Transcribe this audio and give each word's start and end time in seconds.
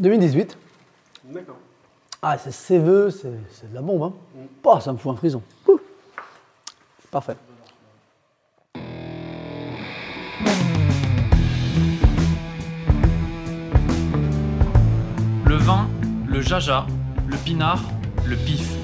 2018. 0.00 0.56
D'accord. 1.24 1.56
Ah, 2.22 2.36
c'est 2.38 2.52
séveux, 2.52 3.10
c'est 3.10 3.32
c'est 3.52 3.70
de 3.70 3.74
la 3.74 3.82
bombe. 3.82 4.02
Hein. 4.02 4.12
Bah, 4.64 4.80
ça 4.80 4.92
me 4.92 4.98
fout 4.98 5.12
un 5.12 5.16
frison. 5.16 5.42
Ouh. 5.68 5.78
Parfait. 7.10 7.36
Le 15.44 15.56
vin, 15.56 15.88
le 16.26 16.40
jaja, 16.40 16.86
le 17.26 17.36
pinard, 17.36 17.82
le 18.26 18.36
pif. 18.36 18.74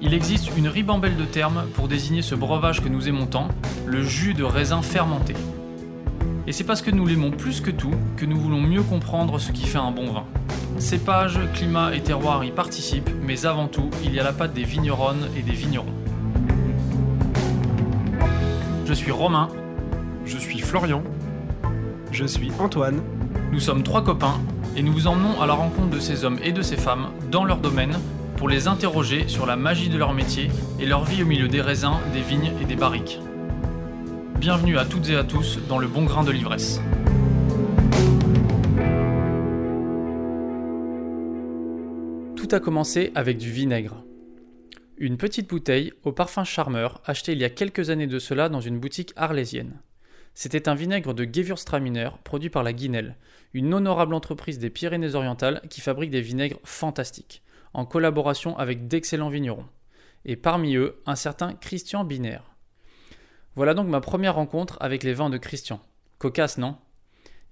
Il 0.00 0.14
existe 0.14 0.56
une 0.56 0.68
ribambelle 0.68 1.16
de 1.16 1.24
termes 1.24 1.66
pour 1.74 1.88
désigner 1.88 2.22
ce 2.22 2.34
breuvage 2.34 2.80
que 2.80 2.88
nous 2.88 3.08
aimons 3.08 3.26
tant, 3.26 3.48
le 3.86 4.02
jus 4.02 4.34
de 4.34 4.44
raisin 4.44 4.82
fermenté. 4.82 5.34
Et 6.48 6.52
c'est 6.52 6.64
parce 6.64 6.80
que 6.80 6.92
nous 6.92 7.04
l'aimons 7.06 7.32
plus 7.32 7.60
que 7.60 7.72
tout 7.72 7.94
que 8.16 8.24
nous 8.24 8.38
voulons 8.38 8.60
mieux 8.60 8.82
comprendre 8.82 9.40
ce 9.40 9.50
qui 9.50 9.66
fait 9.66 9.78
un 9.78 9.90
bon 9.90 10.12
vin. 10.12 10.24
Cépage, 10.78 11.40
climat 11.54 11.94
et 11.94 12.00
terroir 12.00 12.44
y 12.44 12.52
participent, 12.52 13.10
mais 13.22 13.46
avant 13.46 13.66
tout, 13.66 13.90
il 14.04 14.14
y 14.14 14.20
a 14.20 14.22
la 14.22 14.32
patte 14.32 14.54
des 14.54 14.62
vigneronnes 14.62 15.26
et 15.36 15.42
des 15.42 15.52
vignerons. 15.52 15.92
Je 18.84 18.92
suis 18.92 19.10
Romain, 19.10 19.48
Je 20.24 20.38
suis 20.38 20.60
Florian. 20.60 21.02
Je 22.12 22.24
suis 22.24 22.52
Antoine. 22.60 23.02
Nous 23.50 23.60
sommes 23.60 23.82
trois 23.82 24.04
copains 24.04 24.40
et 24.76 24.82
nous 24.82 24.92
vous 24.92 25.06
emmenons 25.08 25.40
à 25.40 25.46
la 25.46 25.54
rencontre 25.54 25.90
de 25.90 25.98
ces 25.98 26.24
hommes 26.24 26.38
et 26.44 26.52
de 26.52 26.62
ces 26.62 26.76
femmes 26.76 27.08
dans 27.30 27.44
leur 27.44 27.58
domaine 27.58 27.98
pour 28.36 28.48
les 28.48 28.68
interroger 28.68 29.26
sur 29.26 29.46
la 29.46 29.56
magie 29.56 29.88
de 29.88 29.98
leur 29.98 30.12
métier 30.12 30.50
et 30.78 30.86
leur 30.86 31.04
vie 31.04 31.22
au 31.22 31.26
milieu 31.26 31.48
des 31.48 31.60
raisins, 31.60 31.96
des 32.12 32.20
vignes 32.20 32.52
et 32.60 32.64
des 32.64 32.76
barriques. 32.76 33.18
Bienvenue 34.38 34.76
à 34.76 34.84
toutes 34.84 35.08
et 35.08 35.16
à 35.16 35.24
tous 35.24 35.58
dans 35.66 35.78
le 35.78 35.88
bon 35.88 36.04
grain 36.04 36.22
de 36.22 36.30
l'ivresse. 36.30 36.78
Tout 42.36 42.48
a 42.54 42.60
commencé 42.60 43.12
avec 43.14 43.38
du 43.38 43.50
vinaigre. 43.50 44.04
Une 44.98 45.16
petite 45.16 45.48
bouteille 45.48 45.94
au 46.04 46.12
parfum 46.12 46.44
charmeur 46.44 47.00
achetée 47.06 47.32
il 47.32 47.38
y 47.38 47.44
a 47.44 47.50
quelques 47.50 47.88
années 47.88 48.06
de 48.06 48.18
cela 48.18 48.50
dans 48.50 48.60
une 48.60 48.78
boutique 48.78 49.14
arlésienne. 49.16 49.80
C'était 50.34 50.68
un 50.68 50.74
vinaigre 50.74 51.14
de 51.14 51.24
Gewürztraminer 51.24 52.10
produit 52.22 52.50
par 52.50 52.62
la 52.62 52.74
Guinelle, 52.74 53.16
une 53.54 53.72
honorable 53.72 54.12
entreprise 54.12 54.58
des 54.58 54.68
Pyrénées-Orientales 54.68 55.62
qui 55.70 55.80
fabrique 55.80 56.10
des 56.10 56.20
vinaigres 56.20 56.60
fantastiques, 56.62 57.42
en 57.72 57.86
collaboration 57.86 58.56
avec 58.58 58.86
d'excellents 58.86 59.30
vignerons. 59.30 59.66
Et 60.26 60.36
parmi 60.36 60.76
eux, 60.76 61.00
un 61.06 61.16
certain 61.16 61.54
Christian 61.54 62.04
Binaire. 62.04 62.55
Voilà 63.56 63.72
donc 63.72 63.88
ma 63.88 64.02
première 64.02 64.34
rencontre 64.34 64.76
avec 64.80 65.02
les 65.02 65.14
vins 65.14 65.30
de 65.30 65.38
Christian. 65.38 65.80
Cocasse, 66.18 66.58
non? 66.58 66.76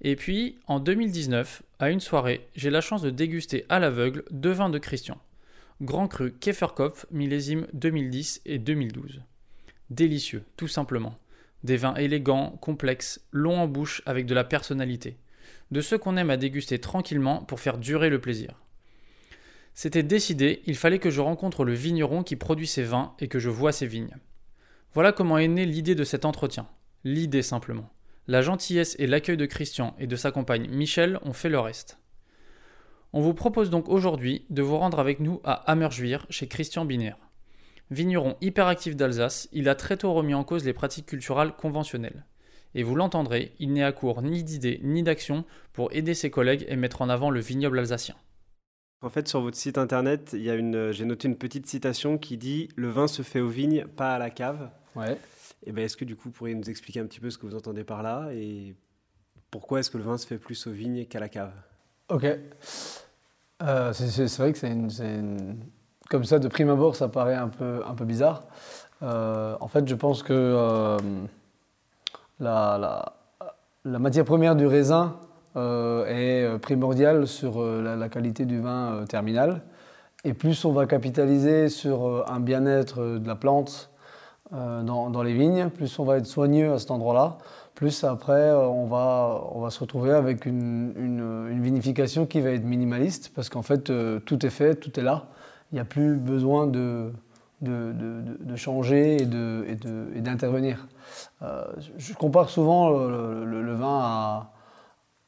Et 0.02 0.16
puis, 0.16 0.58
en 0.66 0.78
2019, 0.78 1.62
à 1.78 1.90
une 1.90 2.00
soirée, 2.00 2.46
j'ai 2.54 2.68
la 2.68 2.82
chance 2.82 3.00
de 3.00 3.08
déguster 3.08 3.64
à 3.70 3.78
l'aveugle 3.78 4.24
deux 4.30 4.52
vins 4.52 4.68
de 4.68 4.78
Christian. 4.78 5.18
Grand 5.80 6.06
Cru 6.06 6.32
Käferkopf, 6.32 7.06
millésime 7.10 7.66
2010 7.72 8.42
et 8.44 8.58
2012. 8.58 9.22
Délicieux, 9.88 10.44
tout 10.58 10.68
simplement. 10.68 11.18
Des 11.62 11.78
vins 11.78 11.94
élégants, 11.94 12.50
complexes, 12.60 13.22
longs 13.32 13.60
en 13.60 13.66
bouche 13.66 14.02
avec 14.04 14.26
de 14.26 14.34
la 14.34 14.44
personnalité. 14.44 15.16
De 15.70 15.80
ceux 15.80 15.96
qu'on 15.96 16.18
aime 16.18 16.30
à 16.30 16.36
déguster 16.36 16.78
tranquillement 16.78 17.38
pour 17.44 17.60
faire 17.60 17.78
durer 17.78 18.10
le 18.10 18.20
plaisir. 18.20 18.60
C'était 19.72 20.02
décidé, 20.02 20.62
il 20.66 20.76
fallait 20.76 20.98
que 20.98 21.10
je 21.10 21.22
rencontre 21.22 21.64
le 21.64 21.72
vigneron 21.72 22.22
qui 22.22 22.36
produit 22.36 22.66
ces 22.66 22.82
vins 22.82 23.14
et 23.20 23.28
que 23.28 23.38
je 23.38 23.48
vois 23.48 23.72
ses 23.72 23.86
vignes. 23.86 24.16
Voilà 24.94 25.10
comment 25.10 25.38
est 25.38 25.48
née 25.48 25.66
l'idée 25.66 25.96
de 25.96 26.04
cet 26.04 26.24
entretien. 26.24 26.68
L'idée 27.02 27.42
simplement. 27.42 27.90
La 28.28 28.42
gentillesse 28.42 28.94
et 29.00 29.08
l'accueil 29.08 29.36
de 29.36 29.44
Christian 29.44 29.96
et 29.98 30.06
de 30.06 30.14
sa 30.14 30.30
compagne 30.30 30.68
Michel 30.68 31.18
ont 31.22 31.32
fait 31.32 31.48
le 31.48 31.58
reste. 31.58 31.98
On 33.12 33.20
vous 33.20 33.34
propose 33.34 33.70
donc 33.70 33.88
aujourd'hui 33.88 34.46
de 34.50 34.62
vous 34.62 34.78
rendre 34.78 35.00
avec 35.00 35.18
nous 35.18 35.40
à 35.42 35.52
Hammerjuir 35.68 36.26
chez 36.30 36.46
Christian 36.46 36.84
Binaire. 36.84 37.18
Vigneron 37.90 38.36
hyperactif 38.40 38.94
d'Alsace, 38.94 39.48
il 39.50 39.68
a 39.68 39.74
très 39.74 39.96
tôt 39.96 40.12
remis 40.12 40.32
en 40.32 40.44
cause 40.44 40.64
les 40.64 40.72
pratiques 40.72 41.06
culturelles 41.06 41.54
conventionnelles. 41.58 42.24
Et 42.76 42.84
vous 42.84 42.94
l'entendrez, 42.94 43.52
il 43.58 43.72
n'est 43.72 43.82
à 43.82 43.90
court 43.90 44.22
ni 44.22 44.44
d'idées 44.44 44.78
ni 44.84 45.02
d'actions 45.02 45.44
pour 45.72 45.92
aider 45.92 46.14
ses 46.14 46.30
collègues 46.30 46.66
et 46.68 46.76
mettre 46.76 47.02
en 47.02 47.08
avant 47.08 47.30
le 47.30 47.40
vignoble 47.40 47.80
alsacien. 47.80 48.14
En 49.02 49.10
fait, 49.10 49.26
sur 49.26 49.40
votre 49.40 49.56
site 49.56 49.76
internet, 49.76 50.36
j'ai 50.38 51.04
noté 51.04 51.26
une 51.26 51.36
petite 51.36 51.66
citation 51.66 52.16
qui 52.16 52.36
dit 52.36 52.68
Le 52.76 52.88
vin 52.88 53.08
se 53.08 53.22
fait 53.22 53.40
aux 53.40 53.48
vignes, 53.48 53.86
pas 53.96 54.14
à 54.14 54.18
la 54.18 54.30
cave. 54.30 54.70
Ouais. 54.96 55.18
Et 55.66 55.72
ben, 55.72 55.84
est-ce 55.84 55.96
que 55.96 56.04
du 56.04 56.14
coup, 56.16 56.24
vous 56.28 56.30
pourriez 56.32 56.54
nous 56.54 56.68
expliquer 56.70 57.00
un 57.00 57.06
petit 57.06 57.20
peu 57.20 57.30
ce 57.30 57.38
que 57.38 57.46
vous 57.46 57.54
entendez 57.54 57.84
par 57.84 58.02
là 58.02 58.28
et 58.32 58.74
pourquoi 59.50 59.80
est-ce 59.80 59.90
que 59.90 59.98
le 59.98 60.04
vin 60.04 60.18
se 60.18 60.26
fait 60.26 60.38
plus 60.38 60.66
aux 60.66 60.72
vignes 60.72 61.04
qu'à 61.06 61.20
la 61.20 61.28
cave? 61.28 61.52
Ok. 62.08 62.26
Euh, 63.62 63.92
c'est- 63.92 64.38
vrai 64.38 64.52
que 64.52 64.58
c'est 64.58 64.70
une, 64.70 65.56
Comme 66.10 66.24
ça, 66.24 66.38
de 66.38 66.48
prime 66.48 66.68
abord, 66.68 66.96
ça 66.96 67.08
paraît 67.08 67.34
un 67.34 67.48
peu, 67.48 67.80
un 67.86 67.94
peu 67.94 68.04
bizarre. 68.04 68.42
Euh, 69.02 69.56
en 69.60 69.68
fait, 69.68 69.88
je 69.88 69.94
pense 69.94 70.22
que 70.22 70.32
euh, 70.34 70.98
la, 72.40 72.76
la- 72.78 73.12
la 73.86 73.98
matière 73.98 74.24
première 74.24 74.56
du 74.56 74.66
raisin 74.66 75.16
est 75.56 76.58
primordiale 76.60 77.26
sur 77.28 77.62
la, 77.62 77.94
la 77.96 78.08
qualité 78.08 78.44
du 78.44 78.60
vin 78.60 79.04
terminal. 79.08 79.62
Et 80.24 80.34
plus 80.34 80.64
on 80.64 80.72
va 80.72 80.86
capitaliser 80.86 81.68
sur 81.68 82.28
un 82.30 82.40
bien-être 82.40 83.18
de 83.18 83.26
la 83.28 83.36
plante 83.36 83.90
dans, 84.52 85.10
dans 85.10 85.22
les 85.22 85.32
vignes, 85.34 85.68
plus 85.70 85.98
on 85.98 86.04
va 86.04 86.18
être 86.18 86.26
soigneux 86.26 86.72
à 86.72 86.78
cet 86.78 86.90
endroit-là, 86.90 87.38
plus 87.74 88.04
après 88.04 88.32
euh, 88.32 88.66
on 88.68 88.86
va, 88.86 89.42
on 89.52 89.60
va 89.60 89.70
se 89.70 89.80
retrouver 89.80 90.12
avec 90.12 90.46
une, 90.46 90.92
une- 90.96 91.46
vinification 91.62 92.26
qui 92.26 92.40
va 92.40 92.50
être 92.50 92.64
minimaliste, 92.64 93.32
parce 93.34 93.48
qu'en 93.48 93.62
fait 93.62 93.90
euh, 93.90 94.20
tout 94.20 94.44
est 94.46 94.50
fait, 94.50 94.74
tout 94.76 94.98
est 95.00 95.02
là. 95.02 95.24
Il 95.72 95.76
n'y 95.76 95.80
a 95.80 95.84
plus 95.84 96.16
besoin 96.16 96.66
de, 96.66 97.10
de, 97.62 97.92
de- 97.92 98.36
changer 98.56 99.22
et 99.22 99.26
de- 99.26 99.64
et 99.68 99.74
et 100.14 100.20
d'intervenir. 100.20 100.86
Euh, 101.42 101.64
je 101.96 102.12
compare 102.14 102.48
souvent 102.50 102.90
le, 102.90 103.44
vin 103.74 103.98
à 104.02 104.50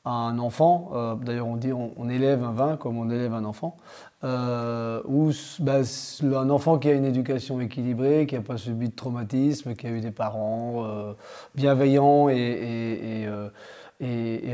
un 0.07 0.39
enfant. 0.39 0.91
Euh, 0.95 1.15
D'ailleurs, 1.17 1.49
on 1.49 1.57
dit 1.57 1.73
on, 1.73 2.09
élève 2.09 2.43
un 2.45 2.53
vin 2.53 2.77
comme 2.77 2.97
on 2.99 3.11
élève 3.11 3.35
un 3.35 3.45
enfant. 3.45 3.77
Euh, 4.25 5.03
où 5.05 5.31
bah, 5.61 5.81
un 6.23 6.51
enfant 6.51 6.79
qui 6.79 6.89
a 6.89 6.93
une 6.93 7.05
éducation 7.05 7.61
équilibrée, 7.61 8.27
qui 8.27 8.35
n'a 8.35 8.41
pas 8.41 8.57
subi 8.57 8.89
de 8.89 8.95
traumatisme, 8.95 9.75
qui 9.75 9.87
a 9.87 9.91
eu 9.91 10.01
des 10.01 10.11
parents 10.11 10.85
euh, 10.85 11.13
bienveillants 11.55 12.29
et, 12.29 13.27
euh, 13.27 13.49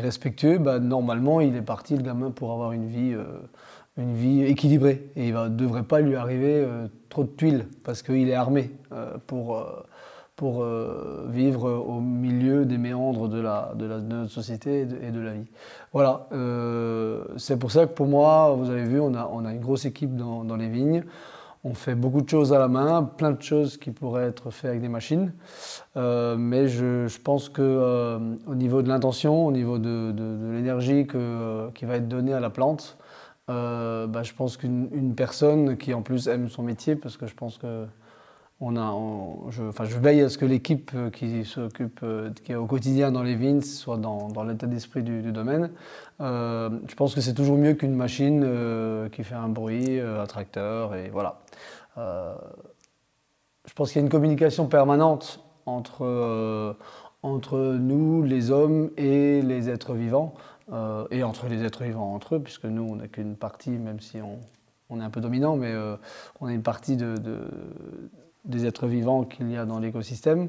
respectueux, 0.01 0.59
bah, 0.59 0.79
normalement, 0.79 1.41
il 1.41 1.55
est 1.55 1.63
parti, 1.63 1.97
le 1.97 2.03
gamin, 2.03 2.31
pour 2.31 2.53
avoir 2.53 2.73
une 2.73 2.89
vie, 2.89 3.15
une 3.97 4.15
vie 4.15 4.43
équilibrée. 4.45 5.11
Et 5.17 5.29
il 5.29 5.35
ne 5.35 5.49
devrait 5.49 5.85
pas 5.85 6.01
lui 6.01 6.17
arriver 6.17 6.67
trop 7.09 7.25
de 7.25 7.31
tuiles, 7.31 7.67
parce 7.85 8.03
qu'il 8.03 8.29
est 8.29 8.35
armé 8.35 8.73
pour, 9.27 9.65
pour 10.37 10.63
euh, 10.63 11.27
vivre 11.29 11.71
au 11.71 12.01
milieu 12.01 12.65
des 12.65 12.79
méandres 12.79 13.29
de, 13.29 13.41
la, 13.41 13.73
de, 13.77 13.87
notre 13.87 14.31
société 14.31 14.81
et 14.81 15.11
de, 15.11 15.21
la 15.21 15.33
vie. 15.33 15.51
Voilà, 15.93 16.27
euh, 16.33 17.25
c'est 17.37 17.59
pour 17.59 17.71
ça 17.71 17.87
que 17.87 17.93
pour 17.93 18.07
moi, 18.07 18.55
vous 18.57 18.71
avez 18.71 18.85
vu, 18.85 18.99
on 18.99 19.15
a, 19.15 19.29
on 19.33 19.45
a 19.45 19.53
une 19.53 19.61
grosse 19.61 19.85
équipe 19.85 20.17
dans, 20.17 20.57
les 20.57 20.69
vignes. 20.69 21.05
On 21.65 21.75
fait 21.75 21.95
beaucoup 21.95 22.23
de 22.23 22.29
choses 22.29 22.53
à 22.53 22.59
la 22.59 22.67
main, 22.67 23.05
plein 23.05 23.31
de 23.31 23.41
choses 23.41 23.77
qui 23.77 23.93
pourraient 23.93 24.25
être 24.25 24.51
faites 24.51 24.71
avec 24.71 24.81
des 24.81 24.89
machines. 24.89 25.33
Euh, 25.97 26.37
mais 26.37 26.67
je, 26.67 27.07
je 27.07 27.21
pense 27.21 27.49
que 27.49 28.19
au 28.47 28.55
niveau 28.55 28.83
de 28.83 28.89
l'intention, 28.89 29.47
au 29.47 29.53
niveau 29.53 29.79
de, 29.79 30.13
l'énergie 30.51 31.07
qui 31.07 31.85
va 31.85 31.97
être 31.97 32.09
donnée 32.09 32.33
à 32.33 32.41
la 32.41 32.51
plante, 32.51 32.97
bah, 33.47 34.23
je 34.23 34.33
pense 34.33 34.57
qu'une 34.57 34.89
une 34.93 35.15
personne 35.15 35.77
qui 35.77 35.93
en 35.93 36.03
plus 36.03 36.27
aime 36.27 36.49
son 36.49 36.63
métier, 36.63 36.97
parce 36.97 37.17
que 37.17 37.27
je 37.27 37.35
pense 37.35 37.59
que 37.59 37.87
on 38.65 38.77
a, 38.77 39.51
je, 39.51 39.65
enfin, 39.65 39.85
je 39.85 39.99
veille 39.99 40.21
à 40.21 40.29
ce 40.29 40.39
que 40.39 40.45
l'équipe 40.45 40.93
euh, 40.95 41.11
qui 41.11 41.45
s'occupe, 41.45 41.99
euh, 42.05 42.31
qui 42.45 42.53
est 42.53 42.55
au 42.55 42.67
quotidien 42.67 43.11
dans 43.11 43.25
les 43.25 43.35
vignes, 43.35 43.61
soit 43.61 43.97
dans, 43.97 44.45
l'état 44.45 44.69
d'esprit 44.69 45.03
du, 45.03 45.33
domaine. 45.33 45.73
Euh, 46.21 46.71
je 46.89 46.95
pense 46.95 47.13
que 47.13 47.21
c'est 47.21 47.35
toujours 47.35 47.59
mieux 47.59 47.75
qu'une 47.75 47.97
machine 47.97 48.47
qui 49.11 49.25
fait 49.25 49.35
un 49.35 49.49
bruit, 49.49 49.99
un 49.99 50.27
tracteur, 50.27 50.95
et 50.95 51.11
voilà. 51.11 51.41
Je 51.97 53.73
pense 53.75 53.91
qu'il 53.91 54.01
y 54.01 54.03
a 54.03 54.05
une 54.05 54.11
communication 54.11 54.69
permanente 54.69 55.41
entre, 55.67 56.77
entre 57.23 57.59
nous, 57.59 58.23
les 58.23 58.51
hommes, 58.53 58.91
et 58.97 59.43
les 59.43 59.71
êtres 59.71 59.95
vivants, 59.95 60.35
et 61.11 61.25
entre 61.25 61.49
les 61.49 61.65
êtres 61.65 61.83
vivants 61.83 62.15
entre 62.15 62.37
eux, 62.37 62.41
puisque 62.41 62.67
nous, 62.67 62.83
on 62.83 62.97
n'a 62.97 63.09
qu'une 63.09 63.35
partie, 63.35 63.71
même 63.71 64.01
si 64.01 64.21
on, 64.21 64.39
on 64.89 65.01
est 65.01 65.05
un 65.05 65.11
peu 65.11 65.21
dominant, 65.21 65.57
mais 65.57 65.75
on 66.41 66.47
a 66.47 66.53
une 66.53 66.63
partie 66.63 66.97
de- 66.97 67.17
des 68.45 68.67
êtres 68.67 68.87
vivants 68.87 69.25
qu'il 69.25 69.51
y 69.51 69.57
a 69.57 69.65
dans 69.65 69.79
l'écosystème. 69.79 70.49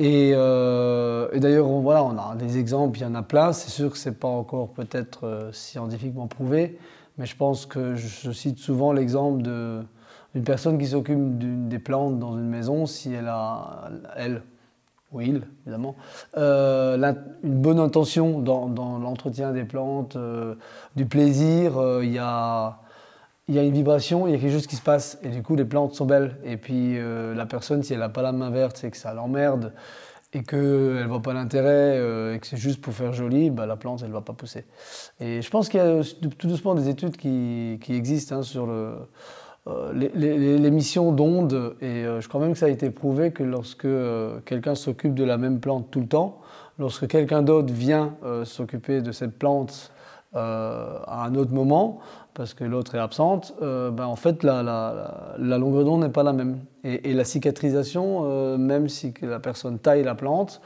Et, 0.00 0.30
euh, 0.34 1.28
et 1.32 1.40
d'ailleurs, 1.40 1.68
on, 1.68 1.80
voilà, 1.80 2.04
on 2.04 2.16
a 2.16 2.36
des 2.36 2.58
exemples, 2.58 2.98
il 2.98 3.02
y 3.02 3.04
en 3.04 3.14
a 3.14 3.22
plein. 3.22 3.52
C'est 3.52 3.70
sûr 3.70 3.90
que 3.90 3.98
ce 3.98 4.08
n'est 4.08 4.14
pas 4.14 4.28
encore 4.28 4.68
peut-être 4.68 5.26
euh, 5.26 5.52
scientifiquement 5.52 6.28
prouvé, 6.28 6.78
mais 7.16 7.26
je 7.26 7.36
pense 7.36 7.66
que 7.66 7.96
je, 7.96 8.30
cite 8.30 8.58
souvent 8.58 8.92
l'exemple 8.92 9.42
d'une 9.42 10.44
personne 10.44 10.78
qui 10.78 10.86
s'occupe 10.86 11.68
des 11.68 11.78
plantes 11.80 12.18
dans 12.20 12.34
une 12.34 12.48
maison, 12.48 12.86
si 12.86 13.12
elle 13.12 13.26
a, 13.26 13.90
elle, 14.16 14.42
ou 15.10 15.20
il, 15.20 15.42
évidemment, 15.66 15.96
une 16.36 17.16
bonne 17.42 17.80
intention 17.80 18.38
dans, 18.38 18.98
l'entretien 18.98 19.52
des 19.52 19.64
plantes, 19.64 20.16
du 20.94 21.06
plaisir, 21.06 21.72
il 22.02 22.12
y 22.12 22.18
a 22.18 22.78
il 23.48 23.54
y 23.54 23.58
a 23.58 23.62
une 23.62 23.72
vibration, 23.72 24.26
il 24.26 24.32
y 24.32 24.36
a 24.36 24.38
quelque 24.38 24.52
chose 24.52 24.66
qui 24.66 24.76
se 24.76 24.82
passe, 24.82 25.18
et 25.22 25.28
du 25.28 25.42
coup 25.42 25.56
les 25.56 25.64
plantes 25.64 25.94
sont 25.94 26.06
belles. 26.06 26.36
Et 26.44 26.56
puis 26.56 26.98
la 27.34 27.46
personne, 27.46 27.82
si 27.82 27.94
elle 27.94 28.00
n'a 28.00 28.10
pas 28.10 28.22
la 28.22 28.32
main 28.32 28.50
verte, 28.50 28.76
c'est 28.76 28.90
que 28.90 28.96
ça 28.96 29.14
l'emmerde 29.14 29.72
et 30.34 30.42
qu'elle 30.42 30.60
ne 30.60 31.06
voit 31.06 31.22
pas 31.22 31.32
l'intérêt 31.32 31.96
euh, 31.98 32.34
et 32.34 32.38
que 32.38 32.46
c'est 32.46 32.58
juste 32.58 32.80
pour 32.80 32.92
faire 32.92 33.12
joli, 33.12 33.50
bah, 33.50 33.66
la 33.66 33.76
plante, 33.76 34.00
elle 34.02 34.08
ne 34.08 34.14
va 34.14 34.20
pas 34.20 34.34
pousser. 34.34 34.66
Et 35.20 35.40
je 35.40 35.50
pense 35.50 35.68
qu'il 35.68 35.80
y 35.80 35.82
a 35.82 36.02
tout 36.38 36.48
doucement 36.48 36.74
des 36.74 36.88
études 36.88 37.16
qui, 37.16 37.78
qui 37.80 37.94
existent 37.94 38.36
hein, 38.36 38.42
sur 38.42 38.66
le, 38.66 38.94
euh, 39.68 39.92
l'émission 39.94 41.12
d'ondes, 41.12 41.76
et 41.80 42.04
euh, 42.04 42.20
je 42.20 42.28
crois 42.28 42.40
même 42.40 42.52
que 42.52 42.58
ça 42.58 42.66
a 42.66 42.70
été 42.70 42.90
prouvé 42.90 43.32
que 43.32 43.42
lorsque 43.42 43.88
quelqu'un 44.44 44.74
s'occupe 44.74 45.14
de 45.14 45.24
la 45.24 45.38
même 45.38 45.60
plante 45.60 45.90
tout 45.90 46.00
le 46.00 46.08
temps, 46.08 46.40
lorsque 46.78 47.06
quelqu'un 47.08 47.42
d'autre 47.42 47.72
vient 47.72 48.14
s'occuper 48.44 49.00
de 49.00 49.10
cette 49.10 49.36
plante 49.36 49.92
à 50.34 51.24
un 51.24 51.34
autre 51.34 51.52
moment, 51.52 52.00
parce 52.38 52.54
que 52.54 52.62
l'autre 52.62 52.94
est 52.94 53.00
absente, 53.00 53.52
euh, 53.62 53.90
ben 53.90 54.06
en 54.06 54.14
fait, 54.14 54.44
la, 54.44 54.62
la, 54.62 55.58
longueur 55.58 55.84
d'onde 55.84 56.02
n'est 56.02 56.08
pas 56.08 56.22
la 56.22 56.32
même. 56.32 56.60
Et, 56.84 57.12
la 57.12 57.24
cicatrisation, 57.24 58.20
euh, 58.26 58.56
même 58.56 58.88
si 58.88 59.12
la 59.22 59.40
personne 59.40 59.80
taille 59.80 60.04
la 60.04 60.14
plante, 60.14 60.60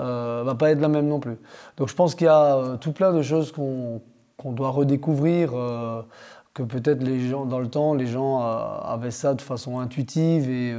euh, 0.00 0.42
va 0.44 0.54
pas 0.54 0.70
être 0.70 0.82
la 0.82 0.88
même 0.88 1.08
non 1.08 1.20
plus. 1.20 1.38
Donc 1.78 1.88
je 1.88 1.94
pense 1.94 2.14
qu'il 2.14 2.26
y 2.26 2.28
a 2.28 2.56
euh, 2.56 2.76
tout 2.76 2.92
plein 2.92 3.10
de 3.14 3.22
choses 3.22 3.52
qu'on 3.52 4.02
doit 4.52 4.68
redécouvrir, 4.68 5.52
que 6.52 6.62
peut-être 6.62 7.02
les 7.02 7.26
gens, 7.26 7.46
dans 7.46 7.58
le 7.58 7.68
temps, 7.68 7.94
les 7.94 8.06
gens 8.06 8.40
avaient 8.40 9.10
ça 9.10 9.32
de 9.32 9.40
façon 9.40 9.78
intuitive 9.78 10.50
et, 10.50 10.76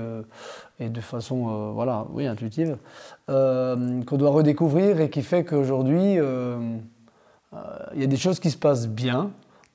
et 0.79 0.89
de 0.89 1.01
façon, 1.01 1.71
voilà, 1.73 2.05
oui, 2.13 2.27
intuitive, 2.27 2.77
qu'on 3.27 4.17
doit 4.17 4.29
redécouvrir 4.29 5.01
et 5.01 5.09
qui 5.09 5.23
fait 5.23 5.43
qu'aujourd'hui, 5.43 6.19
il 7.93 8.01
y 8.01 8.03
a 8.03 8.07
des 8.07 8.17
choses 8.17 8.39
qui 8.39 8.51
se 8.51 8.57
passent 8.57 8.87
bien, 8.87 9.31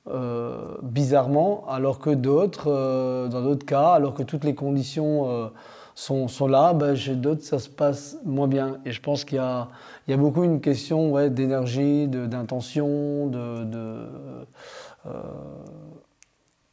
euh, 0.07 0.77
bizarrement, 0.81 1.63
alors 1.69 1.99
que 1.99 2.09
d'autres, 2.09 2.71
euh, 2.71 3.27
dans 3.27 3.43
d'autres 3.43 3.67
cas, 3.67 3.91
alors 3.91 4.15
que 4.15 4.23
toutes 4.23 4.43
les 4.43 4.55
conditions 4.55 5.29
euh, 5.29 5.47
sont, 5.93 6.27
sont, 6.27 6.47
là, 6.47 6.73
ben, 6.73 6.95
chez 6.95 7.13
d'autres, 7.13 7.43
ça 7.43 7.59
se 7.59 7.69
passe 7.69 8.17
moins 8.25 8.47
bien. 8.47 8.79
Et 8.83 8.91
je 8.91 8.99
pense 8.99 9.23
qu'il 9.23 9.37
y 9.37 10.11
y 10.11 10.13
a 10.13 10.17
beaucoup 10.17 10.43
une 10.43 10.59
question 10.59 11.11
ouais, 11.11 11.29
d'énergie, 11.29 12.07
d'intention, 12.07 13.27
de, 13.27 13.63
de, 13.63 13.97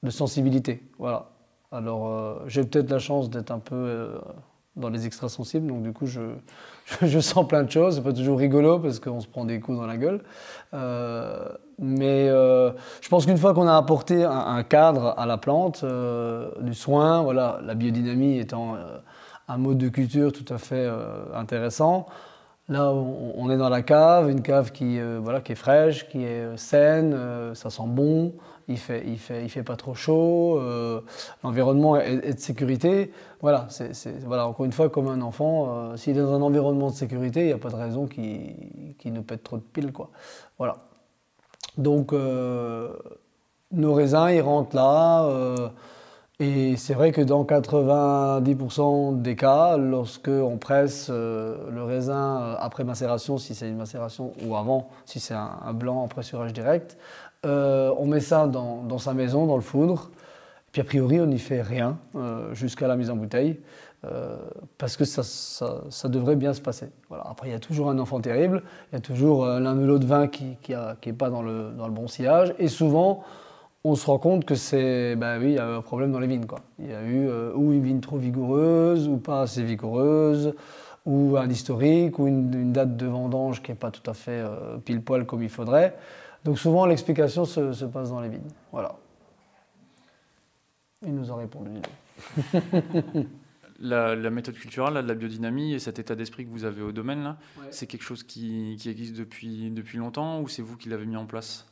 de, 0.02 0.10
sensibilité. 0.10 0.82
Voilà. 0.98 1.28
Alors, 1.70 2.40
j'ai 2.46 2.64
peut-être 2.64 2.90
la 2.90 2.98
chance 2.98 3.28
d'être 3.28 3.50
un 3.50 3.58
peu 3.58 4.08
dans 4.74 4.88
les 4.88 5.04
extrasensibles, 5.04 5.66
donc 5.66 5.82
du 5.82 5.92
coup, 5.92 6.06
je, 6.06 6.20
je, 7.02 7.20
sens 7.20 7.46
plein 7.46 7.62
de 7.62 7.70
choses. 7.70 7.96
C'est 7.96 8.02
pas 8.02 8.12
toujours 8.12 8.38
rigolo 8.38 8.78
parce 8.78 9.00
qu'on 9.00 9.20
se 9.20 9.26
prend 9.26 9.44
des 9.44 9.60
coups 9.60 9.78
dans 9.78 9.86
la 9.86 9.96
gueule. 9.96 10.22
Euh, 10.74 11.48
mais 11.78 12.28
euh, 12.28 12.72
je 13.00 13.08
pense 13.08 13.26
qu'une 13.26 13.38
fois 13.38 13.54
qu'on 13.54 13.66
a 13.66 13.76
apporté 13.76 14.24
un, 14.24 14.62
cadre 14.62 15.14
à 15.16 15.26
la 15.26 15.38
plante, 15.38 15.82
euh, 15.84 16.50
du 16.60 16.74
soin, 16.74 17.22
voilà, 17.22 17.60
la 17.64 17.74
biodynamie 17.74 18.38
étant 18.38 18.76
un 19.48 19.56
mode 19.58 19.78
de 19.78 19.88
culture 19.88 20.32
tout 20.32 20.52
à 20.52 20.58
fait 20.58 20.88
intéressant, 21.34 22.06
Là, 22.70 22.92
on, 22.92 23.48
est 23.48 23.56
dans 23.56 23.70
la 23.70 23.80
cave, 23.80 24.28
une 24.28 24.42
cave 24.42 24.72
qui, 24.72 25.00
voilà, 25.00 25.40
qui 25.40 25.52
est 25.52 25.54
fraîche, 25.54 26.06
qui 26.06 26.22
est 26.22 26.54
saine, 26.58 27.16
ça 27.54 27.70
sent 27.70 27.84
bon, 27.86 28.34
il 28.68 28.78
fait, 28.78 29.02
fait, 29.16 29.62
pas 29.62 29.76
trop 29.76 29.94
chaud, 29.94 30.60
l'environnement 31.42 31.96
est, 31.96 32.34
de 32.34 32.38
sécurité. 32.38 33.12
Voilà, 33.40 33.66
encore 34.46 34.66
une 34.66 34.72
fois, 34.72 34.88
comme 34.90 35.08
un 35.08 35.20
enfant, 35.22 35.96
s'il 35.96 36.16
est 36.16 36.20
dans 36.20 36.34
un 36.34 36.42
environnement 36.42 36.90
de 36.90 36.94
sécurité, 36.94 37.40
il 37.40 37.46
n'y 37.46 37.52
a 37.52 37.58
pas 37.58 37.70
de 37.70 37.76
raison 37.76 38.06
qu'il, 38.06 38.94
qu'il 38.98 39.12
nous 39.12 39.22
pète 39.22 39.42
trop 39.42 39.56
de 39.56 39.62
piles. 39.62 39.92
Voilà. 40.58 40.76
Donc, 41.78 42.12
euh, 42.12 42.92
nos 43.72 43.94
raisins, 43.94 44.28
ils 44.30 44.40
rentrent 44.40 44.76
là. 44.76 45.24
Euh, 45.24 45.68
et 46.40 46.76
c'est 46.76 46.94
vrai 46.94 47.10
que 47.10 47.20
dans 47.20 47.44
90% 47.44 49.22
des 49.22 49.34
cas, 49.34 49.76
lorsque 49.76 50.28
on 50.28 50.56
presse 50.56 51.08
euh, 51.10 51.68
le 51.70 51.82
raisin 51.82 52.56
après 52.60 52.84
macération, 52.84 53.38
si 53.38 53.54
c'est 53.54 53.68
une 53.68 53.76
macération, 53.76 54.32
ou 54.44 54.54
avant, 54.56 54.88
si 55.04 55.18
c'est 55.18 55.34
un, 55.34 55.72
blanc 55.72 56.02
en 56.02 56.08
pressurage 56.08 56.52
direct, 56.52 56.96
on 57.44 58.06
met 58.06 58.20
ça 58.20 58.46
dans, 58.46 58.98
sa 58.98 59.14
maison, 59.14 59.46
dans 59.46 59.56
le 59.56 59.62
foudre. 59.62 60.10
Puis 60.72 60.82
a 60.82 60.84
priori, 60.84 61.20
on 61.20 61.26
n'y 61.26 61.38
fait 61.38 61.62
rien 61.62 61.98
jusqu'à 62.52 62.88
la 62.88 62.96
mise 62.96 63.10
en 63.10 63.16
bouteille. 63.16 63.58
Euh, 64.04 64.36
parce 64.78 64.96
que 64.96 65.04
ça, 65.04 66.08
devrait 66.08 66.36
bien 66.36 66.52
se 66.52 66.60
passer. 66.60 66.86
Voilà. 67.08 67.24
Après, 67.28 67.48
il 67.48 67.50
y 67.50 67.56
a 67.56 67.58
toujours 67.58 67.90
un 67.90 67.98
enfant 67.98 68.20
terrible, 68.20 68.62
il 68.92 68.94
y 68.94 68.98
a 68.98 69.00
toujours 69.00 69.44
euh, 69.44 69.58
l'un 69.58 69.76
ou 69.76 69.86
l'autre 69.86 70.06
vin 70.06 70.28
qui 70.28 70.56
n'est 70.70 71.12
pas 71.12 71.30
dans 71.30 71.42
le, 71.42 71.72
bon 71.90 72.06
sillage, 72.06 72.54
et 72.60 72.68
souvent, 72.68 73.24
on 73.82 73.96
se 73.96 74.06
rend 74.06 74.18
compte 74.18 74.44
que 74.44 74.54
c'est, 74.54 75.16
ben 75.16 75.40
oui, 75.40 75.48
il 75.48 75.54
y 75.54 75.58
a 75.58 75.66
un 75.66 75.82
problème 75.82 76.12
dans 76.12 76.20
les 76.20 76.28
vignes. 76.28 76.46
Il 76.78 76.90
y 76.90 76.94
a 76.94 77.02
eu 77.02 77.28
euh, 77.28 77.52
ou 77.56 77.72
une 77.72 77.82
vigne 77.82 78.00
trop 78.00 78.18
vigoureuse, 78.18 79.08
ou 79.08 79.16
pas 79.16 79.42
assez 79.42 79.64
vigoureuse, 79.64 80.54
ou 81.04 81.36
un 81.36 81.50
historique, 81.50 82.20
ou 82.20 82.28
une, 82.28 82.72
date 82.72 82.96
de 82.96 83.06
vendange 83.06 83.62
qui 83.62 83.72
n'est 83.72 83.76
pas 83.76 83.90
tout 83.90 84.08
à 84.08 84.14
fait 84.14 84.44
pile 84.84 85.02
poil 85.02 85.26
comme 85.26 85.42
il 85.42 85.48
faudrait. 85.48 85.96
Donc 86.44 86.58
souvent, 86.58 86.86
l'explication 86.86 87.44
se, 87.44 87.72
se, 87.72 87.84
passe 87.84 88.10
dans 88.10 88.20
les 88.20 88.28
vignes. 88.28 88.50
Voilà. 88.72 88.96
Il 91.06 91.14
nous 91.14 91.30
a 91.30 91.36
répondu. 91.36 91.80
la, 93.80 94.30
méthode 94.30 94.54
culturelle, 94.54 94.94
de 94.94 95.08
la 95.08 95.14
biodynamie 95.14 95.74
et 95.74 95.78
cet 95.78 95.98
état 95.98 96.14
d'esprit 96.14 96.44
que 96.44 96.50
vous 96.50 96.64
avez 96.64 96.82
au 96.82 96.92
domaine, 96.92 97.22
là, 97.22 97.36
c'est 97.70 97.86
quelque 97.86 98.02
chose 98.02 98.22
qui, 98.22 98.72
existe 98.86 99.16
depuis, 99.16 99.70
depuis 99.70 99.98
longtemps 99.98 100.40
ou 100.40 100.48
c'est 100.48 100.62
vous 100.62 100.76
qui 100.76 100.88
l'avez 100.88 101.06
mis 101.06 101.16
en 101.16 101.26
place? 101.26 101.66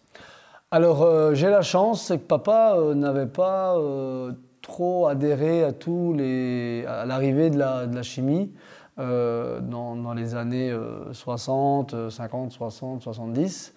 Alors, 0.70 1.02
euh, 1.02 1.34
j'ai 1.34 1.48
la 1.48 1.62
chance, 1.62 2.02
c'est 2.02 2.18
que 2.18 2.24
papa 2.24 2.74
euh, 2.76 2.94
n'avait 2.94 3.26
pas 3.26 3.76
euh, 3.76 4.32
trop 4.62 5.06
adhéré 5.06 5.62
à, 5.62 5.72
tous 5.72 6.12
les, 6.12 6.84
à 6.86 7.06
l'arrivée 7.06 7.50
de 7.50 7.58
la, 7.58 7.86
de 7.86 7.94
la 7.94 8.02
chimie 8.02 8.52
dans, 8.98 9.94
dans, 9.94 10.14
les 10.14 10.34
années 10.34 10.74
60, 11.12 12.08
50, 12.08 12.50
60, 12.50 13.02
70. 13.02 13.74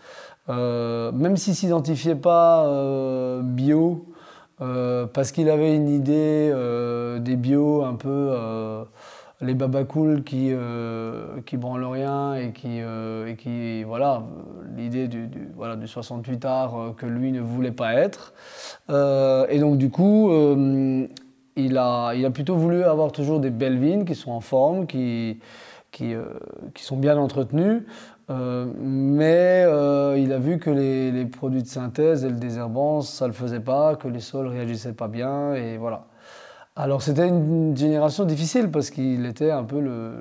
Même 0.50 1.38
s'il 1.38 1.54
ne 1.54 1.58
s'identifiait 1.58 2.16
pas 2.16 3.42
bio, 3.44 4.06
euh, 4.62 5.06
parce 5.06 5.32
qu'il 5.32 5.50
avait 5.50 5.74
une 5.74 5.88
idée 5.88 6.52
euh, 6.54 7.20
des 7.20 7.38
bio 7.38 7.84
un 7.84 7.96
peu 7.96 8.10
euh, 8.10 8.84
les 9.40 9.54
babacools 9.54 10.24
qui 10.24 10.52
qui 11.46 11.58
branlent 11.58 11.86
rien 11.86 12.36
et 12.36 12.52
qui 12.52 12.80
et 12.80 13.36
qui 13.38 13.84
voilà 13.84 14.24
l'idée 14.76 15.08
du, 15.08 15.30
voilà 15.56 15.78
du 15.78 15.88
68 15.88 16.44
art 16.44 16.94
que 16.98 17.06
lui 17.06 17.32
ne 17.32 17.40
voulait 17.40 17.72
pas 17.72 17.94
être. 17.94 18.34
Et 18.90 19.60
donc 19.60 19.78
du 19.78 19.90
coup 19.90 20.30
il 21.56 21.78
a 21.78 22.14
il 22.16 22.26
a 22.26 22.32
plutôt 22.32 22.58
voulu 22.58 22.84
avoir 22.84 23.14
toujours 23.14 23.40
des 23.40 23.50
belles 23.50 23.80
vignes 23.80 24.04
qui 24.04 24.16
sont 24.16 24.32
en 24.32 24.42
forme 24.42 24.88
qui 24.88 25.40
qui, 25.92 26.14
qui 26.74 26.84
sont 26.84 26.98
bien 26.98 27.18
entretenues 27.18 27.86
euh, 28.30 28.68
mais 28.80 29.64
euh, 29.66 30.16
il 30.20 30.32
a 30.34 30.38
vu 30.38 30.60
que 30.60 30.70
les, 30.70 31.26
produits 31.26 31.64
de 31.64 31.68
synthèse 31.68 32.24
et 32.24 32.30
le 32.30 32.36
désherbant, 32.36 33.02
ça 33.02 33.26
ne 33.26 33.30
le 33.30 33.34
faisait 33.34 33.60
pas, 33.60 33.96
que 33.96 34.08
les 34.08 34.20
sols 34.20 34.48
réagissaient 34.48 34.94
pas 34.94 35.08
bien, 35.08 35.56
et 35.56 35.78
voilà. 35.78 36.06
Alors 36.76 37.02
c'était 37.02 37.28
une 37.28 37.76
génération 37.76 38.24
difficile 38.24 38.70
parce 38.72 38.90
qu'il 38.90 39.26
était 39.26 39.52
un 39.52 39.64
peu 39.64 39.82
le, 39.82 40.14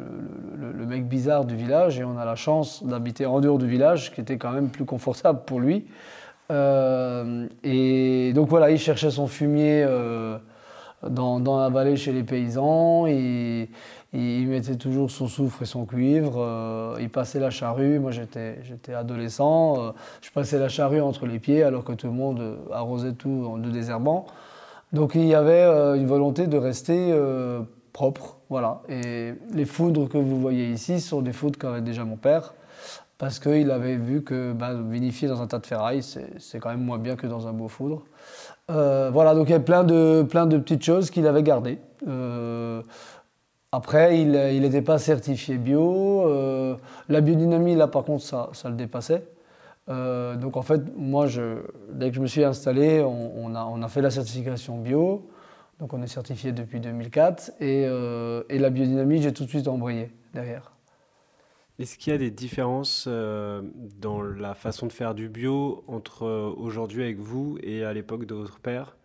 le, 0.56 0.86
mec 0.86 1.06
bizarre 1.06 1.44
du 1.44 1.54
village 1.54 2.00
et 2.00 2.04
on 2.04 2.18
a 2.18 2.24
la 2.24 2.34
chance 2.34 2.82
d'habiter 2.82 3.26
en 3.26 3.38
dehors 3.40 3.58
du 3.58 3.68
village 3.68 4.12
qui 4.12 4.20
était 4.20 4.38
quand 4.38 4.50
même 4.50 4.68
plus 4.68 4.84
confortable 4.84 5.42
pour 5.46 5.60
lui. 5.60 5.86
Euh, 6.50 7.46
et 7.62 8.32
donc 8.34 8.48
voilà, 8.48 8.70
il 8.72 8.78
cherchait 8.78 9.10
son 9.10 9.28
fumier 9.28 9.86
dans, 11.08 11.38
dans, 11.38 11.60
la 11.60 11.68
vallée 11.68 11.94
chez 11.94 12.12
les 12.12 12.24
paysans. 12.24 13.06
Et, 13.06 13.68
il 14.14 14.48
mettait 14.48 14.76
toujours 14.76 15.10
son 15.10 15.28
soufre 15.28 15.62
et 15.62 15.66
son 15.66 15.84
cuivre. 15.84 16.36
Euh, 16.38 16.96
il 16.98 17.10
passait 17.10 17.40
la 17.40 17.50
charrue. 17.50 17.98
Moi, 17.98 18.10
j'étais, 18.10 18.58
adolescent. 18.94 19.76
Euh, 19.78 19.90
je 20.22 20.30
passais 20.30 20.58
la 20.58 20.68
charrue 20.68 21.00
entre 21.00 21.26
les 21.26 21.38
pieds 21.38 21.62
alors 21.62 21.84
que 21.84 21.92
tout 21.92 22.06
le 22.06 22.14
monde 22.14 22.58
arrosait 22.72 23.12
tout 23.12 23.46
en 23.46 23.58
de 23.58 23.70
désherbant. 23.70 24.26
Donc, 24.94 25.14
il 25.14 25.26
y 25.26 25.34
avait 25.34 25.62
euh, 25.62 25.96
une 25.96 26.06
volonté 26.06 26.46
de 26.46 26.56
rester 26.56 27.14
propre. 27.92 28.38
Voilà. 28.48 28.80
Et 28.88 29.34
les 29.52 29.66
foudres 29.66 30.08
que 30.08 30.16
vous 30.16 30.40
voyez 30.40 30.70
ici 30.70 31.00
sont 31.00 31.20
des 31.20 31.32
foudres 31.32 31.58
qu'avait 31.58 31.82
déjà 31.82 32.04
mon 32.04 32.16
père. 32.16 32.54
Parce 33.18 33.40
qu'il 33.40 33.70
avait 33.72 33.96
vu 33.96 34.22
que 34.22 34.52
bah, 34.52 34.70
vinifier 34.74 35.26
dans 35.26 35.42
un 35.42 35.48
tas 35.48 35.58
de 35.58 35.66
ferraille, 35.66 36.02
c'est, 36.02 36.60
quand 36.60 36.70
même 36.70 36.84
moins 36.84 36.98
bien 36.98 37.16
que 37.16 37.26
dans 37.26 37.48
un 37.48 37.52
beau 37.52 37.68
foudre. 37.68 38.04
voilà, 38.68 39.34
donc 39.34 39.48
il 39.48 39.52
y 39.52 39.54
a 39.54 39.60
plein 39.60 39.84
de 39.84 40.22
petites 40.22 40.84
choses 40.84 41.10
qu'il 41.10 41.26
avait 41.26 41.42
gardées. 41.42 41.78
Après, 43.72 44.18
il 44.20 44.30
n'était 44.32 44.82
pas 44.82 44.98
certifié 44.98 45.58
bio. 45.58 46.26
Euh, 46.26 46.76
la 47.08 47.20
biodynamie, 47.20 47.74
là, 47.74 47.86
par 47.86 48.04
contre, 48.04 48.24
ça, 48.24 48.48
ça 48.52 48.70
le 48.70 48.76
dépassait. 48.76 49.26
Euh, 49.88 50.36
donc, 50.36 50.56
en 50.56 50.62
fait, 50.62 50.80
moi, 50.96 51.26
dès 51.92 52.10
que 52.10 52.16
je 52.16 52.20
me 52.20 52.26
suis 52.26 52.44
installé, 52.44 53.02
on, 53.02 53.54
a, 53.54 53.64
on, 53.64 53.82
a, 53.82 53.88
fait 53.88 54.02
la 54.02 54.10
certification 54.10 54.78
bio. 54.78 55.28
Donc, 55.80 55.92
on 55.92 56.02
est 56.02 56.08
certifié 56.08 56.52
depuis 56.52 56.80
2004. 56.80 57.52
Et, 57.60 57.84
euh, 57.86 58.42
et 58.48 58.58
la 58.58 58.70
biodynamie, 58.70 59.22
j'ai 59.22 59.32
tout 59.32 59.44
de 59.44 59.50
suite 59.50 59.68
embrayé 59.68 60.10
derrière. 60.34 60.72
Est-ce 61.78 61.96
qu'il 61.96 62.12
y 62.12 62.16
a 62.16 62.18
des 62.18 62.32
différences 62.32 63.04
euh, 63.06 63.62
dans 64.00 64.20
la 64.20 64.54
façon 64.54 64.88
de 64.88 64.92
faire 64.92 65.14
du 65.14 65.28
bio 65.28 65.84
entre 65.86 66.24
euh, 66.24 66.52
aujourd'hui 66.56 67.04
avec 67.04 67.18
vous 67.18 67.56
et 67.62 67.84
à 67.84 67.92
l'époque 67.92 68.24
de 68.26 68.34
votre 68.34 68.58
père? 68.58 68.97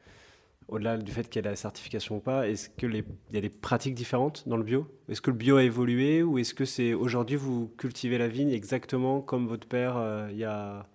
Au-delà 0.67 0.97
du 0.97 1.11
fait 1.11 1.29
qu'il 1.29 1.43
y 1.43 1.47
a 1.47 1.49
la 1.49 1.55
certification 1.55 2.17
ou 2.17 2.19
pas, 2.19 2.47
est-ce 2.47 2.69
qu'il 2.69 3.03
y 3.31 3.37
a 3.37 3.41
des 3.41 3.49
pratiques 3.49 3.95
différentes 3.95 4.47
dans 4.47 4.57
le 4.57 4.63
bio? 4.63 4.87
Est-ce 5.09 5.21
que 5.21 5.31
le 5.31 5.37
bio 5.37 5.57
a 5.57 5.63
évolué 5.63 6.23
ou 6.23 6.37
est-ce 6.37 6.53
que 6.53 6.65
c'est 6.65 6.93
aujourd'hui 6.93 7.35
vous 7.35 7.71
cultivez 7.77 8.17
la 8.17 8.27
vigne 8.27 8.51
exactement 8.51 9.21
comme 9.21 9.47
votre 9.47 9.67
père 9.67 9.97
euh, 9.97 10.27
il 10.31 10.37
y 10.37 10.45
a 10.45 10.85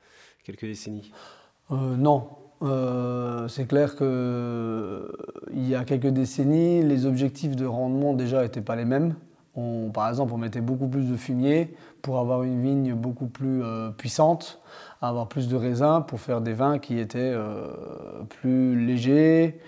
quelques 0.44 0.64
décennies? 0.64 1.12
Non. 1.70 2.30
c'est 3.48 3.68
clair 3.68 3.94
qu'il 3.94 5.68
y 5.68 5.74
a 5.74 5.84
quelques 5.84 6.08
décennies, 6.08 6.82
les 6.82 7.04
objectifs 7.04 7.56
de 7.56 7.66
rendement 7.66 8.14
déjà 8.14 8.42
n'étaient 8.42 8.62
pas 8.62 8.76
les 8.76 8.86
mêmes. 8.86 9.14
Par 9.92 10.08
exemple, 10.08 10.32
on 10.34 10.38
mettait 10.38 10.60
beaucoup 10.60 10.88
plus 10.88 11.10
de 11.10 11.16
fumier 11.16 11.74
pour 12.02 12.18
avoir 12.18 12.42
une 12.42 12.62
vigne 12.62 12.94
beaucoup 12.94 13.26
plus 13.26 13.62
euh, 13.62 13.90
puissante, 14.98 15.08
avoir 15.08 15.28
plus 15.28 15.48
de 15.48 15.56
raisins 15.56 16.02
pour 16.06 16.20
faire 16.20 16.40
des 16.40 16.54
vins 16.54 16.78
qui 16.78 16.98
étaient 16.98 17.32
euh, 17.34 17.68
plus 18.40 18.84
légers. 18.84 19.60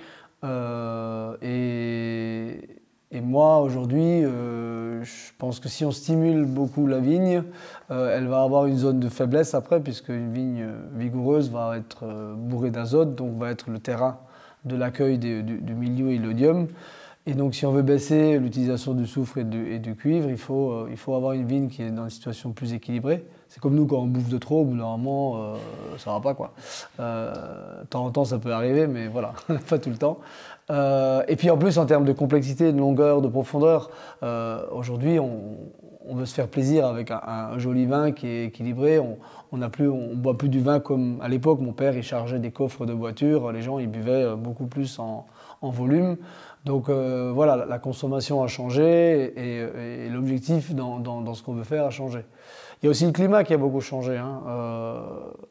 Euh, 0.45 1.37
et, 1.43 3.21
moi, 3.23 3.61
aujourd'hui, 3.61 4.23
je 4.23 5.33
pense 5.39 5.61
que 5.61 5.69
si 5.69 5.85
on 5.85 5.91
stimule 5.91 6.45
beaucoup 6.45 6.87
la 6.87 7.01
vigne, 7.01 7.43
elle 7.91 8.27
va 8.27 8.43
avoir 8.43 8.67
une 8.67 8.77
zone 8.77 8.99
de 8.99 9.09
faiblesse 9.09 9.55
après, 9.55 9.81
puisque 9.81 10.09
une 10.09 10.33
vigne 10.33 10.67
vigoureuse 10.95 11.51
va 11.51 11.77
être 11.77 12.35
bourrée 12.37 12.71
d'azote, 12.71 13.15
donc 13.17 13.37
va 13.37 13.51
être 13.51 13.69
le 13.69 13.79
terrain 13.79 14.19
de 14.65 14.77
l'accueil 14.77 15.19
du, 15.19 15.43
du 15.43 15.75
milieu 15.75 16.11
et 16.11 16.19
l'odium. 16.19 16.69
Et 17.27 17.35
donc, 17.35 17.55
si 17.55 17.67
on 17.67 17.73
veut 17.73 17.83
baisser 17.83 18.39
l'utilisation 18.39 18.95
du 18.95 19.07
soufre 19.07 19.39
et 19.39 19.45
du, 19.45 19.95
cuivre, 19.95 20.31
il 20.31 20.39
faut, 20.39 20.71
euh, 20.71 20.89
il 20.91 20.97
faut 20.97 21.15
avoir 21.15 21.33
une 21.33 21.47
vigne 21.47 21.69
qui 21.69 21.83
est 21.83 21.91
dans 21.91 22.05
une 22.05 22.11
situation 22.11 22.53
plus 22.53 22.73
équilibrée. 22.73 23.25
C'est 23.49 23.61
comme 23.61 23.75
nous, 23.75 23.87
quand 23.87 23.99
on 23.99 24.07
bouffe 24.07 24.31
de 24.31 24.39
trop, 24.39 24.65
normalement, 24.65 25.37
euh, 25.37 25.55
ça 25.99 26.13
va 26.13 26.21
pas. 26.21 26.33
Quoi. 26.35 26.53
Euh, 26.99 27.35
temps 27.91 28.07
en 28.07 28.11
temps, 28.11 28.25
ça 28.25 28.39
peut 28.39 28.53
arriver, 28.53 28.87
mais 28.87 29.09
voilà, 29.09 29.35
pas 29.69 29.79
tout 29.79 29.91
le 29.91 29.99
temps. 29.99 30.19
et 31.29 31.37
puis 31.37 31.51
en 31.51 31.59
plus, 31.59 31.77
en 31.77 31.85
termes 31.85 32.07
de 32.07 32.13
complexité, 32.13 32.73
de 32.73 32.79
longueur, 32.79 33.21
de 33.21 33.29
profondeur, 33.29 33.91
aujourd'hui, 34.73 35.19
on, 35.19 36.15
veut 36.15 36.27
se 36.27 36.35
faire 36.35 36.49
plaisir 36.49 36.87
avec 36.87 37.11
un, 37.11 37.59
joli 37.59 37.87
vin 37.87 38.13
qui 38.13 38.27
est 38.27 38.47
équilibré. 38.47 38.99
On, 38.99 39.19
on 39.53 39.59
ne 39.59 39.67
on 39.89 40.17
boit 40.17 40.39
plus 40.39 40.49
du 40.49 40.61
vin 40.61 40.81
comme 40.81 41.21
à 41.21 41.29
l'époque. 41.29 41.61
Mon 41.61 41.73
père, 41.73 41.97
il 41.97 42.03
chargeait 42.03 42.39
des 42.39 42.51
coffres 42.51 42.87
de 42.87 42.93
voitures. 42.93 43.53
Les 43.53 43.63
gens, 43.63 43.79
ils 43.79 43.89
buvaient 43.89 44.35
beaucoup 44.37 44.67
plus 44.67 44.99
en 44.99 45.27
volume. 45.61 46.17
Donc 46.65 46.89
euh, 46.89 47.33
voilà, 47.35 47.65
la 47.65 47.79
consommation 47.79 48.43
a 48.43 48.47
changé 48.47 49.33
et, 49.37 50.09
l'objectif 50.09 50.75
dans, 50.75 51.35
ce 51.35 51.43
qu'on 51.43 51.55
veut 51.55 51.65
faire 51.65 51.87
a 51.87 51.91
changé. 51.91 52.25
Il 52.83 52.87
y 52.87 52.89
a 52.89 52.91
aussi 52.91 53.07
le 53.07 53.13
climat 53.13 53.45
qui 53.45 53.55
a 53.55 53.59
beaucoup 53.59 53.81
changé. 53.81 54.17
Hein. 54.17 54.43
Euh, 54.47 55.01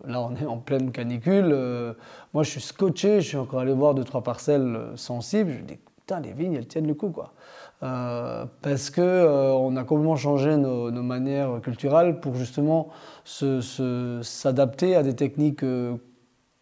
là, 0.05 0.21
on 0.21 0.35
est 0.35 0.45
en 0.45 0.57
pleine 0.57 0.91
canicule. 0.91 1.51
Euh, 1.51 1.93
moi, 2.33 2.43
je 2.43 2.49
suis 2.49 2.61
scotché. 2.61 3.21
Je 3.21 3.27
suis 3.27 3.37
encore 3.37 3.59
allé 3.59 3.73
voir 3.73 3.93
deux, 3.93 4.03
trois 4.03 4.23
parcelles 4.23 4.79
sensibles. 4.95 5.51
Je 5.51 5.57
me 5.57 5.63
dis, 5.63 5.77
putain, 5.97 6.19
les 6.21 6.33
vignes, 6.33 6.55
elles 6.55 6.67
tiennent 6.67 6.87
le 6.87 6.95
coup, 6.95 7.09
quoi. 7.09 7.33
parce 7.79 8.89
que 8.89 9.77
a 9.77 9.83
complètement 9.83 10.15
changé 10.15 10.57
nos, 10.57 10.91
manières 10.91 11.61
culturelles 11.61 12.19
pour 12.19 12.33
justement 12.33 12.89
s'adapter 13.25 14.95
à 14.95 15.03
des 15.03 15.15
techniques 15.15 15.63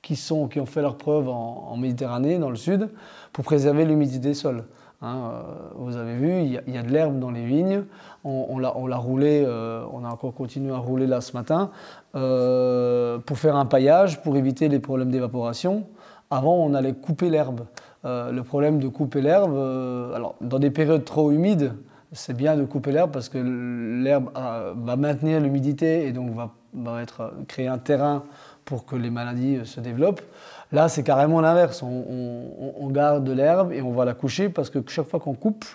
qui, 0.08 0.16
sont, 0.16 0.48
qui 0.48 0.62
ont 0.62 0.66
fait 0.66 0.82
leur 0.82 0.96
preuve 0.96 1.28
en, 1.28 1.76
Méditerranée, 1.76 2.40
dans 2.40 2.50
le 2.50 2.56
sud, 2.56 2.90
pour 3.34 3.44
préserver 3.44 3.84
l'humidité 3.84 4.30
des 4.30 4.34
sols. 4.34 4.64
Hein, 5.02 5.18
euh, 5.18 5.42
vous 5.76 5.98
avez 5.98 6.16
vu, 6.16 6.42
il 6.44 6.74
y, 6.74 6.78
a, 6.78 6.82
de 6.82 6.90
l'herbe 6.90 7.20
dans 7.20 7.30
les 7.30 7.44
vignes. 7.44 7.84
On, 8.24 8.58
l'a 8.58 8.98
roulé, 8.98 9.44
euh, 9.46 9.84
on 9.92 10.06
a 10.06 10.10
encore 10.10 10.34
continué 10.34 10.72
à 10.72 10.78
rouler 10.78 11.08
là 11.08 11.20
ce 11.20 11.34
matin, 11.34 11.72
euh, 12.16 13.18
pour 13.20 13.38
faire 13.38 13.58
un 13.58 13.66
paillage, 13.66 14.22
pour 14.22 14.38
éviter 14.38 14.70
les 14.70 14.80
problèmes 14.80 15.12
d'évaporation. 15.12 15.84
Avant, 16.32 16.56
on 16.56 16.74
allait 16.74 16.94
couper 16.94 17.30
l'herbe. 17.30 17.66
le 18.06 18.42
problème 18.42 18.80
de 18.80 18.88
couper 18.88 19.22
l'herbe, 19.22 19.58
alors 20.16 20.36
dans 20.40 20.60
des 20.60 20.72
périodes 20.72 21.04
trop 21.04 21.32
humides, 21.32 21.74
c'est 22.14 22.36
bien 22.36 22.56
de 22.56 22.64
couper 22.64 22.94
l'herbe 22.94 23.12
parce 23.12 23.28
que 23.28 23.38
l'herbe 23.38 24.30
va 24.34 24.96
maintenir 24.96 25.42
l'humidité 25.42 26.08
et 26.08 26.14
donc 26.14 26.32
va, 26.34 26.50
créer 27.48 27.68
un 27.68 27.78
terrain 27.78 28.24
pour 28.68 28.86
que 28.86 28.96
les 28.98 29.10
maladies 29.10 29.66
se 29.66 29.80
développent. 29.80 30.22
Là, 30.74 30.90
c'est 30.90 31.02
carrément 31.02 31.40
l'inverse. 31.40 31.82
On, 31.82 32.90
garde 32.90 33.24
de 33.24 33.32
l'herbe 33.32 33.72
et 33.72 33.82
on 33.82 33.92
va 33.92 34.06
la 34.06 34.14
coucher 34.14 34.50
parce 34.50 34.70
que 34.70 34.80
chaque 34.88 35.08
fois 35.08 35.20
qu'on 35.20 35.34
coupe, 35.34 35.66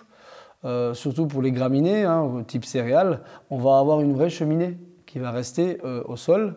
euh, 0.65 0.93
surtout 0.95 1.27
pour 1.27 1.43
les 1.43 1.53
graminées, 1.53 2.05
hein, 2.05 2.45
type 2.47 2.65
céréales, 2.65 3.21
on 3.51 3.57
va 3.57 3.79
avoir 3.79 4.01
une 4.01 4.13
vraie 4.15 4.29
cheminée 4.31 4.77
qui 5.07 5.19
va 5.19 5.31
rester 5.31 5.79
euh, 5.85 6.03
au 6.05 6.17
sol. 6.17 6.55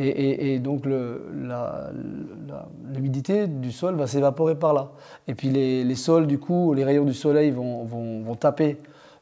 Et, 0.00 0.60
donc 0.60 0.84
l'humidité 2.94 3.48
du 3.48 3.72
sol 3.72 3.96
va 3.96 4.06
s'évaporer 4.06 4.54
par 4.54 4.72
là. 4.72 4.92
Et 5.26 5.34
puis 5.34 5.48
les, 5.48 5.94
sols, 5.96 6.28
du 6.28 6.38
coup, 6.38 6.72
les 6.72 6.84
rayons 6.84 7.04
du 7.04 7.14
soleil 7.14 7.50
vont 7.50 8.36
taper 8.38 8.78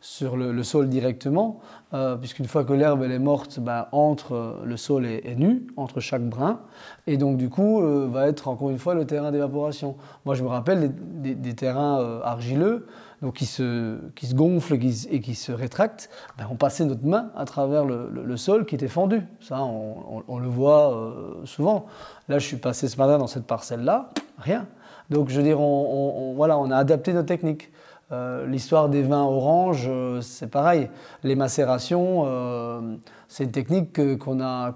sur 0.06 0.36
le, 0.36 0.62
sol 0.62 0.88
directement, 0.88 1.58
euh, 1.92 2.16
puisqu'une 2.16 2.46
fois 2.46 2.64
que 2.64 2.72
l'herbe 2.72 3.02
est 3.02 3.18
morte, 3.18 3.58
bah, 3.58 3.88
entre 3.90 4.34
euh, 4.34 4.62
le 4.64 4.76
sol 4.76 5.04
est, 5.04 5.34
nu, 5.34 5.66
entre 5.76 5.98
chaque 5.98 6.22
brin, 6.22 6.60
et 7.08 7.16
donc 7.16 7.36
du 7.36 7.50
coup 7.50 7.82
euh, 7.82 8.08
va 8.08 8.28
être 8.28 8.46
encore 8.46 8.70
une 8.70 8.78
fois 8.78 8.94
le 8.94 9.04
terrain 9.04 9.32
d'évaporation. 9.32 9.96
Moi 10.24 10.36
je 10.36 10.44
me 10.44 10.48
rappelle 10.48 10.94
des, 10.94 11.54
terrains 11.54 12.20
argileux, 12.22 12.86
donc 13.20 13.34
qui 13.34 13.46
se, 13.46 13.98
qui 14.14 14.26
se 14.26 14.36
gonflent 14.36 14.74
et 14.74 15.20
qui 15.20 15.34
se 15.34 15.50
rétractent, 15.50 16.08
bah, 16.38 16.44
on 16.52 16.54
passait 16.54 16.84
notre 16.84 17.04
main 17.04 17.32
à 17.36 17.44
travers 17.44 17.84
le, 17.84 18.36
sol 18.36 18.64
qui 18.64 18.76
était 18.76 18.88
fendu. 18.88 19.22
Ça, 19.40 19.60
on, 19.60 20.38
le 20.38 20.48
voit 20.48 21.14
souvent. 21.44 21.86
Là, 22.28 22.38
je 22.38 22.46
suis 22.46 22.58
passé 22.58 22.86
ce 22.86 22.96
matin 22.96 23.18
dans 23.18 23.26
cette 23.26 23.46
parcelle-là, 23.46 24.10
rien. 24.38 24.66
Donc 25.10 25.30
je 25.30 25.36
veux 25.36 25.42
dire, 25.42 25.58
voilà, 25.58 26.58
on 26.58 26.70
a 26.70 26.76
adapté 26.76 27.12
nos 27.12 27.24
techniques. 27.24 27.70
Euh, 28.12 28.46
l'histoire 28.46 28.88
des 28.88 29.02
vins 29.02 29.24
oranges, 29.24 29.86
euh, 29.88 30.20
c'est 30.20 30.46
pareil. 30.46 30.88
Les 31.24 31.34
macérations, 31.34 32.22
euh, 32.26 32.80
c'est 33.26 33.44
une 33.44 33.50
technique 33.50 33.92
que, 33.92 34.14
qu'on 34.14 34.40
a, 34.40 34.72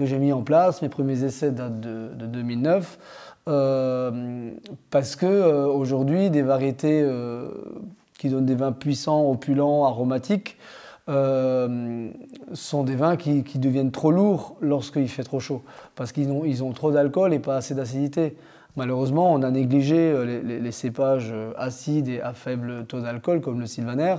j'ai 0.00 0.18
mis 0.18 0.32
en 0.32 0.42
place. 0.42 0.82
Mes 0.82 0.90
premiers 0.90 1.24
essais 1.24 1.50
datent 1.50 1.80
de, 1.80 2.26
2009. 2.26 2.98
parce 4.90 5.16
que 5.16 5.66
aujourd'hui, 5.66 6.28
des 6.28 6.42
variétés 6.42 7.06
qui 8.18 8.28
donnent 8.28 8.46
des 8.46 8.54
vins 8.54 8.72
puissants, 8.72 9.30
opulents, 9.30 9.84
aromatiques, 9.84 10.58
sont 11.06 12.84
des 12.84 12.96
vins 12.96 13.16
qui, 13.16 13.58
deviennent 13.58 13.90
trop 13.90 14.10
lourds 14.10 14.56
lorsqu'il 14.60 15.08
fait 15.08 15.24
trop 15.24 15.40
chaud, 15.40 15.62
parce 15.94 16.12
qu'ils 16.12 16.30
ont, 16.30 16.44
ils 16.44 16.64
ont 16.64 16.72
trop 16.72 16.92
d'alcool 16.92 17.34
et 17.34 17.38
pas 17.38 17.56
assez 17.56 17.74
d'acidité. 17.74 18.36
Malheureusement, 18.76 19.32
on 19.32 19.42
a 19.42 19.50
négligé 19.50 19.96
euh, 19.96 20.42
les, 20.42 20.72
cépages 20.72 21.30
euh, 21.32 21.52
acides 21.56 22.08
et 22.08 22.20
à 22.20 22.32
faible 22.32 22.86
taux 22.86 23.00
d'alcool, 23.00 23.40
comme 23.40 23.60
le 23.60 23.66
sylvaner, 23.66 24.16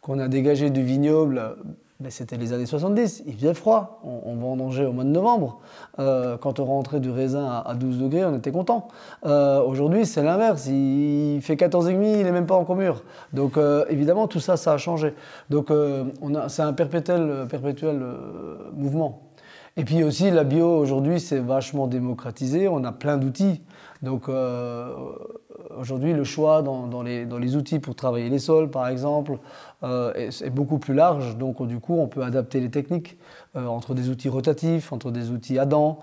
qu'on 0.00 0.18
a 0.18 0.26
dégagé 0.26 0.70
du 0.70 0.82
vignoble. 0.82 1.56
Euh, 2.02 2.04
ben, 2.04 2.10
c'était 2.10 2.36
les 2.36 2.52
années 2.52 2.66
70, 2.66 3.22
il 3.26 3.34
faisait 3.34 3.54
froid, 3.54 4.00
on, 4.04 4.30
on 4.30 4.36
vendangeait 4.36 4.84
au 4.84 4.92
mois 4.92 5.04
de 5.04 5.10
novembre. 5.10 5.60
quand 5.96 6.58
on 6.58 6.64
rentrait 6.64 7.00
du 7.00 7.10
raisin 7.10 7.62
à, 7.64 7.74
12 7.74 7.98
degrés, 7.98 8.24
on 8.24 8.36
était 8.36 8.52
content. 8.52 8.88
Aujourd'hui, 9.24 10.06
c'est 10.06 10.22
l'inverse, 10.22 10.66
il, 10.66 11.40
fait 11.42 11.54
14,5, 11.54 11.90
il 11.90 12.24
n'est 12.24 12.32
même 12.32 12.46
pas 12.46 12.56
encore 12.56 12.76
mûr. 12.76 13.02
Donc 13.32 13.58
évidemment, 13.88 14.26
tout 14.26 14.40
ça, 14.40 14.56
ça 14.56 14.72
a 14.72 14.78
changé. 14.78 15.14
Donc 15.50 15.70
c'est 16.48 16.62
un 16.62 16.72
perpétuel, 16.72 17.46
perpétuel 17.48 18.02
mouvement. 18.74 19.22
Et 19.76 19.84
puis 19.84 20.04
aussi, 20.04 20.30
la 20.30 20.44
bio 20.44 20.66
aujourd'hui, 20.66 21.18
c'est 21.18 21.38
vachement 21.38 21.86
démocratisé, 21.86 22.68
on 22.68 22.84
a 22.84 22.92
plein 22.92 23.16
d'outils. 23.16 23.62
Donc 24.02 24.28
euh, 24.28 24.94
aujourd'hui, 25.78 26.12
le 26.12 26.24
choix 26.24 26.62
dans, 26.62 27.02
les, 27.02 27.56
outils 27.56 27.78
pour 27.78 27.94
travailler 27.94 28.28
les 28.28 28.38
sols, 28.38 28.70
par 28.70 28.88
exemple, 28.88 29.38
euh, 29.82 30.12
est, 30.14 30.50
beaucoup 30.50 30.78
plus 30.78 30.94
large. 30.94 31.36
Donc 31.36 31.66
du 31.66 31.78
coup, 31.78 31.98
on 31.98 32.06
peut 32.06 32.22
adapter 32.22 32.60
les 32.60 32.70
techniques 32.70 33.18
euh, 33.56 33.66
entre 33.66 33.94
des 33.94 34.08
outils 34.08 34.28
rotatifs, 34.28 34.92
entre 34.92 35.10
des 35.10 35.30
outils 35.30 35.58
à 35.58 35.66
dents, 35.66 36.00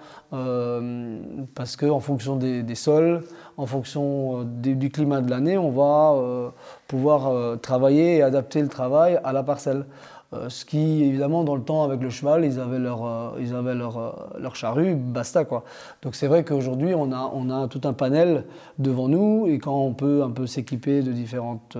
parce 1.56 1.76
qu'en 1.76 2.00
fonction 2.00 2.36
des, 2.36 2.76
sols, 2.76 3.24
en 3.58 3.66
fonction 3.66 4.44
du 4.44 4.90
climat 4.90 5.22
de 5.22 5.30
l'année, 5.30 5.58
on 5.58 5.72
va 5.72 6.54
pouvoir 6.88 7.60
travailler 7.60 8.18
et 8.18 8.22
adapter 8.22 8.62
le 8.62 8.68
travail 8.68 9.20
à 9.24 9.34
la 9.34 9.44
parcelle. 9.44 9.86
Euh, 10.32 10.48
ce 10.48 10.64
qui, 10.64 11.04
évidemment, 11.04 11.44
dans 11.44 11.56
le 11.56 11.64
temps, 11.64 11.84
avec 11.84 12.02
le 12.02 12.12
cheval, 12.12 12.46
ils 12.46 12.60
avaient 12.60 12.78
leur, 12.78 13.04
euh, 13.04 13.32
ils 13.40 13.56
avaient 13.56 13.74
leur, 13.74 13.98
euh, 13.98 14.12
leur 14.38 14.56
charrue, 14.56 14.94
basta 14.94 15.44
quoi. 15.44 15.64
Donc 16.04 16.14
c'est 16.14 16.28
vrai 16.28 16.44
qu'aujourd'hui, 16.44 16.94
on 16.94 17.12
a, 17.12 17.32
on 17.34 17.50
a 17.50 17.68
tout 17.68 17.82
un 17.86 17.94
panel 17.94 18.46
devant 18.78 19.08
nous, 19.08 19.48
et 19.48 19.58
quand 19.58 19.76
on 19.76 19.94
peut 19.94 20.22
un 20.22 20.30
peu 20.30 20.46
s'équiper 20.46 21.02
de 21.02 21.12
différentes, 21.12 21.78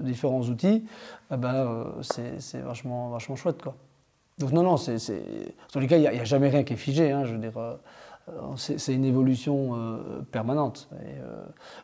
différents 0.00 0.42
outils, 0.42 0.84
eh 1.32 1.36
ben, 1.36 1.86
c'est 2.02 2.60
vachement, 2.60 3.10
vachement 3.10 3.34
chouette 3.34 3.60
quoi. 3.60 3.74
Donc 4.38 4.52
non, 4.52 4.62
non, 4.62 4.76
c'est, 4.76 4.98
tous 5.72 5.80
les 5.80 5.86
cas, 5.86 5.96
il 5.96 6.02
n'y 6.02 6.06
a, 6.06 6.24
jamais 6.24 6.48
rien 6.48 6.62
qui 6.62 6.74
est 6.74 6.76
figé. 6.76 7.10
Hein, 7.10 7.24
je 7.24 7.32
veux 7.32 7.38
dire, 7.38 7.52
c'est 8.56 8.94
une 8.94 9.04
évolution 9.04 10.00
permanente. 10.32 10.88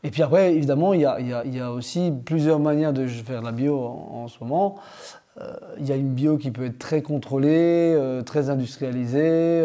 Et, 0.03 0.11
puis 0.11 0.23
après, 0.23 0.53
évidemment, 0.55 0.93
il 0.93 1.03
y 1.03 1.07
a, 1.07 1.21
y 1.21 1.61
a, 1.61 1.71
aussi 1.71 2.13
plusieurs 2.25 2.59
manières 2.59 2.93
de 2.93 3.07
faire 3.07 3.41
de 3.41 3.47
la 3.47 3.53
bio 3.53 3.79
en 3.79 4.27
ce 4.27 4.43
moment. 4.43 4.77
Il 5.79 5.87
y 5.87 5.93
a 5.93 5.97
une 5.97 6.13
bio 6.13 6.37
qui 6.37 6.51
peut 6.51 6.67
être 6.67 6.79
très 6.79 7.03
contrôlée, 7.03 7.97
très 8.27 8.51
industrialisée, 8.51 9.65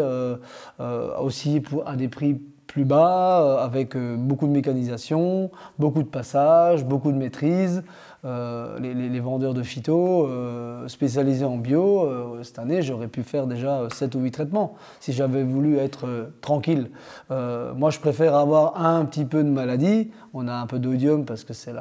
aussi 1.20 1.60
pour, 1.60 1.86
à 1.88 1.96
des 1.96 2.08
prix 2.08 2.40
plus 2.66 2.84
bas, 2.84 3.62
avec 3.62 3.96
beaucoup 3.96 4.46
de 4.46 4.52
mécanisation, 4.52 5.50
beaucoup 5.78 6.02
de 6.02 6.08
passages, 6.08 6.84
beaucoup 6.84 7.12
de 7.12 7.16
maîtrise. 7.16 7.82
Euh, 8.26 8.78
les, 8.80 9.20
vendeurs 9.20 9.54
de 9.54 9.62
phyto 9.62 10.26
euh, 10.26 10.88
spécialisés 10.88 11.44
en 11.44 11.58
bio, 11.58 12.02
euh, 12.02 12.42
cette 12.42 12.58
année, 12.58 12.82
j'aurais 12.82 13.06
pu 13.06 13.22
faire 13.22 13.46
déjà 13.46 13.82
7 13.92 14.16
ou 14.16 14.20
8 14.20 14.30
traitements 14.32 14.74
si 14.98 15.12
j'avais 15.12 15.44
voulu 15.44 15.76
être 15.76 16.30
tranquille. 16.40 16.90
moi, 17.30 17.90
je 17.90 18.00
préfère 18.00 18.34
avoir 18.34 18.84
un 18.84 19.04
petit 19.04 19.24
peu 19.24 19.44
de 19.44 19.48
maladie. 19.48 20.10
On 20.34 20.48
a 20.48 20.54
un 20.54 20.66
peu 20.66 20.78
d'odium 20.78 21.24
parce 21.24 21.44
que 21.44 21.52
c'est 21.52 21.72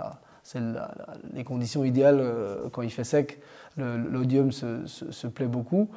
les 1.33 1.43
conditions 1.43 1.83
idéales 1.83 2.23
quand 2.71 2.83
il 2.83 2.91
fait 2.91 3.03
sec. 3.03 3.39
L'odium 3.77 4.51
se, 4.51 5.27
plaît 5.27 5.47
beaucoup, 5.47 5.89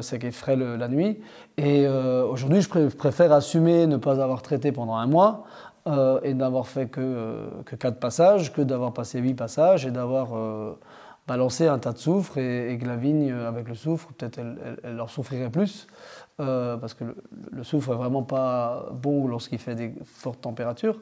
c'est 0.00 0.18
qu'il 0.18 0.32
frais 0.32 0.56
la 0.56 0.88
nuit. 0.88 1.20
Et 1.56 1.86
aujourd'hui, 1.86 2.62
je 2.62 2.68
préfère 2.88 3.32
assumer 3.32 3.86
ne 3.86 3.96
pas 3.96 4.20
avoir 4.20 4.42
traité 4.42 4.72
pendant 4.72 4.96
un 4.96 5.06
mois 5.06 5.44
euh, 5.88 6.20
et 6.22 6.32
d'avoir 6.34 6.68
fait 6.68 6.86
que, 6.86 7.00
euh, 7.00 7.48
que 7.64 7.74
4 7.74 7.98
passages, 7.98 8.52
que 8.52 8.62
d'avoir 8.62 8.92
passé 8.92 9.18
8 9.18 9.34
passages 9.34 9.84
et 9.84 9.90
d'avoir 9.90 10.28
euh, 10.36 10.78
balancé 11.26 11.66
un 11.66 11.80
tas 11.80 11.92
de 11.92 11.98
soufre 11.98 12.38
et, 12.38 12.78
que 12.80 12.86
la 12.86 12.94
vigne, 12.94 13.32
avec 13.32 13.68
le 13.68 13.74
soufre, 13.74 14.12
peut-être 14.12 14.38
elle, 14.38 14.94
leur 14.94 15.10
souffrirait 15.10 15.50
plus, 15.50 15.88
parce 16.36 16.94
que 16.94 17.16
le, 17.50 17.64
soufre 17.64 17.92
est 17.92 17.96
vraiment 17.96 18.22
pas 18.22 18.90
bon 18.92 19.26
lorsqu'il 19.26 19.58
fait 19.58 19.74
des 19.74 19.92
fortes 20.04 20.40
températures. 20.40 21.00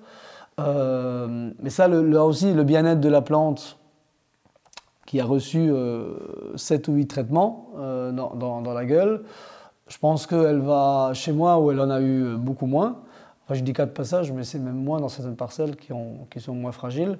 mais 0.58 1.70
ça, 1.70 1.88
là 1.88 2.24
aussi, 2.24 2.52
le 2.54 2.64
bien-être 2.64 3.00
de 3.00 3.08
la 3.08 3.22
plante, 3.22 3.78
qui 5.11 5.19
a 5.19 5.25
reçu 5.25 5.73
7 6.55 6.87
ou 6.87 6.93
8 6.93 7.07
traitements 7.09 7.71
dans, 8.12 8.61
dans, 8.61 8.73
la 8.73 8.85
gueule, 8.85 9.25
je 9.88 9.99
pense 9.99 10.29
qu'elle 10.29 10.61
va, 10.61 11.11
chez 11.14 11.33
moi, 11.33 11.59
où 11.59 11.73
elle 11.73 11.81
en 11.81 11.90
a 11.90 12.00
eu 12.00 12.37
beaucoup 12.37 12.67
moins, 12.67 12.99
je 13.55 13.61
dis 13.62 13.73
quatre 13.73 13.93
passages, 13.93 14.33
mais 14.33 14.45
c'est 14.45 14.59
même 14.59 14.83
moins 14.83 15.00
dans 15.00 15.09
certaines 15.09 15.37
parcelles 15.37 15.76
qui, 15.76 15.93
ont, 15.93 16.26
qui 16.31 16.40
sont 16.40 16.55
moins 16.55 16.73
fragiles. 16.73 17.19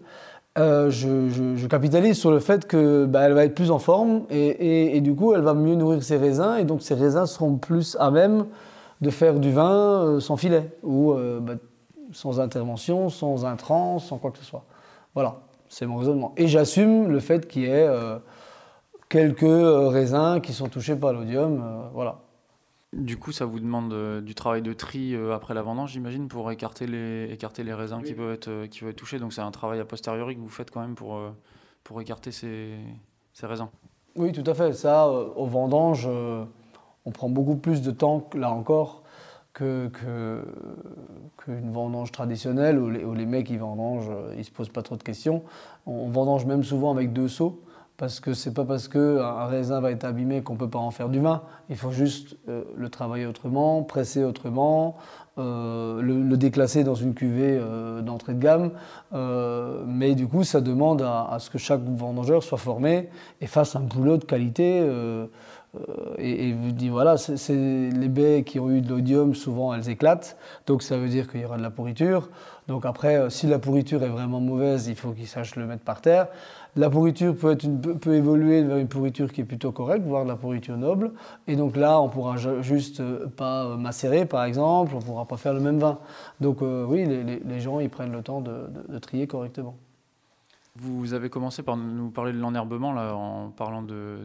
Euh, 0.59 0.91
je, 0.91 1.67
capitalise 1.67 2.19
sur 2.19 2.33
le 2.33 2.41
fait 2.41 2.67
qu'elle 2.67 3.07
bah, 3.07 3.29
va 3.33 3.45
être 3.45 3.55
plus 3.55 3.71
en 3.71 3.79
forme 3.79 4.23
et, 4.31 5.01
du 5.01 5.15
coup 5.15 5.33
elle 5.33 5.43
va 5.43 5.55
mieux 5.55 5.77
nourrir 5.77 6.03
ses 6.03 6.17
raisins 6.17 6.57
et 6.59 6.65
donc 6.65 6.83
ses 6.83 6.95
raisins 6.95 7.25
seront 7.25 7.57
plus 7.57 7.97
à 8.01 8.11
même 8.11 8.47
de 9.01 9.11
faire 9.11 9.39
du 9.39 9.53
vin 9.53 9.71
euh, 9.71 10.21
sans 10.21 10.37
filet 10.37 10.77
ou 10.83 11.13
euh, 11.13 11.39
bah, 11.39 11.55
sans 12.11 12.41
intervention, 12.41 13.11
sans 13.11 13.45
intrants, 13.45 14.01
sans 14.01 14.19
quoi 14.19 14.33
que 14.33 14.39
ce 14.39 14.45
soit. 14.45 14.65
Voilà, 15.15 15.39
c'est 15.71 15.87
mon 15.87 15.97
raisonnement. 15.97 16.35
Et 16.37 16.49
j'assume 16.49 17.09
le 17.09 17.21
fait 17.21 17.49
qu'il 17.49 17.63
y 17.63 17.67
ait 17.67 17.89
quelques 19.09 19.41
raisins 19.41 20.41
qui 20.43 20.53
sont 20.53 20.69
touchés 20.69 20.97
par 20.97 21.15
l'odium. 21.15 21.89
voilà. 21.95 22.19
Du 22.93 23.19
coup, 23.19 23.31
ça 23.31 23.45
vous 23.45 23.61
demande 23.61 23.93
euh, 23.93 24.21
du 24.21 24.35
travail 24.35 24.63
de 24.63 24.73
tri 24.73 25.15
euh, 25.15 25.33
après 25.33 25.55
la 25.55 25.63
vendange, 25.63 25.93
j'imagine, 25.93 26.27
pour 26.27 26.51
écarter 26.51 26.89
les, 26.89 27.33
écarter 27.33 27.63
les 27.63 27.73
raisins 27.73 28.03
qui, 28.03 28.15
peuvent 28.15 28.33
être, 28.33 28.49
euh, 28.49 28.67
qui 28.67 28.81
peuvent 28.81 28.89
être 28.89 28.97
touchés. 28.97 29.21
Donc 29.21 29.33
c'est 29.33 29.41
un 29.41 29.53
travail 29.53 29.79
a 29.79 29.85
posteriori 29.85 30.35
que 30.35 30.41
vous 30.41 30.49
faites 30.49 30.73
quand 30.73 30.81
même 30.81 30.97
pour, 30.97 31.21
pour 31.85 32.01
écarter 32.01 32.33
ces, 32.33 32.75
ces 33.33 33.47
raisins. 33.47 33.69
Oui, 34.17 34.33
tout 34.33 34.43
à 34.45 34.55
fait. 34.55 34.73
Ça, 34.73 35.09
au 35.09 35.47
vendange, 35.47 36.09
on 37.05 37.11
prend 37.13 37.29
beaucoup 37.29 37.55
plus 37.55 37.81
de 37.81 37.93
temps, 37.93 38.29
là 38.35 38.51
encore, 38.51 39.05
qu'une 39.53 39.91
que, 39.91 40.43
vendange 41.47 42.13
traditionnelle 42.13 42.79
où 42.79 43.15
les, 43.15 43.27
mecs 43.27 43.51
ils 43.51 43.59
vendangent, 43.59 44.11
ils 44.37 44.45
se 44.45 44.51
posent 44.51 44.69
pas 44.69 44.83
trop 44.83 44.97
de 44.97 45.03
questions. 45.03 45.43
On 45.87 46.09
vendange 46.09 46.47
même 46.47 46.63
souvent 46.63 46.91
avec 46.91 47.13
deux 47.13 47.29
seaux 47.29 47.63
parce 48.01 48.19
que 48.19 48.33
c'est 48.33 48.55
pas 48.55 48.65
parce 48.65 48.89
qu'un 48.89 49.45
raisin 49.45 49.79
va 49.83 49.91
être 49.91 50.05
abîmé 50.05 50.41
qu'on 50.41 50.57
peut 50.57 50.71
pas 50.71 50.79
en 50.79 50.91
faire 50.91 51.11
du 51.11 51.21
vin. 51.21 51.43
Il 51.69 51.77
faut 51.77 51.91
juste 51.91 52.35
euh, 52.49 52.65
le 52.75 52.89
travailler 52.89 53.27
autrement, 53.27 53.83
presser 53.83 54.25
autrement, 54.25 54.97
euh, 55.37 56.01
le, 56.01 56.37
déclasser 56.39 56.83
dans 56.83 56.95
une 56.95 57.13
cuvée 57.13 57.59
euh, 57.61 58.01
d'entrée 58.01 58.33
de 58.33 58.41
gamme. 58.41 58.71
mais 59.87 60.15
du 60.15 60.27
coup, 60.27 60.45
ça 60.45 60.63
demande 60.63 61.03
à, 61.03 61.37
ce 61.41 61.51
que 61.51 61.59
chaque 61.59 61.83
vendangeur 61.83 62.43
soit 62.43 62.57
formé 62.57 63.11
et 63.43 63.47
fasse 63.47 63.77
un 63.77 63.81
boulot 63.81 64.17
de 64.17 64.25
qualité. 64.25 64.83
Et, 66.19 66.49
et 66.49 66.53
vous 66.53 66.73
dit 66.73 66.89
voilà, 66.89 67.17
c'est 67.17 67.55
les 67.55 68.09
baies 68.09 68.43
qui 68.45 68.59
ont 68.59 68.71
eu 68.71 68.81
de 68.81 68.89
l'odium, 68.89 69.35
souvent 69.35 69.73
elles 69.73 69.89
éclatent, 69.89 70.37
donc 70.67 70.83
ça 70.83 70.97
veut 70.99 71.09
dire 71.09 71.31
qu'il 71.31 71.41
y 71.41 71.45
aura 71.45 71.59
de 71.59 71.63
la 71.63 71.71
pourriture. 71.71 72.29
Donc 72.69 72.87
après, 72.87 73.31
si 73.31 73.47
la 73.47 73.59
pourriture 73.59 74.03
est 74.03 74.09
vraiment 74.09 74.41
mauvaise, 74.41 74.87
il 74.87 74.95
faut 74.95 75.11
qu'ils 75.11 75.27
sachent 75.27 75.57
le 75.57 75.67
mettre 75.67 75.83
par 75.83 76.01
terre. 76.01 76.29
La 76.77 76.89
pourriture 76.89 77.37
peut, 77.37 77.53
être 77.53 77.67
peut 77.99 78.15
évoluer 78.15 78.63
vers 78.63 78.77
une 78.77 78.87
pourriture 78.87 79.33
qui 79.33 79.41
est 79.41 79.45
plutôt 79.45 79.73
correcte, 79.73 80.07
voire 80.07 80.23
de 80.23 80.29
la 80.29 80.37
pourriture 80.37 80.77
noble. 80.77 81.13
Et 81.49 81.57
donc 81.57 81.77
là, 81.77 82.01
on 82.01 82.09
pourra 82.09 82.37
juste 82.61 83.01
euh, 83.01 83.27
pas 83.27 83.65
euh, 83.65 83.77
macérer, 83.77 84.25
par 84.25 84.45
exemple, 84.45 84.95
on 84.95 85.01
pourra 85.01 85.25
pas 85.25 85.37
faire 85.37 85.53
le 85.53 85.61
même 85.61 85.81
vin. 85.81 85.99
Donc 86.41 86.63
euh, 86.63 86.85
oui, 86.89 87.05
les, 87.07 87.61
gens, 87.61 87.81
ils 87.81 87.91
prennent 87.91 88.13
le 88.13 88.23
temps 88.23 88.41
de, 88.41 88.99
trier 89.01 89.27
correctement. 89.27 89.75
Vous 90.77 91.15
avez 91.15 91.31
commencé 91.31 91.63
par 91.63 91.77
nous 91.77 92.11
parler 92.11 92.33
de 92.33 92.39
l'enherbement 92.39 92.93
là, 92.93 93.15
en 93.15 93.51
parlant 93.51 93.83
de, 93.83 94.19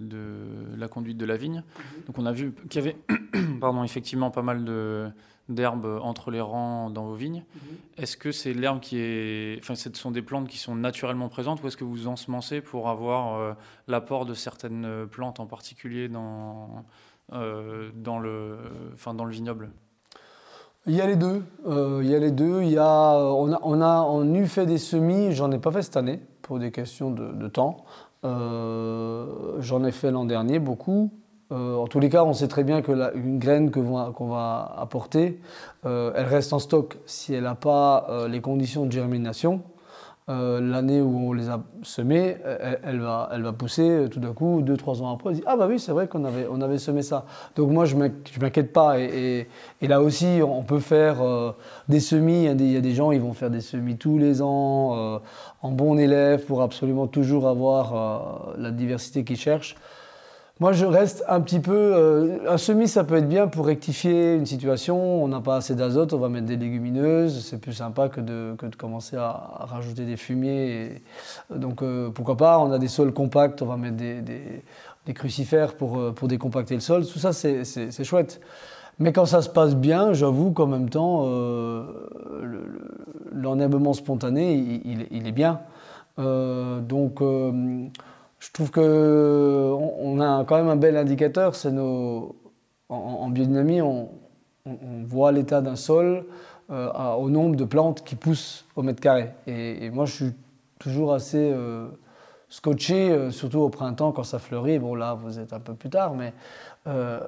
la 0.78 0.88
conduite 0.88 1.18
de 1.18 1.26
la 1.26 1.38
vigne. 1.38 1.64
Mhm. 1.78 2.04
Donc 2.06 2.20
on 2.20 2.26
a 2.26 2.32
vu 2.32 2.54
qu'il 2.70 2.84
y 2.84 2.88
avait 2.88 2.98
pardon, 3.60 3.84
effectivement 3.84 4.30
pas 4.30 4.44
mal 4.44 4.64
de, 4.64 5.10
d'herbe 5.50 6.00
entre 6.04 6.30
les 6.30 6.42
rangs 6.42 6.92
dans 6.92 7.06
vos 7.06 7.16
vignes. 7.16 7.44
Mhm. 7.56 7.62
Est-ce 7.98 8.16
que 8.16 8.32
c'est 8.32 8.54
l'herbe 8.54 8.80
qui 8.80 9.00
est. 9.00 9.58
Enfin, 9.60 9.74
ce 9.74 9.90
sont 9.94 10.12
des 10.12 10.22
plantes 10.22 10.48
qui 10.48 10.60
sont 10.60 10.76
naturellement 10.76 11.30
présentes 11.30 11.64
ou 11.64 11.68
est-ce 11.68 11.78
que 11.78 11.84
vous 11.84 12.08
ensemencez 12.08 12.62
pour 12.62 12.90
avoir 12.90 13.36
euh, 13.36 13.54
l'apport 13.88 14.26
de 14.26 14.36
certaines 14.36 15.08
plantes 15.10 15.40
en 15.40 15.48
particulier 15.48 16.10
dans, 16.10 16.86
euh, 17.34 17.90
dans, 17.96 18.20
le, 18.20 18.58
enfin, 18.94 19.16
dans 19.16 19.26
le 19.26 19.32
vignoble? 19.32 19.72
Il 20.88 20.94
y 20.94 21.02
a 21.02 21.08
les 21.08 21.16
deux. 21.16 21.44
Euh, 21.66 22.02
il 22.04 22.10
y 22.10 22.14
a 22.14 22.20
les 22.20 22.30
deux. 22.30 22.62
Il 22.62 22.70
y 22.70 22.78
a, 22.78 23.18
on, 23.18 23.52
a, 23.52 23.60
on 23.64 23.82
a 23.82 24.02
on 24.02 24.32
eut 24.36 24.46
fait 24.46 24.68
des 24.68 24.78
semis, 24.78 25.34
j'en 25.34 25.52
ai 25.52 25.58
pas 25.58 25.72
fait 25.72 25.82
cette 25.82 25.98
année 25.98 26.20
pour 26.46 26.60
des 26.60 26.72
questions 26.72 27.12
de, 27.12 27.48
temps. 27.48 27.86
j'en 28.24 29.84
ai 29.84 29.92
fait 29.92 30.12
l'an 30.12 30.26
dernier 30.26 30.60
beaucoup. 30.60 31.12
Euh, 31.52 31.76
en 31.76 31.88
tous 31.88 32.00
les 32.00 32.10
cas, 32.10 32.24
on 32.24 32.34
sait 32.34 32.48
très 32.48 32.64
bien 32.64 32.82
qu'une 32.82 33.38
graine 33.38 33.70
qu'on 33.70 34.28
va, 34.28 34.76
apporter, 34.78 35.40
euh, 35.86 36.12
elle 36.16 36.26
reste 36.26 36.54
en 36.54 36.60
stock 36.60 36.98
si 37.06 37.34
elle 37.34 37.44
n'a 37.44 37.56
pas 37.56 38.08
euh, 38.10 38.28
les 38.28 38.42
conditions 38.42 38.86
de 38.86 38.92
germination. 38.92 39.62
L'année 40.28 41.02
où 41.02 41.30
on 41.30 41.34
les 41.34 41.50
a 41.50 41.62
semées, 41.84 42.38
elle, 42.84 43.00
va, 43.00 43.30
pousser 43.56 44.08
tout 44.10 44.20
d'un 44.20 44.34
coup, 44.34 44.62
deux, 44.64 44.76
trois 44.76 45.04
ans 45.04 45.14
après, 45.14 45.30
on 45.30 45.34
dit 45.34 45.44
Ah, 45.46 45.56
bah 45.56 45.68
oui, 45.70 45.80
c'est 45.80 45.92
vrai 45.92 46.08
qu'on 46.08 46.26
avait, 46.26 46.48
on 46.50 46.62
avait 46.62 46.80
semé 46.80 47.04
ça. 47.04 47.26
Donc, 47.56 47.70
moi, 47.70 47.86
je 47.86 47.96
ne 47.96 48.10
m'inquiète 48.42 48.74
pas. 48.74 49.00
Et, 49.00 49.48
là 49.84 50.02
aussi, 50.02 50.40
on 50.44 50.64
peut 50.64 50.80
faire 50.80 51.18
des 51.90 52.00
semis. 52.00 52.46
Il 52.46 52.72
y, 52.72 52.78
a 52.78 52.82
des, 52.82 52.96
gens, 52.96 53.12
ils 53.12 53.22
vont 53.22 53.34
faire 53.34 53.52
des 53.52 53.62
semis 53.62 53.98
tous 53.98 54.18
les 54.18 54.42
ans, 54.42 55.22
en 55.62 55.72
bon 55.72 56.00
élève, 56.00 56.44
pour 56.46 56.64
absolument 56.64 57.06
toujours 57.06 57.48
avoir 57.48 58.56
la 58.58 58.72
diversité 58.72 59.24
qu'ils 59.24 59.38
cherchent. 59.38 59.76
Moi, 60.62 60.72
je 60.72 60.86
reste 60.86 61.22
un 61.28 61.42
petit 61.42 61.60
peu. 61.60 61.76
Euh, 61.76 62.38
un 62.50 62.58
semis, 62.58 62.88
ça 62.88 63.04
peut 63.04 63.18
être 63.18 63.28
bien 63.28 63.48
pour 63.50 63.66
rectifier 63.66 64.36
une 64.36 64.46
situation. 64.46 65.22
On 65.22 65.28
n'a 65.28 65.42
pas 65.42 65.58
assez 65.58 65.76
d'azote, 65.76 66.14
on 66.14 66.18
va 66.18 66.30
mettre 66.30 66.46
des 66.46 66.56
légumineuses. 66.56 67.46
C'est 67.46 67.58
plus 67.58 67.74
sympa 67.74 68.08
que 68.08 68.22
de, 68.22 68.56
commencer 68.78 69.18
à, 69.18 69.66
rajouter 69.66 70.06
des 70.06 70.16
fumiers. 70.16 71.02
donc, 71.54 71.82
euh, 71.82 72.10
pourquoi 72.10 72.38
pas 72.38 72.58
On 72.60 72.72
a 72.72 72.80
des 72.80 72.88
sols 72.88 73.12
compacts, 73.12 73.62
on 73.62 73.66
va 73.66 73.76
mettre 73.76 73.98
des, 73.98 75.14
crucifères 75.14 75.76
pour, 75.76 75.98
euh, 75.98 76.14
décompacter 76.24 76.76
le 76.76 76.80
sol. 76.80 77.06
Tout 77.06 77.20
ça, 77.20 77.34
c'est 77.34 78.04
chouette. 78.06 78.40
Mais 78.98 79.12
quand 79.12 79.26
ça 79.26 79.42
se 79.42 79.50
passe 79.50 79.76
bien, 79.76 80.14
j'avoue 80.14 80.52
qu'en 80.52 80.68
même 80.68 80.90
temps, 80.90 81.28
l'enherbement 83.34 83.92
spontané, 83.92 84.54
il, 84.54 85.06
il, 85.12 85.28
est 85.28 85.34
bien. 85.34 85.60
donc 86.18 87.22
je 88.46 88.52
trouve 88.52 88.70
qu'on 88.70 88.82
on 88.82 90.20
a 90.20 90.44
quand 90.46 90.58
même 90.58 90.70
un 90.70 90.76
bel 90.76 90.98
indicateur, 90.98 91.56
c'est 91.56 91.72
nos. 91.72 92.36
En, 92.88 93.30
biodynamie, 93.30 93.82
on, 93.82 94.10
voit 95.08 95.32
l'état 95.32 95.62
d'un 95.62 95.76
sol 95.76 96.26
euh, 96.70 96.92
au 97.16 97.32
nombre 97.32 97.56
de 97.56 97.66
plantes 97.66 98.04
qui 98.04 98.16
poussent 98.16 98.66
au 98.76 98.84
mètre 98.84 99.02
carré. 99.02 99.32
Et, 99.48 99.90
moi, 99.90 100.06
je 100.06 100.14
suis 100.14 100.34
toujours 100.80 101.14
assez 101.14 101.52
euh, 101.52 101.88
scotché, 102.48 103.10
euh, 103.10 103.32
surtout 103.32 103.60
au 103.60 103.70
printemps 103.70 104.12
quand 104.12 104.24
ça 104.24 104.38
fleurit. 104.38 104.78
Bon, 104.78 104.94
là, 104.94 105.16
vous 105.16 105.40
êtes 105.40 105.52
un 105.52 105.60
peu 105.60 105.74
plus 105.74 105.90
tard, 105.90 106.14
mais 106.14 106.34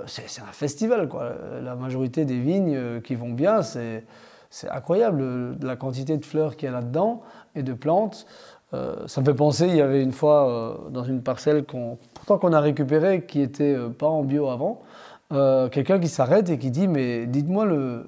c'est 0.06 0.42
un 0.42 0.52
festival. 0.52 1.10
Quoi. 1.10 1.32
La 1.64 1.76
majorité 1.76 2.24
des 2.24 2.40
vignes 2.40 3.02
qui 3.02 3.16
vont 3.16 3.32
bien, 3.32 3.64
c'est 3.64 4.04
incroyable 4.70 5.58
la 5.60 5.76
quantité 5.76 6.18
de 6.18 6.26
fleurs 6.26 6.56
qu'il 6.56 6.68
y 6.68 6.70
a 6.70 6.74
là-dedans 6.74 7.24
et 7.56 7.64
de 7.64 7.74
plantes. 7.74 8.28
Euh, 8.74 9.08
ça 9.08 9.22
me 9.22 9.26
fait 9.26 9.34
penser, 9.34 9.68
il 9.68 9.76
y 9.76 9.82
avait 9.82 10.04
une 10.04 10.12
fois 10.12 10.50
euh, 10.50 10.90
dans 10.90 11.04
une 11.04 11.22
parcelle 11.22 11.64
qu'on, 11.64 11.98
pourtant 12.14 12.38
qu'on 12.38 12.54
a 12.54 12.60
récupérée, 12.60 13.24
qui 13.26 13.42
était 13.42 13.74
euh, 13.74 13.90
pas 13.90 14.08
en 14.08 14.24
bio 14.24 14.50
avant, 14.50 14.82
quelqu'un 15.72 16.00
qui 16.00 16.08
s'arrête 16.08 16.50
et 16.50 16.58
qui 16.58 16.72
dit 16.72 16.88
mais 16.88 17.26
dites-moi 17.26 17.66
le, 17.66 18.08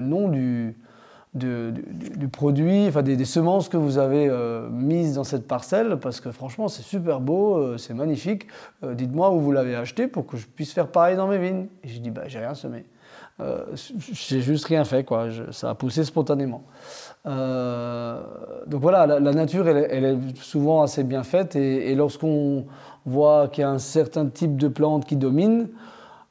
nom 0.00 0.28
du, 0.28 0.76
du, 1.34 2.28
produit, 2.28 2.86
enfin 2.86 3.02
des, 3.02 3.24
semences 3.24 3.68
que 3.68 3.76
vous 3.76 3.98
avez 3.98 4.30
mises 4.70 5.14
dans 5.14 5.24
cette 5.24 5.48
parcelle, 5.48 5.96
parce 5.96 6.20
que 6.20 6.30
franchement 6.30 6.68
c'est 6.68 6.84
super 6.84 7.18
beau, 7.18 7.76
c'est 7.78 7.94
magnifique. 7.94 8.46
Dites-moi 8.88 9.32
où 9.32 9.40
vous 9.40 9.50
l'avez 9.50 9.74
acheté 9.74 10.06
pour 10.06 10.24
que 10.24 10.36
je 10.36 10.46
puisse 10.46 10.72
faire 10.72 10.86
pareil 10.86 11.16
dans 11.16 11.26
mes 11.26 11.38
vignes. 11.38 11.66
Et 11.82 11.88
j'ai 11.88 11.98
dit 11.98 12.10
bah 12.10 12.28
j'ai 12.28 12.38
rien 12.38 12.54
semé. 12.54 12.84
J'ai 14.12 14.40
juste 14.40 14.64
rien 14.64 14.84
fait, 14.84 15.04
quoi. 15.04 15.28
ça 15.50 15.70
a 15.70 15.74
poussé 15.74 16.04
spontanément. 16.04 16.64
donc 17.24 18.80
voilà, 18.80 19.06
la, 19.06 19.32
nature, 19.32 19.68
elle, 19.68 20.04
est 20.04 20.36
souvent 20.38 20.82
assez 20.82 21.04
bien 21.04 21.22
faite, 21.22 21.56
et, 21.56 21.90
et 21.90 21.94
lorsqu'on 21.94 22.66
voit 23.04 23.48
qu'il 23.48 23.62
y 23.62 23.64
a 23.64 23.70
un 23.70 23.78
certain 23.78 24.26
type 24.26 24.56
de 24.56 24.68
plante 24.68 25.04
qui 25.04 25.16
domine, 25.16 25.68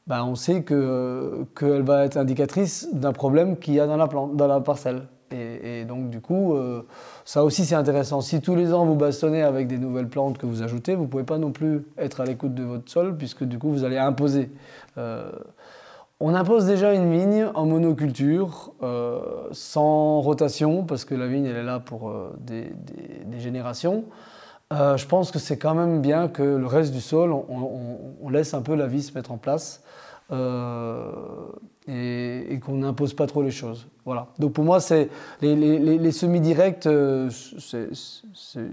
ben, 0.07 0.23
on 0.23 0.35
sait 0.35 0.63
qu'elle 0.63 1.81
va 1.81 2.05
être 2.05 2.17
indicatrice 2.17 2.87
d'un 2.93 3.13
problème 3.13 3.57
qu'il 3.57 3.73
y 3.73 3.79
a 3.79 3.87
dans 3.87 3.97
la, 3.97 4.07
plante, 4.07 4.35
dans 4.35 4.47
la 4.47 4.59
parcelle. 4.59 5.03
Et, 5.31 5.83
donc 5.85 6.11
du 6.11 6.21
coup, 6.21 6.53
euh, 6.53 6.85
ça 7.25 7.43
aussi 7.43 7.65
c'est 7.65 7.75
intéressant. 7.75 8.21
Si 8.21 8.39
tous 8.39 8.55
les 8.55 8.71
ans 8.73 8.85
vous 8.85 8.95
bastonnez 8.95 9.41
avec 9.41 9.67
des 9.67 9.79
nouvelles 9.79 10.07
plantes 10.07 10.37
que 10.37 10.45
vous 10.45 10.61
ajoutez, 10.61 10.95
vous 10.95 11.03
ne 11.03 11.07
pouvez 11.07 11.23
pas 11.23 11.39
non 11.39 11.51
plus 11.51 11.83
être 11.97 12.21
à 12.21 12.25
l'écoute 12.25 12.53
de 12.53 12.63
votre 12.63 12.89
sol, 12.89 13.17
puisque 13.17 13.43
du 13.43 13.57
coup 13.57 13.71
vous 13.71 13.83
allez 13.83 13.97
imposer. 13.97 14.51
Euh, 14.97 15.31
on 16.19 16.33
impose 16.33 16.65
déjà 16.65 16.93
une 16.93 17.11
vigne 17.11 17.47
en 17.53 17.65
monoculture, 17.65 18.73
euh, 18.83 19.19
sans 19.51 20.21
rotation, 20.21 20.83
parce 20.83 21.05
que 21.05 21.15
la 21.15 21.27
vigne 21.27 21.45
elle 21.45 21.57
est 21.57 21.63
là 21.63 21.79
pour 21.79 22.13
des, 22.39 22.73
générations. 23.37 24.05
je 24.71 25.05
pense 25.05 25.31
que 25.31 25.39
c'est 25.39 25.57
quand 25.57 25.75
même 25.75 26.01
bien 26.01 26.27
que 26.27 26.43
le 26.43 26.67
reste 26.67 26.93
du 26.93 27.01
sol, 27.01 27.31
on 27.33 28.29
laisse 28.29 28.53
un 28.53 28.61
peu 28.61 28.75
la 28.75 28.87
vie 28.87 29.03
se 29.03 29.13
mettre 29.13 29.31
en 29.31 29.37
place. 29.37 29.83
Euh, 30.31 31.11
et, 31.87 32.59
qu'on 32.65 32.77
n'impose 32.77 33.13
pas 33.13 33.27
trop 33.27 33.43
les 33.43 33.51
choses. 33.51 33.87
Voilà. 34.05 34.27
Donc 34.39 34.53
pour 34.53 34.63
moi, 34.63 34.79
c'est 34.79 35.09
les, 35.41 36.11
semis-directs, 36.11 36.87
euh, 36.87 37.29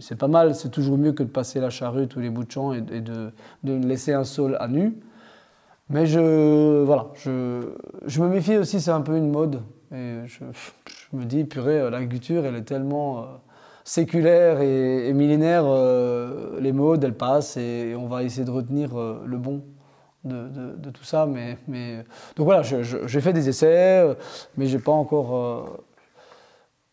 c'est 0.01 0.17
pas 0.17 0.29
mal. 0.29 0.55
C'est 0.55 0.71
toujours 0.71 0.97
mieux 0.97 1.13
que 1.13 1.23
de 1.23 1.29
passer 1.29 1.61
la 1.61 1.69
charrue 1.69 2.09
tous 2.09 2.21
les 2.21 2.31
bouts 2.31 2.45
de 2.45 2.51
champ 2.51 2.73
et, 2.73 2.81
de, 2.81 3.33
de, 3.65 3.87
laisser 3.87 4.15
un 4.15 4.25
sol 4.25 4.57
à 4.61 4.69
nu. 4.69 4.95
Mais 5.89 6.07
je, 6.07 6.83
voilà, 6.83 7.09
je, 7.15 7.75
je 8.07 8.23
me 8.23 8.29
méfie 8.29 8.57
aussi, 8.57 8.81
c'est 8.81 8.91
un 8.91 9.03
peu 9.03 9.17
une 9.17 9.31
mode. 9.31 9.63
Et 9.95 10.21
je, 10.27 10.45
me 11.13 11.25
dis, 11.25 11.45
purée, 11.45 11.91
l'agriculture, 11.91 12.47
elle 12.47 12.57
est 12.57 12.63
tellement 12.63 13.19
euh, 13.19 13.23
séculaire 13.85 14.61
et, 14.61 15.13
millénaire. 15.13 15.65
les 16.61 16.73
modes, 16.73 17.05
elles 17.05 17.17
passent 17.17 17.57
et 17.57 17.95
on 17.99 18.07
va 18.07 18.23
essayer 18.23 18.45
de 18.45 18.51
retenir 18.51 18.91
le 18.95 19.37
bon 19.37 19.63
de, 20.25 20.91
tout 20.91 21.05
ça. 21.05 21.27
Mais, 21.27 21.59
mais... 21.69 22.05
Donc 22.37 22.47
voilà, 22.47 22.63
j'ai 22.63 23.21
fait 23.21 23.33
des 23.33 23.49
essais, 23.49 24.03
euh, 24.05 24.15
mais 24.57 24.67
j'ai 24.67 24.79
pas 24.79 24.93
encore. 24.93 25.37
Euh, 25.37 25.65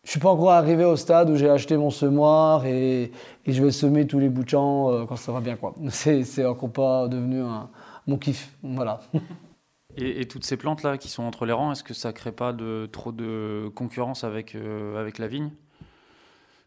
je 0.02 0.12
suis 0.12 0.20
pas 0.20 0.30
encore 0.30 0.52
arrivé 0.52 0.84
au 0.84 0.96
stade 0.96 1.28
où 1.28 1.36
j'ai 1.36 1.50
acheté 1.50 1.76
mon 1.76 1.90
semoir 1.90 2.64
et, 2.64 3.12
je 3.46 3.62
vais 3.62 3.70
semer 3.70 4.06
tous 4.06 4.18
les 4.18 4.28
bouts 4.28 4.44
de 4.44 4.48
champ 4.48 4.90
euh, 4.90 5.04
quand 5.06 5.16
ça 5.16 5.30
va 5.30 5.40
bien. 5.40 5.56
quoi. 5.56 5.74
C'est 5.90 6.44
encore 6.44 6.70
pas 6.70 7.08
devenu 7.08 7.42
un, 7.42 7.68
mon 8.10 8.18
kiff. 8.18 8.54
Voilà. 8.62 9.00
Et, 9.96 10.28
toutes 10.28 10.44
ces 10.44 10.56
plantes-là 10.56 10.98
qui 10.98 11.08
sont 11.08 11.24
entre 11.24 11.46
les 11.46 11.52
rangs, 11.52 11.72
est-ce 11.72 11.82
que 11.82 11.94
ça 11.94 12.12
crée 12.12 12.30
pas 12.30 12.52
de, 12.52 12.88
trop 12.92 13.10
de 13.10 13.70
concurrence 13.74 14.22
avec, 14.22 14.56
avec 14.96 15.18
la 15.18 15.26
vigne? 15.26 15.50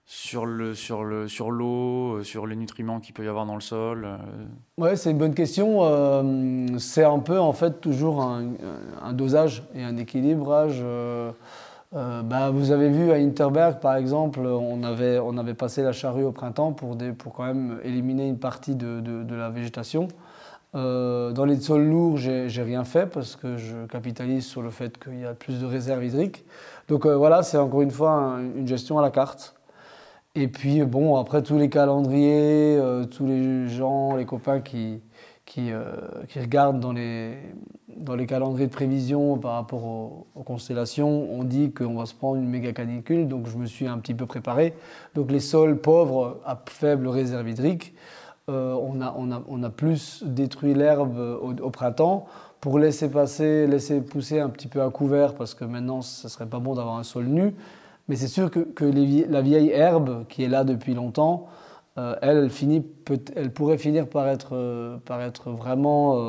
Sur 0.06 0.45
le 0.45 0.75
sur 0.75 1.06
le 1.06 1.29
sur 1.29 1.49
l'eau, 1.49 2.17
euh, 2.17 2.23
sur 2.23 2.45
les 2.45 2.58
nutriments 2.58 2.99
qu'il 2.99 3.13
peut 3.13 3.23
y 3.23 3.27
avoir 3.29 3.45
dans 3.45 3.56
le 3.56 3.62
sol 3.62 4.03
euh. 4.06 4.17
Ouais, 4.77 4.97
c'est 4.97 5.12
une 5.12 5.17
bonne 5.17 5.34
question. 5.34 5.79
Euh, 5.82 6.77
c'est 6.77 7.06
un 7.06 7.19
peu 7.19 7.39
en 7.39 7.53
fait 7.53 7.79
toujours 7.79 8.21
un, 8.21 9.13
dosage 9.13 9.63
et 9.73 9.82
un 9.82 9.95
équilibrage. 9.95 10.84
bah, 11.93 12.49
vous 12.51 12.71
avez 12.71 12.89
vu 12.89 13.12
à 13.12 13.15
Interberg 13.15 13.79
par 13.79 13.95
exemple, 13.95 14.41
on 14.41 14.84
avait 14.84 15.19
on 15.19 15.38
avait 15.38 15.53
passé 15.53 15.84
la 15.84 15.93
charrue 15.93 16.25
au 16.25 16.34
printemps 16.34 16.73
pour 16.73 16.97
des, 16.97 17.13
pour 17.13 17.32
quand 17.32 17.45
même 17.45 17.79
éliminer 17.86 18.27
une 18.27 18.39
partie 18.39 18.75
de, 18.75 18.99
de, 18.99 19.36
la 19.36 19.49
végétation. 19.49 20.10
Dans 20.73 21.45
les 21.45 21.59
sols 21.59 21.86
lourds, 21.86 22.17
j'ai 22.17 22.63
rien 22.63 22.83
fait 22.83 23.05
parce 23.05 23.36
que 23.36 23.57
je 23.57 23.86
capitalise 23.86 24.45
sur 24.45 24.62
le 24.62 24.71
fait 24.71 24.97
qu'il 24.97 25.19
y 25.19 25.25
a 25.25 25.33
plus 25.33 25.59
de 25.59 25.65
réserves 25.65 26.03
hydriques. 26.03 26.45
Donc 26.88 27.05
voilà, 27.05 27.43
c'est 27.43 27.57
encore 27.57 27.81
une 27.81 27.91
fois 27.91 28.39
une 28.55 28.67
gestion 28.67 28.97
à 28.97 29.01
la 29.01 29.12
carte. 29.12 29.55
Et 30.36 30.47
puis, 30.47 30.81
bon, 30.81 31.15
après 31.17 31.43
tous 31.43 31.59
les 31.59 31.69
calendriers, 31.69 32.75
euh, 32.79 33.05
tous 33.05 33.27
les 33.27 33.69
gens, 33.69 34.15
les 34.15 34.25
copains 34.25 34.62
qui, 34.62 34.99
euh, 35.59 35.93
qui, 36.27 36.39
regardent 36.39 36.79
dans 36.79 36.91
les, 36.91 37.38
dans 37.95 38.15
les 38.15 38.25
calendriers 38.25 38.65
de 38.65 38.71
prévision 38.71 39.38
par 39.38 39.53
rapport 39.53 39.83
aux, 39.83 40.43
constellations, 40.43 41.31
on 41.31 41.43
dit 41.43 41.71
qu'on 41.71 41.93
va 41.95 42.07
se 42.07 42.15
prendre 42.15 42.38
une 42.38 42.49
méga 42.49 42.73
canicule, 42.73 43.27
donc 43.27 43.47
je 43.47 43.57
me 43.57 43.67
suis 43.67 43.86
un 43.86 43.99
petit 43.99 44.15
peu 44.15 44.25
préparé. 44.25 44.73
Donc 45.13 45.29
les 45.29 45.39
sols 45.39 45.79
pauvres 45.79 46.41
à 46.45 46.59
faible 46.67 47.07
réserve 47.07 47.47
hydrique, 47.47 47.93
euh, 48.49 48.73
on, 48.73 48.99
a, 48.99 49.15
on, 49.17 49.32
a, 49.32 49.41
on, 49.47 49.63
a, 49.63 49.69
plus 49.69 50.21
détruit 50.25 50.73
l'herbe 50.73 51.17
au, 51.17 51.69
printemps 51.69 52.25
pour 52.60 52.77
laisser 52.77 53.10
passer, 53.10 53.67
laisser 53.67 54.01
pousser 54.01 54.41
un 54.41 54.49
petit 54.49 54.67
peu 54.67 54.82
à 54.82 54.89
couvert, 54.89 55.34
parce 55.36 55.53
que 55.53 55.63
maintenant, 55.63 56.01
ce 56.01 56.27
serait 56.27 56.45
pas 56.45 56.60
bon 56.60 56.75
d'avoir 56.75 56.97
un 56.97 57.03
sol 57.03 57.23
nu. 57.25 57.56
Mais 58.10 58.17
c'est 58.17 58.27
sûr 58.27 58.51
que, 58.51 58.67
la 59.29 59.41
vieille 59.41 59.69
herbe 59.69 60.25
qui 60.27 60.43
est 60.43 60.49
là 60.49 60.65
depuis 60.65 60.93
longtemps, 60.93 61.47
euh, 61.97 62.15
elle, 62.21 62.49
elle, 63.38 63.51
pourrait 63.51 63.77
finir 63.77 64.10
par 64.10 64.27
être, 64.27 64.58
euh, 64.58 64.97
par 65.06 65.21
être 65.21 65.51
vraiment 65.51 66.19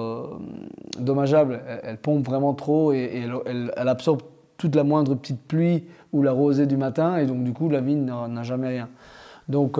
dommageable. 1.01 1.63
Elle, 1.83 1.97
pompe 1.99 2.25
vraiment 2.25 2.55
trop 2.55 2.93
et, 2.93 3.29
elle, 3.45 3.73
absorbe 3.77 4.23
toute 4.57 4.77
la 4.77 4.85
moindre 4.85 5.17
petite 5.17 5.43
pluie 5.43 5.83
ou 6.13 6.23
la 6.23 6.31
rosée 6.31 6.67
du 6.67 6.77
matin 6.77 7.17
et 7.17 7.27
donc 7.27 7.43
du 7.43 7.53
coup 7.53 7.69
la 7.69 7.81
vigne 7.81 8.05
n'a 8.05 8.43
jamais 8.45 8.69
rien. 8.69 8.89
Donc 9.49 9.79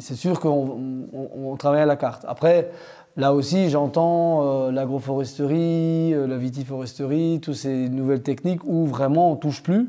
c'est 0.00 0.14
sûr 0.14 0.40
qu'on 0.40 1.56
travaille 1.58 1.82
à 1.82 1.86
la 1.86 1.96
carte. 1.96 2.24
Après, 2.28 2.70
là 3.16 3.32
aussi 3.32 3.70
j'entends 3.70 4.70
l'agroforesterie, 4.70 6.10
la 6.10 6.36
vitiforesterie, 6.36 7.40
toutes 7.40 7.54
ces 7.54 7.88
nouvelles 7.88 8.22
techniques 8.22 8.64
où 8.64 8.86
vraiment 8.86 9.32
on 9.32 9.36
touche 9.36 9.62
plus 9.62 9.88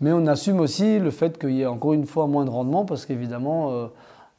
mais 0.00 0.12
on 0.12 0.26
assume 0.26 0.60
aussi 0.60 0.98
le 0.98 1.10
fait 1.10 1.38
qu'il 1.38 1.52
y 1.52 1.62
ait 1.62 1.66
encore 1.66 1.94
une 1.94 2.06
fois 2.06 2.26
moins 2.26 2.44
de 2.44 2.50
rendement 2.50 2.84
parce 2.84 3.06
qu'évidemment, 3.06 3.70
euh, 3.72 3.86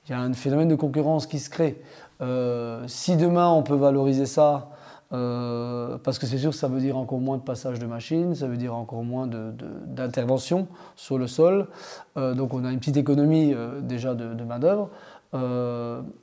il 0.07 0.11
y 0.11 0.13
a 0.13 0.19
un 0.19 0.33
phénomène 0.33 0.67
de 0.67 0.75
concurrence 0.75 1.25
qui 1.25 1.39
se 1.39 1.49
crée. 1.49 1.81
Euh, 2.21 2.83
si 2.87 3.15
demain 3.15 3.49
on 3.49 3.63
peut 3.63 3.75
valoriser 3.75 4.25
ça, 4.25 4.69
euh, 5.13 5.97
parce 6.03 6.19
que 6.19 6.25
c'est 6.25 6.37
sûr 6.37 6.51
que 6.51 6.57
ça 6.57 6.67
veut 6.67 6.79
dire 6.79 6.97
encore 6.97 7.19
moins 7.19 7.37
de 7.37 7.41
passage 7.41 7.79
de 7.79 7.85
machines, 7.85 8.35
ça 8.35 8.47
veut 8.47 8.57
dire 8.57 8.75
encore 8.75 9.03
moins 9.03 9.27
d'intervention 9.27 10.67
sur 10.95 11.17
le 11.17 11.27
sol. 11.27 11.67
donc 12.15 12.53
on 12.53 12.65
a 12.65 12.71
une 12.71 12.79
petite 12.79 12.97
économie 12.97 13.55
déjà 13.81 14.15
de, 14.15 14.43
main-d'œuvre. 14.43 14.89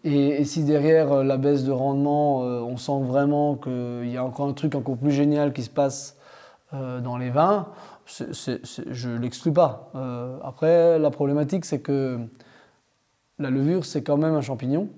Et, 0.05 0.45
si 0.45 0.65
derrière 0.65 1.25
la 1.25 1.37
baisse 1.37 1.65
de 1.65 1.73
rendement, 1.73 2.41
on 2.41 2.77
sent 2.77 3.01
vraiment 3.03 3.55
qu'il 3.57 4.11
y 4.11 4.17
a 4.17 4.25
encore 4.25 4.49
un 4.49 4.53
truc 4.53 4.75
encore 4.75 4.97
plus 4.97 5.13
génial 5.13 5.53
qui 5.53 5.63
se 5.63 5.71
passe 5.71 6.17
dans 6.73 7.17
les 7.17 7.31
vins, 7.31 7.69
je 8.07 9.09
ne 9.09 9.19
l'exclus 9.19 9.53
pas. 9.53 9.91
Euh, 9.95 10.39
après, 10.43 10.99
la 10.99 11.11
problématique, 11.11 11.65
c'est 11.65 11.81
que 11.81 12.19
la 13.39 13.51
levure, 13.51 13.85
c'est 13.85 14.03
quand 14.03 14.17
même 14.17 14.35
un 14.35 14.41
champignon. 14.41 14.89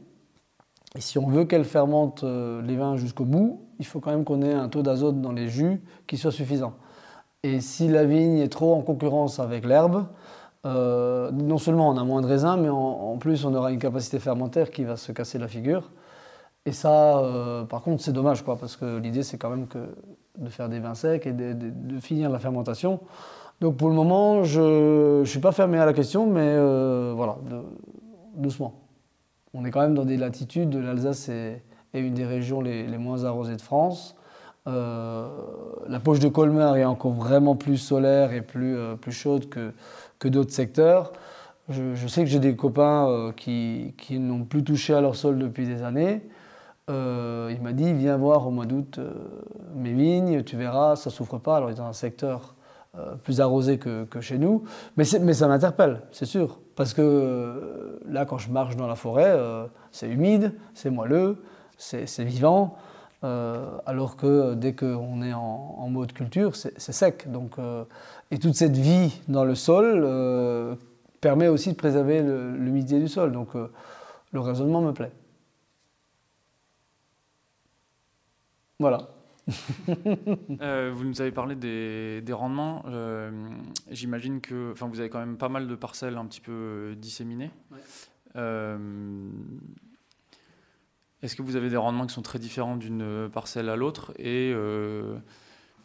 Et 0.96 1.00
si 1.00 1.18
on 1.18 1.28
veut 1.28 1.44
qu'elle 1.44 1.64
fermente 1.64 2.24
euh, 2.24 2.62
les 2.62 2.76
vins 2.76 2.96
jusqu'au 2.96 3.24
bout, 3.24 3.60
il 3.78 3.86
faut 3.86 4.00
quand 4.00 4.10
même 4.10 4.24
qu'on 4.24 4.42
ait 4.42 4.54
un 4.54 4.68
taux 4.68 4.82
d'azote 4.82 5.20
dans 5.20 5.32
les 5.32 5.48
jus 5.48 5.82
qui 6.06 6.16
soit 6.16 6.32
suffisant. 6.32 6.74
Et 7.42 7.60
si 7.60 7.88
la 7.88 8.04
vigne 8.04 8.38
est 8.38 8.48
trop 8.48 8.74
en 8.74 8.80
concurrence 8.80 9.38
avec 9.38 9.64
l'herbe, 9.64 10.06
euh, 10.64 11.30
non 11.30 11.58
seulement 11.58 11.90
on 11.90 11.96
a 11.96 12.04
moins 12.04 12.22
de 12.22 12.26
raisins, 12.26 12.56
mais 12.60 12.70
en, 12.70 13.16
plus 13.18 13.44
on 13.44 13.54
aura 13.54 13.70
une 13.70 13.78
capacité 13.78 14.18
fermentaire 14.18 14.70
qui 14.70 14.84
va 14.84 14.96
se 14.96 15.12
casser 15.12 15.38
la 15.38 15.48
figure. 15.48 15.90
Et 16.64 16.72
ça, 16.72 17.22
par 17.68 17.82
contre, 17.82 18.02
c'est 18.02 18.12
dommage, 18.12 18.42
quoi, 18.42 18.56
parce 18.56 18.74
que 18.74 18.98
l'idée, 18.98 19.22
c'est 19.22 19.38
quand 19.38 19.50
même 19.50 19.68
de 20.38 20.48
faire 20.48 20.68
des 20.68 20.80
vins 20.80 20.94
secs 20.94 21.24
et 21.24 21.32
de, 21.32 22.00
finir 22.00 22.30
la 22.30 22.38
fermentation. 22.38 23.00
Donc 23.60 23.76
pour 23.76 23.88
le 23.88 23.94
moment, 23.94 24.44
je 24.44 25.20
ne 25.20 25.24
suis 25.24 25.38
pas 25.38 25.52
fermé 25.52 25.78
à 25.78 25.86
la 25.86 25.92
question, 25.92 26.26
mais 26.26 26.42
euh, 26.42 27.12
voilà, 27.16 27.38
doucement. 28.34 28.85
On 29.56 29.64
est 29.64 29.70
quand 29.70 29.80
même 29.80 29.94
dans 29.94 30.04
des 30.04 30.16
latitudes, 30.16 30.74
l'Alsace 30.74 31.28
est, 31.28 31.62
une 31.94 32.14
des 32.14 32.26
régions 32.26 32.60
les, 32.60 32.86
moins 32.98 33.24
arrosées 33.24 33.56
de 33.56 33.62
France. 33.62 34.14
Euh, 34.66 35.28
la 35.88 36.00
poche 36.00 36.18
de 36.18 36.28
Colmar 36.28 36.76
est 36.76 36.84
encore 36.84 37.12
vraiment 37.12 37.56
plus 37.56 37.78
solaire 37.78 38.32
et 38.32 38.42
plus, 38.42 38.76
euh, 38.76 38.96
plus 38.96 39.12
chaude 39.12 39.48
que, 39.48 39.72
que 40.18 40.28
d'autres 40.28 40.52
secteurs. 40.52 41.12
Je, 41.68 42.06
sais 42.06 42.22
que 42.22 42.30
j'ai 42.30 42.38
des 42.38 42.54
copains 42.54 43.32
qui, 43.36 43.94
qui 43.98 44.20
n'ont 44.20 44.44
plus 44.44 44.62
touché 44.62 44.94
à 44.94 45.00
leur 45.00 45.16
sol 45.16 45.38
depuis 45.38 45.66
des 45.66 45.82
années. 45.82 46.22
Euh, 46.88 47.52
il 47.52 47.60
m'a 47.62 47.72
dit 47.72 47.92
viens 47.92 48.16
voir 48.16 48.46
au 48.46 48.50
mois 48.52 48.64
d'août 48.64 48.98
euh, 48.98 49.12
mes 49.74 49.92
vignes, 49.92 50.44
tu 50.44 50.56
verras, 50.56 50.94
ça 50.94 51.10
souffre 51.10 51.38
pas. 51.38 51.56
Alors 51.56 51.70
il 51.70 51.72
est 51.72 51.78
dans 51.78 51.86
un 51.86 51.92
secteur 51.92 52.54
euh, 52.96 53.16
plus 53.16 53.40
arrosé 53.40 53.78
que, 53.78 54.06
chez 54.20 54.38
nous, 54.38 54.62
mais 54.96 55.04
ça 55.04 55.48
m'interpelle, 55.48 56.02
c'est 56.12 56.26
sûr, 56.26 56.60
parce 56.76 56.94
que 56.94 57.98
là 58.06 58.24
quand 58.24 58.38
je 58.38 58.50
marche 58.50 58.76
dans 58.76 58.86
la 58.86 58.94
forêt, 58.94 59.36
c'est 59.90 60.08
humide, 60.08 60.52
c'est 60.74 60.90
moelleux, 60.90 61.42
c'est 61.78 62.24
vivant. 62.24 62.76
alors 63.22 64.16
que 64.16 64.54
dès 64.54 64.74
qu'on 64.74 65.22
est 65.22 65.32
en, 65.32 65.88
mode 65.88 66.12
culture, 66.12 66.54
c'est 66.54 66.78
sec. 66.78 67.30
Donc, 67.30 67.56
et 68.30 68.38
toute 68.38 68.54
cette 68.54 68.76
vie 68.76 69.20
dans 69.28 69.44
le 69.44 69.54
sol 69.54 70.76
permet 71.20 71.48
aussi 71.48 71.70
de 71.70 71.76
préserver 71.76 72.22
l'humidité 72.22 73.00
du 73.00 73.08
sol. 73.08 73.32
Donc 73.32 73.48
le 74.32 74.40
raisonnement 74.40 74.82
me 74.82 74.92
plaît. 74.92 75.12
Voilà. 78.78 79.08
Euh, 80.60 80.90
vous 80.92 81.04
nous 81.04 81.20
avez 81.20 81.32
parlé 81.32 81.54
des, 81.54 82.32
rendements. 82.32 82.82
Euh, 82.86 83.30
j'imagine 83.90 84.40
que 84.40 84.72
enfin, 84.72 84.88
vous 84.88 85.00
avez 85.00 85.10
quand 85.10 85.18
même 85.18 85.36
pas 85.36 85.48
mal 85.48 85.68
de 85.68 85.74
parcelles 85.74 86.16
un 86.16 86.24
petit 86.26 86.40
peu 86.40 86.52
euh, 86.52 86.94
disséminées. 86.94 87.50
Est-ce 91.22 91.34
que 91.34 91.42
vous 91.42 91.56
avez 91.56 91.70
des 91.70 91.76
rendements 91.76 92.06
qui 92.06 92.14
sont 92.14 92.22
très 92.22 92.38
différents 92.38 92.76
d'une 92.76 93.28
parcelle 93.32 93.68
à 93.68 93.76
l'autre 93.76 94.12
Et 94.18 94.54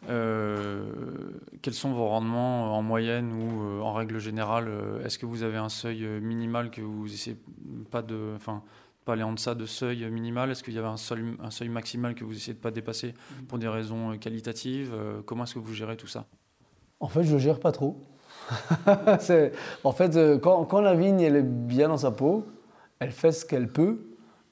quels 0.06 1.74
sont 1.74 1.92
vos 1.92 2.06
rendements 2.06 2.76
en 2.76 2.82
moyenne 2.82 3.32
ou 3.32 3.82
en 3.82 3.92
règle 3.92 4.18
générale 4.18 4.70
Est-ce 5.04 5.18
que 5.18 5.26
vous 5.26 5.42
avez 5.42 5.56
un 5.56 5.70
seuil 5.70 6.06
minimal 6.20 6.70
que 6.70 6.80
vous 6.80 7.12
essayez 7.12 7.36
pas 7.90 8.02
de. 8.02 8.34
Enfin, 8.36 8.62
pas 9.04 9.14
aller 9.14 9.22
en 9.22 9.32
deçà 9.32 9.54
de 9.54 9.66
seuil 9.66 10.08
minimal 10.10 10.50
Est-ce 10.50 10.62
qu'il 10.62 10.74
y 10.74 10.78
avait 10.78 10.88
un 10.88 10.96
seuil, 10.96 11.24
un 11.42 11.50
seuil 11.50 11.68
maximal 11.68 12.14
que 12.14 12.24
vous 12.24 12.36
essayez 12.36 12.52
de 12.52 12.58
ne 12.58 12.62
pas 12.62 12.70
dépasser 12.70 13.14
mm. 13.14 13.44
pour 13.44 13.58
des 13.58 13.68
raisons 13.68 14.12
euh, 14.12 14.16
qualitatives 14.16 14.92
euh, 14.94 15.22
Comment 15.24 15.44
est-ce 15.44 15.54
que 15.54 15.58
vous 15.58 15.74
gérez 15.74 15.96
tout 15.96 16.06
ça? 16.06 16.26
En 17.00 17.08
fait, 17.08 17.24
je 17.24 17.34
ne 17.34 17.38
gère 17.38 17.58
pas 17.58 17.72
trop. 17.72 17.96
en 18.86 19.92
fait, 19.92 20.16
euh, 20.16 20.38
quand, 20.38 20.64
quand, 20.64 20.80
la 20.80 20.94
vigne 20.94 21.20
elle 21.20 21.36
est 21.36 21.42
bien 21.42 21.88
dans 21.88 21.96
sa 21.96 22.10
peau, 22.10 22.46
elle 22.98 23.12
fait 23.12 23.32
ce 23.32 23.44
qu'elle 23.44 23.68
peut. 23.68 24.00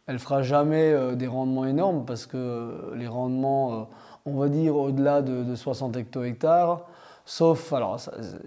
Elle 0.07 0.19
fera 0.19 0.43
jamais 0.43 1.15
des 1.15 1.29
rendements 1.29 1.67
énormes 1.67 2.05
parce 2.05 2.27
que 2.27 2.93
les 2.97 3.07
rendements, 3.07 3.89
on 4.25 4.37
va 4.37 4.49
dire 4.49 4.75
au-delà 4.75 5.23
de, 5.23 5.45
de 5.45 5.55
60 5.55 5.97
hecto-hectares, 5.97 6.85
Sauf, 7.31 7.73
alors, 7.73 8.01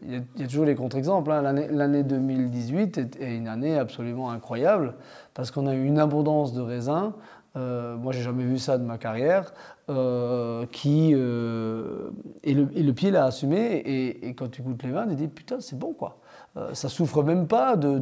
il 0.06 0.26
y, 0.42 0.44
a 0.44 0.46
toujours 0.46 0.66
les 0.66 0.76
contre-exemples. 0.76 1.32
Hein. 1.32 1.42
L'année 1.42 2.04
2018 2.04 2.98
est, 2.98 3.34
une 3.34 3.48
année 3.48 3.78
absolument 3.78 4.30
incroyable 4.30 4.96
parce 5.34 5.52
qu'on 5.52 5.68
a 5.68 5.74
eu 5.74 5.86
une 5.86 6.00
abondance 6.00 6.52
de 6.52 6.60
raisins. 6.60 7.14
Euh, 7.56 7.96
moi, 7.96 8.12
j'ai 8.12 8.22
jamais 8.22 8.44
vu 8.44 8.60
ça 8.60 8.78
de 8.78 8.84
ma 8.84 8.98
carrière. 8.98 9.54
Euh, 9.90 10.66
qui 10.70 11.12
euh, 11.14 12.10
et, 12.44 12.54
le, 12.54 12.92
pied 12.92 13.10
l'a 13.10 13.24
assumé. 13.24 13.82
Et, 13.86 14.34
quand 14.34 14.50
tu 14.52 14.62
goûtes 14.62 14.84
les 14.84 14.92
vins, 14.92 15.04
tu 15.04 15.12
te 15.12 15.16
dis 15.16 15.28
putain, 15.30 15.62
c'est 15.62 15.80
bon 15.80 15.94
quoi. 15.94 16.18
Euh, 16.58 16.74
ça 16.74 16.90
souffre 16.90 17.24
même 17.24 17.48
pas 17.48 17.78
de, 17.78 18.00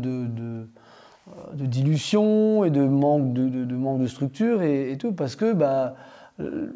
dilution 1.54 2.65
et 2.65 2.72
de 2.72 2.82
manque 2.82 3.34
de, 3.34 3.76
manque 3.76 4.02
de 4.02 4.08
structure 4.08 4.63
et, 4.63 4.91
et, 4.91 4.98
tout 4.98 5.13
parce 5.13 5.36
que 5.36 5.54
bah 5.54 5.94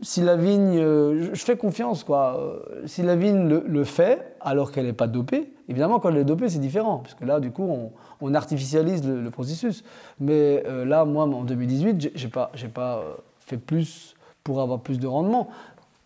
si 0.01 0.21
la 0.21 0.35
vigne, 0.35 0.77
euh, 0.77 1.33
je 1.33 1.43
fais 1.43 1.57
confiance 1.57 2.03
quoi. 2.03 2.39
Euh, 2.39 2.83
si 2.85 3.01
la 3.01 3.15
vigne 3.15 3.47
le, 3.47 3.83
fait 3.83 4.35
alors 4.41 4.71
qu'elle 4.71 4.85
n'est 4.85 4.93
pas 4.93 5.07
dopée, 5.07 5.53
évidemment 5.69 5.99
quand 5.99 6.09
elle 6.09 6.17
est 6.17 6.25
dopée 6.25 6.49
c'est 6.49 6.59
différent, 6.59 6.99
parce 6.99 7.15
que 7.15 7.25
là 7.25 7.39
du 7.39 7.51
coup 7.51 7.91
on, 8.21 8.33
artificialise 8.33 9.07
le, 9.07 9.29
processus. 9.29 9.83
Mais 10.19 10.63
là 10.85 11.05
moi 11.05 11.23
en 11.25 11.43
2018 11.43 12.11
j'ai 12.15 12.27
pas, 12.27 12.51
j'ai 12.53 12.67
pas 12.67 13.03
fait 13.39 13.57
plus 13.57 14.15
pour 14.43 14.61
avoir 14.61 14.79
plus 14.79 14.99
de 14.99 15.07
rendement. 15.07 15.49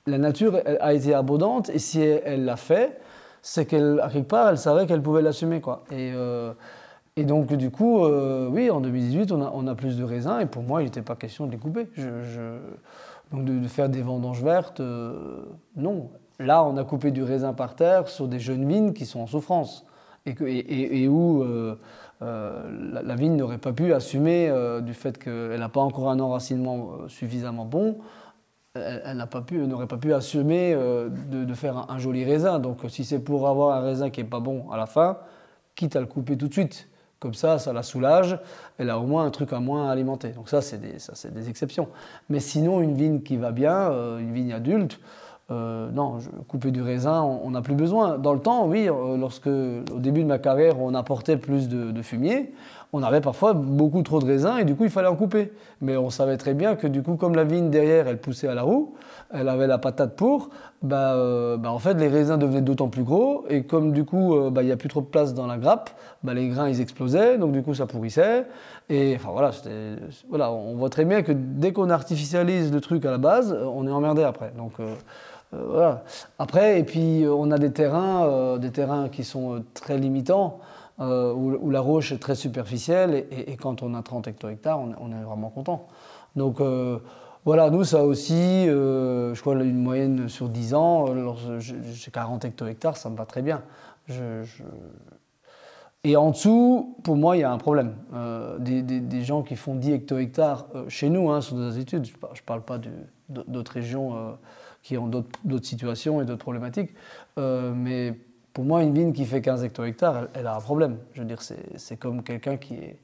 La 0.08 0.18
nature 0.18 0.60
a 0.80 0.94
été 0.94 1.14
abondante 1.14 1.70
et 1.70 1.80
si 1.80 2.02
elle 2.02 2.46
l'a 2.46 2.56
fait, 2.56 3.00
c'est 3.42 3.66
qu'elle 3.66 4.02
quelque 4.12 4.28
part 4.28 4.50
elle 4.50 4.58
savait 4.58 4.86
qu'elle 4.86 5.02
pouvait 5.02 5.22
l'assumer 5.22 5.62
quoi. 5.62 5.84
Et 5.92 6.12
et 7.16 7.26
donc, 7.26 7.52
du 7.52 7.70
coup, 7.70 8.06
oui, 8.06 8.70
en 8.70 8.80
2018, 8.80 9.34
on 9.34 9.42
a, 9.42 9.52
on 9.54 9.68
a, 9.68 9.76
plus 9.76 9.98
de 9.98 10.06
raisins, 10.06 10.40
et 10.40 10.46
pour 10.46 10.64
moi, 10.64 10.82
il 10.82 10.86
n'était 10.86 11.02
pas 11.02 11.18
question 11.18 11.48
de 11.48 11.52
les 11.52 11.58
couper. 11.58 11.90
je, 11.98 12.60
donc 13.32 13.46
de, 13.46 13.68
faire 13.68 13.90
des 13.90 14.02
vendanges 14.02 14.44
vertes, 14.44 14.80
euh, 14.80 15.46
non. 15.76 16.10
Là, 16.40 16.64
on 16.64 16.78
a 16.78 16.84
coupé 16.84 17.12
du 17.12 17.24
raisin 17.24 17.54
par 17.54 17.76
terre 17.76 18.08
sur 18.08 18.28
des 18.28 18.40
jeunes 18.40 18.68
vignes 18.68 18.94
qui 18.94 19.06
sont 19.06 19.20
en 19.20 19.28
souffrance 19.28 19.86
et, 20.26 21.04
et, 21.04 21.08
où 21.08 21.44
euh, 21.44 21.78
euh, 22.22 23.02
la, 23.04 23.16
vigne 23.16 23.36
n'aurait 23.36 23.58
pas 23.58 23.74
pu 23.74 23.94
assumer 23.94 24.52
du 24.82 24.94
fait 24.94 25.18
qu'elle 25.18 25.60
n'a 25.60 25.70
pas 25.70 25.82
encore 25.82 26.10
un 26.10 26.20
enracinement 26.20 27.08
suffisamment 27.08 27.66
bon. 27.66 27.98
Elle, 28.76 29.18
n'aurait 29.68 29.88
pas 29.88 29.98
pu 29.98 30.14
assumer 30.14 30.74
de, 30.74 31.54
faire 31.54 31.92
un, 31.92 32.00
joli 32.00 32.24
raisin. 32.24 32.60
Donc, 32.60 32.80
si 32.88 33.04
c'est 33.04 33.20
pour 33.20 33.48
avoir 33.50 33.76
un 33.76 33.82
raisin 33.82 34.10
qui 34.10 34.22
est 34.22 34.26
pas 34.26 34.40
bon 34.40 34.70
à 34.72 34.78
la 34.78 34.86
fin, 34.86 35.18
quitte 35.76 35.98
à 35.98 36.00
le 36.00 36.06
couper 36.06 36.38
tout 36.38 36.48
de 36.48 36.54
suite. 36.54 36.88
Comme 37.20 37.34
ça, 37.34 37.60
ça 37.60 37.74
la 37.74 37.84
soulage. 37.84 38.40
Elle 38.78 38.90
a 38.90 38.98
au 38.98 39.06
moins 39.06 39.26
un 39.26 39.30
truc 39.30 39.52
à 39.52 39.60
moins 39.60 39.90
alimenter. 39.90 40.30
Donc 40.30 40.48
ça, 40.48 40.62
c'est 40.62 40.80
des, 40.80 41.50
exceptions. 41.50 41.90
Mais 42.30 42.40
sinon, 42.40 42.82
une 42.82 42.96
vigne 42.96 43.22
qui 43.22 43.36
va 43.36 43.52
bien, 43.52 43.92
euh, 43.92 44.20
une 44.20 44.34
vigne 44.34 44.54
adulte, 44.54 45.00
euh, 45.52 45.90
non, 45.92 46.20
couper 46.48 46.70
du 46.70 46.82
raisin, 46.82 47.22
on 47.22 47.52
n'a 47.52 47.62
plus 47.62 47.74
besoin. 47.74 48.20
Dans 48.20 48.34
le 48.34 48.40
temps, 48.40 48.68
oui, 48.68 48.88
euh, 48.88 49.18
lorsque 49.18 49.48
au 49.48 50.00
début 50.00 50.22
de 50.22 50.28
ma 50.28 50.38
carrière, 50.38 50.80
on 50.80 50.94
apportait 50.94 51.38
plus 51.38 51.68
de, 51.68 52.02
fumier, 52.02 52.54
on 52.92 53.04
avait 53.04 53.22
parfois 53.22 53.54
beaucoup 53.54 54.02
trop 54.02 54.20
de 54.20 54.26
raisins 54.26 54.58
et 54.60 54.64
du 54.64 54.76
coup, 54.76 54.84
il 54.84 54.90
fallait 54.90 55.08
en 55.08 55.16
couper. 55.16 55.52
Mais 55.82 55.96
on 55.96 56.10
savait 56.10 56.38
très 56.38 56.54
bien 56.56 56.76
que 56.76 56.88
du 56.88 57.04
coup, 57.04 57.16
comme 57.16 57.36
la 57.36 57.44
vigne 57.44 57.70
derrière, 57.70 58.08
elle 58.08 58.20
poussait 58.20 58.48
à 58.48 58.56
la 58.56 58.64
roue, 58.64 58.96
elle 59.32 59.48
avait 59.48 59.68
la 59.68 59.78
patate 59.78 60.16
pour, 60.16 60.50
bah, 60.82 61.14
euh, 61.14 61.58
bah, 61.58 61.72
en 61.72 61.78
fait, 61.78 61.94
les 61.94 62.08
raisins 62.08 62.38
devenaient 62.38 62.62
d'autant 62.62 62.88
plus 62.88 63.04
gros. 63.04 63.46
Et 63.48 63.64
comme 63.64 63.92
du 63.92 64.06
coup, 64.06 64.36
euh, 64.36 64.50
bah, 64.50 64.64
il 64.64 64.66
n'y 64.66 64.72
a 64.72 64.78
plus 64.78 64.90
trop 64.90 65.02
de 65.02 65.06
place 65.06 65.36
dans 65.36 65.46
la 65.46 65.58
grappe, 65.58 65.92
bah, 66.24 66.34
les 66.34 66.48
grains, 66.50 66.68
ils 66.68 66.82
explosaient. 66.82 67.38
Donc 67.38 67.52
du 67.52 67.62
coup, 67.62 67.76
ça 67.76 67.86
pourrissait. 67.86 68.46
Et 68.90 69.16
enfin 69.16 69.30
voilà, 69.32 69.52
voilà 70.30 70.52
on 70.52 70.76
voit 70.76 70.90
très 70.90 71.06
bien 71.06 71.22
que 71.22 71.32
dès 71.32 71.74
qu'on 71.74 71.92
artificialise 71.92 72.74
le 72.74 72.82
truc 72.82 73.06
à 73.06 73.12
la 73.12 73.20
base, 73.20 73.56
on 73.72 73.86
est 73.86 73.92
emmerdé 73.92 74.24
après. 74.24 74.52
Donc 74.58 74.72
euh, 74.80 74.96
voilà. 75.52 76.04
Après, 76.40 76.80
et 76.80 76.84
puis 76.84 77.24
on 77.28 77.52
a 77.52 77.60
des 77.60 77.72
terrains, 77.72 78.58
des 78.58 78.72
terrains 78.72 79.10
qui 79.10 79.24
sont 79.24 79.64
très 79.76 80.00
limitants. 80.00 80.60
Où, 81.00 81.70
la 81.70 81.80
roche 81.80 82.12
est 82.12 82.18
très 82.18 82.36
superficielle 82.36 83.26
et, 83.32 83.56
quand 83.56 83.84
on 83.84 83.94
a 83.94 84.02
30 84.02 84.28
hecto-hectares, 84.28 84.80
on, 84.80 85.12
est 85.12 85.24
vraiment 85.24 85.50
content. 85.50 85.88
Donc 86.36 86.60
voilà, 87.46 87.70
nous, 87.70 87.86
ça 87.86 88.04
aussi, 88.04 88.34
euh, 88.34 89.34
je 89.34 89.42
crois 89.42 89.56
une 89.56 89.82
moyenne 89.82 90.28
sur 90.28 90.50
10 90.50 90.74
ans. 90.74 91.06
Euh, 91.10 91.60
j'ai 91.60 92.12
40 92.12 92.44
hecto-hectares, 92.44 92.98
ça 92.98 93.10
me 93.10 93.16
va 93.16 93.26
très 93.26 93.42
bien. 93.42 93.64
Et 96.04 96.16
en 96.16 96.32
dessous, 96.32 96.98
pour 97.04 97.16
moi, 97.16 97.38
il 97.38 97.40
y 97.40 97.44
a 97.44 97.52
un 97.52 97.58
problème. 97.58 97.96
Euh, 98.14 98.58
des, 98.60 99.22
gens 99.24 99.44
qui 99.44 99.56
font 99.56 99.76
10 99.76 99.94
hecto-hectares 99.94 100.68
chez 100.90 101.10
nous, 101.10 101.32
hein, 101.32 101.42
sur 101.42 101.56
nos 101.56 101.72
études, 101.72 102.06
je 102.06 102.12
ne 102.14 102.46
parle 102.46 102.62
pas 102.62 102.80
d'autres 103.30 103.72
régions 103.72 104.38
qui 104.84 104.98
ont 104.98 105.08
d'autres 105.08 105.66
situations 105.66 106.22
et 106.22 106.26
d'autres 106.26 106.44
problématiques, 106.44 106.92
mais 107.38 108.16
pour 108.54 108.66
moi, 108.66 108.84
une 108.84 108.94
vigne 108.94 109.14
qui 109.14 109.26
fait 109.26 109.42
15 109.42 109.64
hecto-hectares, 109.64 110.28
elle, 110.34 110.48
a 110.48 110.56
un 110.56 110.62
problème. 110.62 110.98
Je 111.14 111.22
veux 111.22 111.28
dire, 111.28 111.42
c'est 111.42 111.98
comme 111.98 112.24
quelqu'un 112.24 112.58
qui 112.58 112.76
est 112.76 113.00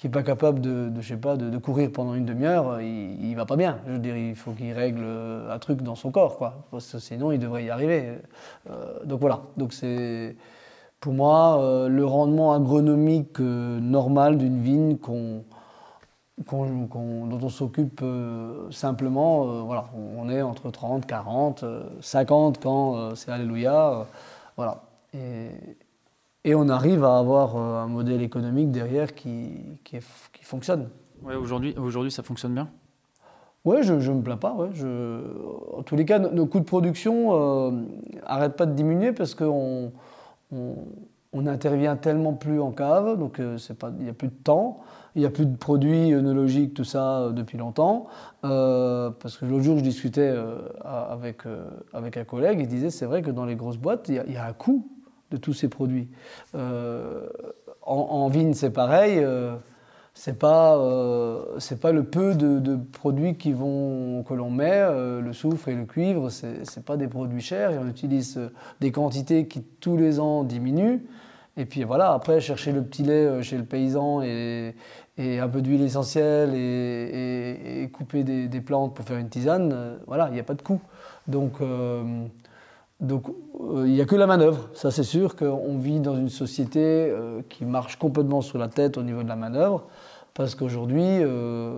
qui 0.00 0.06
n'est 0.06 0.12
pas 0.12 0.22
capable 0.22 0.62
de, 0.62 0.90
je 0.98 1.08
sais 1.08 1.18
pas, 1.18 1.36
de, 1.36 1.58
courir 1.58 1.92
pendant 1.92 2.14
une 2.14 2.24
demi-heure, 2.24 2.80
il, 2.80 3.32
ne 3.32 3.36
va 3.36 3.44
pas 3.44 3.56
bien. 3.56 3.80
Je 3.86 3.92
veux 3.92 3.98
dire, 3.98 4.16
il 4.16 4.34
faut 4.34 4.52
qu'il 4.52 4.72
règle 4.72 5.04
un 5.50 5.58
truc 5.58 5.82
dans 5.82 5.94
son 5.94 6.10
corps, 6.10 6.38
quoi. 6.38 6.66
sinon, 6.78 7.32
il 7.32 7.38
devrait 7.38 7.64
y 7.64 7.70
arriver. 7.70 8.14
Euh, 8.70 9.04
donc 9.04 9.20
voilà. 9.20 9.42
Donc 9.58 9.74
c'est, 9.74 10.36
pour 11.00 11.12
moi, 11.12 11.60
euh, 11.60 11.88
le 11.88 12.06
rendement 12.06 12.54
agronomique 12.54 13.40
euh, 13.40 13.78
normal 13.78 14.38
d'une 14.38 14.62
vigne 14.62 14.96
dont 14.96 15.44
on 16.50 17.48
s'occupe 17.50 18.02
simplement, 18.70 19.64
voilà, 19.64 19.90
on 20.16 20.30
est 20.30 20.40
entre 20.40 20.70
30, 20.70 21.04
40, 21.04 21.62
50 22.00 22.58
quand 22.58 23.14
c'est 23.16 23.30
Alléluia, 23.30 24.06
voilà. 24.56 24.82
Et, 25.14 25.50
et 26.44 26.54
on 26.54 26.68
arrive 26.68 27.04
à 27.04 27.18
avoir 27.18 27.56
euh, 27.56 27.82
un 27.82 27.86
modèle 27.86 28.22
économique 28.22 28.70
derrière 28.70 29.14
qui, 29.14 29.78
qui, 29.84 29.98
fonctionne. 30.42 30.88
Ouais, 31.22 31.34
aujourd'hui, 31.34 31.74
aujourd'hui, 31.76 32.10
ça 32.10 32.22
fonctionne 32.22 32.54
bien? 32.54 32.68
Oui, 33.66 33.82
je 33.82 33.92
ne 33.92 34.14
me 34.14 34.22
plains 34.22 34.38
pas. 34.38 34.54
Ouais. 34.54 34.70
Je, 34.72 35.20
en 35.76 35.82
tous 35.82 35.96
les 35.96 36.06
cas, 36.06 36.18
nos, 36.18 36.46
coûts 36.46 36.60
de 36.60 36.64
production 36.64 37.70
n'arrêtent 38.26 38.52
euh, 38.52 38.56
pas 38.56 38.66
de 38.66 38.72
diminuer 38.72 39.12
parce 39.12 39.34
qu'on 39.34 39.92
on, 40.50 41.46
intervient 41.46 41.96
tellement 41.96 42.32
plus 42.32 42.58
en 42.58 42.70
cave, 42.70 43.18
donc 43.18 43.38
euh, 43.38 43.58
il 43.98 44.04
n'y 44.04 44.10
a 44.10 44.14
plus 44.14 44.28
de 44.28 44.42
temps, 44.42 44.80
il 45.16 45.20
n'y 45.20 45.26
a 45.26 45.30
plus 45.30 45.46
de 45.46 45.56
produits 45.56 46.14
œnologiques, 46.14 46.74
tout 46.74 46.84
ça, 46.84 47.30
depuis 47.32 47.58
longtemps. 47.58 48.06
parce 48.42 49.36
que 49.38 49.44
l'autre 49.44 49.64
jour, 49.64 49.78
je 49.78 49.82
discutais 49.82 50.34
avec, 50.84 51.42
avec 51.92 52.16
un 52.16 52.24
collègue, 52.24 52.60
il 52.60 52.68
disait 52.68 52.90
c'est 52.90 53.06
vrai 53.06 53.22
que 53.22 53.30
dans 53.30 53.44
les 53.44 53.56
grosses 53.56 53.78
boîtes, 53.78 54.08
il 54.08 54.32
y, 54.32 54.36
a 54.36 54.46
un 54.46 54.52
coût 54.52 54.86
de 55.30 55.36
tous 55.36 55.52
ces 55.52 55.68
produits. 55.68 56.08
Euh, 56.54 57.28
en, 57.82 58.28
vigne, 58.28 58.54
c'est 58.54 58.70
pareil. 58.70 59.18
Euh, 59.18 59.56
c'est 60.12 60.38
pas 60.38 60.76
euh, 60.76 61.58
pas 61.80 61.92
le 61.92 62.02
peu 62.02 62.34
de, 62.34 62.76
produits 62.76 63.36
qui 63.36 63.52
vont 63.52 64.24
que 64.24 64.34
l'on 64.34 64.50
met 64.50 64.80
le 64.80 65.32
soufre 65.32 65.68
et 65.68 65.74
le 65.74 65.84
cuivre 65.84 66.30
c'est 66.30 66.84
pas 66.84 66.96
des 66.96 67.06
produits 67.06 67.40
chers 67.40 67.70
et 67.70 67.78
on 67.78 67.86
utilise 67.86 68.38
des 68.80 68.90
quantités 68.90 69.46
qui 69.46 69.62
tous 69.62 69.96
les 69.96 70.18
ans 70.18 70.42
diminuent 70.42 71.00
Et 71.56 71.66
puis 71.66 71.84
voilà, 71.84 72.12
après, 72.12 72.40
chercher 72.40 72.72
le 72.72 72.82
petit 72.82 73.02
lait 73.02 73.42
chez 73.42 73.58
le 73.58 73.64
paysan 73.64 74.22
et, 74.22 74.74
un 75.18 75.48
peu 75.48 75.60
d'huile 75.60 75.82
essentielle 75.82 76.54
et, 76.54 77.90
couper 77.92 78.22
des, 78.24 78.60
plantes 78.60 78.94
pour 78.94 79.04
faire 79.04 79.18
une 79.18 79.28
tisane, 79.28 79.98
voilà, 80.06 80.28
il 80.28 80.34
n'y 80.34 80.40
a 80.40 80.44
pas 80.44 80.54
de 80.54 80.62
coût. 80.62 80.80
Donc, 81.26 81.58
donc 83.00 83.24
il 83.60 83.92
n'y 83.92 84.00
a 84.00 84.06
que 84.06 84.16
la 84.16 84.26
manœuvre. 84.26 84.70
Ça, 84.72 84.90
c'est 84.90 85.02
sûr 85.02 85.36
qu'on 85.36 85.76
vit 85.76 86.00
dans 86.00 86.16
une 86.16 86.30
société 86.30 87.12
qui 87.50 87.66
marche 87.66 87.96
complètement 87.96 88.40
sur 88.40 88.56
la 88.56 88.68
tête 88.68 88.96
au 88.96 89.02
niveau 89.02 89.22
de 89.22 89.28
la 89.28 89.36
manœuvre 89.36 89.86
parce 90.34 90.54
qu'aujourd'hui, 90.54 91.04
euh, 91.06 91.72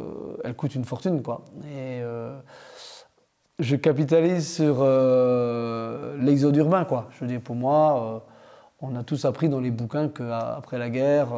elle 0.44 0.54
coûte 0.54 0.74
une 0.74 0.84
fortune. 0.84 1.22
Quoi. 1.22 1.42
Et 1.64 2.00
euh, 2.00 2.38
je 3.58 3.76
capitalise 3.76 4.54
sur 4.54 4.76
euh, 4.80 6.16
l'exode 6.20 6.56
urbain. 6.56 6.84
Quoi. 6.84 7.08
Je 7.12 7.20
veux 7.20 7.26
dire, 7.26 7.40
pour 7.40 7.56
moi, 7.56 8.24
on 8.82 8.96
a 8.96 9.04
tous 9.04 9.24
appris 9.24 9.48
dans 9.48 9.60
les 9.60 9.70
bouquins 9.70 10.08
qu'après 10.08 10.76
la 10.76 10.90
guerre, 10.90 11.28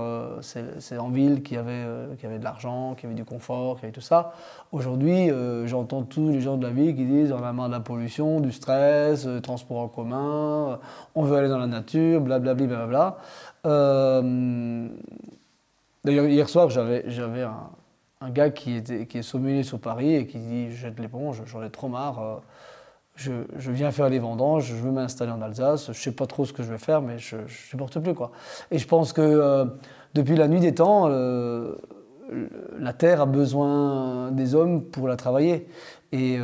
c'est 0.40 0.98
en 0.98 1.10
ville 1.10 1.42
qu'il 1.42 1.56
y, 1.56 1.60
avait, 1.60 1.84
y 2.22 2.26
avait 2.26 2.38
de 2.38 2.44
l'argent, 2.44 2.94
qu'il 2.94 3.04
y 3.04 3.06
avait 3.12 3.14
du 3.14 3.24
confort, 3.24 3.76
qu'il 3.76 3.82
y 3.82 3.86
avait 3.86 3.92
tout 3.92 4.00
ça. 4.00 4.32
Aujourd'hui, 4.72 5.28
j'entends 5.66 6.02
tous 6.02 6.30
les 6.30 6.40
gens 6.40 6.56
de 6.56 6.66
la 6.66 6.72
ville 6.72 6.96
qui 6.96 7.04
disent 7.04 7.32
on 7.32 7.44
a 7.44 7.52
marre 7.52 7.68
de 7.68 7.74
la 7.74 7.80
pollution, 7.80 8.40
du 8.40 8.50
stress, 8.50 9.28
transport 9.42 9.78
en 9.78 9.88
commun, 9.88 10.80
on 11.14 11.22
veut 11.22 11.36
aller 11.36 11.48
dans 11.48 11.58
la 11.58 11.66
nature, 11.66 12.22
blablabla. 12.22 12.66
Bla, 12.66 12.86
bla. 12.86 13.18
D'ailleurs, 16.04 16.26
hier 16.26 16.48
soir, 16.50 16.68
j'avais, 16.68 17.02
un, 18.20 18.30
gars 18.30 18.50
qui, 18.50 18.76
est 18.76 19.22
sommelier 19.22 19.62
sur 19.62 19.80
Paris 19.80 20.14
et 20.14 20.26
qui 20.26 20.38
dit 20.38 20.70
Je 20.70 20.76
jette 20.76 21.00
l'éponge, 21.00 21.42
j'en 21.46 21.62
ai 21.62 21.70
trop 21.70 21.88
marre. 21.88 22.42
Euh, 23.28 23.44
je, 23.58 23.70
viens 23.70 23.92
faire 23.92 24.08
les 24.08 24.18
vendanges, 24.18 24.66
je 24.66 24.74
veux 24.74 24.90
m'installer 24.90 25.30
en 25.30 25.40
Alsace, 25.40 25.86
je 25.86 25.90
ne 25.90 25.94
sais 25.94 26.12
pas 26.12 26.26
trop 26.26 26.44
ce 26.44 26.52
que 26.52 26.62
je 26.62 26.70
vais 26.70 26.78
faire, 26.78 27.00
mais 27.00 27.18
je 27.18 27.36
supporte 27.46 27.98
plus. 28.00 28.14
Quoi. 28.14 28.32
Et 28.70 28.78
je 28.78 28.86
pense 28.88 29.12
que 29.12 29.20
euh, 29.22 29.64
depuis 30.14 30.36
la 30.36 30.48
nuit 30.48 30.60
des 30.60 30.74
temps, 30.74 31.06
euh, 31.08 31.76
la 32.78 32.92
terre 32.92 33.20
a 33.20 33.26
besoin 33.26 34.32
des 34.32 34.54
hommes 34.54 34.82
pour 34.82 35.06
la 35.06 35.16
travailler. 35.16 35.68
Et 36.10 36.38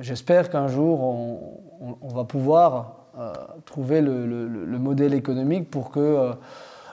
j'espère 0.00 0.48
qu'un 0.48 0.68
jour, 0.68 1.02
on, 1.02 2.08
va 2.08 2.24
pouvoir 2.24 2.96
trouver 3.66 4.00
le, 4.00 4.78
modèle 4.78 5.12
économique 5.12 5.70
pour 5.70 5.90
que 5.90 6.32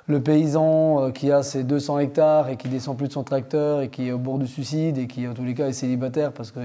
le 0.09 0.19
paysan 0.19 1.03
euh, 1.03 1.11
qui 1.11 1.31
a 1.31 1.43
ses 1.43 1.63
200 1.63 1.99
hectares 1.99 2.49
et 2.49 2.57
qui 2.57 2.67
descend 2.67 2.97
plus 2.97 3.07
de 3.07 3.13
son 3.13 3.23
tracteur 3.23 3.81
et 3.81 3.89
qui 3.89 4.07
est 4.07 4.11
au 4.11 4.17
bord 4.17 4.39
du 4.39 4.47
suicide 4.47 4.97
et 4.97 5.05
qui 5.05 5.27
en 5.27 5.35
tous 5.35 5.43
les 5.43 5.53
cas 5.53 5.67
est 5.67 5.73
célibataire 5.73 6.33
parce 6.33 6.49
que 6.49 6.59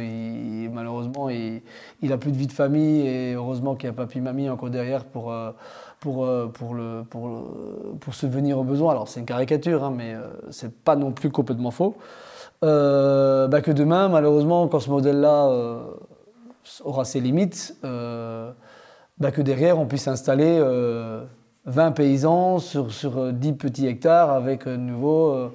malheureusement 0.71 1.29
il, 1.29 1.61
n'a 2.03 2.15
a 2.15 2.17
plus 2.17 2.33
de 2.33 2.39
vie 2.39 2.47
de 2.47 2.53
famille 2.53 3.07
et 3.07 3.35
heureusement 3.35 3.75
qu'il 3.75 3.89
y 3.89 3.91
a 3.91 3.93
papy 3.93 4.23
mamie 4.23 4.49
encore 4.49 4.71
derrière 4.71 5.05
pour, 5.05 5.31
euh, 5.31 5.51
pour, 6.01 6.25
euh, 6.25 6.47
pour, 6.47 6.75
le, 6.75 7.05
pour, 7.09 7.29
pour 8.01 8.15
subvenir 8.15 8.59
aux 8.59 8.65
besoins. 8.65 8.93
Alors 8.93 9.09
c'est 9.09 9.21
une 9.21 9.27
caricature 9.27 9.85
hein, 9.85 9.93
mais 9.95 10.17
c'est 10.49 10.75
pas 10.75 10.97
non 10.97 11.13
plus 11.13 11.31
complètement 11.31 11.71
faux. 11.71 11.97
Bah, 12.63 13.61
que 13.63 13.73
demain 13.73 14.09
malheureusement 14.09 14.69
quand 14.69 14.81
ce 14.81 14.89
modèle-là 14.89 15.83
aura 16.83 17.05
ses 17.05 17.21
limites, 17.21 17.77
bah, 17.83 19.31
que 19.33 19.43
derrière 19.43 19.79
on 19.79 19.85
puisse 19.85 20.09
installer 20.09 20.63
20 21.67 21.93
paysans 21.93 22.59
sur, 22.59 22.93
sur 22.93 23.33
10 23.33 23.49
euh, 23.49 23.53
petits 23.55 23.87
hectares 23.87 24.31
avec 24.31 24.67
euh, 24.67 24.77
nouveau 24.77 25.31
euh, 25.31 25.49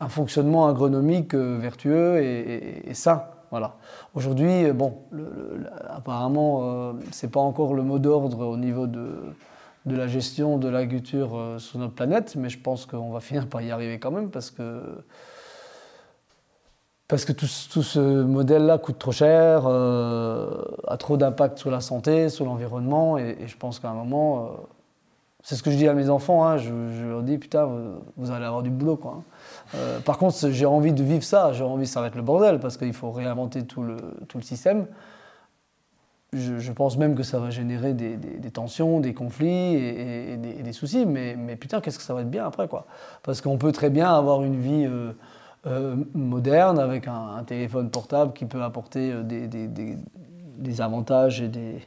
un 0.00 0.08
fonctionnement 0.08 0.66
agronomique 0.66 1.34
vertueux 1.34 2.22
et, 2.22 2.94
sain. 2.94 3.24
Voilà. 3.50 3.74
Aujourd'hui, 4.14 4.72
bon, 4.72 4.94
apparemment, 5.90 6.94
ce 7.12 7.26
n'est 7.26 7.30
pas 7.30 7.40
encore 7.40 7.74
le 7.74 7.82
mot 7.82 7.98
d'ordre 7.98 8.46
au 8.46 8.56
niveau 8.56 8.86
de, 8.86 9.10
de 9.84 9.96
la 9.96 10.06
gestion 10.06 10.56
de 10.56 10.68
l'agriculture 10.68 11.56
sur 11.58 11.78
notre 11.80 11.92
planète, 11.92 12.34
mais 12.36 12.48
je 12.48 12.58
pense 12.58 12.86
qu'on 12.86 13.10
va 13.10 13.20
finir 13.20 13.46
par 13.46 13.60
y 13.60 13.70
arriver 13.70 13.98
quand 13.98 14.10
même 14.10 14.30
parce 14.30 14.50
que, 14.50 14.80
parce 17.06 17.26
que 17.26 17.32
tout, 17.32 17.48
tout 17.70 17.82
ce 17.82 18.22
modèle-là 18.22 18.78
coûte 18.78 18.98
trop 18.98 19.12
cher, 19.12 19.66
a 19.66 20.96
trop 20.98 21.18
d'impact 21.18 21.58
sur 21.58 21.70
la 21.70 21.82
santé, 21.82 22.30
sur 22.30 22.46
l'environnement, 22.46 23.18
et, 23.18 23.36
je 23.46 23.56
pense 23.58 23.80
qu'à 23.80 23.90
un 23.90 23.94
moment, 23.94 24.60
c'est 25.42 25.56
ce 25.56 25.62
que 25.62 25.70
je 25.70 25.76
dis 25.76 25.88
à 25.88 25.94
mes 25.94 26.10
enfants, 26.10 26.46
hein. 26.46 26.58
je, 26.58 27.06
leur 27.06 27.22
dis 27.22 27.38
putain, 27.38 27.68
vous, 28.16 28.30
allez 28.30 28.44
avoir 28.44 28.62
du 28.62 28.70
boulot. 28.70 28.96
Quoi, 28.96 29.18
hein. 29.18 29.22
euh, 29.74 30.00
par 30.00 30.18
contre, 30.18 30.50
j'ai 30.50 30.66
envie 30.66 30.92
de 30.92 31.02
vivre 31.02 31.24
ça, 31.24 31.52
j'ai 31.52 31.64
envie, 31.64 31.86
ça 31.86 32.00
va 32.00 32.08
être 32.08 32.16
le 32.16 32.22
bordel 32.22 32.60
parce 32.60 32.76
qu'il 32.76 32.92
faut 32.92 33.10
réinventer 33.10 33.64
tout 33.64 33.82
le, 33.82 33.96
tout 34.28 34.38
le 34.38 34.42
système. 34.42 34.86
Je, 36.32 36.70
pense 36.70 36.96
même 36.96 37.16
que 37.16 37.24
ça 37.24 37.40
va 37.40 37.50
générer 37.50 37.92
des, 37.92 38.50
tensions, 38.52 39.00
des 39.00 39.14
conflits 39.14 39.74
et, 39.74 40.36
des, 40.36 40.72
soucis, 40.72 41.04
mais, 41.04 41.34
mais 41.36 41.56
putain, 41.56 41.80
qu'est-ce 41.80 41.98
que 41.98 42.04
ça 42.04 42.14
va 42.14 42.20
être 42.20 42.30
bien 42.30 42.46
après 42.46 42.68
quoi 42.68 42.86
Parce 43.24 43.40
qu'on 43.40 43.58
peut 43.58 43.72
très 43.72 43.90
bien 43.90 44.14
avoir 44.14 44.44
une 44.44 44.60
vie 44.60 44.86
euh, 44.86 45.10
euh, 45.66 45.96
moderne 46.14 46.78
avec 46.78 47.08
un, 47.08 47.42
téléphone 47.44 47.90
portable 47.90 48.32
qui 48.32 48.44
peut 48.44 48.62
apporter 48.62 49.12
des, 49.24 50.80
avantages 50.80 51.40
et 51.40 51.48
des, 51.48 51.80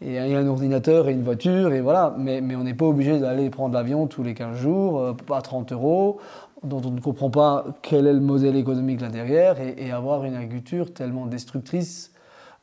et 0.00 0.18
un 0.18 0.46
ordinateur 0.46 1.08
et 1.08 1.12
une 1.12 1.24
voiture, 1.24 1.72
et 1.72 1.80
voilà. 1.80 2.14
Mais, 2.18 2.40
mais 2.40 2.54
on 2.54 2.64
n'est 2.64 2.74
pas 2.74 2.86
obligé 2.86 3.18
d'aller 3.18 3.50
prendre 3.50 3.74
l'avion 3.74 4.06
tous 4.06 4.22
les 4.22 4.34
15 4.34 4.56
jours, 4.56 5.00
euh, 5.00 5.12
à 5.32 5.42
30 5.42 5.72
euros, 5.72 6.20
dont 6.62 6.80
on 6.84 6.90
ne 6.90 7.00
comprend 7.00 7.30
pas 7.30 7.64
quel 7.82 8.06
est 8.06 8.12
le 8.12 8.20
modèle 8.20 8.56
économique 8.56 9.00
là 9.00 9.08
derrière, 9.08 9.56
et, 9.60 9.90
avoir 9.90 10.24
une 10.24 10.34
agriculture 10.34 10.92
tellement 10.92 11.26
destructrice 11.26 12.12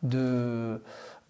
de, 0.04 0.82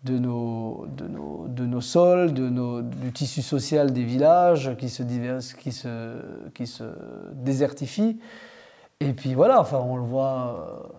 de, 0.04 0.18
nos, 0.20 0.86
de, 0.96 1.08
nos, 1.08 1.48
de 1.48 1.66
nos 1.66 1.82
sols, 1.82 2.34
de 2.34 2.50
nos, 2.50 2.82
du 2.82 3.12
tissu 3.12 3.42
social 3.42 3.92
des 3.92 4.04
villages 4.04 4.76
qui 4.78 4.90
se, 4.90 5.02
divers, 5.02 5.40
qui 5.60 5.72
se, 5.72 6.18
qui 6.54 6.68
se 6.68 6.84
désertifie. 7.34 8.20
Et 9.00 9.14
puis 9.14 9.34
voilà, 9.34 9.60
enfin, 9.60 9.80
on 9.80 9.98
le 9.98 10.04
voit. 10.04 10.92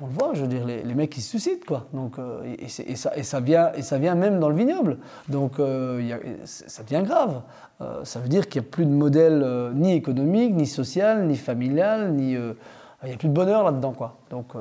On 0.00 0.06
le 0.06 0.12
voit, 0.12 0.34
je 0.34 0.42
veux 0.42 0.48
dire, 0.48 0.64
les, 0.64 0.94
mecs 0.94 1.10
qui 1.10 1.20
se 1.20 1.30
suicident, 1.30 1.64
quoi. 1.66 1.86
Donc, 1.92 2.18
euh, 2.18 2.54
et, 2.58 2.68
ça, 2.68 3.16
et, 3.16 3.22
ça, 3.22 3.40
vient, 3.40 3.72
et 3.74 3.82
ça 3.82 3.98
vient 3.98 4.14
même 4.14 4.40
dans 4.40 4.48
le 4.48 4.56
vignoble. 4.56 4.98
Donc, 5.28 5.58
euh, 5.58 6.36
ça 6.44 6.82
devient 6.82 7.02
grave. 7.04 7.42
Euh, 7.80 8.04
ça 8.04 8.20
veut 8.20 8.28
dire 8.28 8.48
qu'il 8.48 8.60
n'y 8.60 8.66
a 8.66 8.70
plus 8.70 8.86
de 8.86 8.90
modèle 8.90 9.72
ni 9.74 9.94
économique, 9.94 10.54
ni 10.54 10.66
social, 10.66 11.26
ni 11.26 11.36
familial, 11.36 12.12
ni. 12.12 12.32
il 12.32 13.06
n'y 13.06 13.12
a 13.12 13.16
plus 13.16 13.28
de 13.28 13.34
bonheur 13.34 13.62
là-dedans, 13.64 13.92
quoi. 13.92 14.18
Donc, 14.30 14.54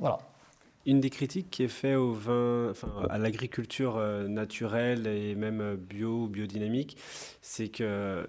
voilà. 0.00 0.18
Une 0.86 1.00
des 1.00 1.08
critiques 1.08 1.50
qui 1.50 1.62
est 1.62 1.68
faite 1.68 1.96
au 1.96 2.12
vin, 2.12 2.68
enfin, 2.70 2.88
à 3.08 3.16
l'agriculture 3.16 3.98
naturelle 4.28 5.06
et 5.06 5.34
même 5.34 5.76
bio 5.76 6.26
biodynamique, 6.26 6.98
c'est 7.40 7.68
que 7.68 8.26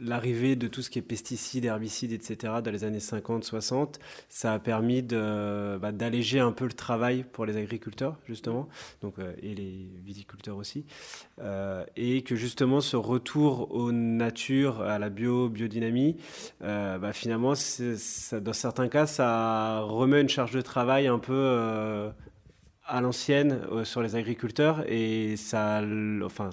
l'arrivée 0.00 0.56
de 0.56 0.66
tout 0.66 0.82
ce 0.82 0.90
qui 0.90 0.98
est 0.98 1.02
pesticides, 1.02 1.64
herbicides, 1.64 2.12
etc. 2.12 2.54
dans 2.64 2.70
les 2.70 2.84
années 2.84 2.98
50-60, 2.98 3.96
ça 4.28 4.54
a 4.54 4.58
permis 4.58 5.02
bah, 5.02 5.92
d'alléger 5.92 6.40
un 6.40 6.52
peu 6.52 6.64
le 6.64 6.72
travail 6.72 7.24
pour 7.32 7.46
les 7.46 7.56
agriculteurs, 7.56 8.16
justement, 8.26 8.68
donc, 9.02 9.18
euh, 9.18 9.32
et 9.42 9.54
les 9.54 9.88
viticulteurs 10.04 10.56
aussi. 10.56 10.84
Euh, 11.40 11.84
et 11.96 12.22
que 12.22 12.36
justement, 12.36 12.80
ce 12.80 12.96
retour 12.96 13.74
aux 13.74 13.92
natures, 13.92 14.80
à 14.82 14.98
la 14.98 15.10
bio, 15.10 15.48
biodynamie, 15.48 16.16
euh, 16.62 16.98
bah, 16.98 17.12
finalement, 17.12 17.52
dans 17.52 18.52
certains 18.52 18.88
cas, 18.88 19.06
ça 19.06 19.80
remet 19.80 20.20
une 20.20 20.28
charge 20.28 20.52
de 20.52 20.60
travail 20.60 21.06
un 21.06 21.18
peu 21.18 22.10
à 22.86 23.00
l'ancienne 23.00 23.60
sur 23.84 24.02
les 24.02 24.16
agriculteurs 24.16 24.84
et 24.88 25.36
ça, 25.36 25.82
enfin, 26.24 26.50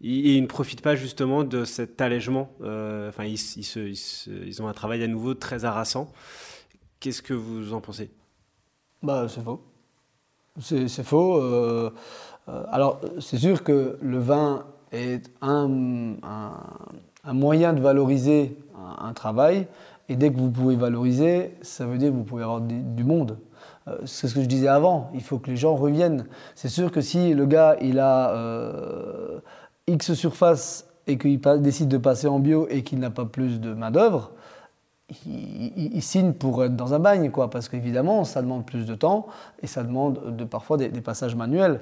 ils, 0.00 0.40
ne 0.40 0.46
profitent 0.46 0.82
pas 0.82 0.94
justement 0.94 1.44
de 1.44 1.64
cet 1.64 2.00
allègement. 2.00 2.50
Euh, 2.62 3.08
enfin, 3.08 3.24
ils, 3.24 3.38
ils, 3.56 4.62
ont 4.62 4.68
un 4.68 4.72
travail 4.72 5.02
à 5.02 5.08
nouveau 5.08 5.34
très 5.34 5.64
harassant. 5.64 6.12
Qu'est-ce 7.00 7.22
que 7.22 7.34
vous 7.34 7.72
en 7.72 7.80
pensez? 7.80 8.10
Bah, 9.02 9.26
c'est 9.28 9.42
faux. 9.42 9.62
C'est 10.60 11.04
faux. 11.04 11.36
Euh, 11.36 11.90
euh, 12.48 12.64
alors, 12.70 13.00
c'est 13.20 13.38
sûr 13.38 13.62
que 13.62 13.98
le 14.00 14.18
vin 14.18 14.66
est 14.92 15.30
un, 15.40 15.68
moyen 17.24 17.72
de 17.72 17.80
valoriser 17.80 18.56
un, 19.00 19.12
travail. 19.12 19.66
Et 20.08 20.16
dès 20.16 20.32
que 20.32 20.38
vous 20.38 20.50
pouvez 20.50 20.76
valoriser, 20.76 21.54
ça 21.60 21.86
veut 21.86 21.98
dire 21.98 22.10
que 22.10 22.16
vous 22.16 22.24
pouvez 22.24 22.42
avoir 22.42 22.60
du, 22.60 23.04
monde. 23.04 23.38
c'est 24.06 24.26
ce 24.26 24.34
que 24.34 24.40
je 24.40 24.46
disais 24.46 24.68
avant. 24.68 25.10
Il 25.12 25.22
faut 25.22 25.38
que 25.38 25.50
les 25.50 25.56
gens 25.56 25.74
reviennent. 25.74 26.26
C'est 26.54 26.68
sûr 26.68 26.90
que 26.90 27.00
si 27.00 27.34
le 27.34 27.46
gars, 27.46 27.76
il 27.80 27.98
a 27.98 28.32
X 29.88 30.14
surface 30.14 30.86
et 31.06 31.18
qu'il 31.18 31.40
décide 31.40 31.88
de 31.88 31.98
passer 31.98 32.28
en 32.28 32.38
bio 32.38 32.68
et 32.68 32.82
qu'il 32.82 32.98
n'a 32.98 33.10
pas 33.10 33.24
plus 33.24 33.60
de 33.60 33.72
main-d'œuvre, 33.72 34.32
il, 35.26 36.02
signe 36.02 36.32
pour 36.32 36.62
être 36.64 36.76
dans 36.76 36.92
un 36.92 36.98
bagne, 36.98 37.30
quoi, 37.30 37.48
parce 37.48 37.68
qu'évidemment, 37.68 38.24
ça 38.24 38.42
demande 38.42 38.66
plus 38.66 38.84
de 38.84 38.94
temps 38.94 39.26
et 39.62 39.66
ça 39.66 39.82
demande 39.82 40.36
de, 40.36 40.44
parfois 40.44 40.76
des, 40.76 40.88
passages 41.00 41.34
manuels. 41.34 41.80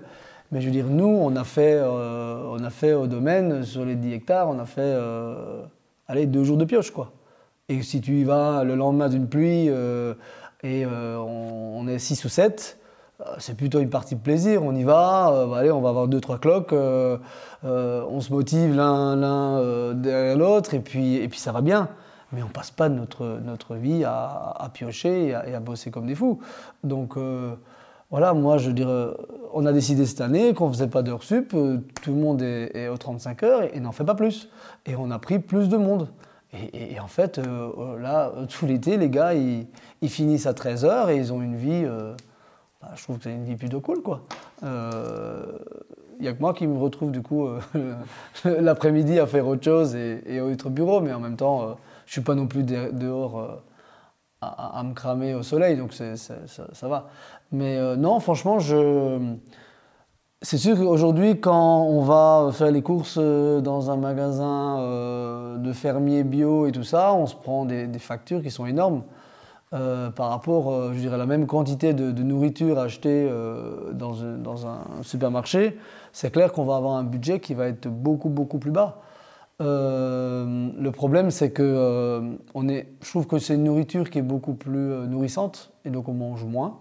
Mais 0.52 0.60
je 0.60 0.66
veux 0.66 0.72
dire, 0.72 0.86
nous, 0.86 1.06
on 1.06 1.34
a 1.34 1.42
fait, 1.42 1.74
euh, 1.74 2.56
on 2.56 2.62
a 2.62 2.70
fait 2.70 2.92
au 2.92 3.08
domaine, 3.08 3.64
sur 3.64 3.84
les 3.84 3.96
10 3.96 4.12
hectares, 4.12 4.48
on 4.48 4.60
a 4.60 4.64
fait 4.64 4.80
euh, 4.80 5.64
allez, 6.06 6.26
deux 6.26 6.44
jours 6.44 6.56
de 6.56 6.64
pioche. 6.64 6.92
Quoi. 6.92 7.12
Et 7.68 7.82
si 7.82 8.00
tu 8.00 8.12
y 8.12 8.24
vas 8.24 8.62
le 8.62 8.76
lendemain 8.76 9.08
d'une 9.08 9.28
pluie 9.28 9.68
euh, 9.68 10.14
et 10.62 10.86
on, 10.86 11.88
est 11.88 11.98
6 11.98 12.24
ou 12.24 12.28
7, 12.28 12.78
c'est 13.38 13.56
plutôt 13.56 13.80
une 13.80 13.90
partie 13.90 14.14
de 14.14 14.20
plaisir. 14.20 14.62
On 14.62 14.74
y 14.74 14.84
va, 14.84 15.46
bah, 15.48 15.58
allez, 15.58 15.70
on 15.70 15.80
va 15.80 15.88
avoir 15.90 16.08
deux, 16.08 16.20
trois 16.20 16.38
cloques, 16.38 16.72
on 16.72 18.20
se 18.20 18.32
motive 18.32 18.74
l'un 18.74 19.94
derrière 19.94 20.36
l'autre, 20.36 20.74
et 20.74 20.80
puis, 20.80 21.16
et 21.16 21.28
puis 21.28 21.38
ça 21.38 21.52
va 21.52 21.60
bien 21.60 21.88
mais 22.32 22.42
on 22.42 22.48
passe 22.48 22.70
pas 22.70 22.88
notre, 22.88 23.38
notre 23.44 23.76
vie 23.76 24.04
à, 24.04 24.68
piocher 24.74 25.28
et 25.28 25.54
à, 25.54 25.60
bosser 25.60 25.90
comme 25.90 26.06
des 26.06 26.14
fous. 26.14 26.40
Donc 26.84 27.16
voilà, 28.10 28.34
moi 28.34 28.58
je 28.58 28.70
dirais, 28.70 29.08
on 29.52 29.66
a 29.66 29.72
décidé 29.72 30.06
cette 30.06 30.20
année 30.20 30.54
qu'on 30.54 30.68
faisait 30.68 30.86
pas 30.86 31.02
d'heures 31.02 31.22
sup, 31.22 31.50
tout 31.50 32.10
le 32.10 32.20
monde 32.20 32.42
est, 32.42 32.88
aux 32.88 32.96
35 32.96 33.42
heures 33.42 33.62
et, 33.74 33.80
n'en 33.80 33.92
fait 33.92 34.04
pas 34.04 34.14
plus. 34.14 34.48
Et 34.86 34.96
on 34.96 35.10
a 35.10 35.18
pris 35.18 35.38
plus 35.38 35.68
de 35.68 35.76
monde. 35.76 36.08
Et, 36.72 36.98
en 37.00 37.08
fait, 37.08 37.40
là, 38.00 38.32
tout 38.48 38.66
l'été, 38.66 38.96
les 38.96 39.10
gars, 39.10 39.34
ils, 39.34 39.66
finissent 40.08 40.46
à 40.46 40.54
13 40.54 40.84
heures 40.84 41.10
et 41.10 41.16
ils 41.16 41.32
ont 41.32 41.42
une 41.42 41.56
vie 41.56 41.84
bah, 42.80 42.90
je 42.94 43.02
trouve 43.02 43.16
que 43.16 43.24
c'est 43.24 43.32
une 43.32 43.44
vie 43.44 43.56
plutôt 43.56 43.80
cool, 43.80 44.02
quoi. 44.02 44.22
Il 44.62 44.68
euh, 44.68 45.58
n'y 46.20 46.28
a 46.28 46.32
que 46.32 46.40
moi 46.40 46.52
qui 46.52 46.66
me 46.66 46.78
retrouve, 46.78 47.10
du 47.10 47.22
coup, 47.22 47.46
euh, 47.46 47.60
l'après-midi 48.44 49.18
à 49.18 49.26
faire 49.26 49.46
autre 49.46 49.64
chose 49.64 49.94
et, 49.94 50.22
et 50.26 50.40
au 50.40 50.54
bureau, 50.70 51.00
mais 51.00 51.12
en 51.12 51.20
même 51.20 51.36
temps, 51.36 51.62
euh, 51.62 51.66
je 52.04 52.10
ne 52.10 52.12
suis 52.12 52.20
pas 52.20 52.34
non 52.34 52.46
plus 52.46 52.64
dehors 52.64 53.62
à, 54.42 54.82
me 54.84 54.92
cramer 54.92 55.34
au 55.34 55.42
soleil, 55.42 55.76
donc 55.76 55.92
ça, 55.92 56.88
va. 56.88 57.08
Mais 57.50 57.96
non, 57.96 58.20
franchement, 58.20 58.58
je... 58.58 59.34
C'est 60.42 60.58
sûr 60.58 60.76
qu'aujourd'hui, 60.76 61.40
quand 61.40 61.82
on 61.84 62.02
va 62.02 62.50
faire 62.52 62.70
les 62.70 62.82
courses 62.82 63.18
dans 63.18 63.90
un 63.90 63.96
magasin 63.96 65.56
de 65.58 65.72
fermiers 65.72 66.22
bio 66.22 66.66
et 66.66 66.72
tout 66.72 66.84
ça, 66.84 67.12
on 67.14 67.26
se 67.26 67.34
prend 67.34 67.64
des 67.64 67.98
factures 67.98 68.42
qui 68.42 68.50
sont 68.50 68.66
énormes. 68.66 69.02
Euh, 69.72 70.10
par 70.10 70.30
rapport, 70.30 70.70
euh, 70.70 70.92
je 70.94 71.00
dirais, 71.00 71.16
à 71.16 71.18
la 71.18 71.26
même 71.26 71.46
quantité 71.46 71.92
de, 71.92 72.22
nourriture 72.22 72.78
achetée 72.78 73.26
euh, 73.28 73.92
dans, 73.92 74.66
un 74.66 75.02
supermarché, 75.02 75.76
c'est 76.12 76.30
clair 76.30 76.52
qu'on 76.52 76.64
va 76.64 76.76
avoir 76.76 76.96
un 76.96 77.02
budget 77.02 77.40
qui 77.40 77.54
va 77.54 77.66
être 77.66 77.88
beaucoup, 77.88 78.28
beaucoup 78.28 78.58
plus 78.58 78.70
bas. 78.70 79.02
le 79.58 80.90
problème, 80.90 81.30
c'est 81.30 81.50
que 81.50 82.38
on 82.54 82.68
est, 82.68 82.86
je 83.02 83.10
trouve 83.10 83.26
que 83.26 83.38
c'est 83.38 83.54
une 83.54 83.64
nourriture 83.64 84.08
qui 84.10 84.18
est 84.18 84.22
beaucoup 84.22 84.54
plus 84.54 85.08
nourrissante, 85.08 85.72
et 85.84 85.90
donc 85.90 86.08
on 86.08 86.14
mange 86.14 86.44
moins. 86.44 86.78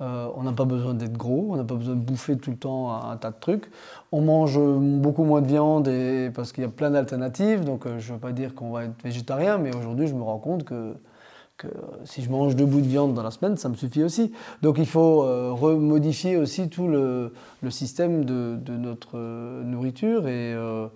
on 0.00 0.42
n'a 0.42 0.52
pas 0.52 0.64
besoin 0.64 0.94
d'être 0.94 1.16
gros, 1.16 1.48
on 1.50 1.56
n'a 1.56 1.64
pas 1.64 1.76
besoin 1.76 1.94
de 1.94 2.00
bouffer 2.00 2.36
tout 2.36 2.50
le 2.50 2.56
temps 2.56 2.92
un, 2.92 3.16
tas 3.16 3.30
de 3.30 3.38
trucs. 3.40 3.70
On 4.10 4.22
mange 4.22 4.58
beaucoup 4.58 5.24
moins 5.24 5.40
de 5.40 5.46
viande 5.46 5.86
et, 5.88 6.30
parce 6.34 6.52
qu'il 6.52 6.64
y 6.64 6.66
a 6.66 6.70
plein 6.70 6.90
d'alternatives. 6.90 7.64
Donc 7.64 7.86
je 7.86 8.08
ne 8.08 8.14
veux 8.14 8.20
pas 8.20 8.32
dire 8.32 8.54
qu'on 8.56 8.70
va 8.72 8.84
être 8.84 9.02
végétarien, 9.04 9.58
mais 9.58 9.74
aujourd'hui 9.76 10.08
je 10.08 10.14
me 10.14 10.22
rends 10.22 10.38
compte 10.38 10.64
que 10.64 10.96
que 11.56 11.68
si 12.04 12.22
je 12.22 12.30
mange 12.30 12.56
deux 12.56 12.66
bouts 12.66 12.80
de 12.80 12.86
viande 12.86 13.14
dans 13.14 13.22
la 13.22 13.30
semaine, 13.30 13.56
ça 13.56 13.68
me 13.68 13.74
suffit 13.74 14.02
aussi. 14.02 14.32
Donc 14.62 14.76
il 14.78 14.86
faut 14.86 15.22
euh, 15.22 15.52
remodifier 15.52 16.36
aussi 16.36 16.68
tout 16.68 16.88
le, 16.88 17.32
système 17.70 18.24
de, 18.24 18.58
notre 18.76 19.16
euh, 19.16 19.62
nourriture. 19.62 20.26
Et, 20.26 20.52
euh, 20.54 20.88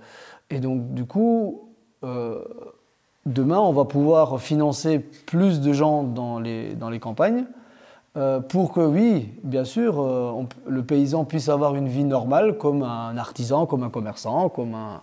et, 0.51 0.61
donc 0.61 0.95
du 0.95 1.05
coup, 1.05 1.69
demain, 3.27 3.59
on 3.59 3.73
va 3.73 3.85
pouvoir 3.85 4.41
financer 4.41 4.99
plus 4.99 5.61
de 5.61 5.73
gens 5.73 6.03
dans 6.03 6.39
les, 6.41 6.75
dans 6.75 6.91
les 6.91 7.01
campagnes 7.01 7.45
pour 8.49 8.73
que, 8.73 8.81
oui, 8.81 9.29
bien 9.45 9.65
sûr, 9.65 10.05
le 10.67 10.83
paysan 10.83 11.25
puisse 11.25 11.49
avoir 11.49 11.77
une 11.77 11.87
vie 11.87 12.03
normale 12.03 12.59
comme 12.59 12.83
un 12.83 13.17
artisan, 13.17 13.65
comme 13.65 13.85
un 13.85 13.91
commerçant, 13.91 14.49
comme 14.49 14.75
un, 14.75 15.03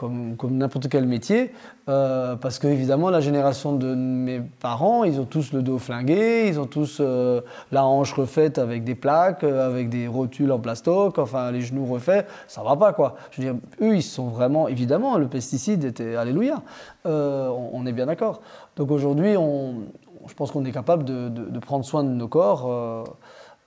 comme, 0.00 0.56
n'importe 0.56 0.88
quel 0.88 1.06
métier, 1.06 1.52
euh, 1.88 2.34
parce 2.36 2.58
que 2.58 2.66
évidemment 2.66 3.10
la 3.10 3.20
génération 3.20 3.74
de 3.74 3.94
mes 3.94 4.40
parents, 4.40 5.04
ils 5.04 5.20
ont 5.20 5.26
tous 5.26 5.52
le 5.52 5.62
dos 5.62 5.78
flingué, 5.78 6.48
ils 6.48 6.58
ont 6.58 6.66
tous 6.66 6.98
euh, 7.00 7.42
la 7.70 7.84
hanche 7.84 8.14
refaite 8.14 8.58
avec 8.58 8.82
des 8.82 8.94
plaques, 8.94 9.44
euh, 9.44 9.66
avec 9.66 9.90
des 9.90 10.08
rotules 10.08 10.52
en 10.52 10.58
plastoc, 10.58 11.18
enfin 11.18 11.50
les 11.50 11.60
genoux 11.60 11.84
refaits, 11.84 12.26
ça 12.48 12.62
va 12.62 12.76
pas 12.76 12.94
quoi. 12.94 13.16
Je 13.30 13.42
veux 13.42 13.52
dire, 13.52 13.60
eux 13.82 13.94
ils 13.94 14.02
sont 14.02 14.28
vraiment, 14.28 14.68
évidemment, 14.68 15.18
le 15.18 15.28
pesticide 15.28 15.84
était 15.84 16.16
alléluia, 16.16 16.62
on, 17.04 17.84
est 17.86 17.92
bien 17.92 18.06
d'accord. 18.06 18.40
Donc 18.76 18.90
aujourd'hui, 18.90 19.34
je 19.34 20.34
pense 20.34 20.50
qu'on 20.50 20.64
est 20.64 20.72
capable 20.72 21.04
de, 21.04 21.58
prendre 21.58 21.84
soin 21.84 22.04
de 22.04 22.08
nos 22.08 22.28
corps. 22.28 23.04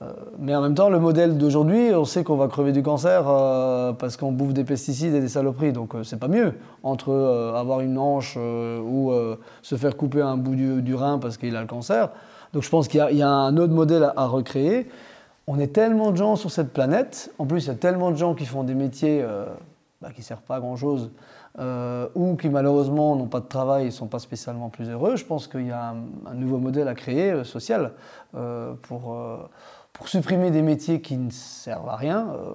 Euh, 0.04 0.12
mais 0.40 0.56
en 0.56 0.62
même 0.62 0.76
temps, 0.76 0.90
le 0.90 1.00
modèle 1.00 1.38
d'aujourd'hui, 1.38 1.92
on 1.94 2.06
sait 2.06 2.24
qu'on 2.24 2.36
va 2.36 2.48
crever 2.48 2.72
du 2.72 2.84
cancer 2.84 3.26
euh, 3.28 3.94
parce 3.94 4.18
qu'on 4.18 4.32
bouffe 4.32 4.54
des 4.54 4.64
pesticides 4.64 5.14
et 5.14 5.22
des 5.22 5.30
saloperies. 5.30 5.74
Donc 5.74 5.96
euh, 5.96 6.04
c'est 6.04 6.20
pas 6.20 6.28
mieux 6.28 6.54
entre 6.84 7.14
avoir 7.56 7.82
une 7.82 7.98
hanche 7.98 8.38
ou 8.38 9.12
se 9.62 9.76
faire 9.76 9.96
couper 9.96 10.22
un 10.22 10.38
bout 10.38 10.56
du, 10.56 10.96
rein 10.96 11.18
parce 11.18 11.38
qu'il 11.38 11.56
a 11.56 11.62
le 11.62 11.68
cancer. 11.68 12.10
Donc 12.52 12.64
je 12.64 12.70
pense 12.70 12.88
qu'il 12.88 13.00
y, 13.00 13.22
a 13.22 13.30
un 13.30 13.58
autre 13.58 13.74
modèle 13.74 14.12
à, 14.16 14.26
recréer. 14.26 14.90
On 15.48 15.60
est 15.60 15.74
tellement 15.74 16.12
de 16.12 16.18
gens 16.18 16.36
sur 16.36 16.52
cette 16.52 16.74
planète. 16.74 17.32
En 17.40 17.46
plus, 17.46 17.66
il 17.66 17.68
y 17.68 17.72
a 17.72 17.76
tellement 17.76 18.12
de 18.12 18.18
gens 18.18 18.34
qui 18.34 18.46
font 18.46 18.64
des 18.64 18.76
métiers 18.76 19.26
bah, 20.02 20.10
qui 20.14 20.22
ne 20.22 20.26
servent 20.26 20.42
pas 20.42 20.58
à 20.58 20.60
grand-chose 20.60 21.12
ou 22.16 22.36
qui 22.36 22.50
malheureusement 22.50 23.16
n'ont 23.16 23.28
pas 23.28 23.40
de 23.40 23.48
travail 23.48 23.84
et 23.84 23.88
ne 23.88 23.92
sont 23.92 24.08
pas 24.08 24.20
spécialement 24.20 24.70
plus 24.70 24.90
heureux. 24.90 25.16
Je 25.16 25.26
pense 25.26 25.48
qu'il 25.48 25.68
y 25.68 25.72
a 25.72 25.92
un, 25.92 26.32
un, 26.32 26.34
nouveau 26.34 26.58
modèle 26.58 26.90
à 26.90 26.96
créer 26.96 27.44
social 27.46 27.94
pour 28.82 29.16
pour 29.94 30.08
supprimer 30.10 30.52
des 30.52 30.64
métiers 30.64 31.02
qui 31.02 31.18
ne 31.18 31.30
servent 31.30 31.88
à 31.88 31.96
rien. 31.96 32.34
Euh, 32.34 32.54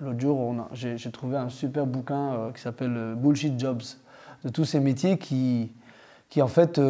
l'autre 0.00 0.20
jour, 0.20 0.54
j'ai 0.72 1.10
trouvé 1.10 1.36
un 1.36 1.48
super 1.48 1.86
bouquin 1.86 2.34
euh, 2.34 2.52
qui 2.52 2.60
s'appelle 2.60 2.94
euh, 2.96 3.14
Bullshit 3.14 3.58
Jobs, 3.58 3.82
de 4.44 4.48
tous 4.48 4.64
ces 4.64 4.80
métiers 4.80 5.16
qui, 5.16 5.70
en 6.40 6.48
fait 6.48 6.80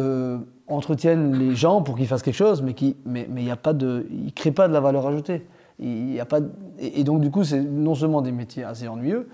entretiennent 0.67 1.37
les 1.37 1.55
gens 1.55 1.81
pour 1.81 1.97
qu'ils 1.97 2.07
fassent 2.07 2.23
quelque 2.23 2.33
chose, 2.33 2.61
mais 2.61 2.73
qui 2.73 2.95
mais, 3.05 3.51
a 3.51 3.55
pas 3.55 3.73
de, 3.73 4.07
créent 4.35 4.51
pas 4.51 4.67
de 4.67 4.73
la 4.73 4.79
valeur 4.79 5.05
ajoutée. 5.05 5.45
Et, 5.79 7.03
donc 7.03 7.21
du 7.21 7.29
coup, 7.29 7.43
c'est 7.43 7.59
non 7.59 7.95
seulement 7.95 8.21
des 8.21 8.31
métiers 8.31 8.63
assez 8.63 8.87
ennuyeux, 8.87 9.27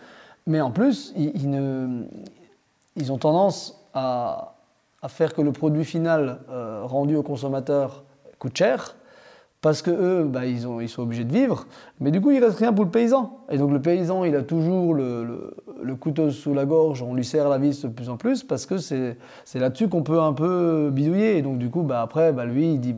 mais 0.47 0.61
en 0.61 0.71
plus, 0.71 1.13
ils, 1.15 3.11
ont 3.11 3.17
tendance 3.17 3.85
à, 3.93 4.55
faire 5.09 5.35
que 5.35 5.41
le 5.41 5.51
produit 5.51 5.85
final 5.85 6.39
rendu 6.83 7.15
au 7.15 7.21
consommateur 7.21 8.03
coûte 8.39 8.57
cher 8.57 8.95
parce 9.61 9.81
que 9.81 9.91
eux, 9.91 10.23
bah, 10.23 10.45
ils, 10.45 10.67
ont, 10.67 10.79
ils, 10.79 10.89
sont 10.89 11.01
obligés 11.01 11.23
de 11.23 11.33
vivre, 11.33 11.65
mais 11.99 12.11
du 12.11 12.21
coup, 12.21 12.31
il 12.31 12.43
reste 12.43 12.59
rien 12.59 12.71
pour 12.71 12.85
le 12.85 12.91
paysan. 12.91 13.39
Et 13.49 13.57
donc 13.57 13.71
le 13.71 13.81
paysan, 13.81 14.23
il 14.23 14.35
a 14.35 14.43
toujours 14.43 14.93
le, 14.93 15.53
le, 15.81 15.95
couteau 15.95 16.29
sous 16.29 16.53
la 16.53 16.65
gorge, 16.65 17.01
on 17.01 17.15
lui 17.15 17.25
serre 17.25 17.49
la 17.49 17.57
vis 17.57 17.81
de 17.81 17.87
plus 17.87 18.09
en 18.09 18.17
plus, 18.17 18.43
parce 18.43 18.65
que 18.65 18.77
c'est 18.77 19.17
là-dessus 19.55 19.89
qu'on 19.89 20.03
peut 20.03 20.21
un 20.21 20.33
peu 20.33 20.89
bidouiller. 20.91 21.37
Et 21.37 21.41
donc 21.41 21.57
du 21.57 21.69
coup, 21.69 21.81
bah, 21.81 22.01
après, 22.01 22.33
bah, 22.33 22.45
lui, 22.45 22.73
il 22.73 22.79
dit, 22.79 22.95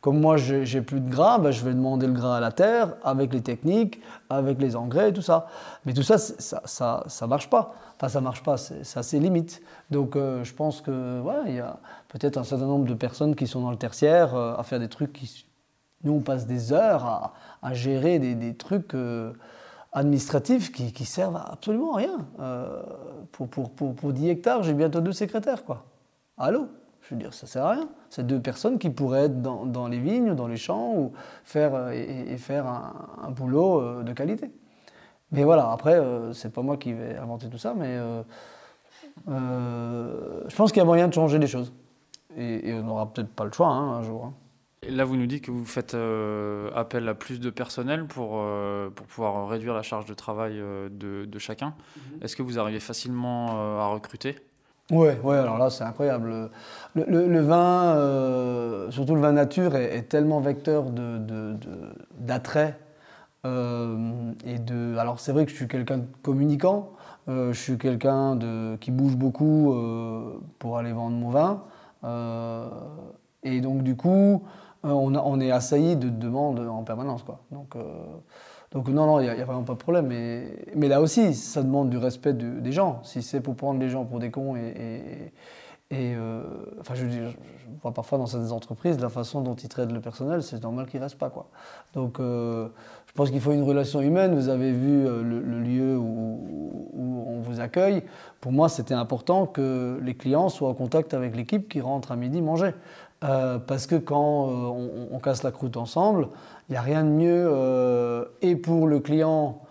comme 0.00 0.20
moi, 0.20 0.36
j'ai 0.36 0.82
plus 0.82 1.00
de 1.00 1.08
gras, 1.08 1.40
je 1.50 1.64
vais 1.64 1.72
demander 1.72 2.06
le 2.06 2.12
gras 2.12 2.36
à 2.36 2.40
la 2.40 2.52
terre, 2.52 2.94
avec 3.02 3.32
les 3.32 3.40
techniques, 3.40 4.00
avec 4.28 4.60
les 4.60 4.76
engrais 4.76 5.12
tout 5.12 5.22
ça. 5.22 5.46
Mais 5.84 5.92
tout 5.92 6.02
ça, 6.02 6.18
ça, 6.18 6.62
ça, 6.64 7.04
ça 7.06 7.26
marche 7.26 7.48
pas. 7.48 7.74
Enfin, 7.96 8.08
ça 8.08 8.20
marche 8.20 8.42
pas, 8.42 8.56
ça 8.56 9.02
c'est 9.02 9.18
limite. 9.18 9.62
Donc 9.90 10.16
euh, 10.16 10.44
je 10.44 10.52
pense 10.52 10.80
que 10.80 11.20
ouais, 11.20 11.34
il 11.46 11.54
y 11.54 11.60
a 11.60 11.78
peut-être 12.08 12.36
un 12.36 12.44
certain 12.44 12.66
nombre 12.66 12.84
de 12.84 12.94
personnes 12.94 13.34
qui 13.34 13.46
sont 13.46 13.62
dans 13.62 13.70
le 13.70 13.78
tertiaire 13.78 14.34
euh, 14.34 14.54
à 14.56 14.62
faire 14.64 14.78
des 14.78 14.88
trucs 14.88 15.14
qui 15.14 15.45
nous, 16.06 16.14
on 16.14 16.20
passe 16.20 16.46
des 16.46 16.72
heures 16.72 17.32
à, 17.62 17.74
gérer 17.74 18.18
des, 18.18 18.54
trucs 18.54 18.94
euh, 18.94 19.32
administratifs 19.92 20.72
qui, 20.72 20.92
qui, 20.92 21.04
servent 21.04 21.36
absolument 21.36 21.94
à 21.94 21.96
rien. 21.98 22.18
Euh, 22.40 22.82
pour, 23.32 23.48
pour, 23.48 23.70
pour, 23.70 24.12
10 24.12 24.28
hectares, 24.28 24.62
j'ai 24.62 24.72
bientôt 24.72 25.00
deux 25.00 25.12
secrétaires, 25.12 25.64
quoi. 25.64 25.84
Allô? 26.38 26.68
Je 27.02 27.14
veux 27.14 27.20
dire, 27.20 27.34
ça 27.34 27.46
sert 27.46 27.64
à 27.64 27.72
rien. 27.72 27.88
C'est 28.08 28.26
deux 28.26 28.40
personnes 28.40 28.78
qui 28.78 28.90
pourraient 28.90 29.26
être 29.26 29.42
dans, 29.42 29.88
les 29.88 29.98
vignes, 29.98 30.34
dans 30.34 30.48
les 30.48 30.56
champs, 30.56 30.92
ou 30.94 31.12
faire, 31.44 31.74
euh, 31.74 31.90
et, 31.90 32.36
faire 32.36 32.66
un, 32.66 33.30
boulot 33.30 34.02
de 34.02 34.12
qualité. 34.12 34.50
Mais 35.32 35.44
voilà, 35.44 35.70
après, 35.72 36.00
c'est 36.32 36.52
pas 36.52 36.62
moi 36.62 36.76
qui 36.76 36.92
vais 36.92 37.16
inventer 37.16 37.48
tout 37.48 37.58
ça, 37.58 37.74
mais 37.76 37.98
je 39.26 40.56
pense 40.56 40.70
qu'il 40.70 40.78
y 40.78 40.82
a 40.82 40.84
moyen 40.84 41.08
de 41.08 41.14
changer 41.14 41.38
les 41.38 41.48
choses. 41.48 41.72
Et, 42.36 42.72
on 42.74 42.82
n'aura 42.84 43.12
peut-être 43.12 43.30
pas 43.30 43.44
le 43.44 43.52
choix 43.52 43.68
hein, 43.68 43.98
un 43.98 44.02
jour. 44.02 44.26
Hein. 44.26 44.34
Là, 44.90 45.04
vous 45.04 45.16
nous 45.16 45.26
dites 45.26 45.44
que 45.44 45.50
vous 45.50 45.64
faites 45.64 45.94
euh, 45.94 46.70
appel 46.74 47.08
à 47.08 47.14
plus 47.14 47.40
de 47.40 47.50
personnel 47.50 48.04
pour, 48.04 48.34
euh, 48.34 48.90
pour 48.90 49.06
pouvoir 49.06 49.48
réduire 49.48 49.74
la 49.74 49.82
charge 49.82 50.06
de 50.06 50.14
travail 50.14 50.58
euh, 50.58 50.88
de, 50.90 51.24
de, 51.24 51.38
chacun. 51.38 51.74
Mhm. 51.96 52.22
Est-ce 52.22 52.36
que 52.36 52.42
vous 52.42 52.58
arrivez 52.58 52.80
facilement 52.80 53.80
à 53.80 53.86
recruter? 53.88 54.36
Oui, 54.90 55.08
ouais, 55.24 55.36
alors 55.36 55.58
là, 55.58 55.70
c'est 55.70 55.82
incroyable. 55.82 56.50
Le, 56.94 57.04
le, 57.06 57.40
vin, 57.40 58.90
surtout 58.90 59.16
le 59.16 59.20
vin 59.20 59.32
nature, 59.32 59.74
est, 59.74 60.02
tellement 60.02 60.40
vecteur 60.40 60.84
d'attrait. 62.20 62.78
De, 63.44 63.96
et 64.44 64.58
de, 64.58 64.96
alors, 64.96 65.18
c'est 65.18 65.32
vrai 65.32 65.44
que 65.44 65.50
je 65.50 65.56
suis 65.56 65.68
quelqu'un 65.68 65.98
de 65.98 66.06
communicant. 66.22 66.92
je 67.26 67.52
suis 67.52 67.78
quelqu'un 67.78 68.38
qui 68.80 68.92
bouge 68.92 69.16
beaucoup 69.16 69.74
pour 70.60 70.78
aller 70.78 70.92
vendre 70.92 71.16
mon 71.16 71.30
vin. 71.30 71.64
et 73.42 73.60
donc, 73.60 73.82
du 73.82 73.96
coup, 73.96 74.44
euh, 74.84 74.90
on, 74.90 75.40
est 75.40 75.50
assailli 75.50 75.96
de 75.96 76.08
demandes 76.08 76.60
en 76.60 76.82
permanence. 76.82 77.22
Quoi. 77.22 77.40
Donc, 77.50 77.76
euh, 77.76 77.82
non, 78.74 79.06
non, 79.06 79.20
il 79.20 79.24
n'y 79.24 79.40
a, 79.40 79.44
vraiment 79.44 79.64
pas 79.64 79.72
de 79.72 79.78
problème. 79.78 80.06
Mais, 80.06 80.88
là 80.88 81.00
aussi, 81.00 81.34
ça 81.34 81.62
demande 81.62 81.90
du 81.90 81.98
respect 81.98 82.34
des 82.34 82.72
gens. 82.72 83.00
Si 83.02 83.22
c'est 83.22 83.40
pour 83.40 83.56
prendre 83.56 83.80
les 83.80 83.88
gens 83.88 84.04
pour 84.04 84.18
des 84.18 84.30
cons 84.30 84.54
et, 84.56 85.32
euh, 85.92 86.42
enfin, 86.80 86.94
je, 86.94 87.04
vois 87.80 87.94
parfois 87.94 88.18
dans 88.18 88.26
certaines 88.26 88.50
entreprises 88.50 88.98
la 88.98 89.08
façon 89.08 89.40
dont 89.40 89.54
ils 89.54 89.68
traitent 89.68 89.92
le 89.92 90.00
personnel, 90.00 90.42
c'est 90.42 90.60
normal 90.60 90.86
qu'il 90.86 90.98
ne 90.98 91.04
reste 91.04 91.16
pas. 91.16 91.30
Quoi. 91.30 91.46
Donc 91.94 92.18
je 92.18 93.12
pense 93.14 93.30
qu'il 93.30 93.40
faut 93.40 93.52
une 93.52 93.62
relation 93.62 94.00
humaine. 94.00 94.34
Vous 94.34 94.48
avez 94.48 94.72
vu 94.72 95.04
le, 95.04 95.60
lieu 95.60 95.96
où, 95.96 96.90
on 97.28 97.40
vous 97.40 97.60
accueille. 97.60 98.02
Pour 98.40 98.50
moi, 98.50 98.68
c'était 98.68 98.94
important 98.94 99.46
que 99.46 100.00
les 100.02 100.14
clients 100.14 100.48
soient 100.48 100.68
en 100.68 100.74
contact 100.74 101.14
avec 101.14 101.36
l'équipe 101.36 101.68
qui 101.68 101.80
rentre 101.80 102.10
à 102.10 102.16
midi 102.16 102.42
manger. 102.42 102.72
Euh, 103.24 103.58
parce 103.58 103.86
que 103.86 103.96
quand 103.96 104.46
on, 104.48 105.08
on, 105.10 105.18
casse 105.18 105.42
la 105.42 105.50
croûte 105.50 105.76
ensemble, 105.76 106.28
il 106.68 106.72
n'y 106.72 106.78
a 106.78 106.82
rien 106.82 107.02
de 107.02 107.08
mieux 107.08 108.28
et 108.42 108.56
pour 108.56 108.86
le 108.86 109.00
client 109.00 109.62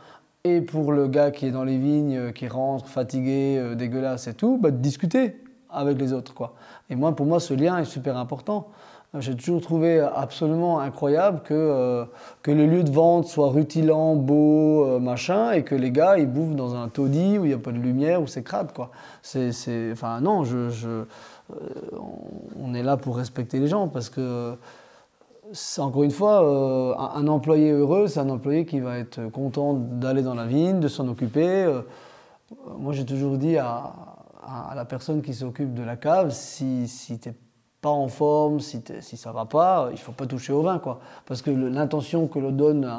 et 0.44 0.62
pour 0.62 0.92
le 0.92 1.08
gars 1.08 1.32
qui 1.32 1.46
est 1.46 1.52
dans 1.52 1.64
les 1.64 1.78
vignes, 1.78 2.32
qui 2.34 2.48
rentre 2.48 2.88
fatigué, 2.88 3.76
dégueulasse 3.76 4.28
et 4.28 4.34
tout, 4.34 4.58
bah, 4.58 4.72
de 4.72 4.78
discuter 4.78 5.44
avec 5.70 6.00
les 6.00 6.14
autres. 6.14 6.34
Quoi. 6.34 6.56
Et 6.90 6.96
moi, 6.96 7.16
pour 7.16 7.26
moi, 7.26 7.40
ce 7.40 7.54
lien 7.54 7.78
est 7.78 7.86
super 7.86 8.18
important. 8.18 8.70
J'ai 9.20 9.36
toujours 9.36 9.62
trouvé 9.62 10.00
absolument 10.00 10.80
incroyable 10.80 11.42
que, 11.44 11.54
euh, 11.54 12.06
que 12.42 12.52
le 12.52 12.66
lieu 12.66 12.84
de 12.84 12.92
vente 12.92 13.28
soit 13.28 13.50
rutilant, 13.50 14.16
beau, 14.16 14.86
euh, 14.86 15.00
machin, 15.00 15.52
et 15.52 15.64
que 15.64 15.76
les 15.76 15.92
gars, 15.92 16.18
ils 16.18 16.28
bouffent 16.28 16.56
dans 16.56 16.76
un 16.76 16.90
taudis 16.90 17.38
où 17.38 17.46
il 17.46 17.50
n'y 17.50 17.54
a 17.54 17.58
pas 17.58 17.72
de 17.72 17.78
lumière, 17.78 18.22
où 18.22 18.28
c'est 18.28 18.44
crade, 18.44 18.74
quoi. 18.74 18.92
C'est, 19.22 19.52
enfin, 19.92 20.20
non, 20.20 20.44
je, 20.44 20.58
euh, 20.86 21.06
on 22.60 22.74
est 22.74 22.84
là 22.84 22.98
pour 22.98 23.18
respecter 23.18 23.60
les 23.60 23.68
gens, 23.68 23.88
parce 23.88 24.10
que, 24.10 24.56
encore 25.78 26.04
une 26.04 26.12
fois, 26.12 26.40
un, 27.16 27.28
employé 27.28 27.72
heureux, 27.72 28.08
c'est 28.08 28.20
un 28.20 28.30
employé 28.30 28.66
qui 28.66 28.80
va 28.80 28.98
être 28.98 29.30
content 29.32 29.74
d'aller 29.74 30.24
dans 30.24 30.34
la 30.36 30.46
vigne, 30.46 30.80
de 30.80 30.88
s'en 30.88 31.08
occuper. 31.08 31.72
moi, 32.78 32.94
j'ai 32.94 33.06
toujours 33.06 33.38
dit 33.38 33.58
à, 33.58 33.94
la 34.76 34.86
personne 34.86 35.22
qui 35.22 35.34
s'occupe 35.34 35.74
de 35.74 35.84
la 35.84 35.96
cave, 35.96 36.32
si, 36.32 36.88
si 36.88 37.20
tu 37.20 37.30
n'es 37.30 37.36
pas 37.82 37.90
en 37.90 38.08
forme, 38.08 38.60
si, 38.60 38.84
si 39.02 39.18
ça 39.18 39.32
va 39.32 39.46
pas, 39.46 39.90
il 39.92 39.98
faut 39.98 40.12
pas 40.12 40.26
toucher 40.26 40.54
au 40.54 40.62
vin. 40.62 40.80
Quoi. 40.80 41.00
Parce 41.26 41.42
que 41.42 41.52
l'intention 41.52 42.28
que 42.28 42.40
l'on 42.40 42.52
donne 42.52 42.92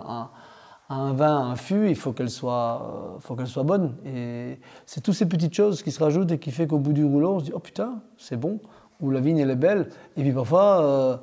à, 0.88 0.94
un 0.94 1.12
vin, 1.12 1.36
à 1.36 1.44
un 1.44 1.56
fût, 1.56 1.88
il 1.88 1.96
faut 1.96 2.12
qu'elle 2.12 2.30
soit, 2.30 3.16
euh, 3.16 3.18
faut 3.20 3.34
qu'elle 3.34 3.46
soit 3.46 3.64
bonne. 3.64 3.96
Et 4.04 4.58
c'est 4.84 5.00
toutes 5.00 5.14
ces 5.14 5.26
petites 5.26 5.54
choses 5.54 5.82
qui 5.82 5.90
se 5.90 6.02
rajoutent 6.02 6.30
et 6.32 6.38
qui 6.38 6.50
fait 6.50 6.66
qu'au 6.66 6.78
bout 6.78 6.92
du 6.92 7.04
rouleau, 7.04 7.34
on 7.34 7.38
se 7.40 7.44
dit 7.44 7.52
Oh 7.54 7.58
putain, 7.58 8.00
c'est 8.16 8.36
bon, 8.36 8.60
ou 9.00 9.10
la 9.10 9.20
vigne 9.20 9.38
elle 9.38 9.50
est 9.50 9.56
belle. 9.56 9.90
Et 10.16 10.22
puis 10.22 10.32
parfois, 10.32 10.82
euh, 10.82 11.16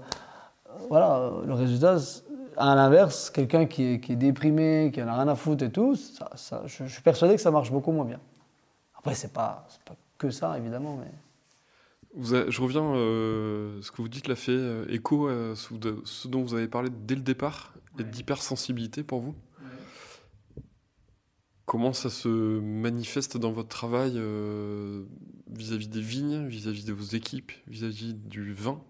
voilà, 0.89 1.31
le 1.45 1.53
résultat, 1.53 1.97
à 2.57 2.75
l'inverse, 2.75 3.29
quelqu'un 3.29 3.65
qui 3.65 3.83
est, 3.83 3.99
qui 3.99 4.13
est, 4.13 4.15
déprimé, 4.15 4.91
qui 4.93 5.01
en 5.01 5.07
a 5.07 5.15
rien 5.15 5.27
à 5.27 5.35
foutre 5.35 5.63
et 5.63 5.71
tout, 5.71 5.95
ça, 5.95 6.29
ça, 6.35 6.63
je, 6.65 6.85
suis 6.85 7.01
persuadé 7.01 7.35
que 7.35 7.41
ça 7.41 7.51
marche 7.51 7.71
beaucoup 7.71 7.91
moins 7.91 8.05
bien. 8.05 8.19
Après, 8.97 9.15
c'est 9.15 9.33
pas, 9.33 9.67
pas 9.85 9.95
que 10.17 10.29
ça, 10.29 10.57
évidemment. 10.57 10.97
Mais... 10.97 12.51
je 12.51 12.61
reviens, 12.61 12.83
euh, 12.83 13.81
ce 13.81 13.91
que 13.91 14.01
vous 14.01 14.09
dites 14.09 14.27
l'a 14.27 14.35
fait 14.35 14.51
euh, 14.51 14.85
écho 14.89 15.27
à 15.27 15.55
ce, 15.55 16.27
dont 16.27 16.41
vous 16.41 16.53
avez 16.53 16.67
parlé 16.67 16.89
dès 16.89 17.15
le 17.15 17.21
départ, 17.21 17.73
et 17.99 18.03
d'hypersensibilité 18.03 19.03
pour 19.03 19.19
vous? 19.19 19.35
Comment 21.65 21.93
ça 21.93 22.09
se 22.09 22.27
manifeste 22.59 23.37
dans 23.37 23.51
votre 23.51 23.69
travail 23.69 24.13
euh, 24.15 25.05
vis-à-vis 25.49 25.87
des 25.87 26.01
vignes, 26.01 26.45
vis-à-vis 26.47 26.83
de 26.83 26.93
vos 26.93 27.15
équipes, 27.15 27.51
vis-à-vis 27.67 28.13
du 28.13 28.53
vin 28.53 28.81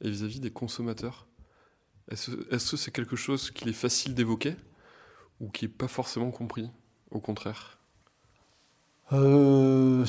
et 0.00 0.08
vis-à-vis 0.08 0.40
des 0.40 0.50
consommateurs? 0.50 1.26
Est-ce 2.10 2.70
que 2.70 2.76
c'est 2.76 2.90
quelque 2.90 3.16
chose 3.16 3.50
qu'il 3.50 3.68
est 3.68 3.72
facile 3.72 4.14
d'évoquer 4.14 4.56
ou 5.40 5.48
qui 5.48 5.64
n'est 5.64 5.70
pas 5.70 5.88
forcément 5.88 6.30
compris, 6.30 6.70
au 7.10 7.20
contraire? 7.20 7.78
Euh, 9.12 10.04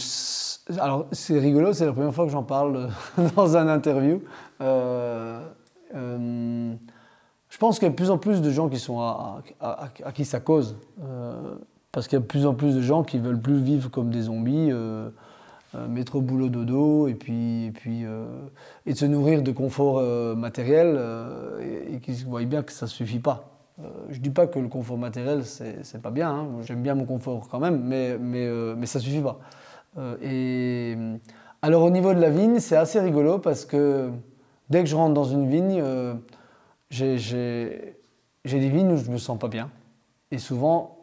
alors, 0.79 1.07
c'est 1.11 1.37
rigolo, 1.37 1.73
c'est 1.73 1.85
la 1.85 1.93
première 1.93 2.13
fois 2.13 2.25
que 2.25 2.31
j'en 2.31 2.43
parle 2.43 2.89
dans 3.35 3.57
un 3.57 3.67
interview. 3.67 4.21
Euh, 4.61 5.45
euh, 5.93 6.73
je 7.49 7.57
pense 7.57 7.77
qu'il 7.77 7.85
y 7.85 7.87
a 7.87 7.91
de 7.91 7.95
plus 7.95 8.09
en 8.09 8.17
plus 8.17 8.41
de 8.41 8.51
gens 8.51 8.69
qui 8.69 8.79
sont 8.79 8.99
à, 8.99 9.41
qui 10.13 10.25
ça 10.25 10.39
cause. 10.39 10.77
Parce 11.95 12.07
qu'il 12.07 12.17
y 12.17 12.19
a 12.19 12.21
de 12.21 12.27
plus 12.27 12.45
en 12.45 12.53
plus 12.53 12.75
de 12.75 12.81
gens 12.81 13.03
qui 13.03 13.17
veulent 13.17 13.41
plus 13.41 13.57
vivre 13.57 13.89
comme 13.89 14.11
des 14.11 14.23
zombies, 14.23 14.71
mettre 15.89 16.17
au 16.17 16.21
boulot 16.21 16.49
dodo, 16.49 17.07
et 17.07 17.15
puis, 17.15 17.65
et 17.65 17.71
puis 17.71 18.03
et 18.85 18.93
de 18.93 18.97
se 18.97 19.05
nourrir 19.05 19.41
de 19.41 19.51
confort 19.51 20.03
matériel, 20.35 20.99
et, 21.61 21.95
et 21.95 21.99
qui 21.99 22.11
voient 22.23 22.43
bien 22.43 22.61
que 22.61 22.71
ça 22.71 22.85
suffit 22.85 23.19
pas. 23.19 23.55
Euh, 23.81 23.89
je 24.09 24.19
dis 24.19 24.29
pas 24.29 24.47
que 24.47 24.59
le 24.59 24.67
confort 24.67 24.97
matériel, 24.97 25.43
c'est 25.45 26.01
pas 26.01 26.11
bien. 26.11 26.29
Hein. 26.29 26.47
J'aime 26.61 26.81
bien 26.81 26.95
mon 26.95 27.05
confort 27.05 27.47
quand 27.49 27.59
même, 27.59 27.81
mais, 27.83 28.17
mais, 28.17 28.45
euh, 28.45 28.75
mais 28.77 28.85
ça 28.85 28.99
suffit 28.99 29.21
pas. 29.21 29.39
Euh, 29.97 30.17
et, 30.21 30.97
alors, 31.61 31.83
au 31.83 31.89
niveau 31.89 32.13
de 32.13 32.19
la 32.19 32.29
vigne, 32.29 32.59
c'est 32.59 32.77
assez 32.77 32.99
rigolo 32.99 33.39
parce 33.39 33.65
que 33.65 34.11
dès 34.69 34.83
que 34.83 34.89
je 34.89 34.95
rentre 34.95 35.13
dans 35.13 35.25
une 35.25 35.49
vigne, 35.49 35.83
j'ai 36.89 37.17
des 38.45 38.69
vignes 38.69 38.93
où 38.93 38.97
je 38.97 39.11
me 39.11 39.17
sens 39.17 39.37
pas 39.37 39.47
bien. 39.47 39.69
Et 40.31 40.37
souvent, 40.37 40.94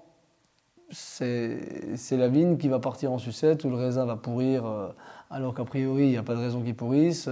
c'est 0.93 2.16
la 2.16 2.28
vigne 2.28 2.57
qui 2.57 2.68
va 2.68 2.78
partir 2.78 3.12
en 3.12 3.18
sucette, 3.18 3.64
où 3.64 3.70
le 3.70 3.76
raisin 3.76 4.05
va 4.05 4.16
pourrir, 4.16 4.64
alors 5.30 5.55
qu'a 5.55 5.64
priori, 5.64 6.05
il 6.05 6.11
n'y 6.11 6.16
a 6.16 6.22
pas 6.22 6.34
de 6.34 6.40
raison 6.40 6.61
qu'il 6.62 6.74
pourrisse, 6.74 7.28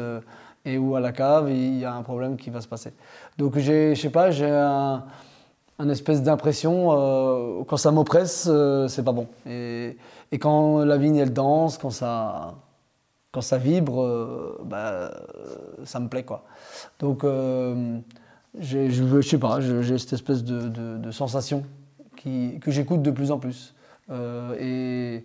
et 0.65 0.79
où 0.79 0.97
à 0.97 1.01
la 1.01 1.13
cave, 1.13 1.51
il 1.51 1.79
y 1.79 1.85
a 1.85 1.95
un 1.95 2.03
problème 2.03 2.37
qui 2.37 2.51
va 2.51 2.61
se 2.61 2.69
passer. 2.69 2.93
Donc, 3.39 3.59
je 3.59 3.95
sais 3.95 4.11
pas, 4.11 4.31
j'ai 4.31 4.51
un 5.81 5.89
espèce 5.89 6.23
d'impression, 6.23 6.93
euh, 6.93 7.65
quand 7.67 7.79
ça 7.79 7.91
m'oppresse, 7.91 8.47
euh, 8.51 8.87
c'est 8.87 9.03
pas 9.03 9.13
bon. 9.13 9.27
Et, 9.47 9.97
quand 10.39 10.85
la 10.85 10.99
vigne 10.99 11.17
elle 11.17 11.33
danse, 11.33 11.79
quand 11.79 11.91
ça, 11.91 12.55
quand 13.33 13.41
ça 13.41 13.57
vibre, 13.57 14.03
euh, 14.03 14.59
bah, 14.65 15.11
ça 15.85 15.99
me 16.01 16.09
plaît 16.09 16.23
quoi. 16.23 16.45
Donc 17.01 17.25
je, 17.25 18.91
je 18.91 19.21
sais 19.23 19.39
pas, 19.39 19.61
j'ai 19.61 19.99
cette 19.99 20.13
espèce 20.13 20.45
de, 20.45 21.11
sensation 21.11 21.65
que 22.23 22.71
j'écoute 22.71 23.03
de 23.03 23.11
plus 23.11 23.31
en 23.31 23.39
plus. 23.39 23.75
et, 24.59 25.25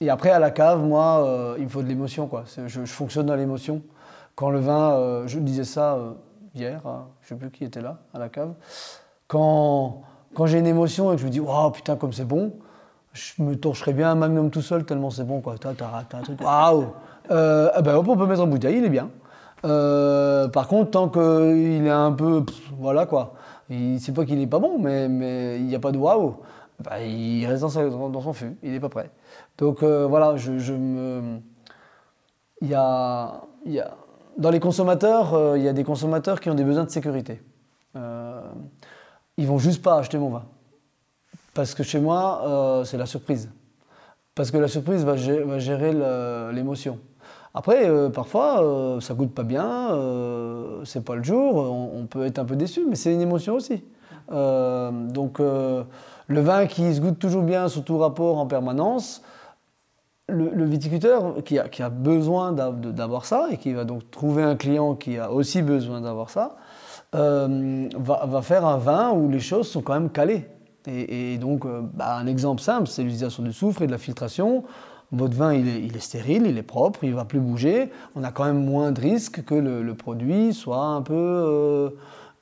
et 0.00 0.10
après 0.10 0.30
à 0.30 0.38
la 0.38 0.50
cave, 0.50 0.82
moi, 0.82 1.56
il 1.58 1.64
me 1.64 1.68
faut 1.68 1.82
de 1.82 1.88
l'émotion 1.88 2.26
quoi. 2.26 2.44
Je, 2.66 2.84
fonctionne 2.84 3.26
dans 3.26 3.36
l'émotion. 3.36 3.82
Quand 4.34 4.50
le 4.50 4.60
vin, 4.60 5.24
je 5.26 5.38
disais 5.38 5.64
ça 5.64 5.98
hier, 6.54 6.80
je 6.84 6.88
hein, 6.88 7.06
je 7.22 7.28
sais 7.28 7.34
plus 7.34 7.50
qui 7.50 7.64
était 7.64 7.80
là 7.80 7.98
à 8.14 8.18
la 8.18 8.28
cave. 8.28 8.52
Quand, 9.26 10.02
quand 10.34 10.46
j'ai 10.46 10.58
une 10.58 10.66
émotion 10.66 11.12
et 11.12 11.16
que 11.16 11.20
je 11.20 11.26
me 11.26 11.30
dis, 11.30 11.40
waouh, 11.40 11.70
putain, 11.70 11.96
comme 11.96 12.12
c'est 12.12 12.24
bon, 12.24 12.52
je 13.12 13.42
me 13.42 13.56
torcherais 13.56 13.92
bien 13.92 14.10
un 14.10 14.14
magnum 14.14 14.50
tout 14.50 14.62
seul 14.62 14.84
tellement 14.84 15.10
c'est 15.10 15.24
bon, 15.24 15.40
quoi. 15.40 15.56
Waouh 16.40 16.86
euh, 17.30 17.70
eh 17.78 17.82
ben, 17.82 17.96
On 17.96 18.16
peut 18.16 18.26
mettre 18.26 18.42
en 18.42 18.46
bouteille, 18.46 18.78
il 18.78 18.84
est 18.84 18.90
bien. 18.90 19.10
Euh, 19.64 20.48
par 20.48 20.68
contre, 20.68 20.92
tant 20.92 21.08
qu'il 21.08 21.86
est 21.86 21.90
un 21.90 22.12
peu. 22.12 22.44
voilà, 22.78 23.06
quoi. 23.06 23.34
C'est 23.68 24.14
pas 24.14 24.24
qu'il 24.24 24.40
est 24.40 24.46
pas 24.46 24.58
bon, 24.58 24.78
mais, 24.78 25.58
il 25.58 25.66
n'y 25.66 25.74
a 25.74 25.80
pas 25.80 25.92
de 25.92 25.98
waouh. 25.98 26.36
Bah, 26.80 27.02
il 27.02 27.44
reste 27.46 27.62
dans, 27.62 28.20
son 28.20 28.32
fût, 28.32 28.56
il 28.62 28.70
n'est 28.70 28.80
pas 28.80 28.88
prêt. 28.88 29.10
Donc 29.58 29.82
euh, 29.82 30.06
voilà. 30.06 30.36
Il 32.60 32.68
y 32.68 32.74
a, 32.74 33.42
dans 34.36 34.50
les 34.50 34.60
consommateurs, 34.60 35.56
il 35.56 35.62
y 35.62 35.68
a 35.68 35.72
des 35.72 35.84
consommateurs 35.84 36.40
qui 36.40 36.50
ont 36.50 36.54
des 36.54 36.64
besoins 36.64 36.84
de 36.84 36.90
sécurité 36.90 37.42
ils 39.38 39.46
vont 39.46 39.58
juste 39.58 39.82
pas 39.82 39.96
acheter 39.96 40.18
mon 40.18 40.28
vin. 40.28 40.44
Parce 41.54 41.74
que 41.74 41.82
chez 41.82 42.00
moi, 42.00 42.42
euh, 42.44 42.84
c'est 42.84 42.98
la 42.98 43.06
surprise. 43.06 43.50
Parce 44.34 44.50
que 44.50 44.58
la 44.58 44.68
surprise 44.68 45.04
va 45.04 45.16
gérer, 45.16 45.92
l'émotion. 46.52 46.98
Après, 47.54 47.88
euh, 47.88 48.08
parfois, 48.08 48.62
euh, 48.62 49.00
ça 49.00 49.14
goûte 49.14 49.34
pas 49.34 49.42
bien, 49.42 49.90
c'est 50.84 51.04
pas 51.04 51.16
le 51.16 51.22
jour, 51.22 51.56
on, 51.56 52.06
peut 52.06 52.24
être 52.26 52.38
un 52.38 52.44
peu 52.44 52.56
déçu, 52.56 52.84
mais 52.88 52.96
c'est 52.96 53.12
une 53.12 53.20
émotion 53.20 53.54
aussi. 53.54 53.82
donc, 54.30 55.40
le 55.40 56.40
vin 56.40 56.66
qui 56.66 56.94
se 56.94 57.00
goûte 57.00 57.18
toujours 57.18 57.42
bien 57.42 57.68
sous 57.68 57.80
tout 57.80 57.98
rapport 57.98 58.38
en 58.38 58.46
permanence, 58.46 59.22
le, 60.28 60.64
viticulteur 60.64 61.42
qui 61.42 61.58
a, 61.58 61.88
besoin 61.88 62.52
d'avoir 62.52 63.24
ça 63.24 63.48
et 63.50 63.56
qui 63.56 63.72
va 63.72 63.84
donc 63.84 64.10
trouver 64.10 64.42
un 64.42 64.56
client 64.56 64.94
qui 64.94 65.16
a 65.16 65.32
aussi 65.32 65.62
besoin 65.62 66.02
d'avoir 66.02 66.28
ça, 66.28 66.56
euh, 67.14 67.88
va, 67.96 68.42
faire 68.42 68.66
un 68.66 68.76
vin 68.76 69.12
où 69.12 69.30
les 69.30 69.40
choses 69.40 69.68
sont 69.68 69.80
quand 69.80 69.94
même 69.94 70.10
calées. 70.10 70.46
Et, 70.86 71.36
donc, 71.38 71.64
euh, 71.66 71.80
bah, 71.82 72.16
un 72.16 72.26
exemple 72.26 72.62
simple, 72.62 72.86
c'est 72.86 73.02
l'utilisation 73.02 73.42
du 73.42 73.52
soufre 73.52 73.82
et 73.82 73.86
de 73.86 73.92
la 73.92 73.98
filtration. 73.98 74.64
Votre 75.10 75.34
vin, 75.34 75.54
il 75.54 75.96
est, 75.96 76.00
stérile, 76.00 76.46
il 76.46 76.58
est 76.58 76.62
propre, 76.62 77.02
il 77.02 77.10
ne 77.10 77.14
va 77.16 77.24
plus 77.24 77.40
bouger. 77.40 77.90
On 78.14 78.22
a 78.24 78.30
quand 78.30 78.44
même 78.44 78.62
moins 78.62 78.92
de 78.92 79.00
risques 79.00 79.42
que 79.44 79.54
le, 79.54 79.94
produit 79.94 80.52
soit 80.52 80.84
un 80.84 81.00
peu. 81.00 81.94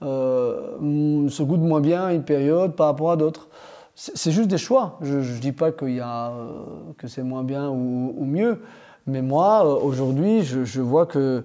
Euh, 0.02 1.28
se 1.28 1.42
goûte 1.42 1.60
moins 1.60 1.80
bien 1.80 2.10
une 2.10 2.24
période 2.24 2.74
par 2.74 2.88
rapport 2.88 3.12
à 3.12 3.16
d'autres. 3.16 3.48
C'est 3.94 4.30
juste 4.30 4.48
des 4.48 4.58
choix. 4.58 4.98
Je 5.00 5.18
ne 5.18 5.38
dis 5.38 5.52
pas 5.52 5.70
y 5.82 6.00
a, 6.00 6.32
que 6.98 7.06
c'est 7.08 7.22
moins 7.22 7.44
bien 7.44 7.70
ou, 7.70 8.24
mieux. 8.24 8.60
Mais 9.06 9.22
moi, 9.22 9.64
aujourd'hui, 9.82 10.42
je, 10.42 10.80
vois 10.80 11.06
que 11.06 11.44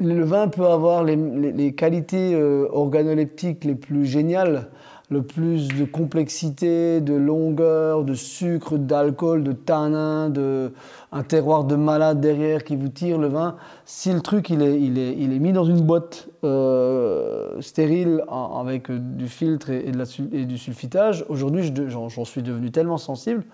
le 0.00 0.24
vin 0.24 0.48
peut 0.48 0.66
avoir 0.66 1.04
les, 1.04 1.74
qualités 1.74 2.34
euh, 2.34 2.66
organoleptiques 2.72 3.64
les 3.64 3.74
plus 3.74 4.06
géniales 4.06 4.68
le 5.10 5.22
plus 5.22 5.68
de 5.68 5.84
complexité, 5.84 7.00
de 7.00 7.14
longueur, 7.14 8.04
de 8.04 8.14
sucre, 8.14 8.76
d'alcool, 8.76 9.42
de 9.42 9.52
tanin, 9.52 10.28
de 10.28 10.72
un 11.12 11.22
terroir 11.22 11.64
de 11.64 11.76
malade 11.76 12.20
derrière 12.20 12.62
qui 12.64 12.76
vous 12.76 12.88
tire 12.88 13.18
le 13.18 13.28
vin. 13.28 13.56
Si 13.86 14.12
le 14.12 14.20
truc 14.20 14.50
il 14.50 14.60
est, 14.60 14.80
il 14.80 14.98
est, 14.98 15.14
il 15.16 15.32
est 15.32 15.38
mis 15.38 15.52
dans 15.52 15.64
une 15.64 15.80
boîte 15.80 16.28
euh, 16.44 17.60
stérile 17.60 18.22
avec 18.28 18.90
du 18.90 19.28
filtre 19.28 19.70
et, 19.70 19.90
de 19.90 19.98
la, 19.98 20.04
et 20.32 20.44
du 20.44 20.58
sulfitage, 20.58 21.24
aujourd'hui 21.28 21.72
j'en 21.88 22.24
suis 22.24 22.42
devenu 22.42 22.70
tellement 22.70 22.98
sensible 22.98 23.44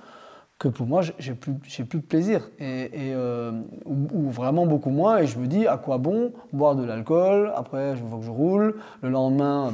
que 0.59 0.69
pour 0.69 0.87
moi 0.87 1.03
j'ai 1.19 1.35
plus, 1.35 1.53
plus 1.53 1.99
de 2.01 2.05
plaisir. 2.05 2.49
Et, 2.59 2.91
euh, 2.95 3.53
ou, 3.85 4.31
vraiment 4.31 4.67
beaucoup 4.67 4.91
moins. 4.91 5.19
Et 5.19 5.27
je 5.27 5.39
me 5.39 5.47
dis 5.47 5.67
à 5.67 5.77
quoi 5.77 5.99
bon 5.99 6.33
boire 6.53 6.75
de 6.75 6.85
l'alcool? 6.85 7.53
Après 7.55 7.97
je 7.97 8.03
vois 8.03 8.19
que 8.19 8.25
je 8.25 8.31
roule. 8.31 8.77
Le 9.03 9.11
lendemain 9.11 9.73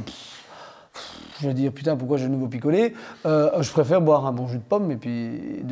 je 1.40 1.48
vais 1.48 1.54
dire 1.54 1.72
putain 1.72 1.96
pourquoi 1.96 2.18
j'ai 2.18 2.26
de 2.26 2.32
nouveau 2.32 2.48
picolé 2.48 2.94
euh, 3.26 3.62
je 3.62 3.70
préfère 3.70 4.00
boire 4.00 4.26
un 4.26 4.32
bon 4.32 4.46
jus 4.46 4.58
de 4.58 4.62
pomme 4.62 4.90
et 4.90 4.96
puis 4.96 5.64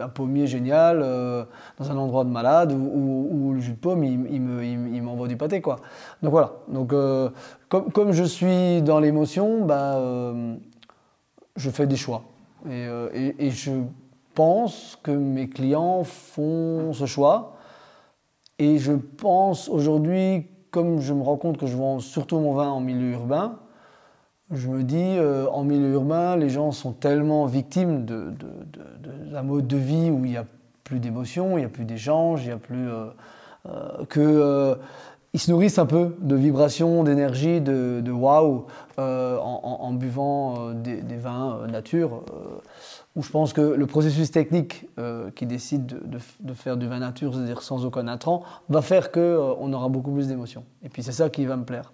un 0.00 0.08
pommier 0.08 0.46
génial 0.46 1.00
euh, 1.02 1.44
dans 1.78 1.90
un 1.90 1.96
endroit 1.96 2.24
de 2.24 2.30
malade 2.30 2.72
où, 2.72 3.52
le 3.52 3.60
jus 3.60 3.72
de 3.72 3.76
pomme 3.76 4.04
il, 4.04 4.26
il 4.32 5.02
m'envoie 5.02 5.28
du 5.28 5.36
pâté 5.36 5.60
quoi. 5.60 5.76
Donc 6.22 6.32
voilà. 6.32 6.52
Donc 6.68 6.92
euh, 6.92 7.30
comme, 7.68 8.12
je 8.12 8.24
suis 8.24 8.82
dans 8.82 9.00
l'émotion 9.00 9.64
bah, 9.64 9.98
je 11.56 11.70
fais 11.70 11.86
des 11.86 11.96
choix. 11.96 12.22
Et, 12.68 13.50
je 13.50 13.72
pense 14.34 14.98
que 15.02 15.10
mes 15.10 15.48
clients 15.48 16.04
font 16.04 16.92
ce 16.92 17.06
choix. 17.06 17.56
Et 18.58 18.78
je 18.78 18.92
pense 18.92 19.68
aujourd'hui 19.68 20.46
comme 20.70 21.00
je 21.00 21.12
me 21.12 21.22
rends 21.22 21.36
compte 21.36 21.58
que 21.58 21.66
je 21.66 21.76
vends 21.76 21.98
surtout 21.98 22.38
mon 22.38 22.54
vin 22.54 22.68
en 22.68 22.80
milieu 22.80 23.12
urbain 23.12 23.58
je 24.52 24.68
me 24.68 24.82
dis, 24.82 24.96
euh, 24.98 25.46
en 25.52 25.62
milieu 25.62 25.92
urbain, 25.92 26.36
les 26.36 26.48
gens 26.48 26.72
sont 26.72 26.92
tellement 26.92 27.46
victimes 27.46 28.04
d'un 28.04 29.42
mode 29.42 29.66
de 29.66 29.76
vie 29.76 30.10
où 30.10 30.24
il 30.24 30.32
n'y 30.32 30.36
a 30.36 30.44
plus 30.82 30.98
d'émotions, 30.98 31.56
il 31.56 31.60
n'y 31.60 31.66
a 31.66 31.68
plus 31.68 31.84
d'échanges, 31.84 32.42
il 32.42 32.48
n'y 32.48 32.52
a 32.52 32.58
plus. 32.58 32.88
Euh, 32.88 33.06
euh, 33.68 34.04
que. 34.08 34.76
ils 35.34 35.38
se 35.38 35.50
nourrissent 35.50 35.78
un 35.78 35.86
peu 35.86 36.16
de 36.20 36.34
vibrations, 36.34 37.04
d'énergie, 37.04 37.60
de, 37.60 38.00
de 38.02 38.10
waouh 38.10 38.66
en, 38.98 39.92
buvant 39.92 40.72
des, 40.72 41.16
vins 41.16 41.66
nature. 41.68 42.22
où 43.14 43.22
je 43.22 43.30
pense 43.30 43.52
que 43.52 43.60
le 43.60 43.86
processus 43.86 44.32
technique 44.32 44.88
qui 45.36 45.46
décide 45.46 45.86
de, 45.86 46.18
de, 46.40 46.54
faire 46.54 46.76
du 46.76 46.88
vin 46.88 46.98
nature, 46.98 47.34
c'est-à-dire 47.34 47.62
sans 47.62 47.84
aucun 47.84 48.08
intrant, 48.08 48.42
va 48.68 48.82
faire 48.82 49.12
qu'on 49.12 49.72
aura 49.72 49.88
beaucoup 49.88 50.10
plus 50.10 50.26
d'émotions. 50.26 50.64
Et 50.82 50.88
puis 50.88 51.02
c'est 51.02 51.12
ça 51.12 51.28
qui 51.28 51.44
va 51.46 51.56
me 51.56 51.64
plaire. 51.64 51.92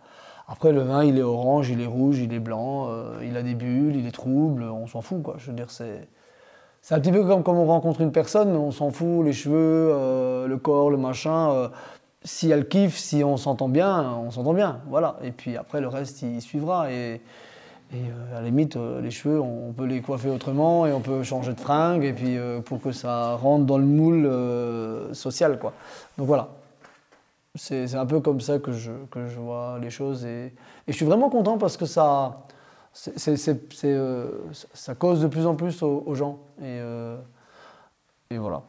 Après, 0.48 0.70
le 0.72 0.82
vin, 0.82 1.02
il 1.04 1.18
est 1.18 1.22
orange, 1.22 1.70
il 1.70 1.80
est 1.80 1.86
rouge, 1.86 2.18
il 2.18 2.32
est 2.32 2.38
blanc, 2.38 2.88
euh, 2.88 3.18
il 3.24 3.36
a 3.36 3.42
des 3.42 3.54
bulles, 3.54 3.96
il 3.96 4.06
est 4.06 4.12
trouble, 4.12 4.62
on 4.62 4.86
s'en 4.86 5.00
fout, 5.00 5.22
quoi. 5.22 5.34
Je 5.38 5.50
veux 5.50 5.56
dire, 5.56 5.70
c'est. 5.70 6.08
C'est 6.82 6.94
un 6.94 7.00
petit 7.00 7.10
peu 7.10 7.24
comme 7.24 7.42
quand 7.42 7.54
on 7.54 7.66
rencontre 7.66 8.00
une 8.00 8.12
personne, 8.12 8.54
on 8.54 8.70
s'en 8.70 8.92
fout, 8.92 9.24
les 9.24 9.32
cheveux, 9.32 9.90
euh, 9.90 10.46
le 10.46 10.56
corps, 10.56 10.88
le 10.88 10.96
machin. 10.96 11.50
Euh, 11.50 11.68
si 12.22 12.48
elle 12.48 12.68
kiffe, 12.68 12.96
si 12.96 13.24
on 13.24 13.36
s'entend 13.36 13.68
bien, 13.68 14.14
on 14.24 14.30
s'entend 14.30 14.54
bien. 14.54 14.78
Voilà. 14.88 15.16
Et 15.24 15.32
puis 15.32 15.56
après, 15.56 15.80
le 15.80 15.88
reste, 15.88 16.22
il 16.22 16.40
suivra. 16.40 16.92
Et, 16.92 17.20
et 17.92 18.02
à 18.32 18.40
la 18.40 18.42
limite, 18.42 18.76
les 18.76 19.10
cheveux, 19.10 19.40
on 19.40 19.72
peut 19.72 19.84
les 19.84 20.00
coiffer 20.00 20.30
autrement 20.30 20.86
et 20.86 20.92
on 20.92 21.00
peut 21.00 21.24
changer 21.24 21.54
de 21.54 21.60
fringue 21.60 22.04
et 22.04 22.12
puis 22.12 22.36
pour 22.64 22.80
que 22.80 22.92
ça 22.92 23.34
rentre 23.34 23.64
dans 23.64 23.78
le 23.78 23.84
moule 23.84 24.30
social, 25.12 25.58
quoi. 25.58 25.72
Donc 26.18 26.28
voilà. 26.28 26.50
C'est 27.56 27.94
un 27.94 28.06
peu 28.06 28.20
comme 28.20 28.40
ça 28.40 28.58
que 28.58 28.72
je, 28.72 28.92
que 29.10 29.26
je 29.26 29.38
vois 29.38 29.78
les 29.80 29.90
choses. 29.90 30.24
Et, 30.24 30.46
et, 30.46 30.52
je 30.88 30.92
suis 30.92 31.06
vraiment 31.06 31.30
content 31.30 31.58
parce 31.58 31.76
que 31.76 31.86
ça, 31.86 32.42
euh, 33.84 34.28
ça 34.52 34.94
cause 34.94 35.20
de 35.20 35.26
plus 35.26 35.46
en 35.46 35.54
plus 35.54 35.82
aux, 35.82 36.14
gens. 36.14 36.40
Et, 36.58 36.64
euh, 36.64 37.18
et 38.30 38.38
voilà. 38.38 38.64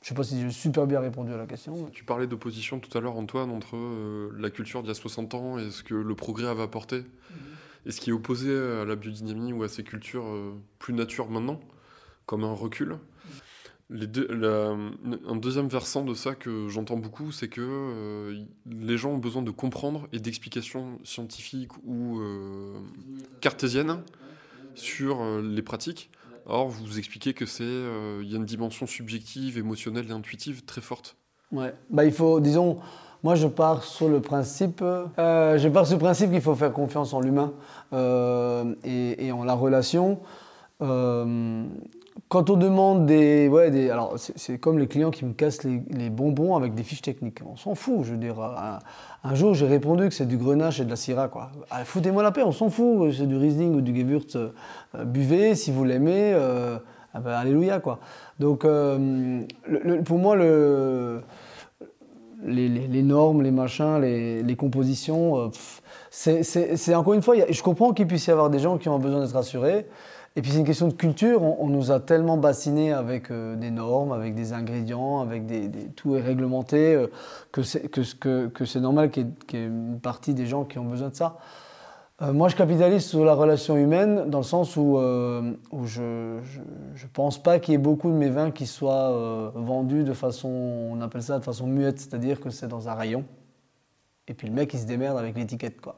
Je 0.00 0.06
ne 0.06 0.08
sais 0.08 0.14
pas 0.14 0.24
si 0.24 0.40
j'ai 0.40 0.50
super 0.50 0.86
bien 0.86 1.00
répondu 1.00 1.32
à 1.32 1.36
la 1.36 1.46
question. 1.46 1.88
Tu 1.92 2.04
parlais 2.04 2.26
d'opposition 2.26 2.78
tout 2.78 2.96
à 2.96 3.00
l'heure, 3.00 3.16
Antoine, 3.16 3.50
entre 3.50 3.76
euh, 3.76 4.30
la 4.38 4.50
culture 4.50 4.82
d'il 4.82 4.88
y 4.88 4.90
a 4.90 4.94
60 4.94 5.34
ans 5.34 5.58
et 5.58 5.70
ce 5.70 5.82
que 5.82 5.94
le 5.94 6.14
progrès 6.14 6.46
avait 6.46 6.62
apporté. 6.62 6.98
Mhm. 6.98 7.06
Et 7.86 7.90
ce 7.90 8.00
qui 8.00 8.10
est 8.10 8.12
opposé 8.14 8.50
à 8.50 8.84
la 8.84 8.96
biodynamie 8.96 9.52
ou 9.52 9.62
à 9.62 9.68
ces 9.68 9.84
cultures 9.84 10.24
plus 10.78 10.94
nature 10.94 11.28
maintenant, 11.28 11.60
comme 12.24 12.44
un 12.44 12.52
recul 12.52 12.96
un 13.90 15.36
deuxième 15.36 15.68
versant 15.68 16.04
de 16.04 16.14
ça 16.14 16.34
que 16.34 16.68
j'entends 16.68 16.96
beaucoup, 16.96 17.32
c'est 17.32 17.48
que 17.48 17.60
euh, 17.60 18.44
les 18.66 18.96
gens 18.96 19.10
ont 19.10 19.18
besoin 19.18 19.42
de 19.42 19.50
comprendre 19.50 20.08
et 20.12 20.18
d'explications 20.18 20.98
scientifiques 21.04 21.72
ou 21.84 22.18
euh, 22.18 22.78
cartésiennes 23.40 24.00
sur 24.74 25.20
euh, 25.20 25.42
les 25.42 25.62
pratiques. 25.62 26.10
Or, 26.46 26.68
vous 26.68 26.98
expliquez 26.98 27.32
que 27.34 27.46
c'est, 27.46 27.64
il 27.64 28.30
y 28.30 28.34
a 28.34 28.36
une 28.36 28.44
dimension 28.44 28.86
subjective, 28.86 29.56
émotionnelle 29.56 30.06
et 30.08 30.12
intuitive 30.12 30.64
très 30.64 30.82
forte. 30.82 31.16
Ouais, 31.52 31.74
bah 31.88 32.04
il 32.04 32.12
faut, 32.12 32.38
disons, 32.38 32.80
moi 33.22 33.34
je 33.34 33.46
pars 33.46 33.82
sur 33.82 34.10
le 34.10 34.20
principe, 34.20 34.80
je 34.80 35.68
pars 35.68 35.86
sur 35.86 35.96
le 35.96 36.02
principe 36.02 36.30
qu'il 36.30 36.42
faut 36.42 36.54
faire 36.54 36.72
confiance 36.74 37.14
en 37.14 37.20
l'humain 37.20 37.54
et, 37.94 39.26
et, 39.26 39.32
en 39.32 39.42
la 39.42 39.54
relation 39.54 40.20
quand 42.28 42.50
on 42.50 42.56
demande 42.56 43.06
des. 43.06 43.48
Ouais, 43.48 43.90
alors, 43.90 44.14
c'est 44.16 44.58
comme 44.58 44.78
les 44.78 44.86
clients 44.86 45.10
qui 45.10 45.24
me 45.24 45.32
cassent 45.32 45.64
les, 45.64 46.10
bonbons 46.10 46.56
avec 46.56 46.74
des 46.74 46.82
fiches 46.82 47.02
techniques. 47.02 47.40
On 47.44 47.56
s'en 47.56 47.74
fout. 47.74 48.04
Je 48.04 48.12
veux 48.12 48.16
dire, 48.16 48.36
un, 49.22 49.34
jour, 49.34 49.54
j'ai 49.54 49.66
répondu 49.66 50.08
que 50.08 50.14
c'est 50.14 50.26
du 50.26 50.36
grenache 50.36 50.80
et 50.80 50.84
de 50.84 50.90
la 50.90 50.96
syrah. 50.96 51.28
Quoi. 51.28 51.50
Ah, 51.70 51.84
foutez-moi 51.84 52.22
la 52.22 52.30
paix, 52.30 52.42
on 52.42 52.52
s'en 52.52 52.70
fout. 52.70 53.12
C'est 53.12 53.26
du 53.26 53.36
Riesling 53.36 53.74
ou 53.74 53.80
du 53.80 53.94
Gewürz. 53.94 54.36
Euh, 54.36 55.04
buvez, 55.04 55.54
si 55.54 55.72
vous 55.72 55.84
l'aimez. 55.84 56.32
Euh, 56.34 56.78
ah 57.14 57.20
ben, 57.20 57.32
alléluia, 57.32 57.78
quoi. 57.80 58.00
Donc, 58.40 58.64
euh, 58.64 59.42
pour 60.04 60.18
moi, 60.18 60.34
le, 60.34 61.22
les, 62.44 63.02
normes, 63.02 63.42
les 63.42 63.52
machins, 63.52 64.00
les, 64.00 64.56
compositions, 64.56 65.50
c'est 66.10 66.94
encore 66.94 67.14
une 67.14 67.22
fois, 67.22 67.36
je 67.48 67.62
comprends 67.62 67.92
qu'il 67.92 68.08
puisse 68.08 68.26
y 68.26 68.30
avoir 68.32 68.50
des 68.50 68.58
gens 68.58 68.78
qui 68.78 68.88
ont 68.88 68.98
besoin 68.98 69.20
d'être 69.20 69.34
rassurés. 69.34 69.86
Et 70.36 70.42
puis 70.42 70.50
c'est 70.50 70.58
une 70.58 70.66
question 70.66 70.88
de 70.88 70.94
culture. 70.94 71.42
On, 71.42 71.68
nous 71.68 71.92
a 71.92 72.00
tellement 72.00 72.36
bassinés 72.36 72.92
avec 72.92 73.30
euh, 73.30 73.54
des 73.54 73.70
normes, 73.70 74.10
avec 74.10 74.34
des 74.34 74.52
ingrédients, 74.52 75.20
avec 75.20 75.46
des, 75.46 75.70
tout 75.94 76.16
est 76.16 76.20
réglementé, 76.20 76.94
euh, 76.94 77.06
que 77.52 77.62
c'est 77.62 77.88
que, 77.88 78.48
que, 78.48 78.78
normal 78.78 79.10
qu'il 79.10 79.28
y, 79.52 79.56
ait 79.56 79.66
une 79.66 80.00
partie 80.00 80.34
des 80.34 80.46
gens 80.46 80.64
qui 80.64 80.78
ont 80.80 80.86
besoin 80.86 81.10
de 81.10 81.14
ça. 81.14 81.38
Euh, 82.22 82.32
moi, 82.32 82.48
je 82.48 82.56
capitalise 82.56 83.04
sur 83.04 83.24
la 83.24 83.34
relation 83.34 83.76
humaine 83.76 84.28
dans 84.28 84.38
le 84.38 84.44
sens 84.44 84.76
où, 84.76 84.98
où 84.98 85.86
je 85.86 86.02
ne 86.02 87.08
pense 87.12 87.40
pas 87.40 87.60
qu'il 87.60 87.72
y 87.72 87.74
ait 87.76 87.78
beaucoup 87.78 88.10
de 88.10 88.16
mes 88.16 88.30
vins 88.30 88.50
qui 88.50 88.66
soient 88.66 89.52
vendus 89.54 90.02
de 90.02 90.14
façon, 90.14 90.48
on 90.48 91.00
appelle 91.00 91.22
ça 91.22 91.38
de 91.38 91.44
façon 91.44 91.68
muette, 91.68 92.00
c'est-à-dire 92.00 92.40
que 92.40 92.50
c'est 92.50 92.68
dans 92.68 92.88
un 92.88 92.94
rayon. 92.94 93.24
Et 94.26 94.34
puis 94.34 94.48
le 94.48 94.54
mec, 94.54 94.74
il 94.74 94.80
se 94.80 94.86
démerde 94.86 95.16
avec 95.16 95.36
l'étiquette, 95.36 95.80
quoi. 95.80 95.96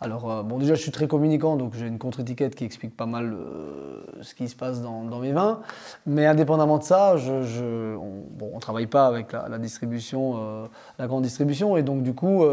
Alors, 0.00 0.30
euh, 0.30 0.42
bon, 0.42 0.58
déjà, 0.58 0.74
je 0.74 0.82
suis 0.82 0.90
très 0.90 1.06
communicant, 1.06 1.56
donc 1.56 1.74
j'ai 1.74 1.86
une 1.86 1.98
contre-étiquette 1.98 2.54
qui 2.54 2.64
explique 2.64 2.96
pas 2.96 3.06
mal 3.06 3.32
euh, 3.32 4.02
ce 4.22 4.34
qui 4.34 4.48
se 4.48 4.56
passe 4.56 4.82
dans, 4.82 5.04
mes 5.18 5.32
vins. 5.32 5.60
Mais 6.06 6.26
indépendamment 6.26 6.78
de 6.78 6.82
ça, 6.82 7.14
on 7.16 8.54
ne 8.54 8.60
travaille 8.60 8.86
pas 8.86 9.06
avec 9.06 9.32
la, 9.32 9.58
distribution, 9.58 10.34
euh, 10.36 10.66
la 10.98 11.06
grande 11.06 11.22
distribution. 11.22 11.76
Et 11.76 11.82
donc, 11.82 12.02
du 12.02 12.12
coup, 12.12 12.44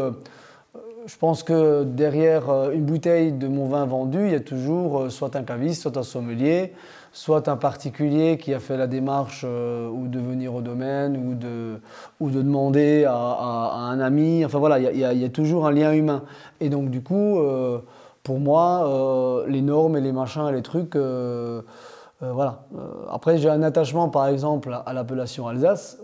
je 1.06 1.16
pense 1.16 1.42
que 1.42 1.84
derrière 1.84 2.70
une 2.70 2.84
bouteille 2.84 3.32
de 3.32 3.48
mon 3.48 3.66
vin 3.66 3.84
vendu, 3.86 4.24
il 4.26 4.32
y 4.32 4.36
a 4.36 4.40
toujours 4.40 5.10
soit 5.10 5.34
un 5.36 5.42
caviste, 5.42 5.82
soit 5.82 5.96
un 5.96 6.02
sommelier, 6.02 6.72
soit 7.12 7.48
un 7.48 7.56
particulier 7.56 8.38
qui 8.38 8.54
a 8.54 8.58
fait 8.58 8.76
la 8.76 8.86
démarche 8.86 9.42
euh, 9.44 9.88
ou 9.88 10.08
de 10.08 10.18
venir 10.18 10.54
au 10.54 10.62
domaine 10.62 11.16
ou 11.16 11.34
de, 11.34 11.78
ou 12.20 12.30
de 12.30 12.40
demander 12.40 13.04
à, 13.04 13.12
un 13.14 14.00
ami. 14.00 14.44
Enfin 14.44 14.58
voilà, 14.58 14.78
il 14.78 14.98
y, 14.98 15.24
a 15.24 15.28
toujours 15.28 15.66
un 15.66 15.72
lien 15.72 15.92
humain. 15.92 16.22
Et 16.60 16.70
donc 16.70 16.90
du 16.90 17.02
coup, 17.02 17.38
euh, 17.38 17.80
pour 18.22 18.40
moi, 18.40 18.86
euh, 18.86 19.46
les 19.46 19.60
normes 19.60 19.96
et 19.96 20.00
les 20.00 20.12
machins 20.12 20.48
et 20.48 20.52
les 20.52 20.62
trucs, 20.62 20.96
voilà. 22.20 22.62
après, 23.10 23.36
j'ai 23.38 23.50
un 23.50 23.64
attachement 23.64 24.08
par 24.08 24.28
exemple 24.28 24.78
à 24.86 24.92
l'appellation 24.92 25.48
Alsace 25.48 26.00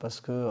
parce 0.00 0.20
que 0.20 0.46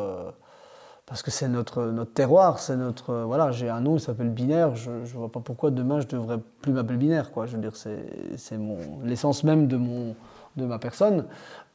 parce 1.12 1.24
que 1.24 1.30
c'est 1.30 1.50
notre, 1.50 1.84
notre 1.88 2.14
terroir, 2.14 2.60
c'est 2.60 2.78
notre 2.78 3.14
voilà, 3.14 3.52
j'ai 3.52 3.68
un 3.68 3.82
nom 3.82 3.98
qui 3.98 4.04
s'appelle 4.06 4.30
binaire, 4.30 4.78
je 4.78 4.92
ne 4.92 5.06
vois 5.08 5.30
pas 5.30 5.42
pourquoi 5.42 5.70
demain 5.70 6.00
je 6.00 6.08
devrais 6.08 6.38
plus 6.62 6.72
m'appeler 6.72 6.98
binaire 6.98 7.34
quoi. 7.34 7.48
Je 7.48 7.58
veux 7.58 7.62
dire 7.62 7.76
c'est 7.76 8.58
l'essence 9.04 9.44
même 9.44 9.68
de 9.68 9.76
mon 9.76 10.16
de 10.56 10.66
ma 10.66 10.80
personne. 10.80 11.26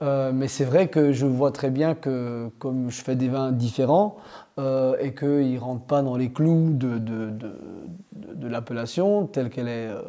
Euh, 0.00 0.32
mais 0.32 0.48
c'est 0.48 0.64
vrai 0.64 0.88
que 0.88 1.12
je 1.12 1.26
vois 1.26 1.50
très 1.52 1.68
bien 1.68 1.94
que 1.94 2.48
comme 2.58 2.90
je 2.90 3.02
fais 3.02 3.14
des 3.14 3.28
vins 3.28 3.52
différents 3.52 4.16
euh, 4.58 4.96
et 5.00 5.14
qu'ils 5.14 5.52
ne 5.54 5.60
rentrent 5.60 5.84
pas 5.84 6.00
dans 6.00 6.16
les 6.16 6.32
clous 6.32 6.72
de, 6.72 6.96
de, 6.96 7.30
de, 8.12 8.48
l'appellation 8.48 9.26
telle 9.26 9.50
qu'elle 9.50 9.68
est 9.68 9.88
euh, 9.88 10.00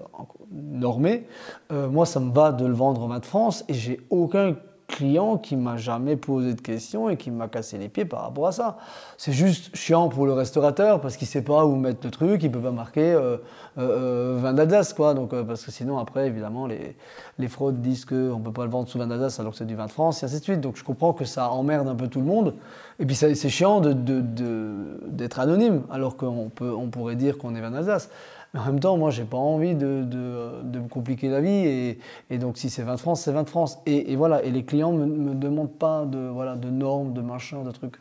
normée, 0.51 1.27
moi 1.69 2.05
ça 2.05 2.21
me 2.21 2.31
va 2.31 2.53
de 2.53 2.65
le 2.65 2.73
vendre 2.73 3.03
en 3.03 3.07
vin 3.07 3.19
de 3.19 3.25
France 3.25 3.65
et 3.67 3.73
j'ai 3.73 3.99
aucun 4.09 4.55
client 4.87 5.37
qui 5.37 5.55
m'a 5.57 5.77
jamais 5.77 6.15
posé 6.15 6.53
de 6.53 6.61
questions 6.61 7.09
et 7.09 7.17
qui 7.17 7.29
m'a 7.29 7.47
cassé 7.47 7.77
les 7.77 7.89
pieds 7.89 8.05
par 8.05 8.21
rapport 8.21 8.47
à 8.47 8.51
ça. 8.51 8.77
C'est 9.17 9.33
juste 9.33 9.75
chiant 9.75 10.07
pour 10.07 10.25
le 10.25 10.33
restaurateur 10.33 11.01
parce 11.01 11.17
qu'il 11.17 11.27
sait 11.27 11.41
pas 11.41 11.65
où 11.65 11.75
mettre 11.75 11.99
le 12.03 12.11
truc, 12.11 12.41
il 12.43 12.51
peut 12.51 12.59
pas 12.59 12.71
marquer 12.71 13.13
euh, 13.13 13.37
euh, 13.77 14.37
vin 14.41 14.53
d'Alsace, 14.53 14.93
quoi. 14.93 15.13
Donc, 15.13 15.33
euh, 15.33 15.43
parce 15.43 15.65
que 15.65 15.71
sinon, 15.71 15.97
après, 15.97 16.27
évidemment, 16.27 16.67
les, 16.67 16.95
les 17.37 17.47
fraudes 17.47 17.81
disent 17.81 18.05
qu'on 18.05 18.39
peut 18.39 18.53
pas 18.53 18.63
le 18.63 18.71
vendre 18.71 18.87
sous 18.87 18.97
vin 18.97 19.07
d'Alsace 19.07 19.39
alors 19.39 19.51
que 19.51 19.57
c'est 19.57 19.65
du 19.65 19.75
vin 19.75 19.87
de 19.87 19.91
France, 19.91 20.23
et 20.23 20.25
ainsi 20.25 20.39
de 20.39 20.43
suite. 20.43 20.61
Donc, 20.61 20.77
je 20.77 20.83
comprends 20.83 21.13
que 21.13 21.25
ça 21.25 21.49
emmerde 21.51 21.87
un 21.87 21.95
peu 21.95 22.07
tout 22.07 22.19
le 22.19 22.25
monde. 22.25 22.55
Et 22.99 23.05
puis, 23.05 23.15
c'est 23.15 23.35
chiant 23.49 23.81
d'être 23.81 24.03
de, 24.03 24.21
de, 24.21 24.99
d'être 25.07 25.39
anonyme 25.39 25.83
alors 25.91 26.15
qu'on 26.15 26.49
peut, 26.49 26.73
on 26.73 26.87
pourrait 26.87 27.15
dire 27.15 27.37
qu'on 27.37 27.55
est 27.55 27.61
vin 27.61 27.71
d'Alsace. 27.71 28.09
En 28.57 28.65
même 28.65 28.79
temps, 28.79 28.97
moi, 28.97 29.11
j'ai 29.11 29.23
pas 29.23 29.37
envie 29.37 29.75
de, 29.75 29.85
me 29.85 30.87
compliquer 30.87 31.29
la 31.29 31.41
vie. 31.41 31.97
Et, 32.29 32.37
donc, 32.37 32.57
si 32.57 32.69
c'est 32.69 32.83
20 32.83 32.95
de 32.95 32.99
France, 32.99 33.21
c'est 33.21 33.31
20 33.31 33.43
de 33.43 33.49
France. 33.49 33.79
Et, 33.85 34.11
et 34.11 34.15
voilà. 34.15 34.43
Et 34.43 34.51
les 34.51 34.63
clients 34.63 34.91
me, 34.91 35.05
me 35.05 35.35
demandent 35.35 35.77
pas 35.77 36.05
de, 36.05 36.69
normes, 36.69 37.13
de 37.13 37.21
machins, 37.21 37.63
de 37.63 37.71
trucs. 37.71 37.97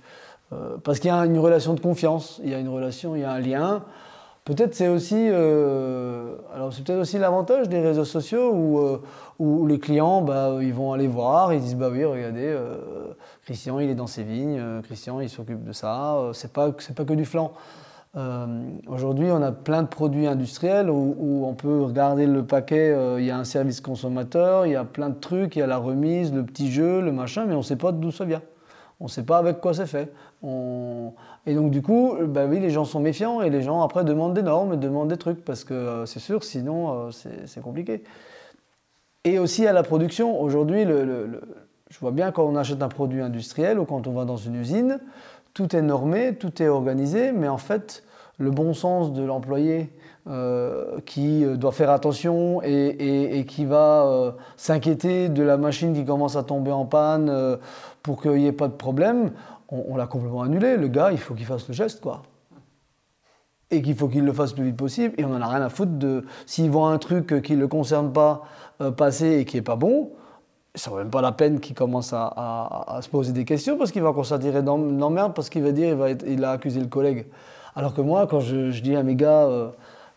Euh, 0.53 0.77
parce 0.83 1.01
qu'il 1.01 1.09
y 1.09 1.13
a 1.13 1.25
une 1.27 1.39
relation 1.39 1.75
de 1.75 1.81
confiance. 1.81 2.41
Il 2.45 2.51
y 2.51 2.55
a 2.55 2.59
une 2.59 2.69
relation, 2.69 3.17
il 3.17 3.23
y 3.23 3.25
a 3.25 3.33
un 3.33 3.41
lien. 3.41 3.85
Peut-être 4.45 4.75
c'est 4.75 4.87
aussi, 4.87 5.29
euh, 5.29 6.37
alors 6.55 6.73
c'est 6.73 6.85
peut-être 6.85 7.01
aussi 7.01 7.19
l'avantage 7.19 7.69
des 7.69 7.81
réseaux 7.81 8.05
sociaux 8.05 8.53
où, 8.53 8.79
euh, 8.79 9.67
les 9.67 9.81
clients, 9.81 10.23
bah, 10.23 10.59
ils 10.63 10.73
vont 10.73 10.93
aller 10.93 11.09
voir, 11.09 11.53
ils 11.53 11.61
disent 11.61 11.75
bah 11.75 11.89
oui, 11.91 12.05
regardez, 12.05 12.57
Christian, 13.45 13.81
il 13.81 13.91
est 13.91 13.97
dans 13.97 14.07
ses 14.07 14.23
vignes, 14.23 14.63
Christian, 14.85 15.21
il 15.21 15.29
s'occupe 15.29 15.65
de 15.65 15.73
ça. 15.73 16.31
C'est 16.33 16.53
pas, 16.53 16.71
c'est 16.79 16.95
pas 16.95 17.05
que 17.05 17.15
du 17.15 17.25
flanc. 17.25 17.53
Euh, 18.17 18.47
Aujourd'hui, 18.87 19.31
on 19.31 19.43
a 19.43 19.53
plein 19.53 19.83
de 19.83 19.89
produits 19.89 20.27
industriels 20.27 20.89
où, 20.89 21.45
on 21.47 21.55
peut 21.55 21.83
regarder 21.83 22.27
le 22.27 22.45
paquet, 22.45 22.91
euh, 22.91 23.21
il 23.21 23.27
y 23.27 23.31
a 23.31 23.37
un 23.37 23.45
service 23.45 23.81
consommateur, 23.81 24.67
il 24.67 24.73
y 24.73 24.77
a 24.77 24.85
plein 24.85 25.11
de 25.11 25.19
trucs, 25.19 25.57
il 25.57 25.59
y 25.59 25.63
a 25.63 25.67
la 25.67 25.77
remise, 25.77 26.33
le 26.33 26.43
petit 26.43 26.71
jeu, 26.73 27.01
le 27.03 27.13
machin, 27.13 27.45
mais 27.47 27.55
on 27.55 27.59
ne 27.59 27.63
sait 27.63 27.77
pas 27.77 27.93
d'où 27.93 28.11
ça 28.11 28.25
vient. 28.25 28.43
On 29.01 29.05
ne 29.05 29.11
sait 29.11 29.25
pas 29.25 29.37
avec 29.37 29.61
quoi 29.61 29.75
c'est 29.75 29.87
fait. 29.87 30.11
Et 30.43 31.55
donc, 31.55 31.71
du 31.71 31.83
coup, 31.83 32.15
bah 32.27 32.47
oui, 32.49 32.61
les 32.61 32.71
gens 32.71 32.87
sont 32.87 33.01
méfiants 33.01 33.43
et 33.43 33.51
les 33.51 33.61
gens 33.61 33.83
après 33.83 34.05
demandent 34.05 34.33
des 34.33 34.43
normes 34.43 34.77
demandent 34.77 35.09
des 35.09 35.19
trucs 35.19 35.45
parce 35.45 35.65
que 35.65 35.75
euh, 35.75 36.07
c'est 36.07 36.21
sûr, 36.21 36.43
sinon 36.43 37.11
c'est 37.11 37.61
compliqué. 37.61 38.03
Et 39.25 39.39
aussi 39.39 39.67
à 39.67 39.75
la 39.75 39.83
production. 39.83 40.41
Aujourd'hui, 40.41 40.85
je 40.85 41.99
vois 42.01 42.13
bien 42.13 42.31
quand 42.31 42.45
on 42.45 42.57
achète 42.57 42.81
un 42.83 42.89
produit 42.89 43.21
industriel 43.21 43.79
ou 43.79 43.85
quand 43.85 44.07
on 44.07 44.13
va 44.13 44.25
dans 44.25 44.37
une 44.37 44.55
usine, 44.55 44.99
tout 45.53 45.75
est 45.75 45.83
normé, 45.83 46.35
tout 46.35 46.63
est 46.63 46.69
organisé, 46.69 47.33
mais 47.33 47.49
en 47.49 47.59
fait, 47.59 48.03
le 48.39 48.51
bon 48.51 48.75
sens 48.75 49.13
de 49.13 49.23
l'employé 49.23 49.91
euh, 50.29 50.99
qui 51.07 51.45
euh, 51.45 51.57
doit 51.57 51.71
faire 51.71 51.91
attention 51.91 52.61
et, 52.63 53.45
qui 53.47 53.65
va 53.65 54.07
euh, 54.07 54.33
s'inquiéter 54.57 55.29
de 55.29 55.43
la 55.43 55.57
machine 55.57 55.95
qui 55.95 56.05
commence 56.05 56.35
à 56.35 56.43
tomber 56.43 56.73
en 56.73 56.85
panne 56.85 57.59
pour 58.03 58.21
qu'il 58.21 58.33
n'y 58.33 58.47
ait 58.47 58.53
pas 58.53 58.69
de 58.69 58.73
problème, 58.73 59.31
on, 59.69 59.97
l'a 59.97 60.07
complètement 60.07 60.43
annulé. 60.43 60.77
Le 60.77 60.89
gars, 60.89 61.13
il 61.13 61.19
faut 61.19 61.35
qu'il 61.35 61.47
fasse 61.47 61.69
le 61.69 61.75
geste, 61.75 62.01
quoi. 62.01 62.23
Et 63.71 63.83
qu'il 63.83 63.97
faut 63.97 64.09
qu'il 64.09 64.25
le 64.25 64.33
fasse 64.33 64.51
le 64.51 64.57
plus 64.57 64.65
vite 64.67 64.77
possible. 64.77 65.15
Et 65.19 65.25
on 65.25 65.29
n'en 65.29 65.41
a 65.41 65.49
rien 65.49 65.63
à 65.63 65.69
foutre 65.69 65.93
de. 65.93 66.25
S'il 66.45 66.71
voit 66.71 66.89
un 66.89 66.99
truc 66.99 67.43
qui 67.43 67.55
ne 67.55 67.61
le 67.61 67.69
concerne 67.69 68.13
pas 68.13 68.43
passer 68.97 69.39
et 69.39 69.45
qui 69.45 69.57
n'est 69.57 69.63
pas 69.63 69.77
bon, 69.77 70.11
ça 70.77 70.91
vaut 70.91 70.99
même 70.99 71.11
pas 71.11 71.23
la 71.23 71.33
peine 71.33 71.59
qu'il 71.59 71.75
commence 71.75 72.13
à, 72.13 72.99
se 73.01 73.09
poser 73.09 73.33
des 73.33 73.45
questions 73.45 73.77
parce 73.77 73.91
qu'il 73.91 74.03
va 74.03 74.13
constater 74.13 74.51
d'emmerde 74.63 75.35
parce 75.35 75.49
qu'il 75.49 75.63
va 75.63 75.73
dire 75.73 75.89
il, 75.89 75.95
va 75.95 76.11
il 76.11 76.45
a 76.45 76.51
accusé 76.53 76.81
le 76.81 76.87
collègue. 76.87 77.27
Alors 77.77 77.93
que 77.93 78.01
moi, 78.01 78.27
quand 78.27 78.41
je, 78.41 78.81
dis 78.81 78.97
à 78.97 79.03
mes 79.03 79.15
gars, 79.15 79.45
euh, 79.45 79.69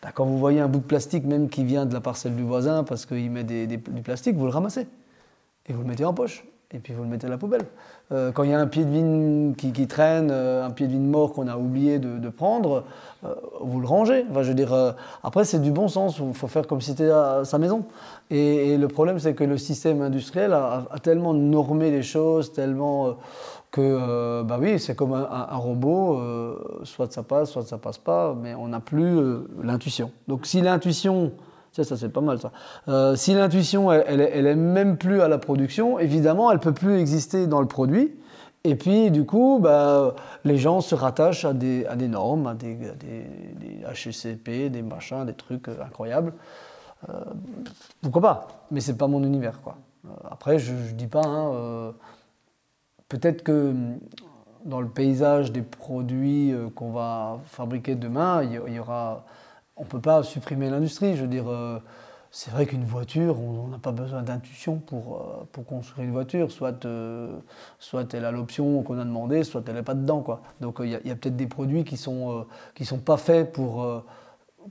bah, 0.02 0.08
quand 0.14 0.24
vous 0.24 0.38
voyez 0.38 0.60
un 0.60 0.68
bout 0.68 0.80
de 0.80 0.84
plastique, 0.84 1.26
même 1.26 1.50
qui 1.50 1.62
vient 1.62 1.84
de 1.84 1.92
la 1.92 2.00
parcelle 2.00 2.34
du 2.34 2.42
voisin 2.42 2.84
parce 2.84 3.04
qu'il 3.04 3.30
met 3.30 3.44
du 3.44 3.78
plastique, 4.02 4.34
vous 4.34 4.46
le 4.46 4.50
ramassez 4.50 4.88
et 5.66 5.72
vous 5.74 5.82
le 5.82 5.88
mettez 5.88 6.06
en 6.06 6.14
poche 6.14 6.44
et 6.72 6.78
puis 6.78 6.94
vous 6.94 7.02
le 7.02 7.08
mettez 7.08 7.26
à 7.26 7.30
la 7.30 7.36
poubelle. 7.36 7.66
Euh, 8.12 8.32
quand 8.32 8.42
il 8.42 8.50
y 8.50 8.54
a 8.54 8.58
un 8.58 8.66
pied 8.66 8.84
de 8.84 8.90
vigne 8.90 9.54
qui, 9.54 9.86
traîne, 9.86 10.30
euh, 10.32 10.66
un 10.66 10.70
pied 10.70 10.88
de 10.88 10.92
vigne 10.92 11.06
mort 11.06 11.32
qu'on 11.32 11.46
a 11.46 11.56
oublié 11.56 12.00
de, 12.00 12.28
prendre, 12.28 12.82
euh, 13.24 13.34
vous 13.60 13.80
le 13.80 13.86
rangez. 13.86 14.24
Enfin, 14.30 14.42
je 14.42 14.48
veux 14.48 14.54
dire, 14.54 14.94
après, 15.22 15.44
c'est 15.44 15.60
du 15.60 15.70
bon 15.70 15.86
sens. 15.88 16.18
Il 16.18 16.34
faut 16.34 16.48
faire 16.48 16.66
comme 16.66 16.80
si 16.80 16.90
c'était 16.90 17.10
sa 17.44 17.58
maison. 17.58 17.84
Et, 18.30 18.76
le 18.76 18.88
problème, 18.88 19.18
c'est 19.18 19.34
que 19.34 19.44
le 19.44 19.58
système 19.58 20.02
industriel 20.02 20.52
a, 20.52 20.86
tellement 21.02 21.34
normé 21.34 21.90
les 21.90 22.02
choses, 22.02 22.52
tellement 22.52 23.16
que, 23.70 24.42
bah 24.42 24.58
oui, 24.60 24.80
c'est 24.80 24.96
comme 24.96 25.12
un, 25.12 25.28
un- 25.30 25.56
robot. 25.56 26.20
soit 26.82 27.12
ça 27.12 27.22
passe, 27.22 27.50
soit 27.50 27.62
ça 27.62 27.78
passe 27.78 27.98
pas, 27.98 28.34
mais 28.40 28.54
on 28.54 28.68
n'a 28.68 28.80
plus 28.80 29.20
l'intuition. 29.62 30.10
Donc, 30.26 30.46
si 30.46 30.60
l'intuition 30.60 31.32
ça, 31.72 31.84
ça 31.84 31.96
c'est 31.96 32.08
pas 32.08 32.20
mal 32.20 32.38
ça. 32.40 32.52
Euh, 32.88 33.14
si 33.16 33.34
l'intuition, 33.34 33.92
elle, 33.92 34.20
elle, 34.20 34.46
est- 34.46 34.54
même 34.56 34.96
plus 34.96 35.20
à 35.20 35.28
la 35.28 35.38
production, 35.38 35.98
évidemment, 35.98 36.50
elle 36.52 36.60
peut 36.60 36.74
plus 36.74 36.98
exister 36.98 37.46
dans 37.46 37.60
le 37.60 37.68
produit. 37.68 38.14
Et 38.64 38.74
puis, 38.76 39.10
du 39.10 39.24
coup, 39.24 39.58
bah, 39.62 40.14
les 40.44 40.58
gens 40.58 40.80
se 40.82 40.94
rattachent 40.94 41.44
à 41.46 41.54
des, 41.54 41.86
à 41.86 41.96
des 41.96 42.08
normes, 42.08 42.46
à 42.46 42.54
des, 42.54 42.74
à 42.90 42.94
des, 42.94 43.24
des 43.58 43.84
HCCP, 43.94 44.68
des 44.68 44.82
machins, 44.82 45.24
des 45.24 45.32
trucs 45.32 45.68
euh, 45.68 45.76
incroyables. 45.82 46.34
Euh, 47.08 47.14
pourquoi 48.02 48.20
pas? 48.22 48.48
Mais 48.70 48.80
c'est 48.80 48.96
pas 48.98 49.06
mon 49.06 49.22
univers, 49.24 49.60
quoi. 49.62 49.76
Après, 50.30 50.58
je, 50.58 50.72
je 50.88 50.94
dis 50.94 51.06
pas. 51.06 51.22
hein, 51.24 51.92
Peut-être 53.08 53.42
que 53.42 53.70
hum, 53.70 53.98
dans 54.64 54.80
le 54.80 54.88
paysage 54.88 55.52
des 55.52 55.62
produits 55.62 56.54
qu'on 56.74 56.90
va 56.92 57.38
fabriquer 57.46 57.94
demain, 57.94 58.42
il 58.42 58.72
y 58.74 58.78
aura 58.78 59.24
on 59.80 59.84
ne 59.84 59.88
peut 59.88 60.00
pas 60.00 60.22
supprimer 60.22 60.68
l'industrie. 60.68 61.16
Je 61.16 61.22
veux 61.22 61.28
dire, 61.28 61.48
euh, 61.48 61.78
c'est 62.30 62.50
vrai 62.50 62.66
qu'une 62.66 62.84
voiture, 62.84 63.40
on 63.40 63.68
n'a 63.68 63.78
pas 63.78 63.92
besoin 63.92 64.22
d'intuition 64.22 64.76
pour, 64.76 65.16
euh, 65.16 65.48
pour 65.52 65.64
construire 65.64 66.06
une 66.06 66.12
voiture. 66.12 66.52
Soit, 66.52 66.84
euh, 66.84 67.34
soit 67.78 68.12
elle 68.12 68.26
a 68.26 68.30
l'option 68.30 68.82
qu'on 68.82 68.98
a 68.98 69.04
demandé, 69.04 69.42
soit 69.42 69.62
elle 69.66 69.74
n'est 69.74 69.82
pas 69.82 69.94
dedans. 69.94 70.20
Quoi. 70.20 70.42
Donc 70.60 70.76
il 70.80 70.90
y 70.90 70.94
a, 70.94 71.16
peut-être 71.16 71.36
des 71.36 71.46
produits 71.46 71.84
qui 71.84 71.94
ne 71.94 71.98
sont, 71.98 72.46
sont 72.82 72.98
pas 72.98 73.16
faits 73.16 73.52
pour, 73.52 74.04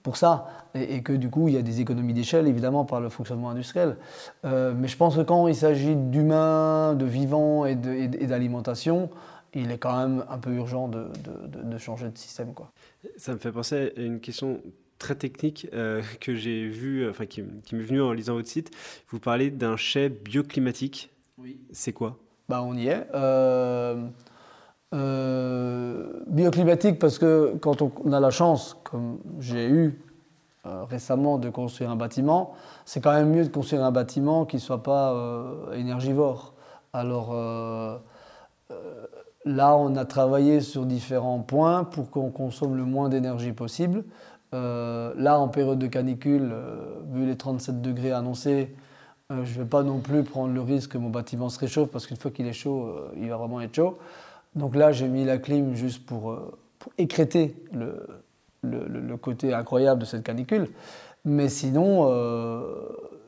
pour 0.04 0.16
ça. 0.16 0.48
Et, 0.76 1.02
que 1.02 1.14
du 1.14 1.32
coup, 1.32 1.48
il 1.48 1.56
y 1.56 1.58
a 1.58 1.64
des 1.64 1.82
économies 1.82 2.14
d'échelle, 2.14 2.48
évidemment, 2.48 2.86
par 2.86 3.02
le 3.02 3.10
fonctionnement 3.10 3.50
industriel. 3.50 3.98
Mais 4.44 4.88
je 4.88 4.96
pense 4.96 5.16
que 5.16 5.22
quand 5.22 5.48
il 5.48 5.56
s'agit 5.56 5.96
d'humains, 5.96 6.94
de 6.94 7.06
vivants 7.06 7.66
et 7.66 7.76
d'alimentation, 7.76 9.10
il 9.56 9.72
est 9.72 9.80
quand 9.80 9.98
même 9.98 10.24
un 10.30 10.38
peu 10.38 10.52
urgent 10.52 10.88
de- 10.88 11.10
de- 11.24 11.64
de 11.64 11.78
changer 11.80 12.10
de 12.10 12.18
système. 12.18 12.54
Quoi. 12.54 12.72
Ça 13.18 13.34
me 13.34 13.40
fait 13.40 13.52
penser 13.52 13.92
à 13.98 14.00
une 14.00 14.20
question 14.20 14.60
très 15.00 15.16
technique 15.16 15.68
euh, 15.74 16.02
que 16.22 16.36
j'ai 16.36 16.68
vue, 16.68 17.10
enfin 17.10 17.26
qui, 17.26 17.44
qui 17.66 17.76
m'est 17.76 17.84
venue 17.84 18.02
en 18.02 18.14
lisant 18.14 18.36
votre 18.36 18.48
site. 18.48 18.72
Vous 19.10 19.20
parlez 19.20 19.50
d'un 19.50 19.78
chai 19.78 20.10
bioclimatique. 20.10 21.10
Oui. 21.38 21.60
C'est 21.72 21.94
quoi? 21.94 22.18
Bah, 22.48 22.62
on 22.62 22.76
y 22.76 22.88
est. 22.88 23.08
Euh, 23.16 24.06
euh, 24.94 26.24
bioclimatique 26.28 27.00
parce 27.00 27.20
que 27.20 27.56
quand 27.62 27.82
on, 27.82 27.92
on 28.04 28.12
a 28.12 28.20
la 28.20 28.32
chance, 28.32 28.78
comme 28.84 29.20
j'ai 29.40 29.68
eu 29.68 30.00
euh, 30.66 30.84
récemment, 30.84 31.38
de 31.38 31.50
construire 31.50 31.90
un 31.90 31.96
bâtiment, 31.96 32.54
c'est 32.86 33.00
quand 33.02 33.14
même 33.14 33.30
mieux 33.30 33.44
de 33.44 33.50
construire 33.50 33.84
un 33.84 33.92
bâtiment 33.92 34.46
qui 34.46 34.58
ne 34.58 34.62
soit 34.62 34.84
pas 34.84 35.14
euh, 35.14 35.72
énergivore. 35.74 36.54
Alors 36.92 37.30
euh, 37.32 37.98
euh, 38.72 39.06
là, 39.46 39.78
on 39.78 39.96
a 39.96 40.06
travaillé 40.06 40.60
sur 40.60 40.86
différents 40.86 41.40
points 41.40 41.84
pour 41.84 42.10
qu'on 42.10 42.30
consomme 42.30 42.76
le 42.76 42.84
moins 42.84 43.10
d'énergie 43.10 43.54
possible. 43.54 44.04
Euh, 44.54 45.14
là, 45.16 45.40
en 45.40 45.48
période 45.48 45.78
de 45.78 45.88
canicule, 45.88 46.50
euh, 46.52 47.00
vu 47.12 47.26
les 47.26 47.38
37 47.38 47.82
degrés 47.82 48.12
annoncés, 48.12 48.76
euh, 49.32 49.46
je 49.46 49.60
ne 49.60 49.64
vais 49.64 49.70
pas 49.70 49.84
non 49.84 50.00
plus 50.00 50.24
prendre 50.24 50.54
le 50.54 50.62
risque 50.62 50.94
que 50.94 50.98
mon 50.98 51.10
bâtiment 51.10 51.50
se 51.50 51.60
réchauffe 51.60 51.90
parce 51.90 52.08
qu'une 52.08 52.18
fois 52.18 52.32
qu'il 52.32 52.48
est 52.48 52.54
chaud, 52.54 52.96
il 53.16 53.30
va 53.30 53.38
vraiment 53.38 53.62
être 53.62 53.76
chaud. 53.76 53.98
Donc 54.56 54.76
là, 54.76 54.92
j'ai 54.92 55.08
mis 55.08 55.24
la 55.24 55.38
clim 55.38 55.76
juste 55.76 56.04
pour, 56.06 56.36
pour 56.80 56.92
écréter 56.98 57.56
le, 57.72 59.16
côté 59.18 59.54
incroyable 59.54 60.02
de 60.02 60.06
cette 60.06 60.24
canicule. 60.24 60.70
Mais 61.26 61.48
sinon, 61.50 62.10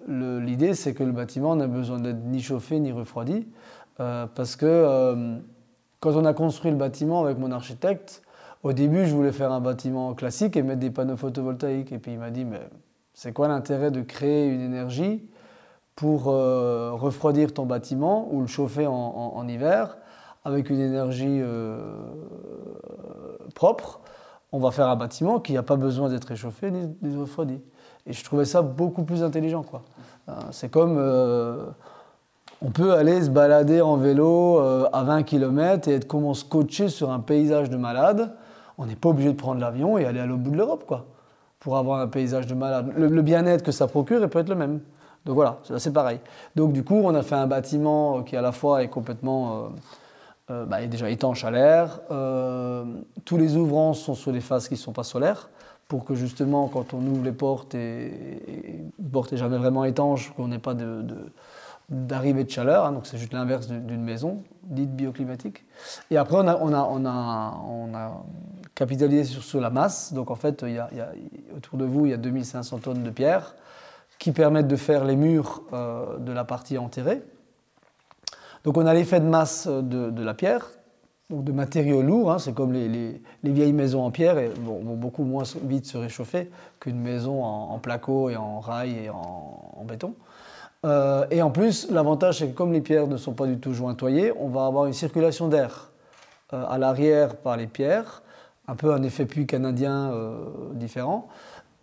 l'idée, 0.08 0.74
c'est 0.74 0.96
que 0.96 1.04
le 1.04 1.12
bâtiment 1.12 1.56
n'a 1.56 1.68
besoin 1.68 2.00
d'être 2.00 2.24
ni 2.26 2.42
chauffé 2.42 2.80
ni 2.80 2.92
refroidi. 2.92 3.46
parce 3.98 4.56
que 4.56 5.40
quand 6.00 6.16
on 6.16 6.26
a 6.26 6.34
construit 6.34 6.72
le 6.72 6.78
bâtiment 6.78 7.24
avec 7.24 7.38
mon 7.38 7.52
architecte, 7.52 8.24
au 8.64 8.74
début, 8.74 9.06
je 9.08 9.16
voulais 9.16 9.32
faire 9.32 9.52
un 9.52 9.60
bâtiment 9.60 10.14
classique 10.14 10.56
et 10.56 10.62
mettre 10.62 10.80
des 10.80 10.92
panneaux 10.92 11.18
photovoltaïques. 11.18 11.92
Et 11.92 11.98
puis 11.98 12.14
il 12.14 12.20
m'a 12.20 12.30
dit, 12.30 12.46
mais 12.46 12.62
c'est 13.14 13.34
quoi 13.34 13.48
l'intérêt 13.48 13.92
de 13.92 14.02
créer 14.02 14.48
une 14.48 14.62
énergie 14.62 15.24
pour 15.96 16.28
euh, 16.28 16.92
refroidir 16.94 17.54
ton 17.54 17.66
bâtiment 17.66 18.28
ou 18.32 18.42
le 18.42 18.48
chauffer 18.48 18.88
en, 18.88 19.48
hiver 19.48 19.98
avec 20.46 20.70
une 20.70 20.80
énergie 20.80 21.40
euh, 21.42 21.80
propre? 23.56 24.00
On 24.52 24.60
va 24.60 24.72
faire 24.72 24.90
un 24.90 24.96
bâtiment 24.96 25.40
qui 25.40 25.54
n'a 25.54 25.64
pas 25.64 25.78
besoin 25.78 26.10
d'être 26.10 26.26
réchauffé 26.26 26.72
ni, 26.72 26.88
ni 27.02 27.18
refroidi. 27.18 27.60
Et 28.06 28.14
je 28.14 28.24
trouvais 28.24 28.46
ça 28.46 28.62
beaucoup 28.62 29.04
plus 29.04 29.24
intelligent. 29.24 29.66
Euh, 30.30 30.34
c'est 30.52 30.70
comme... 30.70 30.98
on 32.62 32.70
peut 32.70 32.94
aller 32.94 33.24
se 33.24 33.30
balader 33.30 33.82
en 33.82 33.98
vélo 33.98 34.60
à 34.60 35.04
20 35.04 35.24
km 35.24 35.88
et 35.88 35.96
être 35.96 36.08
comment 36.08 36.36
scotché 36.36 36.90
sur 36.90 37.10
un 37.10 37.20
paysage 37.20 37.72
de 37.72 37.78
malade. 37.78 38.36
On 38.82 38.88
n'est 38.88 38.96
pas 38.96 39.10
obligé 39.10 39.30
de 39.30 39.38
prendre 39.38 39.62
l'avion 39.62 40.00
et 40.00 40.06
aller 40.06 40.20
à 40.20 40.26
l'autre 40.26 40.42
bout 40.42 40.50
de 40.50 40.58
l'Europe, 40.58 40.86
quoi, 40.88 41.06
pour 41.60 41.78
avoir 41.78 42.00
un 42.00 42.08
paysage 42.08 42.48
de 42.48 42.56
malade. 42.56 42.92
Le, 42.98 43.22
bien-être 43.22 43.64
que 43.64 43.72
ça 43.72 43.86
procure, 43.88 44.20
il 44.20 44.28
peut 44.28 44.40
être 44.40 44.50
le 44.50 44.56
même. 44.56 44.80
Donc 45.24 45.36
voilà, 45.36 45.60
c'est 45.78 45.94
pareil. 45.94 46.20
Donc 46.56 46.74
du 46.74 46.84
coup, 46.84 46.96
on 46.96 47.14
a 47.14 47.22
fait 47.22 47.36
un 47.36 47.46
bâtiment 47.46 48.24
qui 48.24 48.36
à 48.36 48.42
la 48.42 48.52
fois 48.52 48.82
est 48.82 48.88
complètement 48.88 49.70
bah, 50.50 50.82
est 50.82 50.88
déjà 50.88 51.12
étanche 51.12 51.46
à 51.46 51.52
l'air. 51.52 52.00
tous 53.24 53.38
les 53.38 53.56
ouvrants 53.56 53.94
sont 53.94 54.16
sur 54.16 54.32
des 54.32 54.42
faces 54.42 54.68
qui 54.68 54.74
ne 54.74 54.80
sont 54.80 54.94
pas 54.94 55.04
solaires 55.04 55.50
pour 55.88 56.04
que 56.04 56.16
justement, 56.16 56.68
quand 56.68 56.96
on 56.96 57.06
ouvre 57.06 57.24
les 57.24 57.34
portes, 57.34 57.76
et, 57.76 58.08
et 58.08 58.82
les 58.98 59.10
portes 59.12 59.34
n'est 59.34 59.38
jamais 59.38 59.58
vraiment 59.58 59.84
étanche, 59.84 60.34
qu'on 60.36 60.48
n'ait 60.48 60.58
pas 60.58 60.74
d'arrivée 61.92 62.44
de, 62.44 62.50
chaleur. 62.50 62.86
Hein, 62.86 62.94
donc 62.94 63.06
c'est 63.06 63.18
juste 63.18 63.34
l'inverse 63.34 63.68
d'une 63.68 64.04
maison 64.04 64.44
dite 64.64 64.96
bioclimatique. 64.96 65.66
Et 66.10 66.18
après, 66.18 66.38
on 66.38 66.48
a, 66.48 66.58
on 66.58 66.74
a, 66.74 66.88
on 66.90 67.06
a, 67.06 67.62
on 67.68 67.94
a 67.94 68.24
capitalisé 68.74 69.24
sur, 69.26 69.62
la 69.62 69.70
masse. 69.70 70.14
Donc 70.14 70.32
en 70.32 70.36
fait, 70.36 70.64
il 70.66 70.74
y 70.74 70.80
a, 70.80 70.90
autour 71.56 71.78
de 71.78 71.86
vous, 71.86 72.06
il 72.06 72.12
y 72.12 72.14
a 72.14 72.18
2500 72.18 72.80
tonnes 72.80 73.04
de 73.04 73.10
pierre 73.10 73.56
qui 74.18 74.32
permettent 74.32 74.68
de 74.68 74.76
faire 74.76 75.04
les 75.04 75.16
murs 75.16 75.64
euh, 75.74 76.18
de 76.18 76.32
la 76.32 76.46
partie 76.46 76.78
enterrée. 76.78 77.22
Donc 78.64 78.78
on 78.78 78.86
a 78.86 78.94
l'effet 78.94 79.20
de 79.20 79.26
masse 79.26 79.68
de, 79.68 80.24
la 80.24 80.34
pierre 80.34 80.68
donc 81.32 81.44
de 81.44 81.52
matériaux 81.52 82.02
lourds. 82.02 82.32
Hein, 82.32 82.40
c'est 82.40 82.54
comme 82.54 82.74
les, 82.74 83.22
vieilles 83.44 83.74
maisons 83.74 84.04
en 84.04 84.12
pierre 84.12 84.38
et 84.38 84.50
vont, 84.50 84.82
beaucoup 84.96 85.24
moins 85.24 85.44
vite 85.64 85.86
se 85.86 85.98
réchauffer 85.98 86.52
qu'une 86.80 87.00
maison 87.00 87.44
en, 87.44 87.80
placo 87.80 88.30
et 88.30 88.36
en 88.36 88.60
rail 88.60 89.06
et 89.06 89.10
en, 89.10 89.84
béton. 89.88 90.14
Euh, 90.84 91.26
et 91.30 91.42
en 91.42 91.52
plus, 91.52 91.90
l'avantage, 91.92 92.40
c'est 92.40 92.48
que 92.48 92.56
comme 92.56 92.74
les 92.74 92.82
pierres 92.82 93.08
ne 93.08 93.18
sont 93.18 93.34
pas 93.34 93.46
du 93.46 93.60
tout 93.60 93.74
jointoyées, 93.74 94.34
on 94.40 94.48
va 94.48 94.66
avoir 94.66 94.88
une 94.88 94.94
circulation 94.94 95.48
d'air 95.48 95.92
euh, 96.54 96.66
à 96.68 96.78
l'arrière 96.78 97.36
par 97.36 97.56
les 97.58 97.68
pierres, 97.68 98.24
un 98.68 98.76
peu 98.76 98.94
un 98.94 99.04
effet 99.04 99.26
puits 99.26 99.46
canadien 99.46 100.12
euh, 100.12 100.46
différent. 100.74 101.28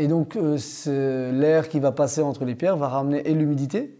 Et 0.01 0.07
donc, 0.07 0.39
l'air 0.87 1.69
qui 1.69 1.81
va 1.81 1.91
passer 1.91 2.23
entre 2.23 2.45
les 2.45 2.55
pierres 2.55 2.77
va 2.77 2.87
ramener 2.87 3.29
et 3.29 3.35
l'humidité, 3.35 3.99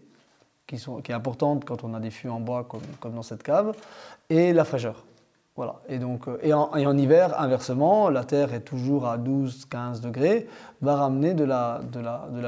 qui, 0.65 0.75
est 0.75 1.13
importante 1.13 1.65
quand 1.65 1.83
on 1.83 1.93
a 1.93 1.99
des 1.99 2.09
fûts 2.09 2.29
en 2.29 2.39
bois 2.39 2.65
comme, 3.01 3.13
dans 3.13 3.21
cette 3.21 3.43
cave, 3.43 3.73
et 4.29 4.53
la 4.53 4.63
fraîcheur. 4.63 5.03
Voilà. 5.57 5.81
Et, 5.89 5.99
donc, 5.99 6.27
et 6.41 6.53
en, 6.53 6.97
hiver, 6.97 7.37
inversement, 7.41 8.09
la 8.09 8.23
Terre 8.23 8.53
est 8.53 8.61
toujours 8.61 9.07
à 9.07 9.17
12-15 9.17 9.99
degrés, 9.99 10.47
va 10.81 10.95
ramener 10.95 11.33
de 11.33 11.43
la, 11.43 11.81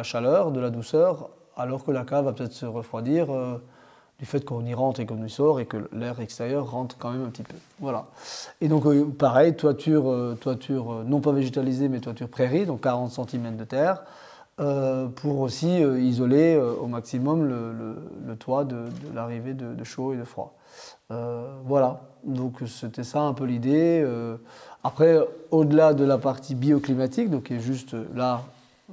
chaleur, 0.04 0.52
de 0.52 0.62
la 0.62 0.70
douceur, 0.70 1.30
alors 1.58 1.84
que 1.84 1.91
la 1.91 2.04
cave 2.04 2.26
va 2.26 2.34
peut-être 2.34 2.54
se 2.54 2.66
refroidir 2.66 3.32
euh, 3.32 3.58
du 4.20 4.26
fait 4.26 4.43
qu'on 4.45 4.66
y 4.66 4.74
rentre 4.74 4.99
et 4.99 5.06
qu'on 5.06 5.24
y 5.24 5.30
sort 5.30 5.60
et 5.60 5.66
que 5.66 5.89
l'air 5.93 6.20
extérieur 6.20 6.70
rentre 6.70 6.97
quand 6.97 7.12
même 7.12 7.24
un 7.24 7.30
petit 7.30 7.43
peu. 7.43 7.56
Voilà. 7.80 8.06
Et 8.62 8.68
donc, 8.68 8.86
euh, 8.86 9.06
pareil, 9.06 9.56
toiture, 9.56 10.36
toiture 10.39 11.04
non 11.06 11.22
pas 11.22 11.32
végétalisée, 11.32 11.89
mais 11.89 11.99
toiture 11.99 12.30
prairie, 12.30 12.66
donc 12.66 12.82
40 12.82 13.12
cm 13.12 13.58
de 13.58 13.64
terre. 13.64 14.04
pour 15.16 15.39
aussi 15.39 15.82
isoler 15.82 16.56
au 16.58 16.86
maximum 16.88 17.45
le, 17.47 18.36
toit 18.36 18.64
de, 18.64 18.86
l'arrivée 19.16 19.54
de, 19.54 19.74
de, 19.74 19.84
chaud 19.84 20.14
et 20.14 20.18
de 20.18 20.24
froid. 20.24 20.54
voilà, 21.66 22.02
donc 22.24 22.60
c'était 22.68 23.04
ça 23.04 23.22
un 23.22 23.34
peu 23.34 23.45
l'idée. 23.45 24.02
Euh, 24.06 24.38
après, 24.84 25.20
au-delà 25.52 25.93
de 25.93 26.04
la 26.04 26.18
partie 26.18 26.56
bioclimatique, 26.56 27.30
donc 27.30 27.43
qui 27.43 27.56
est 27.56 27.60
juste 27.60 27.95
là 28.16 28.43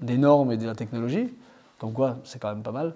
des 0.00 0.18
normes 0.18 0.52
et 0.52 0.56
de 0.56 0.66
la 0.66 0.74
technologie, 0.74 1.32
comme 1.78 1.92
quoi 1.92 2.16
c'est 2.24 2.40
quand 2.40 2.48
même 2.48 2.62
pas 2.62 2.72
mal, 2.72 2.94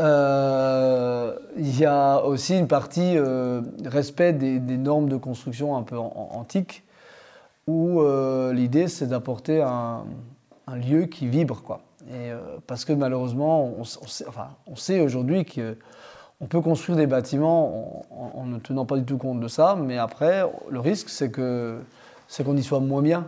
euh, 0.00 1.34
il 1.56 1.78
y 1.78 1.84
a 1.84 2.22
aussi 2.24 2.58
une 2.58 2.66
partie 2.66 3.16
euh, 3.16 3.62
respect 3.84 4.32
des, 4.32 4.58
normes 4.76 5.08
de 5.08 5.16
construction 5.16 5.76
un 5.76 5.82
peu 5.82 5.96
antiques, 5.96 6.82
où 7.66 8.02
l'idée 8.52 8.88
c'est 8.88 9.06
d'apporter 9.06 9.62
un, 9.62 10.04
lieu 10.74 11.06
qui 11.06 11.28
vibre. 11.28 11.62
Quoi. 11.62 11.80
Et, 12.10 12.30
parce 12.66 12.84
que 12.84 12.92
malheureusement, 12.92 13.72
on, 13.78 14.76
sait, 14.76 15.00
aujourd'hui 15.00 15.44
que 15.44 15.76
on 16.40 16.46
peut 16.46 16.60
construire 16.60 16.98
des 16.98 17.06
bâtiments 17.06 18.04
en, 18.10 18.44
ne 18.44 18.58
tenant 18.58 18.84
pas 18.84 18.96
du 18.96 19.04
tout 19.04 19.16
compte 19.16 19.40
de 19.40 19.48
ça, 19.48 19.78
mais 19.80 19.96
après, 19.96 20.42
le 20.68 20.80
risque, 20.80 21.08
c'est 21.08 21.32
c'est 22.28 22.44
qu'on 22.44 22.56
y 22.56 22.62
soit 22.62 22.80
moins 22.80 23.02
bien. 23.02 23.26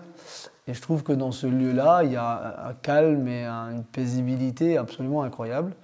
Et 0.67 0.75
je 0.75 0.81
trouve 0.81 1.03
que 1.03 1.13
dans 1.13 1.33
ce 1.33 1.47
lieu-là, 1.47 2.03
il 2.05 2.13
y 2.13 2.17
a 2.17 2.69
un 2.69 2.75
calme 2.75 3.29
et 3.29 3.47
une 3.47 3.85
paisibilité 3.85 4.77
absolument 4.77 5.23
incroyable. 5.23 5.75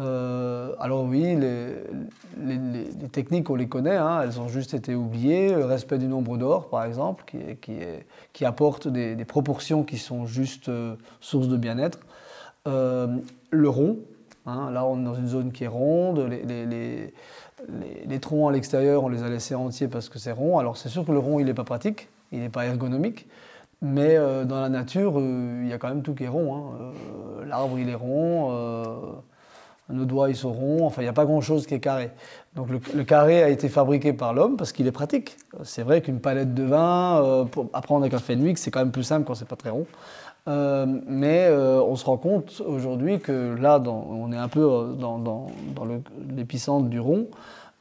Euh, 0.00 0.74
alors 0.80 1.04
oui, 1.04 1.36
les, 1.36 3.08
techniques, 3.12 3.48
on 3.50 3.54
les 3.54 3.68
connaît, 3.68 3.96
hein, 3.96 4.22
elles 4.22 4.40
ont 4.40 4.48
juste 4.48 4.74
été 4.74 4.94
oubliées. 4.94 5.54
Le 5.54 5.64
respect 5.64 5.98
du 5.98 6.06
nombre 6.06 6.36
d'or, 6.36 6.68
par 6.68 6.84
exemple, 6.84 7.24
qui, 8.32 8.44
apporte 8.44 8.88
des, 8.88 9.24
proportions 9.24 9.84
qui 9.84 9.98
sont 9.98 10.26
juste 10.26 10.68
euh, 10.68 10.96
source 11.20 11.48
de 11.48 11.56
bien-être. 11.56 11.98
Euh, 12.66 13.08
le 13.50 13.68
rond, 13.68 13.98
Hein, 14.46 14.70
là, 14.70 14.84
on 14.84 15.00
est 15.00 15.04
dans 15.04 15.14
une 15.14 15.26
zone 15.26 15.52
qui 15.52 15.64
est 15.64 15.68
ronde. 15.68 16.28
Les, 16.28 18.20
troncs 18.20 18.50
à 18.50 18.52
l'extérieur, 18.52 19.04
on 19.04 19.08
les 19.08 19.22
a 19.22 19.28
laissés 19.28 19.54
entiers 19.54 19.88
parce 19.88 20.08
que 20.08 20.18
c'est 20.18 20.32
rond. 20.32 20.58
Alors, 20.58 20.76
c'est 20.76 20.88
sûr 20.88 21.04
que 21.04 21.12
le 21.12 21.18
rond, 21.18 21.38
il 21.40 21.46
n'est 21.46 21.54
pas 21.54 21.64
pratique, 21.64 22.08
il 22.32 22.40
n'est 22.40 22.50
pas 22.50 22.66
ergonomique. 22.66 23.26
Mais 23.84 24.16
euh, 24.16 24.44
dans 24.44 24.62
la 24.62 24.70
nature, 24.70 25.18
euh, 25.18 25.60
il 25.62 25.68
y 25.68 25.72
a 25.74 25.78
quand 25.78 25.88
même 25.88 26.02
tout 26.02 26.14
qui 26.14 26.24
est 26.24 26.28
rond. 26.28 26.56
Hein. 26.56 26.62
Euh, 26.80 27.44
l'arbre, 27.44 27.78
il 27.78 27.90
est 27.90 27.94
rond. 27.94 28.50
nos 29.90 30.06
doigts, 30.06 30.30
ils 30.30 30.36
sont 30.36 30.54
ronds. 30.54 30.86
Enfin, 30.86 31.02
il 31.02 31.04
n'y 31.04 31.10
a 31.10 31.12
pas 31.12 31.26
grand-chose 31.26 31.66
qui 31.66 31.74
est 31.74 31.80
carré. 31.80 32.10
Donc, 32.54 32.68
le, 32.70 33.04
carré 33.04 33.42
a 33.42 33.50
été 33.50 33.68
fabriqué 33.68 34.14
par 34.14 34.32
l'homme 34.32 34.56
parce 34.56 34.72
qu'il 34.72 34.86
est 34.86 34.92
pratique. 34.92 35.36
C'est 35.64 35.82
vrai 35.82 36.00
qu'une 36.00 36.20
palette 36.20 36.54
de 36.54 36.62
vin, 36.62 37.46
pour 37.50 37.68
apprendre 37.74 38.06
un 38.06 38.08
café 38.08 38.36
de 38.36 38.40
nuit, 38.40 38.54
c'est 38.56 38.70
quand 38.70 38.80
même 38.80 38.92
plus 38.92 39.02
simple 39.02 39.26
quand 39.26 39.34
c'est 39.34 39.48
pas 39.48 39.56
très 39.56 39.70
rond. 39.70 39.86
Mais 40.46 41.50
on 41.50 41.94
se 41.94 42.06
rend 42.06 42.16
compte 42.16 42.62
aujourd'hui 42.66 43.20
que 43.20 43.54
là, 43.54 43.78
on 43.86 44.32
est 44.32 44.38
un 44.38 44.48
peu 44.48 44.62
euh, 44.62 44.92
dans, 44.94 45.46
l'épicentre 46.34 46.88
du 46.88 47.00
rond. 47.00 47.28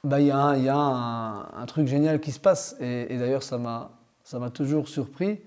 Bah, 0.04 0.20
il 0.20 0.28
y 0.28 0.32
a, 0.32 0.38
un, 0.38 1.66
truc 1.66 1.88
génial 1.88 2.20
qui 2.20 2.34
se 2.34 2.40
passe. 2.42 2.76
Et, 2.82 3.18
d'ailleurs, 3.18 3.44
ça 3.44 3.58
m'a 3.58 4.50
toujours 4.54 4.90
surpris. 4.90 5.40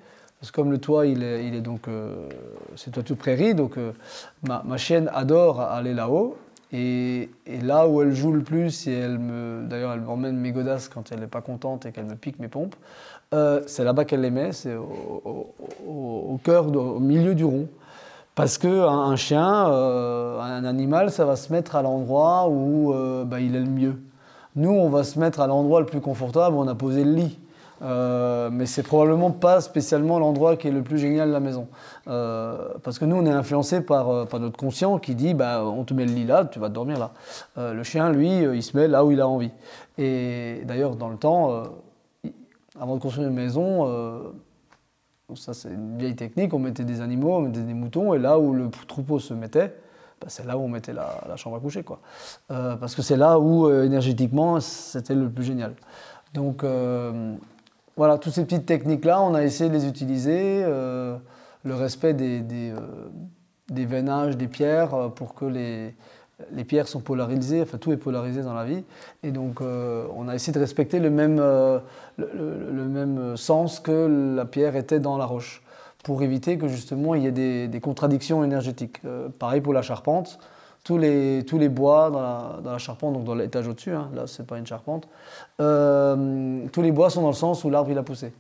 Que 0.51 0.57
comme 0.57 0.71
le 0.71 0.79
toit, 0.79 1.07
il 1.07 1.23
est, 1.23 1.61
donc. 1.61 1.83
c'est 2.77 2.91
toiture 2.91 3.17
prairie, 3.17 3.55
donc 3.55 3.77
ma, 4.47 4.63
ma, 4.65 4.77
chienne 4.77 5.11
adore 5.15 5.61
aller 5.61 5.95
là-haut. 5.95 6.37
Et, 6.73 7.31
là 7.63 7.87
où 7.87 8.03
elle 8.03 8.13
joue 8.13 8.33
le 8.33 8.43
plus, 8.43 8.87
et 8.87 8.93
elle 8.93 9.19
me, 9.19 9.65
d'ailleurs, 9.69 9.93
elle 9.93 10.01
m'emmène 10.01 10.37
mes 10.37 10.53
godasses 10.53 10.89
quand 10.89 11.13
elle 11.13 11.21
n'est 11.21 11.27
pas 11.27 11.41
contente 11.41 11.87
et 11.87 11.93
qu'elle 11.93 12.07
me 12.07 12.17
pique 12.17 12.39
mes 12.39 12.49
pompes, 12.49 12.75
euh, 13.35 13.63
c'est 13.67 13.85
là-bas 13.85 14.05
qu'elle 14.05 14.21
les 14.21 14.31
met, 14.31 14.53
c'est 14.53 14.75
au, 14.75 16.41
cœur, 16.45 16.67
au 16.69 17.01
milieu 17.01 17.35
du 17.35 17.45
rond. 17.45 17.69
Parce 18.35 18.59
qu'un 18.59 18.87
un 18.87 19.17
chien, 19.17 19.71
euh, 19.71 20.41
un 20.41 20.65
animal, 20.65 21.11
ça 21.11 21.25
va 21.25 21.37
se 21.37 21.53
mettre 21.53 21.75
à 21.77 21.83
l'endroit 21.83 22.49
où 22.49 22.93
euh, 22.93 23.25
bah, 23.25 23.41
il 23.41 23.57
est 23.57 23.61
le 23.61 23.71
mieux. 23.71 23.97
Nous, 24.57 24.71
on 24.71 24.89
va 24.91 25.05
se 25.05 25.19
mettre 25.19 25.41
à 25.41 25.47
l'endroit 25.47 25.81
le 25.81 25.87
plus 25.87 26.01
confortable, 26.01 26.57
où 26.57 26.61
on 26.61 26.69
a 26.69 26.75
posé 26.75 27.05
le 27.05 27.13
lit. 27.13 27.39
Euh, 27.83 28.49
mais 28.51 28.65
c'est 28.67 28.83
probablement 28.83 29.31
pas 29.31 29.61
spécialement 29.61 30.19
l'endroit 30.19 30.57
qui 30.57 30.69
est 30.69 30.71
le 30.71 30.83
plus 30.83 30.99
génial 30.99 31.29
de 31.29 31.33
la 31.33 31.41
maison. 31.41 31.69
Euh, 32.09 32.69
parce 32.83 32.99
que 32.99 33.05
nous, 33.05 33.17
on 33.17 33.27
est 33.27 33.31
influencé 33.31 33.81
par, 33.83 34.09
euh, 34.09 34.25
par, 34.25 34.41
notre 34.41 34.57
conscient 34.57 34.99
qui 34.99 35.15
dit 35.15 35.35
bah, 35.35 35.65
on 35.65 35.85
te 35.85 35.93
met 35.93 36.07
le 36.07 36.13
lit 36.13 36.25
là, 36.25 36.45
tu 36.47 36.59
vas 36.59 36.69
dormir 36.69 36.99
là. 36.99 37.73
le 37.73 37.83
chien, 37.83 38.11
lui, 38.11 38.41
il 38.41 38.63
se 38.63 38.77
met 38.77 38.89
là 38.89 39.05
où 39.05 39.11
il 39.11 39.21
a 39.21 39.29
envie. 39.29 39.51
Et 39.99 40.63
d'ailleurs, 40.65 40.97
dans 40.97 41.09
le 41.09 41.17
temps, 41.17 41.65
avant 42.81 42.97
de 42.97 43.01
construire 43.01 43.29
une 43.29 43.35
maison, 43.35 44.33
ça 45.35 45.55
c'est 45.55 45.71
une 45.71 45.99
vieille 45.99 46.17
technique, 46.17 46.55
on 46.55 46.59
mettait 46.59 46.85
des 46.85 47.01
animaux, 47.01 47.37
on 47.37 47.41
mettait 47.41 47.61
des 47.61 47.75
moutons, 47.75 48.15
et 48.15 48.19
là 48.19 48.39
où 48.39 48.53
le 48.53 48.71
troupeau 48.87 49.19
se 49.19 49.35
mettait, 49.35 49.75
bah, 50.21 50.29
c'est 50.29 50.47
là 50.47 50.57
où 50.57 50.63
on 50.63 50.69
mettait 50.69 50.93
la, 50.93 51.25
la 51.29 51.37
chambre 51.37 51.57
à 51.57 51.61
coucher. 51.61 51.83
Quoi. 51.83 52.01
parce 52.49 52.95
que 52.95 53.03
c'est 53.03 53.17
là 53.17 53.39
où, 53.39 53.71
énergétiquement, 53.71 54.61
c'était 54.61 55.15
le 55.15 55.29
plus 55.29 55.45
génial. 55.45 55.75
Donc, 56.35 56.65
voilà, 57.97 58.19
toutes 58.19 58.35
ces 58.35 58.45
petites 58.45 58.67
techniques-là, 58.67 59.23
on 59.23 59.35
a 59.35 59.43
essayé 59.43 59.71
de 59.71 59.75
les 59.75 59.87
utiliser. 59.87 60.63
Euh, 60.65 61.17
le 61.65 61.75
respect 61.75 62.13
des, 62.13 62.41
des, 62.41 62.71
euh, 62.71 63.87
veinages, 63.87 64.37
des 64.37 64.49
pierres, 64.49 64.95
euh, 64.95 65.09
pour 65.09 65.35
que 65.35 65.47
les, 65.47 65.95
les, 66.53 66.65
pierres 66.65 66.89
sont 66.89 67.01
polarisées, 67.01 67.63
enfin 67.63 67.79
tout 67.79 67.91
est 67.93 67.97
polarisé 67.97 68.43
dans 68.43 68.55
la 68.55 68.65
vie. 68.65 68.85
Et 69.23 69.33
donc 69.33 69.61
on 69.63 70.29
a 70.29 70.35
essayé 70.35 70.53
de 70.53 70.59
respecter 70.59 71.01
le 71.01 71.11
même, 71.11 71.39
le, 71.39 72.85
même 72.85 73.37
sens 73.37 73.81
que 73.81 74.35
la 74.37 74.45
pierre 74.45 74.77
était 74.77 75.01
dans 75.01 75.17
la 75.17 75.25
roche, 75.25 75.63
pour 76.05 76.23
éviter 76.23 76.59
que 76.59 76.69
justement 76.69 77.15
il 77.15 77.23
y 77.23 77.27
ait 77.27 77.33
des, 77.33 77.67
des 77.67 77.81
contradictions 77.81 78.45
énergétiques. 78.45 79.01
pareil 79.39 79.63
pour 79.63 79.73
la 79.73 79.83
charpente 79.83 80.39
tous 80.87 80.99
les, 80.99 81.43
tous 81.45 81.59
les 81.59 81.69
bois 81.69 82.11
dans 82.11 82.23
la, 82.23 82.61
dans 82.63 82.71
la 82.71 82.79
charpente, 82.79 83.15
donc 83.15 83.25
dans 83.25 83.35
l'étage 83.35 83.67
au-dessus, 83.67 83.91
hein, 83.91 84.09
là 84.15 84.29
c'est 84.29 84.47
pas 84.47 84.57
une 84.57 84.67
charpente, 84.67 85.09
euh, 85.61 86.65
tous 86.73 86.81
les 86.81 86.93
bois 86.93 87.11
sont 87.11 87.23
dans 87.23 87.29
le 87.29 87.35
sens 87.35 87.65
où 87.65 87.71
l'arbre 87.71 87.91
il 87.91 87.99
a 87.99 88.05
poussé. 88.05 88.33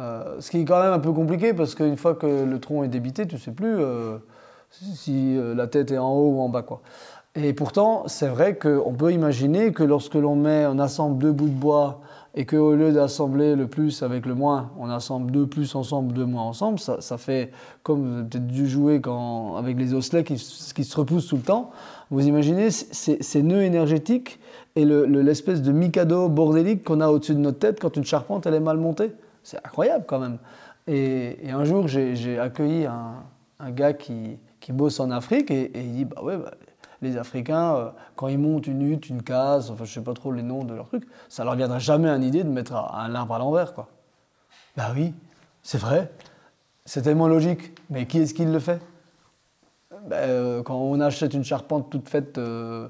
Euh, 0.00 0.40
ce 0.40 0.50
qui 0.50 0.58
est 0.58 0.64
quand 0.64 0.82
même 0.82 0.92
un 0.92 0.98
peu 0.98 1.12
compliqué 1.12 1.54
parce 1.54 1.76
qu'une 1.76 1.96
fois 1.96 2.16
que 2.16 2.26
le 2.26 2.58
tronc 2.58 2.82
est 2.82 2.88
débité, 2.88 3.24
tu 3.24 3.36
ne 3.36 3.40
sais 3.40 3.52
plus 3.52 3.76
euh, 3.78 4.18
si 4.70 5.38
la 5.54 5.68
tête 5.68 5.92
est 5.92 5.98
en 5.98 6.10
haut 6.10 6.30
ou 6.30 6.40
en 6.40 6.48
bas. 6.48 6.62
Quoi. 6.62 6.80
Et 7.36 7.52
pourtant, 7.52 8.08
c'est 8.08 8.28
vrai 8.28 8.56
qu'on 8.56 8.92
peut 8.92 9.12
imaginer 9.12 9.72
que 9.72 9.84
lorsque 9.84 10.14
l'on 10.14 10.34
met, 10.34 10.66
on 10.66 10.80
assemble 10.80 11.18
deux 11.18 11.32
bouts 11.32 11.48
de 11.48 11.54
bois 11.54 12.00
et 12.34 12.46
qu'au 12.46 12.74
lieu 12.74 12.92
d'assembler 12.92 13.56
le 13.56 13.66
plus 13.66 14.02
avec 14.02 14.24
le 14.24 14.34
moins, 14.34 14.70
on 14.78 14.88
assemble 14.88 15.32
deux 15.32 15.46
plus 15.46 15.74
ensemble, 15.74 16.12
deux 16.12 16.24
moins 16.24 16.44
ensemble, 16.44 16.78
ça, 16.78 17.18
fait 17.18 17.50
comme 17.82 18.28
peut-être 18.28 18.46
dû 18.46 18.68
jouer 18.68 19.00
quand, 19.00 19.56
avec 19.56 19.76
les 19.78 19.94
osselets 19.94 20.22
qui, 20.22 20.38
se 20.38 20.96
repoussent 20.96 21.26
tout 21.26 21.36
le 21.36 21.42
temps. 21.42 21.70
Vous 22.10 22.26
imaginez 22.26 22.70
ces, 22.70 23.42
nœuds 23.42 23.62
énergétiques 23.62 24.38
et 24.76 24.84
le- 24.84 25.06
le- 25.06 25.22
l'espèce 25.22 25.62
de 25.62 25.72
mikado 25.72 26.28
bordélique 26.28 26.84
qu'on 26.84 27.00
a 27.00 27.08
au-dessus 27.08 27.34
de 27.34 27.40
notre 27.40 27.58
tête 27.58 27.80
quand 27.80 27.96
une 27.96 28.04
charpente 28.04 28.46
elle 28.46 28.54
est 28.54 28.60
mal 28.60 28.76
montée. 28.76 29.12
C'est 29.42 29.58
incroyable 29.58 30.04
quand 30.06 30.20
même. 30.20 30.38
Et, 30.86 31.36
un 31.50 31.64
jour, 31.64 31.88
j'ai 31.88 32.38
accueilli 32.38 32.86
un, 32.86 33.70
gars 33.70 33.92
qui, 33.92 34.38
qui 34.60 34.72
bosse 34.72 35.00
en 35.00 35.10
Afrique 35.10 35.50
et, 35.50 35.64
et 35.76 35.80
il 35.82 35.92
dit 35.92 36.04
Bah 36.04 36.22
ouais, 36.22 36.36
bah, 36.36 36.52
les 37.02 37.16
Africains, 37.16 37.74
euh, 37.76 37.90
quand 38.16 38.28
ils 38.28 38.38
montent 38.38 38.66
une 38.66 38.82
hutte, 38.82 39.08
une 39.08 39.22
case, 39.22 39.70
enfin 39.70 39.84
je 39.84 39.92
sais 39.92 40.02
pas 40.02 40.14
trop 40.14 40.32
les 40.32 40.42
noms 40.42 40.64
de 40.64 40.74
leurs 40.74 40.88
trucs, 40.88 41.06
ça 41.28 41.44
leur 41.44 41.54
viendrait 41.54 41.80
jamais 41.80 42.08
à 42.08 42.16
l'idée 42.18 42.44
de 42.44 42.48
mettre 42.48 42.74
un 42.74 43.14
arbre 43.14 43.34
à 43.34 43.38
l'envers, 43.38 43.74
quoi. 43.74 43.88
Bah 44.76 44.92
oui, 44.94 45.14
c'est 45.62 45.78
vrai. 45.78 46.10
C'est 46.84 47.02
tellement 47.02 47.28
logique. 47.28 47.72
Mais 47.90 48.06
qui 48.06 48.18
est-ce 48.18 48.34
qui 48.34 48.44
le 48.44 48.58
fait? 48.58 48.80
Ben, 50.06 50.16
euh, 50.16 50.62
Quand 50.62 50.76
on 50.76 51.00
achète 51.00 51.34
une 51.34 51.44
charpente 51.44 51.90
toute 51.90 52.08
faite, 52.08 52.38
euh, 52.38 52.88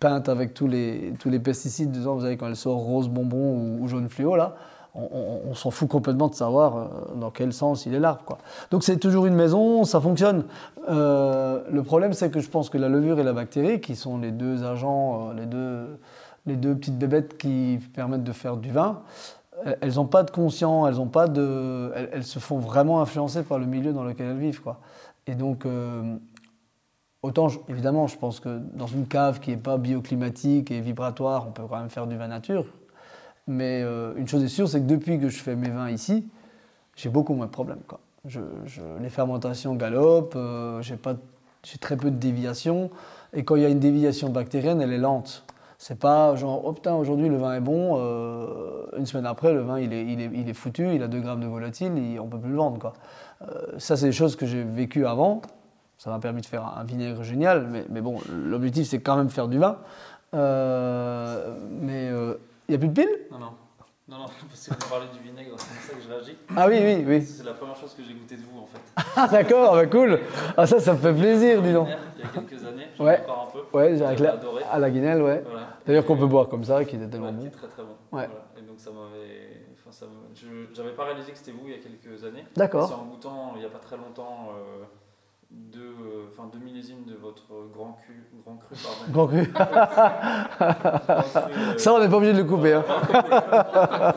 peinte 0.00 0.28
avec 0.28 0.54
tous 0.54 0.66
les, 0.66 1.14
tous 1.18 1.28
les 1.28 1.38
pesticides, 1.40 1.90
disons, 1.90 2.14
vous 2.14 2.22
savez, 2.22 2.36
quand 2.36 2.46
elle 2.48 2.56
sort 2.56 2.78
rose 2.78 3.08
bonbon 3.08 3.54
ou, 3.54 3.82
ou 3.82 3.88
jaune 3.88 4.08
fluo, 4.08 4.36
là, 4.36 4.56
on, 4.96 5.54
s'en 5.54 5.70
fout 5.70 5.88
complètement 5.88 6.28
de 6.28 6.34
savoir 6.34 6.76
euh, 6.76 6.86
dans 7.16 7.30
quel 7.30 7.52
sens 7.52 7.86
il 7.86 7.94
est 7.94 8.00
quoi. 8.24 8.38
Donc 8.70 8.84
c'est 8.84 8.96
toujours 8.96 9.26
une 9.26 9.34
maison, 9.34 9.84
ça 9.84 10.00
fonctionne. 10.00 10.44
Euh, 10.88 11.62
le 11.70 11.82
problème, 11.82 12.12
c'est 12.12 12.30
que 12.30 12.40
je 12.40 12.48
pense 12.48 12.70
que 12.70 12.78
la 12.78 12.88
levure 12.88 13.18
et 13.18 13.24
la 13.24 13.32
bactérie, 13.32 13.80
qui 13.80 13.96
sont 13.96 14.18
les 14.18 14.32
deux 14.32 14.64
agents, 14.64 15.30
euh, 15.30 15.86
les, 16.46 16.56
deux, 16.56 16.74
petites 16.74 16.98
bébêtes 16.98 17.36
qui 17.36 17.78
permettent 17.94 18.24
de 18.24 18.32
faire 18.32 18.56
du 18.56 18.70
vin, 18.70 19.02
elles- 19.80 19.94
n'ont 19.94 20.06
pas 20.06 20.22
de 20.22 20.30
conscient, 20.30 20.86
elles, 20.86 20.96
pas 21.08 21.28
de, 21.28 21.92
elles, 22.12 22.24
se 22.24 22.38
font 22.38 22.58
vraiment 22.58 23.00
influencer 23.00 23.42
par 23.42 23.58
le 23.58 23.66
milieu 23.66 23.92
dans 23.92 24.04
lequel 24.04 24.28
elles 24.28 24.38
vivent. 24.38 24.62
Quoi. 24.62 24.78
Et 25.26 25.34
donc, 25.34 25.66
autant, 27.22 27.48
évidemment, 27.68 28.06
je 28.06 28.16
pense 28.16 28.38
que 28.38 28.60
dans 28.74 28.86
une 28.86 29.06
cave 29.06 29.40
qui 29.40 29.50
n'est 29.50 29.56
pas 29.56 29.76
bioclimatique 29.76 30.70
et 30.70 30.80
vibratoire, 30.80 31.46
on 31.48 31.50
peut 31.50 31.64
quand 31.68 31.78
même 31.78 31.90
faire 31.90 32.06
du 32.06 32.16
vin 32.16 32.28
nature. 32.28 32.66
Mais 33.46 33.82
euh, 33.84 34.12
une 34.16 34.26
chose 34.26 34.42
est 34.42 34.48
sûre, 34.48 34.68
c'est 34.68 34.80
que 34.80 34.86
depuis 34.86 35.18
que 35.20 35.28
je 35.28 35.38
fais 35.38 35.54
mes 35.54 35.68
vins 35.68 35.90
ici, 35.90 36.26
j'ai 36.96 37.08
beaucoup 37.08 37.34
moins 37.34 37.46
de 37.46 37.50
problèmes. 37.50 37.78
Les 39.00 39.08
fermentations 39.08 39.74
galopent, 39.76 40.34
euh, 40.36 40.82
j'ai 40.82 40.98
très 41.78 41.96
peu 41.96 42.10
de 42.10 42.16
déviations. 42.16 42.90
Et 43.32 43.44
quand 43.44 43.54
il 43.56 43.62
y 43.62 43.64
a 43.64 43.68
une 43.68 43.78
déviation 43.78 44.30
bactérienne, 44.30 44.80
elle 44.80 44.92
est 44.92 44.98
lente. 44.98 45.44
C'est 45.78 45.98
pas 45.98 46.34
genre, 46.36 46.62
oh 46.64 46.72
putain, 46.72 46.94
aujourd'hui 46.94 47.28
le 47.28 47.36
vin 47.36 47.54
est 47.54 47.60
bon, 47.60 47.98
euh, 47.98 48.86
une 48.96 49.04
semaine 49.04 49.26
après, 49.26 49.52
le 49.52 49.60
vin 49.60 49.78
il 49.78 49.92
est, 49.92 50.06
il 50.06 50.20
est, 50.22 50.30
il 50.32 50.48
est 50.48 50.54
foutu, 50.54 50.94
il 50.94 51.02
a 51.02 51.06
2 51.08 51.20
grammes 51.20 51.40
de 51.42 51.46
volatile, 51.46 51.92
il- 51.98 52.18
on 52.18 52.26
peut 52.28 52.38
plus 52.38 52.50
le 52.50 52.56
vendre. 52.56 52.94
Ça, 53.76 53.96
c'est 53.96 54.06
des 54.06 54.12
choses 54.12 54.34
que 54.36 54.46
j'ai 54.46 54.64
vécues 54.64 55.06
avant. 55.06 55.42
Ça 55.98 56.08
m'a 56.10 56.18
permis 56.18 56.40
de 56.40 56.46
faire 56.46 56.64
un 56.78 56.82
vinaigre 56.84 57.22
génial, 57.22 57.66
mais, 57.70 57.84
mais 57.90 58.00
bon, 58.00 58.18
l'objectif 58.32 58.86
c'est 58.88 59.00
quand 59.00 59.16
même 59.16 59.28
faire 59.28 59.48
du 59.48 59.58
vin. 59.58 59.76
Mais 60.32 62.10
il 62.68 62.72
n'y 62.72 62.74
a 62.76 62.78
plus 62.78 62.88
de 62.88 62.92
piles 62.94 63.18
Non, 63.30 63.38
non. 63.38 63.52
Non, 64.08 64.18
non, 64.18 64.26
parce 64.48 64.68
que 64.68 64.74
vous 64.74 64.88
parlez 64.90 65.06
du 65.12 65.18
vinaigre, 65.18 65.54
c'est 65.58 65.66
pour 65.74 65.82
ça 65.82 65.94
que 65.94 66.00
je 66.00 66.08
réagis. 66.08 66.36
Ah 66.56 66.68
oui, 66.68 66.78
oui, 66.80 67.04
oui. 67.06 67.22
C'est 67.24 67.42
la 67.44 67.54
première 67.54 67.74
chose 67.76 67.92
que 67.92 68.04
j'ai 68.04 68.14
goûté 68.14 68.36
de 68.36 68.42
vous, 68.42 68.60
en 68.60 68.66
fait. 68.66 68.78
Ah 69.16 69.26
d'accord, 69.26 69.72
bah 69.74 69.86
cool. 69.86 70.20
Ah 70.56 70.64
ça, 70.66 70.78
ça 70.78 70.92
me 70.92 70.98
fait 70.98 71.12
plaisir, 71.12 71.60
dis 71.60 71.72
donc. 71.72 71.88
Il 72.16 72.20
y 72.22 72.24
a 72.24 72.28
quelques 72.28 72.64
années, 72.64 72.86
j'en 72.96 73.04
Ouais. 73.04 73.20
encore 73.24 73.48
un 73.48 73.52
peu. 73.52 73.76
Ouais, 73.76 73.86
avec 73.86 73.98
J'avais 73.98 74.22
la, 74.22 74.32
adoré. 74.34 74.62
à 74.70 74.78
la 74.78 74.90
guinelle, 74.90 75.22
ouais. 75.22 75.42
Voilà. 75.44 75.66
D'ailleurs 75.84 76.04
qu'on 76.06 76.16
peut 76.16 76.26
boire 76.26 76.48
comme 76.48 76.62
ça, 76.62 76.84
qui 76.84 76.94
était 76.96 77.08
tellement 77.08 77.26
Ouais, 77.26 77.32
qui 77.32 77.38
bon. 77.40 77.46
est 77.46 77.50
très 77.50 77.66
très 77.66 77.82
bon. 77.82 77.88
Ouais. 78.16 78.26
Voilà. 78.28 78.44
Et 78.56 78.62
donc 78.62 78.78
ça 78.78 78.90
m'avait. 78.90 79.66
Enfin, 79.74 79.90
ça 79.90 80.06
J'avais 80.72 80.92
pas 80.92 81.04
réalisé 81.04 81.32
que 81.32 81.38
c'était 81.38 81.50
vous 81.52 81.66
il 81.66 81.72
y 81.72 81.74
a 81.74 81.78
quelques 81.78 82.22
années. 82.24 82.44
D'accord. 82.54 82.86
C'est 82.88 82.94
en 82.94 83.06
goûtant 83.06 83.52
il 83.56 83.60
n'y 83.60 83.66
a 83.66 83.70
pas 83.70 83.78
très 83.80 83.96
longtemps 83.96 84.50
euh, 84.56 84.84
deux, 85.50 85.80
euh, 85.80 86.26
enfin, 86.30 86.48
deux 86.52 86.58
millésimes 86.58 87.04
de 87.04 87.14
votre 87.14 87.44
grand 87.72 87.92
cru, 87.92 88.22
grand 88.44 88.56
cru 88.56 88.74
pardon. 88.76 89.04
Grand 89.12 89.26
cru. 89.28 89.48
Euh, 90.60 91.78
Ça, 91.78 91.94
on 91.94 92.00
n'est 92.00 92.08
pas 92.08 92.16
obligé 92.16 92.32
de 92.32 92.38
le 92.38 92.44
couper. 92.44 92.72
Hein. 92.74 92.84
Grand 92.88 94.12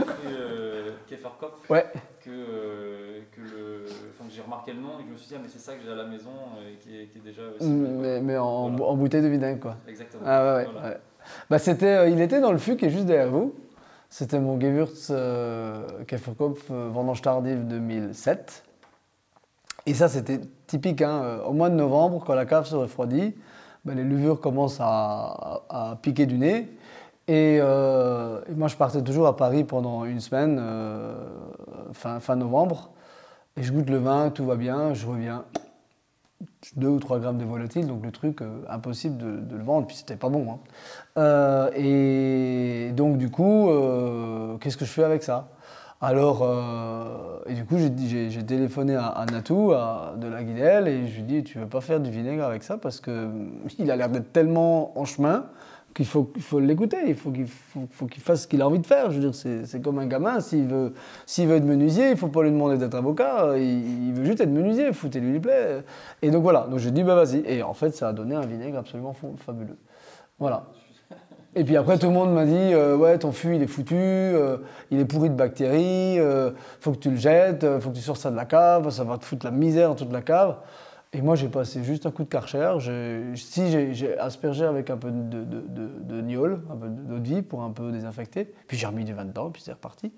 cru 0.00 0.28
euh, 0.28 0.90
Käferkopf. 1.06 1.70
Ouais. 1.70 1.86
Que, 2.24 2.30
euh, 2.30 3.20
que, 3.32 3.40
le, 3.40 3.84
enfin, 4.10 4.24
j'ai 4.30 4.42
remarqué 4.42 4.72
le 4.72 4.80
nom 4.80 4.98
et 4.98 5.02
que 5.02 5.08
je 5.08 5.12
me 5.12 5.16
suis 5.16 5.28
dit, 5.28 5.34
ah, 5.36 5.40
mais 5.42 5.48
c'est 5.48 5.58
ça 5.60 5.74
que 5.74 5.82
j'ai 5.84 5.92
à 5.92 5.94
la 5.94 6.06
maison 6.06 6.30
et 6.68 6.76
qui 6.78 7.00
est, 7.00 7.06
qui 7.06 7.18
est 7.18 7.20
déjà 7.20 7.42
aussi. 7.42 7.58
quoi. 7.58 7.68
Mais, 7.68 8.20
mais 8.20 8.36
en, 8.38 8.70
Voilà. 8.70 8.84
en 8.86 8.96
bouteille 8.96 9.22
de 9.22 9.28
vinaigre, 9.28 9.60
quoi. 9.60 9.76
Exactement. 9.86 10.22
Ah 10.26 10.44
ouais, 10.44 10.56
ouais. 10.64 10.68
Voilà. 10.72 10.88
ouais. 10.88 10.96
Bah, 11.50 11.58
c'était, 11.58 11.86
euh, 11.86 12.08
il 12.08 12.20
était 12.20 12.40
dans 12.40 12.52
le 12.52 12.58
fût 12.58 12.76
qui 12.76 12.86
est 12.86 12.90
juste 12.90 13.06
derrière 13.06 13.30
vous. 13.30 13.54
C'était 14.10 14.38
mon 14.38 14.60
Gewürz 14.60 15.08
euh, 15.10 15.82
Käferkopf 16.06 16.70
euh, 16.70 16.88
vendange 16.92 17.20
tardive 17.22 17.66
2007. 17.66 18.63
Et 19.86 19.94
ça, 19.94 20.08
c'était 20.08 20.40
typique. 20.66 21.02
hein, 21.02 21.22
euh, 21.22 21.44
Au 21.44 21.52
mois 21.52 21.70
de 21.70 21.74
novembre, 21.74 22.22
quand 22.24 22.34
la 22.34 22.46
cave 22.46 22.66
se 22.66 22.74
refroidit, 22.74 23.34
bah, 23.84 23.94
les 23.94 24.04
levures 24.04 24.40
commencent 24.40 24.80
à, 24.80 25.98
piquer 26.02 26.26
du 26.26 26.38
nez. 26.38 26.68
Et, 27.26 27.58
euh, 27.60 28.40
et 28.48 28.54
moi, 28.54 28.68
je 28.68 28.76
partais 28.76 29.02
toujours 29.02 29.26
à 29.26 29.36
Paris 29.36 29.64
pendant 29.64 30.04
une 30.04 30.20
semaine, 30.20 30.58
euh, 30.60 31.14
fin, 31.92 32.20
fin 32.20 32.36
novembre. 32.36 32.90
Et 33.56 33.62
je 33.62 33.72
goûte 33.72 33.88
le 33.90 33.98
vin, 33.98 34.30
tout 34.30 34.44
va 34.44 34.56
bien, 34.56 34.94
je 34.94 35.06
reviens. 35.06 35.44
2 36.76 36.88
ou 36.88 36.98
3 36.98 37.18
grammes 37.18 37.38
de 37.38 37.44
volatile, 37.44 37.86
donc 37.86 38.02
le 38.04 38.10
truc 38.10 38.38
impossible 38.68 39.18
de, 39.18 39.56
le 39.56 39.62
vendre, 39.62 39.86
puis 39.86 39.96
c'était 39.96 40.16
pas 40.16 40.30
bon. 40.30 40.58
hein. 41.16 41.70
Et 41.76 42.90
donc 42.94 43.18
du 43.18 43.30
coup, 43.30 43.68
qu'est-ce 44.60 44.76
que 44.76 44.84
je 44.86 44.90
fais 44.90 45.04
avec 45.04 45.22
ça? 45.22 45.48
Alors, 46.04 46.42
euh, 46.42 47.38
et 47.46 47.54
du 47.54 47.64
coup, 47.64 47.76
j'ai 47.78 48.42
téléphoné 48.44 48.94
à, 48.94 49.24
Natou 49.32 49.72
à- 49.72 50.14
de 50.18 50.26
la 50.28 50.44
Guidelle 50.44 50.86
et 50.86 51.06
je 51.06 51.14
lui 51.14 51.20
ai 51.20 51.24
dit, 51.24 51.44
tu 51.44 51.58
veux 51.58 51.66
pas 51.66 51.80
faire 51.80 51.98
du 51.98 52.10
vinaigre 52.10 52.44
avec 52.44 52.62
ça? 52.62 52.76
Parce 52.76 53.00
que 53.00 53.10
euh, 53.10 53.28
il 53.78 53.90
a 53.90 53.96
l'air 53.96 54.10
d'être 54.10 54.30
tellement 54.30 54.98
en 54.98 55.06
chemin 55.06 55.46
qu'il 55.94 56.04
faut, 56.04 56.30
faut 56.40 56.60
l'écouter, 56.60 56.98
il 57.06 57.14
faut 57.14 57.30
qu'il 57.30 57.46
faut, 57.46 58.06
qu'il 58.06 58.22
fasse 58.22 58.42
ce 58.42 58.48
qu'il 58.48 58.60
a 58.60 58.66
envie 58.66 58.80
de 58.80 58.86
faire. 58.86 59.10
Je 59.10 59.18
veux 59.18 59.30
dire, 59.30 59.34
c'est 59.34 59.80
comme 59.80 59.98
un 59.98 60.06
gamin, 60.06 60.40
s'il 60.40 60.66
veut, 60.66 60.92
veut 61.46 61.56
être 61.56 61.64
menuisier, 61.64 62.10
il 62.10 62.16
faut 62.18 62.28
pas 62.28 62.42
lui 62.42 62.50
demander 62.50 62.76
d'être 62.76 62.96
avocat, 62.96 63.56
il, 63.56 64.12
veut 64.12 64.24
juste 64.26 64.40
être 64.42 64.50
menuisier, 64.50 64.92
foutez-lui 64.92 65.38
les. 65.38 65.84
Et 66.20 66.30
donc 66.30 66.42
voilà, 66.42 66.66
donc 66.68 66.80
j'ai 66.80 66.90
dit, 66.90 67.02
bah 67.04 67.14
vas-y. 67.14 67.44
Et 67.46 67.62
en 67.62 67.72
fait, 67.74 67.90
ça 67.94 68.08
a 68.08 68.12
donné 68.12 68.34
un 68.34 68.44
vinaigre 68.44 68.78
absolument 68.78 69.14
fa- 69.14 69.28
fabuleux. 69.38 69.78
Voilà. 70.38 70.66
Et 71.56 71.62
puis 71.62 71.76
après, 71.76 71.98
tout 71.98 72.06
le 72.06 72.12
monde 72.12 72.32
m'a 72.32 72.44
dit 72.46 72.54
euh, 72.54 72.96
Ouais, 72.96 73.16
ton 73.18 73.30
fût, 73.30 73.54
il 73.54 73.62
est 73.62 73.68
foutu, 73.68 73.94
euh, 73.94 74.56
il 74.90 74.98
est 74.98 75.04
pourri 75.04 75.30
de 75.30 75.36
bactéries, 75.36 76.18
euh, 76.18 76.50
faut 76.80 76.92
que 76.92 76.98
tu 76.98 77.10
le 77.10 77.16
jettes, 77.16 77.64
faut 77.80 77.90
que 77.90 77.94
tu 77.94 78.02
sors 78.02 78.16
ça 78.16 78.30
de 78.30 78.36
la 78.36 78.44
cave, 78.44 78.90
ça 78.90 79.04
va 79.04 79.18
te 79.18 79.24
foutre 79.24 79.46
la 79.46 79.52
misère 79.52 79.88
dans 79.88 79.94
toute 79.94 80.12
la 80.12 80.22
cave. 80.22 80.56
Et 81.16 81.22
moi, 81.22 81.36
j'ai 81.36 81.48
passé 81.48 81.84
juste 81.84 82.06
un 82.06 82.10
coup 82.10 82.24
de 82.24 82.28
karcher. 82.28 82.76
Si 83.36 83.94
j'ai- 83.94 84.18
aspergé 84.18 84.64
avec 84.64 84.90
un 84.90 84.96
peu 84.96 85.12
de, 85.12 85.44
de, 85.44 86.20
gnôle, 86.20 86.60
un 86.70 86.76
peu 86.76 86.88
d'eau 86.88 87.18
de 87.18 87.28
vie 87.28 87.42
pour 87.42 87.62
un 87.62 87.70
peu 87.70 87.92
désinfecter, 87.92 88.52
puis 88.66 88.76
j'ai 88.76 88.86
remis 88.86 89.04
du 89.04 89.14
vin 89.14 89.24
dedans, 89.24 89.50
puis 89.50 89.62
c'est 89.64 89.72
reparti. 89.72 90.12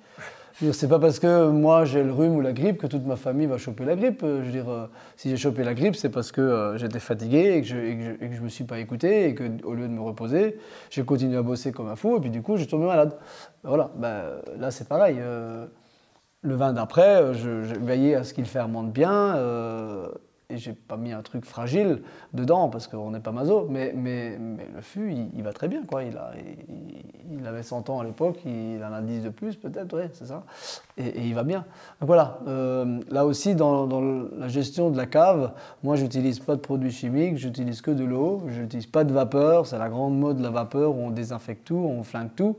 C'est 0.72 0.88
pas 0.88 0.98
parce 0.98 1.18
que 1.18 1.50
moi 1.50 1.84
j'ai 1.84 2.02
le 2.02 2.10
rhume 2.10 2.34
ou 2.34 2.40
la 2.40 2.54
grippe 2.54 2.78
que 2.78 2.86
toute 2.86 3.04
ma 3.04 3.16
famille 3.16 3.46
va 3.46 3.58
choper 3.58 3.84
la 3.84 3.94
grippe. 3.94 4.22
Euh, 4.22 4.40
Je 4.40 4.46
veux 4.46 4.52
dire, 4.52 4.70
euh, 4.70 4.86
si 5.16 5.28
j'ai 5.28 5.36
chopé 5.36 5.62
la 5.64 5.74
grippe, 5.74 5.96
c'est 5.96 6.08
parce 6.08 6.32
que 6.32 6.40
euh, 6.40 6.78
j'étais 6.78 6.98
fatigué 6.98 7.56
et 7.56 7.60
que, 7.60 7.66
je, 7.66 7.76
et, 7.76 8.40
me 8.40 8.48
suis 8.48 8.64
pas 8.64 8.78
écouté 8.78 9.28
et 9.28 9.34
que 9.34 9.44
au 9.64 9.74
lieu 9.74 9.86
de 9.86 9.92
me 9.92 10.00
reposer, 10.00 10.56
j'ai 10.88 11.04
continué 11.04 11.36
à 11.36 11.42
bosser 11.42 11.72
comme 11.72 11.88
un 11.88 11.96
fou 11.96 12.16
et 12.16 12.20
puis 12.20 12.30
du 12.30 12.40
coup 12.40 12.56
j'ai 12.56 12.66
tombé 12.66 12.86
malade. 12.86 13.18
Voilà, 13.64 13.90
ben, 13.96 14.22
là 14.58 14.70
c'est 14.70 14.88
pareil. 14.88 15.18
le 16.40 16.54
vin 16.54 16.72
d'après, 16.72 17.34
je, 17.34 17.64
je 17.64 18.14
à 18.14 18.24
ce 18.24 18.32
qu'il 18.32 18.46
fermente 18.46 18.92
bien 18.92 19.34
et 20.48 20.58
j'ai 20.58 20.72
pas 20.72 20.96
mis 20.96 21.12
un 21.12 21.22
truc 21.22 21.44
fragile 21.44 22.02
dedans 22.32 22.68
parce 22.68 22.86
qu'on 22.86 23.10
n'est 23.10 23.20
pas 23.20 23.32
maso. 23.32 23.66
Mais, 23.68 23.92
mais, 23.96 24.38
mais 24.38 24.68
le 24.72 24.80
fût, 24.80 25.12
il, 25.34 25.42
va 25.42 25.52
très 25.52 25.66
bien. 25.66 25.82
Quoi. 25.84 26.04
Il, 26.04 26.16
a, 26.16 26.32
il, 27.30 27.46
avait 27.46 27.64
100 27.64 27.90
ans 27.90 28.00
à 28.00 28.04
l'époque, 28.04 28.38
il 28.44 28.80
en 28.84 28.92
a 28.92 29.00
10 29.00 29.22
de 29.22 29.28
plus 29.30 29.56
peut-être, 29.56 29.96
ouais, 29.96 30.10
c'est 30.12 30.26
ça. 30.26 30.44
Et, 30.96 31.20
il 31.26 31.34
va 31.34 31.42
bien. 31.42 31.64
Donc 32.00 32.06
voilà, 32.06 32.38
euh, 32.46 33.00
là 33.10 33.26
aussi 33.26 33.54
dans, 33.56 33.86
la 34.38 34.48
gestion 34.48 34.90
de 34.90 34.96
la 34.96 35.06
cave, 35.06 35.52
moi 35.82 35.96
j'utilise 35.96 36.38
pas 36.38 36.54
de 36.54 36.60
produits 36.60 36.92
chimiques, 36.92 37.38
j'utilise 37.38 37.80
que 37.80 37.90
de 37.90 38.04
l'eau, 38.04 38.42
je 38.48 38.60
n'utilise 38.60 38.86
pas 38.86 39.02
de 39.02 39.12
vapeur, 39.12 39.66
c'est 39.66 39.78
la 39.78 39.88
grande 39.88 40.18
mode 40.18 40.38
de 40.38 40.42
la 40.42 40.50
vapeur 40.50 40.94
où 40.94 41.00
on 41.00 41.10
désinfecte 41.10 41.66
tout, 41.66 41.74
on 41.76 42.04
flingue 42.04 42.34
tout. 42.36 42.56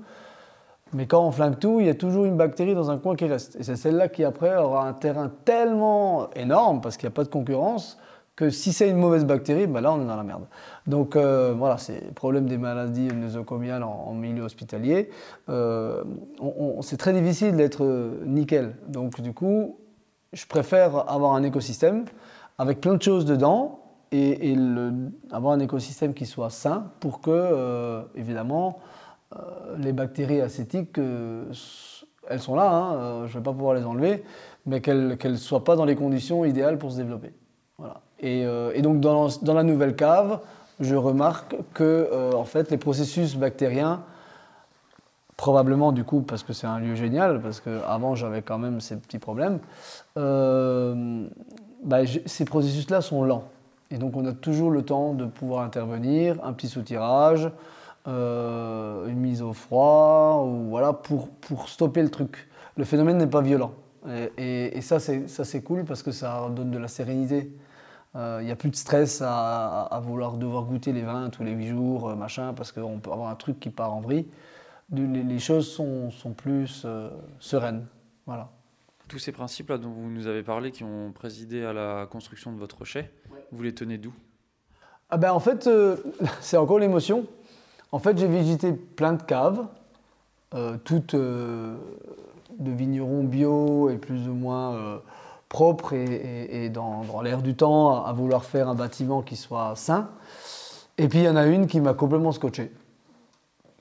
Mais 0.94 1.06
quand 1.06 1.26
on 1.26 1.32
flingue 1.32 1.60
tout, 1.60 1.80
il 1.80 1.88
y 1.88 1.90
a 1.90 1.96
toujours 1.96 2.26
une 2.26 2.38
bactérie 2.38 2.76
dans 2.76 2.90
un 2.92 2.98
coin 2.98 3.16
qui 3.16 3.26
reste. 3.26 3.56
Et 3.60 3.64
c'est 3.64 3.76
celle-là 3.76 4.08
qui 4.08 4.24
après 4.24 4.56
aura 4.56 4.88
un 4.88 4.94
terrain 4.94 5.32
tellement 5.46 6.30
énorme, 6.34 6.82
parce 6.82 6.98
qu'il 6.98 7.08
n'y 7.08 7.14
a 7.14 7.16
pas 7.16 7.24
de 7.24 7.30
concurrence, 7.30 7.98
que 8.38 8.52
si 8.52 8.72
c'est 8.72 8.88
une 8.88 8.98
mauvaise 8.98 9.26
bactérie, 9.26 9.66
ben 9.66 9.82
là 9.82 9.92
on 9.92 10.02
est 10.02 10.06
dans 10.06 10.16
la 10.16 10.24
merde. 10.24 10.46
Donc 10.86 11.16
euh, 11.16 11.54
voilà, 11.58 11.80
c'est 11.80 12.06
le 12.06 12.14
problème 12.14 12.46
des 12.46 12.60
maladies 12.60 13.08
nosocomiales 13.08 13.84
en, 13.84 14.06
en 14.08 14.14
milieu 14.14 14.44
hospitalier. 14.44 15.10
Euh, 15.50 16.04
c'est 16.82 16.98
très 16.98 17.14
difficile 17.14 17.56
d'être 17.58 17.84
euh, 17.84 18.24
nickel. 18.26 18.76
Donc 18.88 19.22
du 19.22 19.34
coup, 19.34 19.78
je 20.34 20.46
préfère 20.46 21.10
avoir 21.12 21.34
un 21.34 21.42
écosystème 21.42 22.06
avec 22.60 22.80
plein 22.80 22.94
de 22.94 23.02
choses 23.02 23.26
dedans 23.26 23.80
et, 24.12 24.56
avoir 25.32 25.54
un 25.54 25.60
écosystème 25.60 26.14
qui 26.14 26.28
soit 26.28 26.52
sain 26.52 26.92
pour 27.00 27.22
que, 27.22 28.04
évidemment, 28.16 28.80
les 29.78 29.94
bactéries 29.94 30.42
acétiques, 30.42 30.98
euh, 30.98 31.46
elles 32.30 32.40
sont 32.40 32.56
là, 32.56 32.70
hein, 32.70 32.96
euh, 32.96 33.28
je 33.28 33.34
ne 33.34 33.40
vais 33.40 33.44
pas 33.44 33.54
pouvoir 33.54 33.74
les 33.74 33.84
enlever, 33.84 34.24
mais 34.66 34.82
qu'elles 34.82 35.18
ne 35.24 35.36
soient 35.36 35.64
pas 35.64 35.76
dans 35.76 35.86
les 35.86 35.96
conditions 35.96 36.46
idéales 36.46 36.78
pour 36.78 36.92
se 36.92 36.98
développer. 36.98 37.34
Voilà. 37.78 38.02
Et, 38.20 38.46
euh, 38.46 38.80
donc 38.82 39.00
dans, 39.00 39.30
la 39.54 39.64
nouvelle 39.64 39.96
cave, 39.96 40.40
je 40.80 40.96
remarque 40.96 41.56
que 41.74 42.10
euh, 42.12 42.32
en 42.34 42.44
fait 42.44 42.72
les 42.72 42.78
processus 42.78 43.36
bactériens, 43.36 44.02
probablement 45.36 45.92
du 45.92 46.04
coup 46.04 46.22
parce 46.22 46.42
que 46.42 46.54
c'est 46.54 46.68
un 46.68 46.80
lieu 46.80 46.96
génial, 46.96 47.42
parce 47.42 47.62
qu'avant 47.62 48.16
j'avais 48.16 48.42
quand 48.42 48.58
même 48.58 48.82
ces 48.82 48.96
petits 48.96 49.20
problèmes, 49.20 49.60
euh, 50.18 51.28
bah, 51.84 52.00
ces 52.26 52.46
processus-là 52.46 53.02
sont 53.02 53.24
lents. 53.24 53.46
Et 53.92 53.98
donc 53.98 54.18
on 54.18 54.26
a 54.26 54.34
toujours 54.34 54.72
le 54.72 54.82
temps 54.82 55.14
de 55.14 55.26
pouvoir 55.26 55.64
intervenir, 55.64 56.38
un 56.44 56.54
petit 56.54 56.68
soutirage, 56.68 57.50
euh, 58.08 59.08
une 59.08 59.20
mise 59.20 59.42
au 59.42 59.54
froid, 59.54 60.44
ou 60.46 60.70
voilà, 60.70 60.94
pour, 60.94 61.30
pour 61.30 61.70
stopper 61.70 62.02
le 62.02 62.10
truc. 62.10 62.48
Le 62.78 62.86
phénomène 62.86 63.18
n'est 63.18 63.28
pas 63.28 63.42
violent. 63.42 63.74
Et, 64.10 64.32
et- 64.38 64.78
et 64.78 64.82
ça, 64.82 65.00
c'est 65.00 65.28
ça, 65.28 65.44
c'est 65.44 65.62
cool 65.62 65.84
parce 65.84 66.04
que 66.04 66.12
ça 66.12 66.48
donne 66.50 66.72
de 66.72 66.78
la 66.78 66.88
sérénité. 66.88 67.52
Il 68.16 68.46
n'y 68.46 68.52
a 68.52 68.56
plus 68.56 68.70
de 68.72 68.76
stress 68.76 69.22
à, 69.22 69.30
à- 69.84 69.96
à 69.96 70.00
vouloir 70.00 70.38
devoir 70.38 70.64
goûter 70.64 70.92
les 70.92 71.04
vins 71.04 71.30
tous 71.30 71.44
les 71.44 71.52
huit 71.52 71.68
jours, 71.68 72.10
euh, 72.10 72.16
machin, 72.16 72.52
parce 72.54 72.72
qu'on 72.72 72.98
peut 73.00 73.12
avoir 73.12 73.30
un 73.30 73.36
truc 73.36 73.60
qui 73.60 73.70
part 73.70 73.94
en 73.94 74.02
vrille. 74.02 74.26
De- 74.90 75.04
Les, 75.06 75.22
les 75.24 75.38
choses 75.40 75.70
sont, 75.72 76.10
sont 76.10 76.32
plus 76.34 76.82
euh, 76.86 77.10
sereines. 77.40 77.86
Voilà. 78.26 78.50
Tous 79.08 79.20
ces 79.20 79.32
principes-là 79.32 79.78
dont 79.78 79.90
vous 79.92 80.10
nous 80.10 80.26
avez 80.28 80.42
parlé, 80.42 80.72
qui 80.72 80.84
ont 80.84 81.12
présidé 81.12 81.64
à 81.64 81.74
la 81.74 82.08
construction 82.08 82.52
de 82.52 82.58
votre 82.58 82.86
chai, 82.86 83.12
vous 83.52 83.62
les 83.62 83.76
tenez 83.76 83.98
d'où? 84.00 84.14
Ah 85.10 85.18
ben 85.18 85.32
en 85.32 85.40
fait, 85.40 85.68
euh, 85.68 85.98
c'est 86.42 86.58
encore 86.58 86.80
l'émotion. 86.80 87.26
En 87.92 88.00
fait, 88.00 88.18
j'ai 88.18 88.28
visité 88.28 88.74
plein 88.74 89.14
de 89.14 89.22
caves, 89.22 89.66
euh, 90.54 90.78
toutes 90.84 91.14
euh, 91.14 91.78
de 92.58 92.72
vignerons 92.72 93.24
bio 93.24 93.90
et 93.90 93.98
plus 93.98 94.28
ou 94.28 94.34
moins 94.34 94.76
euh, 94.76 94.98
propres 95.50 95.94
et, 95.94 96.70
dans, 96.70 97.22
l'air 97.22 97.42
du 97.42 97.56
temps, 97.56 98.04
à, 98.04 98.10
à 98.10 98.14
vouloir 98.14 98.44
faire 98.44 98.68
un 98.68 98.76
bâtiment 98.76 99.22
qui 99.22 99.36
soit 99.36 99.74
sain. 99.76 100.10
Et 100.98 101.08
puis 101.08 101.20
il 101.20 101.26
y 101.26 101.30
en 101.30 101.36
a 101.36 101.46
une 101.46 101.68
qui 101.68 101.80
m'a 101.80 101.94
complètement 101.94 102.32
scotché, 102.32 102.72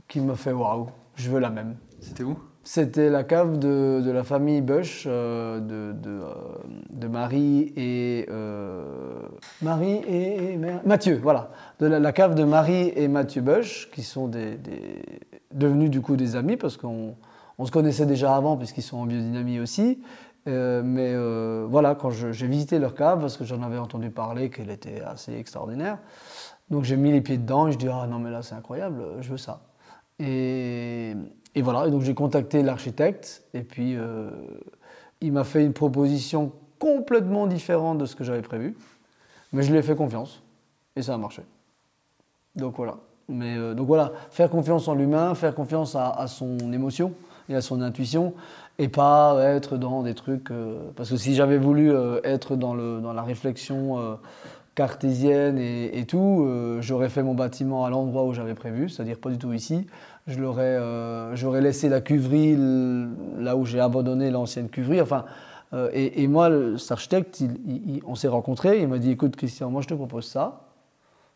qui 0.07 0.21
m'a 0.21 0.37
fait 0.37 0.53
waouh, 0.53 0.89
je 1.17 1.31
veux 1.31 1.41
la 1.41 1.51
même. 1.51 1.77
C'était 2.01 2.23
où? 2.23 2.39
C'était 2.67 3.11
la 3.11 3.23
cave 3.23 3.61
de, 3.61 4.03
de 4.05 4.11
la 4.11 4.25
famille 4.25 4.61
Bush, 4.61 5.05
euh, 5.07 5.61
de, 5.61 5.95
euh, 6.11 6.33
de 6.91 7.07
Marie 7.07 7.73
et. 7.77 8.27
euh, 8.29 8.83
Marie 9.62 10.01
et. 10.09 10.59
Mathieu, 10.85 11.21
voilà. 11.23 11.53
De 11.79 11.87
la, 11.87 12.11
cave 12.11 12.35
de 12.35 12.43
Marie 12.43 12.93
et 12.97 13.07
Mathieu 13.07 13.41
Bush, 13.41 13.89
qui 13.93 14.03
sont 14.03 14.29
devenus 15.55 15.91
du 15.91 16.01
coup 16.01 16.17
des 16.17 16.35
amis, 16.35 16.57
parce 16.57 16.77
qu'on 16.77 17.14
on 17.57 17.67
se 17.67 17.71
connaissait 17.71 18.05
déjà 18.05 18.35
avant, 18.35 18.57
puisqu'ils 18.57 18.83
sont 18.83 18.99
en 18.99 19.07
biodynamie 19.07 19.61
aussi. 19.61 20.03
Mais 20.47 21.14
voilà, 21.69 21.95
quand 21.95 22.11
j'ai 22.11 22.49
visité 22.49 22.81
leur 22.81 22.97
cave, 22.97 23.21
parce 23.21 23.37
que 23.37 23.45
j'en 23.45 23.62
avais 23.62 23.79
entendu 23.79 24.11
parler 24.11 24.51
qu'elle 24.51 24.71
était 24.71 25.03
assez 25.03 25.37
extraordinaire, 25.39 25.99
donc 26.69 26.83
j'ai 26.83 26.97
mis 26.97 27.12
les 27.12 27.21
pieds 27.21 27.39
dedans 27.39 27.69
et 27.69 27.73
je 27.73 27.79
dis 27.79 27.89
Ah 27.89 28.09
non, 28.11 28.19
mais 28.19 28.33
là 28.33 28.43
c'est 28.43 28.57
incroyable, 28.57 29.05
je 29.21 29.31
veux 29.31 29.39
ça. 29.39 29.61
Et, 30.19 31.14
et 31.57 31.63
voilà, 31.63 31.89
et 31.89 31.91
donc 31.91 32.03
j'ai 32.03 32.15
contacté 32.15 32.63
l'architecte 32.63 33.43
et 33.55 33.63
puis 33.63 33.97
euh, 33.97 34.29
il 35.23 35.33
m'a 35.33 35.43
fait 35.43 35.65
une 35.65 35.73
proposition 35.73 36.53
complètement 36.79 37.47
différente 37.47 37.97
de 37.97 38.05
ce 38.05 38.15
que 38.15 38.25
j'avais 38.25 38.43
prévu, 38.43 38.77
mais 39.55 39.63
je 39.63 39.73
lui 39.73 39.79
ai 39.79 39.83
fait 39.83 39.97
confiance 39.97 40.43
et 40.97 41.03
ça 41.03 41.15
a 41.15 41.17
marché. 41.17 41.43
Donc 42.57 42.77
voilà. 42.77 42.99
Mais 43.29 43.57
euh, 43.57 43.73
donc 43.73 43.87
voilà, 43.87 44.13
faire 44.31 44.51
confiance 44.51 44.87
en 44.87 44.95
l'humain, 44.95 45.35
faire 45.35 45.55
confiance 45.55 45.97
à, 45.97 46.27
son 46.29 46.59
émotion 46.75 47.15
et 47.49 47.55
à 47.55 47.63
son 47.63 47.81
intuition, 47.81 48.35
et 48.79 48.89
pas 48.89 49.43
être 49.43 49.79
dans 49.79 50.03
des 50.03 50.15
trucs. 50.15 50.51
euh, 50.51 50.91
parce 50.95 51.09
que 51.09 51.17
si 51.17 51.35
j'avais 51.35 51.59
voulu 51.59 51.91
être 52.23 52.55
dans, 52.57 52.75
le, 52.75 53.01
dans 53.01 53.15
la 53.15 53.23
réflexion 53.23 54.19
cartésienne 54.75 55.59
et, 55.59 56.05
tout, 56.07 56.47
j'aurais 56.81 57.09
fait 57.09 57.23
mon 57.23 57.35
bâtiment 57.35 57.87
à 57.87 57.91
l'endroit 57.91 58.25
où 58.25 58.35
j'avais 58.35 58.55
prévu, 58.55 58.91
c'est-à-dire 58.91 59.19
pas 59.19 59.31
du 59.31 59.39
tout 59.39 59.55
ici. 59.55 59.87
Je 60.27 60.41
l'aurais, 60.41 60.64
euh, 60.64 61.37
j'aurais 61.37 61.61
laissé 61.61 61.89
la 61.89 62.01
cuverie 62.01 62.57
là 63.39 63.57
où 63.57 63.64
j'ai 63.64 63.81
abandonné 63.81 64.31
l'ancienne 64.31 64.68
cuverie. 64.68 65.01
Enfin, 65.01 65.24
euh, 65.72 65.89
et, 65.93 66.27
moi, 66.27 66.51
cet 66.79 66.93
architecte, 66.93 67.43
on 68.07 68.14
s'est 68.16 68.29
rencontrés. 68.29 68.81
Il 68.81 68.89
m'a 68.89 68.99
dit 68.99 69.11
"Écoute, 69.11 69.37
Christian, 69.37 69.70
moi 69.70 69.83
je 69.83 69.89
te 69.89 69.95
propose 69.95 70.27
ça. 70.27 70.62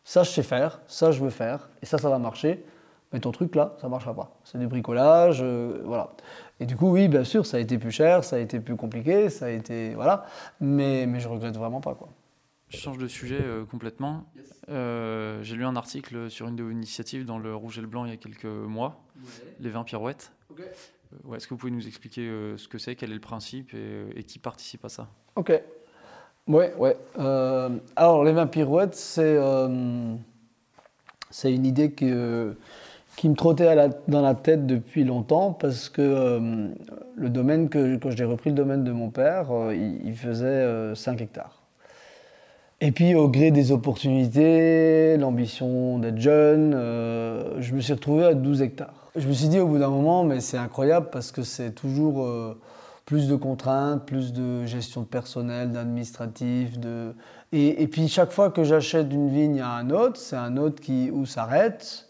Ça, 0.03 0.23
je 0.23 0.29
sais 0.31 0.43
faire. 0.43 0.81
Ça, 0.87 1.11
je 1.11 1.23
veux 1.23 1.29
faire. 1.29 1.69
Et 1.81 1.85
ça, 1.85 1.97
ça 1.97 2.09
va 2.09 2.19
marcher. 2.19 2.65
Mais 3.13 3.19
ton 3.19 3.31
truc 3.31 3.55
là, 3.55 3.75
ça 3.81 3.89
marchera 3.89 4.13
pas. 4.13 4.31
C'est 4.43 4.57
du 4.57 4.67
bricolage, 4.67 5.39
euh, 5.41 5.81
voilà. 5.85 6.11
Et 6.59 6.65
du 6.65 6.75
coup, 6.77 6.91
oui, 6.91 7.07
bien 7.07 7.23
sûr, 7.25 7.45
ça 7.45 7.57
a 7.57 7.59
été 7.59 7.77
plus 7.77 7.91
cher, 7.91 8.23
ça 8.23 8.37
a 8.37 8.39
été 8.39 8.59
plus 8.59 8.75
compliqué, 8.77 9.29
ça 9.29 9.47
a 9.47 9.49
été 9.49 9.93
voilà. 9.95 10.25
Mais 10.61 11.05
mais 11.07 11.19
je 11.19 11.27
regrette 11.27 11.57
vraiment 11.57 11.81
pas 11.81 11.93
quoi. 11.95 12.09
Je 12.71 12.77
change 12.77 12.97
de 12.97 13.07
sujet 13.07 13.37
euh, 13.39 13.65
complètement. 13.65 14.23
Euh, 14.69 15.43
J'ai 15.43 15.55
lu 15.55 15.65
un 15.65 15.75
article 15.75 16.29
sur 16.29 16.47
une 16.47 16.55
de 16.55 16.63
vos 16.63 16.71
initiatives 16.71 17.25
dans 17.25 17.37
le 17.37 17.53
Rouge 17.53 17.77
et 17.77 17.81
le 17.81 17.87
Blanc 17.87 18.05
il 18.05 18.11
y 18.11 18.13
a 18.13 18.17
quelques 18.17 18.45
mois, 18.45 19.01
les 19.59 19.69
20 19.69 19.83
pirouettes. 19.83 20.31
Euh, 20.57 20.63
ouais, 21.25 21.37
Est-ce 21.37 21.47
que 21.47 21.53
vous 21.53 21.57
pouvez 21.57 21.71
nous 21.71 21.85
expliquer 21.85 22.21
euh, 22.27 22.55
ce 22.57 22.67
que 22.69 22.77
c'est, 22.77 22.95
quel 22.95 23.11
est 23.11 23.15
le 23.15 23.19
principe 23.19 23.73
et, 23.73 24.05
et 24.15 24.23
qui 24.23 24.39
participe 24.39 24.85
à 24.85 24.89
ça? 24.89 25.07
Ok. 25.35 25.51
Ouais, 26.47 26.73
ouais. 26.77 26.97
Euh, 27.19 27.69
alors, 27.97 28.23
les 28.23 28.31
20 28.31 28.47
pirouettes, 28.47 28.95
c'est 28.95 29.21
euh, 29.37 30.15
c'est 31.29 31.53
une 31.53 31.65
idée 31.65 31.91
que, 31.91 32.55
qui 33.17 33.27
me 33.29 33.35
trottait 33.35 33.67
à 33.67 33.75
la- 33.75 33.89
dans 33.89 34.21
la 34.21 34.33
tête 34.33 34.65
depuis 34.65 35.03
longtemps 35.03 35.51
parce 35.53 35.89
que 35.89 36.01
euh, 36.01 36.69
le 37.15 37.29
domaine, 37.29 37.69
que, 37.69 37.97
quand 37.97 38.11
j'ai 38.11 38.23
repris 38.25 38.49
le 38.49 38.55
domaine 38.55 38.83
de 38.85 38.91
mon 38.93 39.09
père, 39.11 39.51
euh, 39.51 39.75
il, 39.75 40.05
il 40.07 40.15
faisait 40.15 40.45
euh, 40.45 40.95
5 40.95 41.19
hectares. 41.21 41.60
Et 42.83 42.91
puis, 42.91 43.13
au 43.13 43.29
gré 43.29 43.51
des 43.51 43.71
opportunités, 43.71 45.15
l'ambition 45.15 45.99
d'être 45.99 46.17
jeune, 46.17 46.73
euh, 46.75 47.61
je 47.61 47.75
me 47.75 47.79
suis 47.79 47.93
retrouvé 47.93 48.25
à 48.25 48.33
12 48.33 48.63
hectares. 48.63 49.11
Je 49.15 49.27
me 49.27 49.33
suis 49.33 49.49
dit 49.49 49.59
au 49.59 49.67
bout 49.67 49.77
d'un 49.77 49.91
moment, 49.91 50.23
mais 50.23 50.39
c'est 50.39 50.57
incroyable 50.57 51.09
parce 51.11 51.31
que 51.31 51.43
c'est 51.43 51.73
toujours 51.73 52.23
euh, 52.23 52.59
plus 53.05 53.27
de 53.27 53.35
contraintes, 53.35 54.03
plus 54.07 54.33
de 54.33 54.65
gestion 54.65 55.01
de 55.01 55.05
personnel, 55.05 55.69
d'administratif. 55.69 56.79
De... 56.79 57.13
Et, 57.51 57.87
puis, 57.87 58.07
chaque 58.07 58.31
fois 58.31 58.49
que 58.49 58.63
j'achète 58.63 59.13
une 59.13 59.29
vigne 59.29 59.61
à 59.61 59.73
un 59.73 59.91
autre, 59.91 60.17
c'est 60.17 60.35
un 60.35 60.57
autre 60.57 60.81
qui 60.81 61.11
ou 61.11 61.27
s'arrête, 61.27 62.07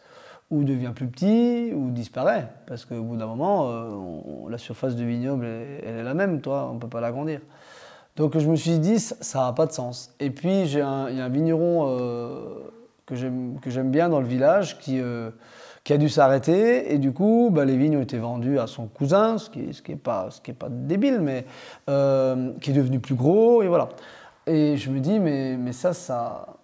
ou 0.51 0.63
devient 0.63 0.93
plus 0.95 1.07
petit, 1.07 1.73
ou 1.75 1.91
disparaît. 1.91 2.47
Parce 2.65 2.85
qu'au 2.85 3.03
bout 3.03 3.17
d'un 3.17 3.27
moment, 3.27 3.69
euh, 3.69 4.49
la 4.49 4.57
surface 4.57 4.95
du 4.95 5.05
vignoble, 5.05 5.43
elle, 5.43 5.81
elle 5.85 5.95
est 5.97 6.03
la 6.03 6.13
même, 6.13 6.39
toi, 6.39 6.69
on 6.71 6.75
ne 6.75 6.79
peut 6.79 6.87
pas 6.87 7.01
l'agrandir. 7.01 7.41
Donc 8.15 8.37
je 8.37 8.47
me 8.47 8.55
suis 8.55 8.79
dit, 8.79 8.99
ça 8.99 9.45
n'a 9.45 9.53
pas 9.53 9.65
de 9.65 9.71
sens. 9.71 10.13
Et 10.19 10.29
puis 10.31 10.61
il 10.61 10.73
y 10.73 10.81
a 10.81 10.87
un 10.87 11.29
vigneron 11.29 11.87
euh, 11.87 12.71
que 13.05 13.15
j'aime 13.15 13.91
bien 13.91 14.09
dans 14.09 14.19
le 14.19 14.27
village 14.27 14.79
qui, 14.79 14.99
euh, 14.99 15.31
a 15.89 15.97
dû 15.97 16.09
s'arrêter. 16.09 16.93
Et 16.93 16.97
du 16.97 17.13
coup, 17.13 17.49
bah, 17.51 17.65
les 17.65 17.77
vignes 17.77 17.97
ont 17.97 18.01
été 18.01 18.17
vendues 18.17 18.59
à 18.59 18.67
son 18.67 18.87
cousin, 18.87 19.37
ce 19.37 19.49
qui 19.49 19.69
n'est 19.89 19.95
pas, 19.95 20.29
débile, 20.69 21.19
mais 21.21 21.45
euh, 21.89 22.51
qui 22.61 22.71
est 22.71 22.73
devenu 22.73 22.99
plus 22.99 23.15
gros. 23.15 23.63
Et 23.63 23.67
voilà. 23.67 23.89
Et 24.45 24.77
je 24.77 24.89
me 24.89 24.99
dis, 24.99 25.19
mais, 25.19 25.55
mais 25.57 25.73
ça, 25.73 25.93
ça... 25.93 26.57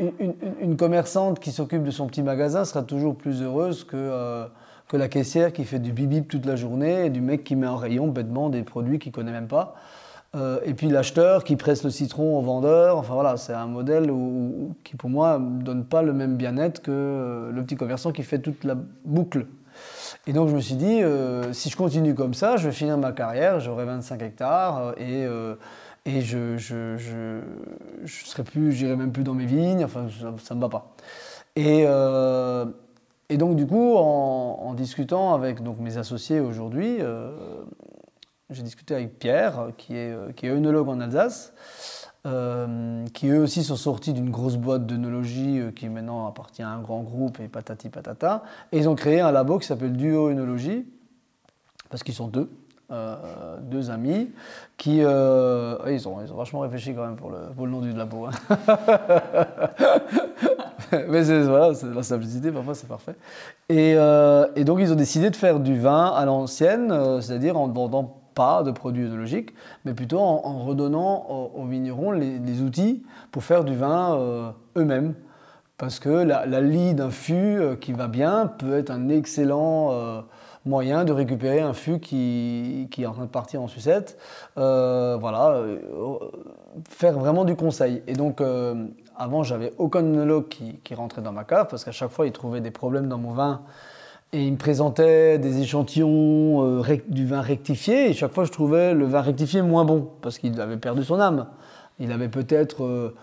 Une, 0.00 0.76
commerçante 0.76 1.38
qui 1.38 1.52
s'occupe 1.52 1.84
de 1.84 1.92
son 1.92 2.08
petit 2.08 2.24
magasin 2.24 2.64
sera 2.64 2.82
toujours 2.82 3.14
plus 3.14 3.42
heureuse 3.42 3.84
que, 3.84 4.48
que 4.88 4.96
la 4.96 5.08
caissière 5.08 5.52
qui 5.52 5.64
fait 5.64 5.78
du 5.78 5.92
bibip 5.92 6.28
toute 6.28 6.46
la 6.46 6.56
journée 6.56 7.06
et 7.06 7.10
du 7.10 7.20
mec 7.20 7.44
qui 7.44 7.56
met 7.56 7.66
en 7.66 7.76
rayon 7.76 8.08
bêtement 8.08 8.50
des 8.50 8.62
produits 8.62 8.98
qu'il 8.98 9.12
connaît 9.12 9.32
même 9.32 9.48
pas. 9.48 9.74
Euh, 10.34 10.58
et 10.64 10.74
puis 10.74 10.88
l'acheteur 10.88 11.44
qui 11.44 11.56
presse 11.56 11.84
le 11.84 11.90
citron 11.90 12.38
au 12.38 12.42
vendeur. 12.42 12.98
Enfin 12.98 13.14
voilà, 13.14 13.36
c'est 13.36 13.52
un 13.52 13.66
modèle 13.66 14.10
qui 14.82 14.96
pour 14.96 15.10
moi 15.10 15.38
ne 15.38 15.62
donne 15.62 15.84
pas 15.84 16.02
le 16.02 16.12
même 16.12 16.36
bien-être 16.36 16.82
que 16.82 16.90
euh, 16.90 17.52
le 17.52 17.62
petit 17.62 17.76
commerçant 17.76 18.12
qui 18.12 18.22
fait 18.22 18.40
toute 18.40 18.64
la 18.64 18.74
boucle. 19.04 19.46
Et 20.26 20.32
donc 20.32 20.48
je 20.48 20.54
me 20.54 20.60
suis 20.60 20.76
dit, 20.76 21.02
euh, 21.02 21.52
si 21.52 21.70
je 21.70 21.76
continue 21.76 22.14
comme 22.14 22.34
ça, 22.34 22.56
je 22.56 22.66
vais 22.66 22.72
finir 22.72 22.96
ma 22.98 23.12
carrière, 23.12 23.60
j'aurai 23.60 23.84
25 23.84 24.22
hectares 24.22 24.94
et, 24.98 25.26
et 26.06 26.20
je 26.20 26.56
je, 26.56 26.96
je, 26.96 28.42
plus, 28.42 28.72
j'irai 28.72 28.96
même 28.96 29.12
plus 29.12 29.24
dans 29.24 29.34
mes 29.34 29.46
vignes, 29.46 29.84
enfin 29.84 30.06
ça 30.42 30.54
ne 30.54 30.60
me 30.60 30.64
va 30.64 30.68
pas. 30.68 30.94
Et, 31.56 31.86
et 33.30 33.36
donc 33.36 33.56
du 33.56 33.66
coup, 33.66 33.94
en, 33.96 34.74
discutant 34.74 35.34
avec 35.34 35.62
donc, 35.62 35.78
mes 35.78 35.96
associés 35.96 36.40
aujourd'hui, 36.40 36.96
euh, 37.00 37.30
j'ai 38.50 38.62
discuté 38.62 38.94
avec 38.94 39.18
Pierre, 39.18 39.68
qui 39.78 39.96
est, 39.96 40.12
euh, 40.12 40.32
qui 40.32 40.46
est 40.46 40.50
œnologue 40.50 40.88
en 40.88 41.00
Alsace, 41.00 41.54
euh, 42.26 43.06
qui 43.14 43.28
eux 43.28 43.40
aussi 43.40 43.62
sont 43.62 43.76
sortis 43.76 44.12
d'une 44.12 44.30
grosse 44.30 44.56
boîte 44.56 44.86
d'œnologie 44.86 45.60
qui 45.76 45.88
maintenant 45.88 46.26
appartient 46.26 46.62
à 46.62 46.68
un 46.68 46.80
grand 46.80 47.02
groupe 47.02 47.40
et 47.40 47.48
patati 47.48 47.88
patata. 47.88 48.42
Et 48.72 48.78
ils 48.78 48.88
ont 48.88 48.94
créé 48.94 49.20
un 49.20 49.30
labo 49.32 49.58
qui 49.58 49.66
s'appelle 49.66 49.92
Duo 49.92 50.28
œnologie, 50.28 50.86
parce 51.88 52.02
qu'ils 52.02 52.14
sont 52.14 52.28
deux, 52.28 52.50
deux 53.62 53.90
amis, 53.90 54.30
qui... 54.76 55.04
ouais, 55.04 55.94
ils, 55.94 56.08
ont, 56.08 56.20
ils 56.22 56.32
ont 56.32 56.36
vachement 56.36 56.60
réfléchi 56.60 56.94
quand 56.94 57.06
même 57.06 57.16
pour 57.16 57.30
le, 57.30 57.38
pour 57.56 57.66
le 57.66 57.72
nom 57.72 57.80
du 57.80 57.92
labo. 57.92 58.26
hein. 58.26 58.30
Mais 61.08 61.22
voilà, 61.22 61.72
la 61.94 62.02
simplicité, 62.02 62.50
parfois 62.50 62.74
c'est 62.74 62.88
parfait. 62.88 63.14
Et, 63.68 63.94
euh, 63.96 64.46
et 64.56 64.64
donc 64.64 64.78
ils 64.80 64.92
ont 64.92 64.96
décidé 64.96 65.30
de 65.30 65.36
faire 65.36 65.60
du 65.60 65.78
vin 65.78 66.06
à 66.06 66.24
l'ancienne, 66.24 66.90
euh, 66.90 67.20
c'est-à-dire 67.20 67.58
en 67.58 67.68
vendant 67.68 68.20
pas 68.34 68.62
de 68.62 68.72
produits 68.72 69.04
œnologiques, 69.04 69.54
mais 69.84 69.94
plutôt 69.94 70.18
en, 70.18 70.64
redonnant 70.64 71.52
aux, 71.54 71.64
vignerons 71.66 72.10
les, 72.10 72.60
outils 72.62 73.04
pour 73.30 73.44
faire 73.44 73.64
du 73.64 73.76
vin 73.76 74.16
euh, 74.16 74.50
eux-mêmes. 74.76 75.14
Parce 75.78 75.98
que 75.98 76.08
la, 76.08 76.46
la 76.46 76.60
lie 76.60 76.94
d'un 76.94 77.10
fût 77.10 77.60
qui 77.80 77.92
va 77.92 78.08
bien 78.08 78.46
peut 78.46 78.78
être 78.78 78.90
un 78.90 79.08
excellent 79.08 80.24
moyen 80.64 81.04
de 81.04 81.12
récupérer 81.12 81.60
un 81.60 81.72
fût 81.72 81.98
qui, 81.98 82.88
qui, 82.92 83.02
est 83.02 83.06
en 83.06 83.12
train 83.12 83.24
de 83.24 83.30
partir 83.30 83.60
en 83.60 83.66
sucette. 83.66 84.16
voilà, 84.56 85.62
faire 86.88 87.18
vraiment 87.18 87.44
du 87.44 87.56
conseil. 87.56 88.02
Et 88.06 88.14
donc, 88.14 88.40
avant, 89.16 89.42
j'avais 89.42 89.72
aucun 89.78 90.00
œnologue 90.00 90.48
qui, 90.48 90.94
rentrait 90.94 91.22
dans 91.22 91.32
ma 91.32 91.44
cave 91.44 91.68
parce 91.70 91.84
qu'à 91.84 91.92
chaque 91.92 92.10
fois, 92.10 92.26
il 92.26 92.32
trouvait 92.32 92.60
des 92.60 92.70
problèmes 92.70 93.08
dans 93.08 93.18
mon 93.18 93.32
vin 93.32 93.62
et 94.32 94.44
il 94.44 94.52
me 94.52 94.58
présentait 94.58 95.38
des 95.38 95.60
échantillons 95.60 96.82
euh, 96.82 96.96
du 97.08 97.24
vin 97.24 97.40
rectifié, 97.40 98.10
et 98.10 98.12
chaque 98.14 98.32
fois 98.32 98.44
je 98.44 98.50
trouvais 98.50 98.92
le 98.92 99.04
vin 99.04 99.20
rectifié 99.20 99.62
moins 99.62 99.84
bon, 99.84 100.10
parce 100.22 100.38
qu'il 100.38 100.60
avait 100.60 100.76
perdu 100.76 101.04
son 101.04 101.20
âme. 101.20 101.46
Il 102.00 102.10
avait 102.10 102.28
peut-être 102.28 102.82
euh, 102.82 103.14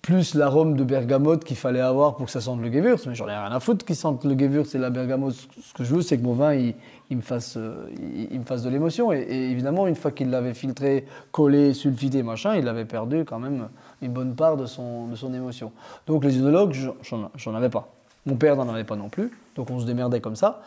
plus 0.00 0.34
l'arôme 0.34 0.76
de 0.76 0.84
bergamote 0.84 1.44
qu'il 1.44 1.56
fallait 1.56 1.80
avoir 1.80 2.16
pour 2.16 2.26
que 2.26 2.32
ça 2.32 2.40
sente 2.40 2.60
le 2.60 2.70
Gewürz, 2.70 3.06
mais 3.06 3.14
j'en 3.14 3.26
ai 3.28 3.32
rien 3.32 3.50
à 3.50 3.60
foutre 3.60 3.84
qu'il 3.84 3.96
sente 3.96 4.24
le 4.24 4.38
Gewürz 4.38 4.74
et 4.74 4.78
la 4.78 4.90
bergamote. 4.90 5.34
Ce 5.34 5.72
que 5.74 5.84
je 5.84 5.94
veux, 5.94 6.02
c'est 6.02 6.18
que 6.18 6.22
mon 6.22 6.34
vin, 6.34 6.54
il, 6.54 6.74
me, 7.10 7.22
fasse, 7.22 7.56
euh, 7.56 7.86
me 8.30 8.44
fasse 8.44 8.62
de 8.62 8.70
l'émotion. 8.70 9.12
Et, 9.12 9.26
évidemment, 9.28 9.86
une 9.86 9.94
fois 9.94 10.10
qu'il 10.10 10.30
l'avait 10.30 10.54
filtré, 10.54 11.06
collé, 11.30 11.74
sulfité, 11.74 12.22
machin, 12.22 12.56
il 12.56 12.68
avait 12.68 12.84
perdu 12.84 13.24
quand 13.24 13.38
même 13.38 13.68
une 14.02 14.12
bonne 14.12 14.34
part 14.34 14.56
de 14.56 14.66
son, 14.66 15.06
de 15.06 15.16
son 15.16 15.32
émotion. 15.34 15.72
Donc 16.06 16.24
les 16.24 16.38
œnologues, 16.38 16.76
j'en 17.02 17.54
avais 17.54 17.70
pas. 17.70 17.88
Mon 18.24 18.36
père 18.36 18.54
n'en 18.54 18.68
avait 18.68 18.84
pas 18.84 18.94
non 18.94 19.08
plus, 19.08 19.32
donc 19.56 19.68
on 19.70 19.80
se 19.80 19.84
démerdait 19.84 20.20
comme 20.20 20.36
ça. 20.36 20.62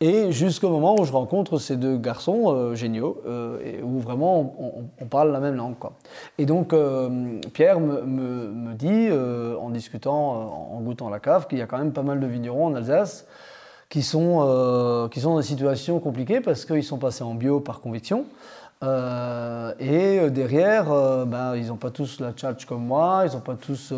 Et 0.00 0.32
jusqu'au 0.32 0.70
moment 0.70 0.98
où 0.98 1.04
je 1.04 1.12
rencontre 1.12 1.58
ces 1.58 1.76
deux 1.76 1.98
garçons 1.98 2.44
euh, 2.46 2.74
géniaux, 2.74 3.20
euh, 3.26 3.82
où 3.82 4.00
vraiment 4.00 4.56
on, 4.98 5.04
parle 5.04 5.30
la 5.30 5.40
même 5.40 5.54
langue. 5.54 5.74
Et 6.38 6.46
donc 6.46 6.72
euh, 6.72 7.38
Pierre 7.52 7.78
me, 7.78 8.72
dit, 8.72 9.10
en 9.12 9.68
discutant, 9.68 10.70
en 10.72 10.80
goûtant 10.80 11.10
la 11.10 11.20
cave, 11.20 11.46
qu'il 11.46 11.58
y 11.58 11.62
a 11.62 11.66
quand 11.66 11.78
même 11.78 11.92
pas 11.92 12.02
mal 12.02 12.20
de 12.20 12.26
vignerons 12.26 12.66
en 12.66 12.74
Alsace 12.74 13.26
qui 13.90 14.02
sont, 14.02 15.08
qui 15.12 15.20
sont 15.20 15.32
dans 15.32 15.36
des 15.36 15.46
situations 15.46 16.00
compliquées 16.00 16.40
parce 16.40 16.64
qu'ils 16.64 16.82
sont 16.82 16.98
passés 16.98 17.22
en 17.22 17.34
bio 17.34 17.60
par 17.60 17.82
conviction. 17.82 18.24
Et 19.78 20.30
derrière, 20.30 21.26
ben, 21.26 21.56
ils 21.56 21.68
n'ont 21.68 21.76
pas 21.76 21.90
tous 21.90 22.20
la 22.20 22.32
tchatch 22.32 22.64
comme 22.66 22.84
moi, 22.84 23.24
ils 23.26 23.34
n'ont 23.34 23.40
pas 23.40 23.54
tous 23.54 23.92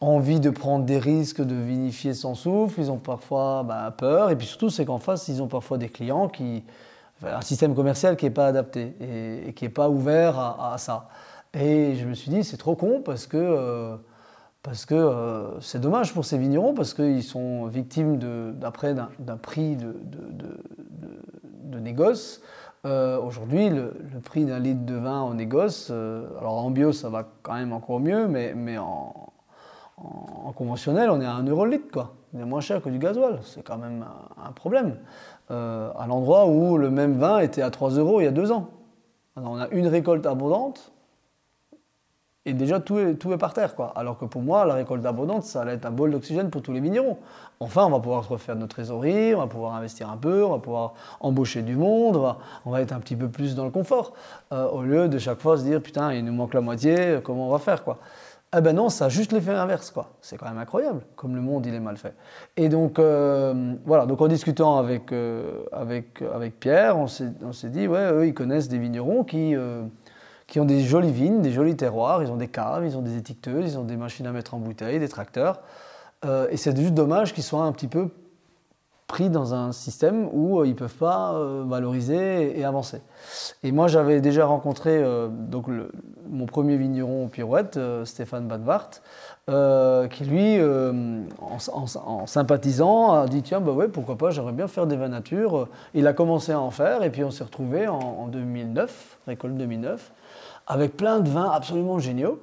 envie 0.00 0.40
de 0.40 0.50
prendre 0.50 0.84
des 0.84 0.98
risques, 0.98 1.42
de 1.42 1.54
vinifier 1.54 2.14
sans 2.14 2.34
souffle, 2.34 2.80
ils 2.80 2.90
ont 2.90 2.98
parfois 2.98 3.62
bah, 3.62 3.94
peur, 3.96 4.30
et 4.30 4.36
puis 4.36 4.46
surtout 4.46 4.70
c'est 4.70 4.84
qu'en 4.84 4.98
face, 4.98 5.28
ils 5.28 5.42
ont 5.42 5.48
parfois 5.48 5.78
des 5.78 5.88
clients 5.88 6.28
qui... 6.28 6.64
un 7.24 7.40
système 7.40 7.74
commercial 7.74 8.16
qui 8.16 8.26
n'est 8.26 8.30
pas 8.30 8.46
adapté 8.46 8.94
et, 9.00 9.52
qui 9.54 9.64
n'est 9.64 9.70
pas 9.70 9.88
ouvert 9.88 10.38
à, 10.38 10.76
ça. 10.78 11.08
Et 11.54 11.94
je 11.94 12.06
me 12.06 12.14
suis 12.14 12.30
dit, 12.30 12.44
c'est 12.44 12.56
trop 12.56 12.76
con 12.76 13.02
parce 13.04 13.26
que... 13.26 13.36
Euh, 13.36 13.96
parce 14.62 14.86
que 14.86 14.94
euh, 14.94 15.60
c'est 15.60 15.78
dommage 15.78 16.14
pour 16.14 16.24
ces 16.24 16.38
vignerons, 16.38 16.72
parce 16.72 16.94
qu'ils 16.94 17.22
sont 17.22 17.66
victimes 17.66 18.18
d'après 18.58 18.94
d'un 18.94 19.36
prix 19.36 19.76
de, 19.76 19.94
de, 20.02 21.78
négoce. 21.78 22.40
Euh, 22.84 23.18
aujourd'hui, 23.20 23.70
le, 23.70 23.92
prix 24.22 24.44
d'un 24.44 24.58
litre 24.58 24.84
de 24.84 24.94
vin 24.94 25.20
en 25.20 25.34
négoce, 25.34 25.90
alors 25.90 26.58
en 26.58 26.70
bio 26.70 26.92
ça 26.92 27.08
va 27.08 27.26
quand 27.42 27.54
même 27.54 27.72
encore 27.72 28.00
mieux, 28.00 28.28
mais, 28.28 28.52
mais 28.54 28.78
en, 28.78 29.14
en, 29.96 30.52
conventionnel, 30.52 31.10
on 31.10 31.20
est 31.20 31.26
à 31.26 31.32
1 31.34 31.44
euro 31.44 31.64
le 31.64 31.72
litre, 31.72 31.90
quoi. 31.92 32.14
On 32.34 32.40
est 32.40 32.44
moins 32.44 32.60
cher 32.60 32.82
que 32.82 32.88
du 32.88 32.98
gasoil. 32.98 33.38
C'est 33.42 33.62
quand 33.62 33.78
même 33.78 34.04
un, 34.44 34.52
problème. 34.52 34.96
Euh, 35.50 35.90
à 35.96 36.06
l'endroit 36.06 36.46
où 36.46 36.78
le 36.78 36.90
même 36.90 37.18
vin 37.18 37.38
était 37.38 37.62
à 37.62 37.70
3 37.70 37.90
euros 37.90 38.20
il 38.20 38.24
y 38.24 38.26
a 38.26 38.32
deux 38.32 38.50
ans. 38.50 38.70
on 39.36 39.56
a 39.56 39.68
une 39.68 39.86
récolte 39.86 40.26
abondante 40.26 40.93
et 42.46 42.52
déjà 42.52 42.78
tout 42.78 42.98
est, 42.98 43.14
tout 43.14 43.32
est 43.32 43.38
par 43.38 43.54
terre. 43.54 43.74
Quoi. 43.74 43.92
Alors 43.96 44.18
que 44.18 44.24
pour 44.24 44.42
moi, 44.42 44.64
la 44.66 44.74
récolte 44.74 45.04
abondante, 45.06 45.44
ça 45.44 45.62
allait 45.62 45.74
être 45.74 45.86
un 45.86 45.90
bol 45.90 46.10
d'oxygène 46.10 46.50
pour 46.50 46.62
tous 46.62 46.72
les 46.72 46.80
vignerons. 46.80 47.18
Enfin, 47.60 47.86
on 47.86 47.90
va 47.90 48.00
pouvoir 48.00 48.28
refaire 48.28 48.56
notre 48.56 48.74
trésorerie, 48.74 49.34
on 49.34 49.38
va 49.38 49.46
pouvoir 49.46 49.74
investir 49.74 50.10
un 50.10 50.16
peu, 50.16 50.44
on 50.44 50.50
va 50.50 50.58
pouvoir 50.58 50.94
embaucher 51.20 51.62
du 51.62 51.76
monde, 51.76 52.36
on 52.64 52.70
va, 52.70 52.82
être 52.82 52.92
un 52.92 53.00
petit 53.00 53.16
peu 53.16 53.28
plus 53.28 53.54
dans 53.54 53.64
le 53.64 53.70
confort. 53.70 54.12
Euh, 54.52 54.68
au 54.68 54.82
lieu 54.82 55.08
de 55.08 55.18
chaque 55.18 55.40
fois 55.40 55.56
se 55.56 55.62
dire, 55.62 55.80
putain, 55.80 56.12
il 56.12 56.24
nous 56.24 56.32
manque 56.32 56.54
la 56.54 56.60
moitié, 56.60 57.20
comment 57.22 57.48
on 57.48 57.52
va 57.52 57.58
faire 57.58 57.82
quoi. 57.84 57.98
Ah 58.56 58.60
ben 58.60 58.72
non, 58.72 58.88
ça 58.88 59.06
a 59.06 59.08
juste 59.08 59.32
l'effet 59.32 59.50
inverse, 59.50 59.90
quoi. 59.90 60.10
C'est 60.20 60.36
quand 60.36 60.46
même 60.46 60.58
incroyable, 60.58 61.00
comme 61.16 61.34
le 61.34 61.40
monde 61.40 61.66
il 61.66 61.74
est 61.74 61.80
mal 61.80 61.96
fait. 61.96 62.14
Et 62.56 62.68
donc 62.68 63.00
euh, 63.00 63.74
voilà, 63.84 64.06
donc 64.06 64.20
en 64.20 64.28
discutant 64.28 64.78
avec 64.78 65.10
euh, 65.10 65.64
avec 65.72 66.22
avec 66.32 66.60
Pierre, 66.60 66.96
on 66.96 67.08
s'est 67.08 67.32
dit 67.70 67.88
ouais, 67.88 68.12
eux 68.12 68.28
ils 68.28 68.34
connaissent 68.34 68.68
des 68.68 68.78
vignerons 68.78 69.24
qui 69.24 69.56
qui 70.46 70.60
ont 70.60 70.64
des 70.64 70.80
jolies 70.80 71.12
vignes, 71.12 71.40
des 71.42 71.52
jolis 71.52 71.76
terroirs, 71.76 72.22
ils 72.22 72.30
ont 72.30 72.36
des 72.36 72.48
caves, 72.48 72.84
ils 72.84 72.96
ont 72.96 73.02
des 73.02 73.16
étiqueteuses, 73.16 73.72
ils 73.72 73.78
ont 73.78 73.84
des 73.84 73.96
machines 73.96 74.26
à 74.26 74.32
mettre 74.32 74.54
en 74.54 74.58
bouteille, 74.58 74.98
des 74.98 75.08
tracteurs. 75.08 75.60
et 76.50 76.56
c'est 76.56 76.76
juste 76.76 76.94
dommage 76.94 77.32
qu'ils 77.34 77.44
soient 77.44 77.64
un 77.64 77.72
petit 77.72 77.88
peu 77.88 78.08
pris 79.06 79.28
dans 79.28 79.54
un 79.54 79.72
système 79.72 80.28
où 80.32 80.60
euh, 80.60 80.66
ils 80.66 80.70
ne 80.70 80.74
peuvent 80.74 80.94
pas 80.94 81.34
euh, 81.34 81.62
valoriser 81.66 82.58
et, 82.58 82.64
avancer. 82.64 83.02
Et 83.62 83.70
moi, 83.70 83.86
j'avais 83.86 84.20
déjà 84.20 84.46
rencontré 84.46 84.90
euh, 84.92 85.28
donc 85.28 85.66
mon 86.28 86.46
premier 86.46 86.76
vigneron 86.76 87.28
pirouette, 87.28 87.78
Stéphane 88.04 88.48
Badvart, 88.48 88.90
qui 90.10 90.24
lui, 90.24 90.58
en, 91.38 92.26
sympathisant, 92.26 93.12
a 93.12 93.26
dit 93.26 93.42
tiens, 93.42 93.60
bah 93.60 93.72
ouais, 93.72 93.88
pourquoi 93.88 94.16
pas, 94.16 94.30
j'aimerais 94.30 94.52
bien 94.52 94.68
faire 94.68 94.86
des 94.86 94.96
vins 94.96 95.08
nature. 95.08 95.68
Il 95.92 96.06
a 96.06 96.12
commencé 96.12 96.52
à 96.52 96.60
en 96.60 96.70
faire 96.70 97.02
et 97.02 97.10
puis 97.10 97.22
on 97.24 97.30
s'est 97.30 97.44
retrouvé 97.44 97.86
en, 97.86 97.98
en 97.98 98.26
2009, 98.28 99.18
récolte 99.26 99.56
2009, 99.56 100.12
avec 100.66 100.96
plein 100.96 101.20
de 101.20 101.28
vins 101.28 101.50
absolument 101.50 101.98
géniaux 101.98 102.40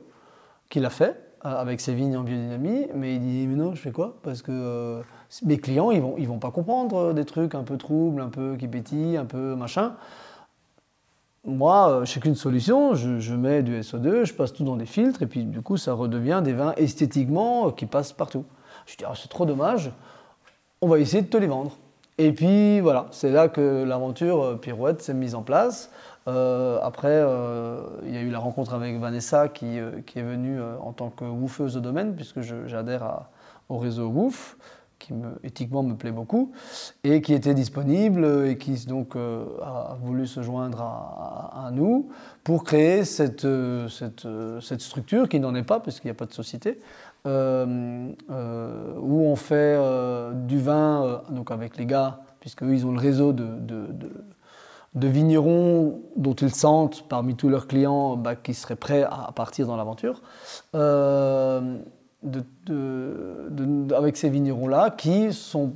qu'il 0.69 0.85
a 0.85 0.89
fait 0.89 1.19
avec 1.41 1.81
ses 1.81 1.93
vignes 1.93 2.17
en 2.17 2.23
biodynamie. 2.23 2.87
Mais 2.95 3.15
il 3.15 3.19
dit 3.21 3.47
mais 3.47 3.55
non, 3.55 3.73
je 3.73 3.81
fais 3.81 3.91
quoi? 3.91 4.17
Parce 4.23 4.41
que 4.41 5.01
mes 5.43 5.57
clients, 5.57 5.91
ils 5.91 6.01
vont, 6.01 6.15
ils 6.17 6.27
vont 6.27 6.39
pas 6.39 6.51
comprendre 6.51 6.95
euh, 6.97 7.13
des 7.13 7.25
trucs 7.25 7.55
un 7.55 7.63
peu 7.63 7.77
troubles, 7.77 8.21
un 8.21 8.29
peu 8.29 8.55
qui 8.57 8.67
pétillent, 8.67 9.17
un 9.17 9.25
peu 9.25 9.55
machin. 9.55 9.93
Moi, 11.45 11.89
euh, 11.89 12.05
je 12.05 12.19
qu'une 12.19 12.35
solution, 12.35 12.93
je, 12.93 13.33
mets 13.33 13.63
du 13.63 13.79
SO2, 13.79 14.25
je 14.25 14.33
passe 14.33 14.53
tout 14.53 14.63
dans 14.63 14.75
des 14.75 14.85
filtres, 14.85 15.23
et 15.23 15.25
puis 15.27 15.43
du 15.43 15.61
coup, 15.61 15.77
ça 15.77 15.93
redevient 15.93 16.41
des 16.43 16.53
vins 16.53 16.73
esthétiquement 16.77 17.67
euh, 17.67 17.71
qui 17.71 17.85
passent 17.85 18.13
partout. 18.13 18.45
Je 18.85 18.97
dis, 18.97 19.05
ah, 19.07 19.13
c'est 19.15 19.29
trop 19.29 19.45
dommage, 19.45 19.91
on 20.81 20.87
va 20.87 20.99
essayer 20.99 21.23
de 21.23 21.27
te 21.27 21.37
les 21.37 21.47
vendre. 21.47 21.77
Et 22.17 22.33
puis 22.33 22.81
voilà, 22.81 23.07
c'est 23.11 23.31
là 23.31 23.47
que 23.47 23.83
l'aventure 23.83 24.59
Pirouette 24.59 25.01
s'est 25.01 25.13
mise 25.13 25.33
en 25.33 25.41
place. 25.41 25.89
Après, 26.25 27.23
il 28.03 28.13
y 28.13 28.17
a 28.17 28.21
eu 28.21 28.29
la 28.29 28.39
rencontre 28.39 28.73
avec 28.73 28.99
Vanessa 28.99 29.47
qui, 29.47 29.79
qui 30.05 30.19
est 30.19 30.23
venue 30.23 30.59
en 30.81 30.93
tant 30.93 31.09
que 31.09 31.25
woofeuse 31.25 31.73
de 31.73 31.79
domaine, 31.79 32.15
puisque 32.15 32.41
j'adhère 32.41 33.25
au 33.69 33.77
réseau 33.77 34.07
Woof 34.07 34.57
qui 35.01 35.13
me, 35.13 35.39
éthiquement 35.43 35.83
me 35.83 35.95
plaît 35.95 36.11
beaucoup, 36.11 36.51
et 37.03 37.21
qui 37.21 37.33
était 37.33 37.53
disponible 37.53 38.45
et 38.47 38.57
qui 38.57 38.85
donc 38.85 39.15
euh, 39.15 39.45
a 39.61 39.97
voulu 40.01 40.27
se 40.27 40.41
joindre 40.41 40.81
à, 40.81 41.69
nous 41.73 42.09
pour 42.43 42.63
créer 42.63 43.03
cette, 43.03 43.47
structure 44.79 45.27
qui 45.27 45.39
n'en 45.39 45.55
est 45.55 45.63
pas, 45.63 45.79
puisqu'il 45.79 46.07
n'y 46.07 46.11
a 46.11 46.15
pas 46.15 46.25
de 46.25 46.33
société, 46.33 46.79
euh, 47.25 48.11
euh, 48.29 48.93
où 48.99 49.21
on 49.25 49.35
fait 49.35 49.77
du 50.45 50.59
vin 50.59 51.23
donc 51.29 51.51
avec 51.51 51.77
les 51.77 51.85
gars, 51.85 52.19
puisque 52.39 52.61
ils 52.61 52.85
ont 52.85 52.91
le 52.91 52.99
réseau 52.99 53.33
de, 53.33 53.45
vignerons 54.95 56.01
dont 56.17 56.33
ils 56.33 56.53
sentent 56.53 57.07
parmi 57.07 57.35
tous 57.35 57.49
leurs 57.49 57.67
clients 57.67 58.17
bah, 58.17 58.35
qui 58.35 58.53
seraient 58.53 58.75
prêts 58.75 59.03
à 59.03 59.31
partir 59.33 59.67
dans 59.67 59.75
l'aventure 59.75 60.21
de, 62.23 63.93
avec 63.93 64.17
ces 64.17 64.29
vignerons-là 64.29 64.91
qui 64.91 65.33
sont 65.33 65.73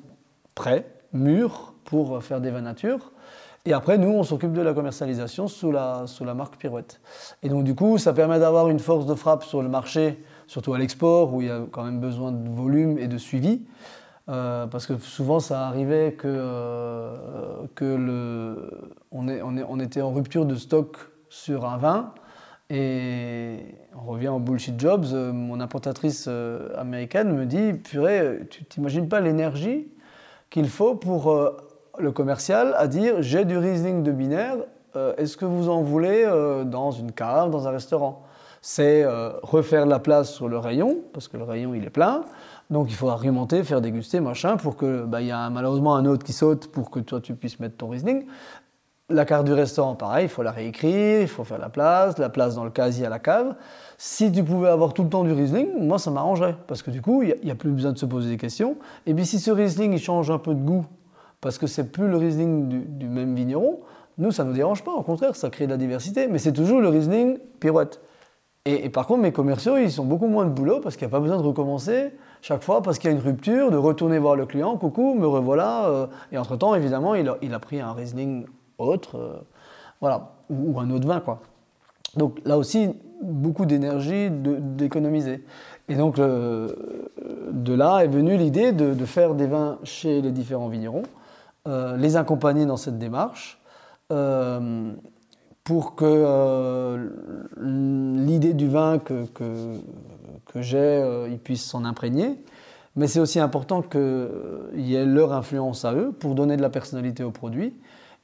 prêts, 0.54 0.88
mûrs, 1.14 1.74
pour 1.86 2.24
faire 2.24 2.42
des 2.42 2.52
vins 2.52 2.62
nature. 2.62 3.12
Et 3.68 3.74
après, 3.74 3.98
nous, 3.98 4.10
on 4.10 4.24
s'occupe 4.24 4.54
de 4.54 4.62
la 4.62 4.74
commercialisation 4.74 5.48
sous 5.48 5.72
la, 5.72 6.04
sous 6.06 6.24
la 6.24 6.36
marque 6.36 6.58
Pirouette. 6.58 7.02
Et 7.42 7.50
donc, 7.50 7.64
du 7.64 7.74
coup, 7.74 7.98
ça 7.98 8.14
permet 8.14 8.40
d'avoir 8.40 8.70
une 8.70 8.80
force 8.80 9.08
de 9.08 9.16
frappe 9.16 9.44
sur 9.44 9.64
le 9.64 9.70
marché, 9.70 10.24
surtout 10.46 10.74
à 10.76 10.78
l'export, 10.78 11.34
où 11.34 11.42
il 11.42 11.48
y 11.48 11.52
a 11.52 11.62
quand 11.72 11.84
même 11.84 12.00
besoin 12.00 12.32
de 12.32 12.48
volume 12.48 13.00
et 13.00 13.08
de 13.08 13.18
suivi. 13.18 13.62
Euh, 14.28 14.66
parce 14.66 14.88
que 14.88 14.98
souvent, 14.98 15.40
ça 15.40 15.68
arrivait 15.68 16.14
que, 16.14 16.28
euh, 16.28 17.16
que 17.76 17.86
le, 17.86 18.70
on, 19.12 19.28
est, 19.28 19.42
on, 19.42 19.56
est, 19.56 19.64
on 19.68 19.80
était 19.80 20.02
en 20.02 20.12
rupture 20.12 20.46
de 20.46 20.56
stock 20.56 20.98
sur 21.30 21.66
un 21.66 21.78
vin. 21.78 22.14
Et 22.72 23.60
on 23.96 24.10
revient 24.10 24.30
au 24.30 24.40
bullshit 24.40 24.80
jobs. 24.80 25.06
Euh, 25.14 25.32
mon 25.32 25.60
importatrice 25.60 26.28
américaine 26.76 27.36
me 27.36 27.46
dit 27.46 27.74
Purée, 27.74 28.40
tu 28.50 28.66
t'imagines 28.66 29.08
pas 29.08 29.20
l'énergie 29.20 29.88
qu'il 30.50 30.70
faut 30.70 30.96
pour 30.96 31.38
le 32.00 32.12
commercial 32.12 32.74
à 32.78 32.88
dire 32.88 33.22
J'ai 33.22 33.46
du 33.46 33.58
Riesling 33.58 34.04
de 34.04 34.12
binaire, 34.12 34.58
est-ce 35.18 35.36
que 35.36 35.46
vous 35.46 35.70
en 35.70 35.82
voulez 35.82 36.24
dans 36.66 36.92
une 36.92 37.12
cave, 37.12 37.50
dans 37.52 37.68
un 37.68 37.72
restaurant? 37.72 38.24
C'est 38.62 39.06
refaire 39.44 39.86
la 39.86 40.00
place 40.00 40.32
sur 40.32 40.48
le 40.48 40.58
rayon, 40.58 41.00
parce 41.14 41.28
que 41.28 41.36
le 41.36 41.44
rayon 41.44 41.74
il 41.74 41.84
est 41.84 41.90
plein. 41.90 42.24
Donc 42.70 42.88
il 42.90 42.96
faut 42.96 43.10
argumenter, 43.10 43.64
faire 43.64 43.82
déguster, 43.82 44.20
machin, 44.20 44.58
pour 44.58 44.76
que 44.76 45.04
bah, 45.06 45.22
il 45.22 45.28
y 45.28 45.32
a 45.32 45.50
malheureusement 45.50 45.96
un 45.96 46.06
autre 46.06 46.26
qui 46.26 46.34
saute 46.34 46.68
pour 46.68 46.90
que 46.90 47.00
toi 47.00 47.22
tu 47.22 47.36
puisses 47.36 47.60
mettre 47.60 47.78
ton 47.78 47.90
Riesling. 47.90 48.26
La 49.10 49.24
carte 49.24 49.46
du 49.46 49.54
restaurant, 49.54 49.94
pareil, 49.94 50.26
il 50.26 50.30
faut 50.30 50.42
la 50.42 50.52
réécrire, 50.52 51.22
il 51.22 51.28
faut 51.28 51.44
faire 51.44 51.60
la 51.60 51.70
place, 51.70 52.18
la 52.18 52.30
place 52.30 52.56
dans 52.56 52.64
le 52.64 52.72
casier 52.72 53.06
à 53.06 53.10
la 53.10 53.20
cave. 53.20 53.54
Si 54.00 54.32
tu 54.32 54.44
pouvais 54.44 54.70
avoir 54.70 54.96
tout 54.96 55.04
le 55.04 55.10
temps 55.10 55.24
du 55.24 55.32
Riesling, 55.32 55.68
moi 55.80 56.00
ça 56.00 56.10
m'arrangerait, 56.10 56.56
parce 56.66 56.82
que 56.82 56.90
du 56.90 57.04
coup, 57.04 57.22
il 57.22 57.36
n'y 57.44 57.52
a, 57.52 57.56
plus 57.56 57.70
besoin 57.70 57.92
de 57.92 58.00
se 58.00 58.08
poser 58.08 58.32
des 58.32 58.38
questions. 58.38 58.78
Et 59.06 59.14
puis 59.14 59.28
si 59.28 59.40
ce 59.40 59.52
Riesling, 59.52 59.94
il 59.94 60.00
change 60.00 60.32
un 60.32 60.40
peu 60.40 60.56
de 60.56 60.60
goût, 60.60 60.88
parce 61.40 61.60
que 61.60 61.68
c'est 61.68 61.92
plus 61.92 62.08
le 62.08 62.18
Riesling 62.18 62.98
du, 62.98 63.08
même 63.08 63.36
vigneron, 63.36 63.82
nous, 64.18 64.32
ça 64.32 64.44
ne 64.44 64.50
nous 64.50 64.56
dérange 64.56 64.84
pas, 64.84 64.94
au 64.94 65.04
contraire, 65.04 65.36
ça 65.36 65.52
crée 65.52 65.68
de 65.68 65.72
la 65.72 65.78
diversité, 65.78 66.28
mais 66.28 66.40
c'est 66.40 66.54
toujours 66.54 66.82
le 66.82 66.88
Riesling 66.88 67.38
pirouette. 67.60 68.02
Et, 68.68 68.90
par 68.90 69.06
contre, 69.06 69.22
mes 69.22 69.32
commerciaux, 69.32 69.78
ils 69.78 69.92
sont 69.92 70.06
beaucoup 70.06 70.26
moins 70.26 70.46
de 70.46 70.50
boulot, 70.50 70.80
parce 70.80 70.98
qu'il 70.98 71.06
n'y 71.06 71.12
a 71.12 71.16
pas 71.16 71.20
besoin 71.20 71.38
de 71.38 71.44
recommencer 71.44 72.14
chaque 72.48 72.64
fois, 72.64 72.84
parce 72.84 73.00
qu'il 73.00 73.10
y 73.10 73.14
a 73.14 73.16
une 73.16 73.24
rupture, 73.24 73.72
de 73.72 73.78
retourner 73.78 74.20
voir 74.20 74.36
le 74.36 74.46
client, 74.46 74.78
coucou, 74.78 75.16
me 75.16 75.26
revoilà. 75.26 75.88
Euh, 75.88 76.08
et 76.32 76.38
entre-temps, 76.38 76.76
évidemment, 76.76 77.16
il 77.16 77.28
a, 77.28 77.60
pris 77.60 77.82
un 77.82 77.92
Riesling 77.92 78.46
autre, 78.78 79.18
euh, 79.18 79.34
voilà, 80.00 80.34
ou, 80.52 80.80
un 80.80 80.92
autre 80.92 81.08
vin, 81.08 81.22
quoi. 81.22 81.40
Donc 82.16 82.40
là 82.46 82.60
aussi, 82.60 82.92
beaucoup 83.24 83.66
d'énergie 83.66 84.30
d'économiser. 84.30 85.44
Et 85.90 85.96
donc 85.96 86.18
de 86.18 87.74
là 87.74 88.00
est 88.04 88.08
venue 88.08 88.38
l'idée 88.38 88.72
de, 88.72 89.06
faire 89.06 89.34
des 89.34 89.48
vins 89.48 89.80
chez 89.84 90.22
les 90.22 90.32
différents 90.32 90.68
vignerons, 90.68 91.04
euh, 91.68 91.98
les 91.98 92.16
accompagner 92.16 92.66
dans 92.66 92.78
cette 92.78 93.00
démarche, 93.00 93.60
euh, 94.12 94.92
pour 95.64 95.96
que 95.96 96.06
euh, 96.06 97.10
l'idée 97.60 98.54
du 98.54 98.68
vin 98.68 99.00
que, 99.00 99.26
que 100.56 100.62
j'ai, 100.62 101.28
ils 101.30 101.40
puissent 101.40 101.66
s'en 101.66 101.86
imprégner. 101.86 102.40
Mais 102.96 103.08
c'est 103.08 103.20
aussi 103.20 103.40
important 103.40 103.82
qu'il 103.82 104.30
y 104.76 104.96
ait 104.96 105.06
leur 105.06 105.34
influence 105.34 105.86
à 105.86 105.94
eux 105.94 106.12
pour 106.12 106.34
donner 106.34 106.58
de 106.58 106.62
la 106.62 106.70
personnalité 106.70 107.24
au 107.24 107.32
produit 107.32 107.74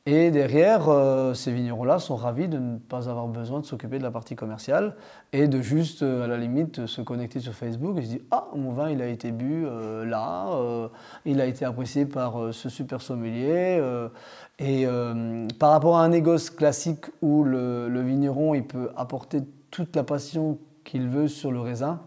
et 0.08 0.32
derrière, 0.32 0.90
euh, 0.90 1.36
ces 1.36 1.52
vignerons-là 1.52 2.00
sont 2.00 2.16
ravis 2.16 2.48
de 2.48 2.58
ne 2.58 2.80
pas 2.80 3.08
avoir 3.08 3.28
besoin 3.28 3.60
de 3.60 3.66
s'occuper 3.68 4.00
de 4.00 4.04
la 4.04 4.10
partie 4.10 4.36
commerciale 4.36 4.96
et 5.32 5.48
de 5.48 5.62
juste, 5.62 6.02
euh, 6.02 6.24
à 6.24 6.28
la 6.28 6.38
limite, 6.38 6.88
se 6.88 7.04
connecter 7.04 7.40
sur 7.40 7.54
Facebook 7.54 8.00
et 8.00 8.02
se 8.02 8.08
dire 8.08 8.22
Ah, 8.32 8.48
mon 8.56 8.72
vin, 8.72 8.90
il 8.90 9.00
a 9.04 9.08
été 9.08 9.32
bu 9.32 9.64
euh, 9.64 10.04
là, 10.04 10.50
il 11.26 11.40
a 11.40 11.46
été 11.46 11.66
apprécié 11.66 12.06
par 12.08 12.52
ce 12.52 12.68
super 12.68 13.02
sommelier. 13.02 13.80
et 14.58 14.88
par 15.60 15.72
rapport 15.72 15.98
à 15.98 16.04
un 16.04 16.10
négoce 16.10 16.50
classique 16.50 17.06
où 17.22 17.44
le, 17.44 17.88
le, 17.88 18.02
vigneron 18.02 18.56
il 18.56 18.66
peut 18.66 18.90
apporter 18.96 19.42
toute 19.70 19.96
la 19.96 20.04
passion 20.04 20.58
qu'il 20.84 21.08
veut 21.08 21.28
sur 21.28 21.52
le 21.52 21.60
raisin, 21.60 22.00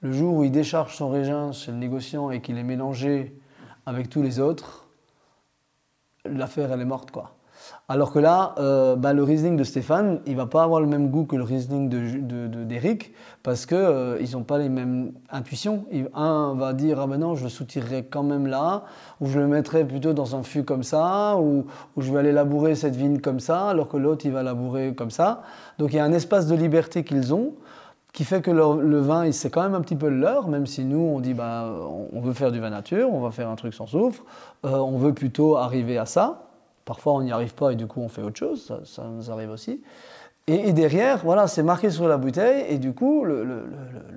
le 0.00 0.12
jour 0.12 0.34
où 0.34 0.44
il 0.44 0.50
décharge 0.50 0.94
son 0.94 1.10
raisin 1.10 1.52
chez 1.52 1.72
le 1.72 1.78
négociant 1.78 2.30
et 2.30 2.40
qu'il 2.40 2.58
est 2.58 2.62
mélangé 2.62 3.36
avec 3.86 4.08
tous 4.08 4.22
les 4.22 4.40
autres, 4.40 4.88
l'affaire 6.24 6.72
elle 6.72 6.80
est 6.80 6.86
morte 6.86 7.10
quoi. 7.10 7.34
Alors 7.88 8.12
que 8.12 8.18
là, 8.18 8.54
euh, 8.58 8.96
bah, 8.96 9.12
le 9.12 9.22
Riesling 9.22 9.56
de 9.56 9.64
Stéphane, 9.64 10.20
il 10.26 10.36
va 10.36 10.46
pas 10.46 10.62
avoir 10.62 10.80
le 10.80 10.86
même 10.86 11.10
goût 11.10 11.24
que 11.24 11.36
le 11.36 11.42
Riesling 11.42 11.88
d'Eric 11.88 13.08
de, 13.10 13.14
parce 13.42 13.66
qu'ils 13.66 13.76
euh, 13.76 14.16
ils 14.20 14.32
n'ont 14.32 14.44
pas 14.44 14.58
les 14.58 14.68
mêmes 14.68 15.12
intuitions. 15.30 15.84
Un 16.14 16.54
va 16.54 16.72
dire 16.72 17.00
ah 17.00 17.06
ben 17.06 17.18
non, 17.18 17.34
je 17.34 17.44
le 17.44 17.48
soutirerai 17.48 18.04
quand 18.04 18.22
même 18.22 18.46
là, 18.46 18.84
ou 19.20 19.26
je 19.26 19.38
le 19.38 19.46
mettrai 19.46 19.84
plutôt 19.84 20.12
dans 20.12 20.36
un 20.36 20.42
fût 20.42 20.64
comme 20.64 20.82
ça, 20.82 21.36
ou, 21.38 21.66
je 21.96 22.12
vais 22.12 22.20
aller 22.20 22.32
labourer 22.32 22.76
cette 22.76 22.96
vigne 22.96 23.18
comme 23.18 23.40
ça, 23.40 23.68
alors 23.68 23.88
que 23.88 23.96
l'autre 23.96 24.24
il 24.24 24.32
va 24.32 24.42
labourer 24.42 24.94
comme 24.94 25.10
ça. 25.10 25.42
Donc 25.78 25.92
il 25.92 25.96
y 25.96 26.00
a 26.00 26.04
un 26.04 26.12
espace 26.12 26.46
de 26.46 26.54
liberté 26.54 27.04
qu'ils 27.04 27.34
ont 27.34 27.54
qui 28.12 28.24
fait 28.24 28.42
que 28.42 28.50
le, 28.50 28.98
vin, 28.98 29.30
c'est 29.32 29.50
quand 29.50 29.62
même 29.62 29.74
un 29.74 29.80
petit 29.80 29.96
peu 29.96 30.08
leur, 30.08 30.48
même 30.48 30.66
si 30.66 30.84
nous, 30.84 30.98
on 30.98 31.20
dit, 31.20 31.34
bah, 31.34 31.72
on 32.12 32.20
veut 32.20 32.32
faire 32.32 32.50
du 32.50 32.58
vin 32.58 32.70
nature, 32.70 33.12
on 33.12 33.20
va 33.20 33.30
faire 33.30 33.48
un 33.48 33.56
truc 33.56 33.74
sans 33.74 33.86
soufre, 33.86 34.24
euh, 34.64 34.76
on 34.78 34.98
veut 34.98 35.14
plutôt 35.14 35.56
arriver 35.56 35.96
à 35.98 36.06
ça. 36.06 36.46
Parfois, 36.84 37.14
on 37.14 37.22
n'y 37.22 37.30
arrive 37.30 37.54
pas 37.54 37.72
et 37.72 37.76
du 37.76 37.86
coup, 37.86 38.00
on 38.00 38.08
fait 38.08 38.22
autre 38.22 38.38
chose, 38.38 38.72
ça, 38.84 39.04
nous 39.04 39.30
arrive 39.30 39.50
aussi. 39.50 39.80
Et, 40.46 40.72
derrière, 40.72 41.18
voilà, 41.22 41.46
c'est 41.46 41.62
marqué 41.62 41.90
sur 41.90 42.08
la 42.08 42.16
bouteille, 42.16 42.64
et 42.68 42.78
du 42.78 42.92
coup, 42.92 43.24
le, 43.24 43.68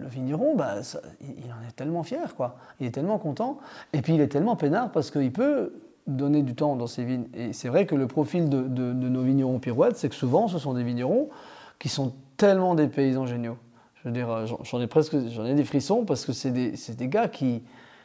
vigneron, 0.06 0.56
bah, 0.56 0.78
il, 1.22 1.52
en 1.52 1.68
est 1.68 1.76
tellement 1.76 2.02
fier, 2.02 2.36
quoi. 2.36 2.56
Il 2.80 2.88
est 2.88 2.92
tellement 2.92 3.20
content, 3.20 3.60
et 3.92 4.02
puis 4.02 4.16
il 4.16 4.22
est 4.22 4.30
tellement 4.30 4.56
peinard 4.56 4.92
parce 4.92 5.12
qu'il 5.12 5.32
peut 5.32 5.74
donner 6.08 6.42
du 6.42 6.56
temps 6.56 6.76
dans 6.76 6.88
ses 6.88 7.04
vignes. 7.04 7.28
Et 7.36 7.54
c'est 7.54 7.68
vrai 7.68 7.86
que 7.86 7.94
le 7.94 8.08
profil 8.08 8.50
de, 8.50 8.62
de 8.64 9.10
nos 9.10 9.22
vignerons 9.22 9.60
pirouettes, 9.60 9.98
c'est 9.98 10.10
que 10.10 10.16
souvent, 10.16 10.48
ce 10.48 10.58
sont 10.58 10.74
des 10.74 10.84
vignerons 10.84 11.30
qui 11.78 11.90
sont 11.90 12.14
tellement 12.38 12.74
des 12.74 12.88
paysans 12.88 13.28
géniaux. 13.28 13.58
Je 14.06 14.10
euh, 14.10 14.46
j'en 14.64 14.82
ai 14.82 14.88
presque 14.88 15.16
j'en 15.30 15.46
ai 15.46 15.54
des 15.54 15.64
frissons 15.64 16.04
parce 16.06 16.26
que 16.26 16.34
c'est 16.34 16.52
des, 16.52 16.74
des, 16.96 17.08
gars 17.08 17.28
qui, 17.28 17.64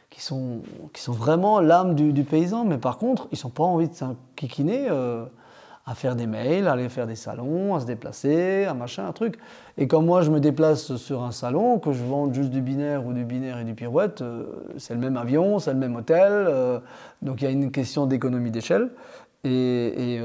qui, 0.09 0.21
sont, 0.21 0.61
qui 0.93 1.01
sont 1.01 1.11
vraiment 1.11 1.59
l'âme 1.59 1.95
du, 1.95 2.23
paysan, 2.23 2.65
mais 2.65 2.77
par 2.77 2.97
contre, 2.97 3.27
ils 3.31 3.39
n'ont 3.43 3.49
pas 3.49 3.63
envie 3.63 3.89
de 3.89 3.93
s'enquiquiner 3.93 4.87
euh, 4.89 5.25
à 5.85 5.95
faire 5.95 6.15
des 6.15 6.27
mails, 6.27 6.67
à 6.67 6.73
aller 6.73 6.87
faire 6.87 7.07
des 7.07 7.15
salons, 7.15 7.75
à 7.75 7.81
se 7.81 7.85
déplacer, 7.85 8.65
à 8.65 8.73
machin, 8.73 9.07
un 9.07 9.11
truc. 9.11 9.39
Et 9.77 9.87
quand 9.87 10.01
moi 10.01 10.21
je 10.21 10.31
me 10.31 10.39
déplace 10.39 10.95
sur 10.95 11.23
un 11.23 11.31
salon, 11.31 11.79
que 11.79 11.91
je 11.91 12.03
vends 12.03 12.31
juste 12.31 12.51
du 12.51 12.61
binaire 12.61 13.05
ou 13.05 13.13
du 13.13 13.25
binaire 13.25 13.59
et 13.59 13.65
du 13.65 13.73
pirouette, 13.73 14.21
euh, 14.21 14.45
c'est 14.77 14.93
le 14.93 14.99
même 14.99 15.17
avion, 15.17 15.59
c'est 15.59 15.73
le 15.73 15.79
même 15.79 15.95
hôtel, 15.95 16.81
donc 17.21 17.41
il 17.41 17.45
y 17.45 17.47
a 17.47 17.51
une 17.51 17.71
question 17.71 18.05
d'économie 18.05 18.51
d'échelle. 18.51 18.89
Et, 19.45 20.19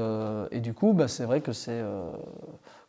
du 0.61 0.73
coup, 0.73 0.93
bah, 0.93 1.07
c'est 1.07 1.23
vrai 1.23 1.39
que 1.39 1.53
c'est 1.53 1.81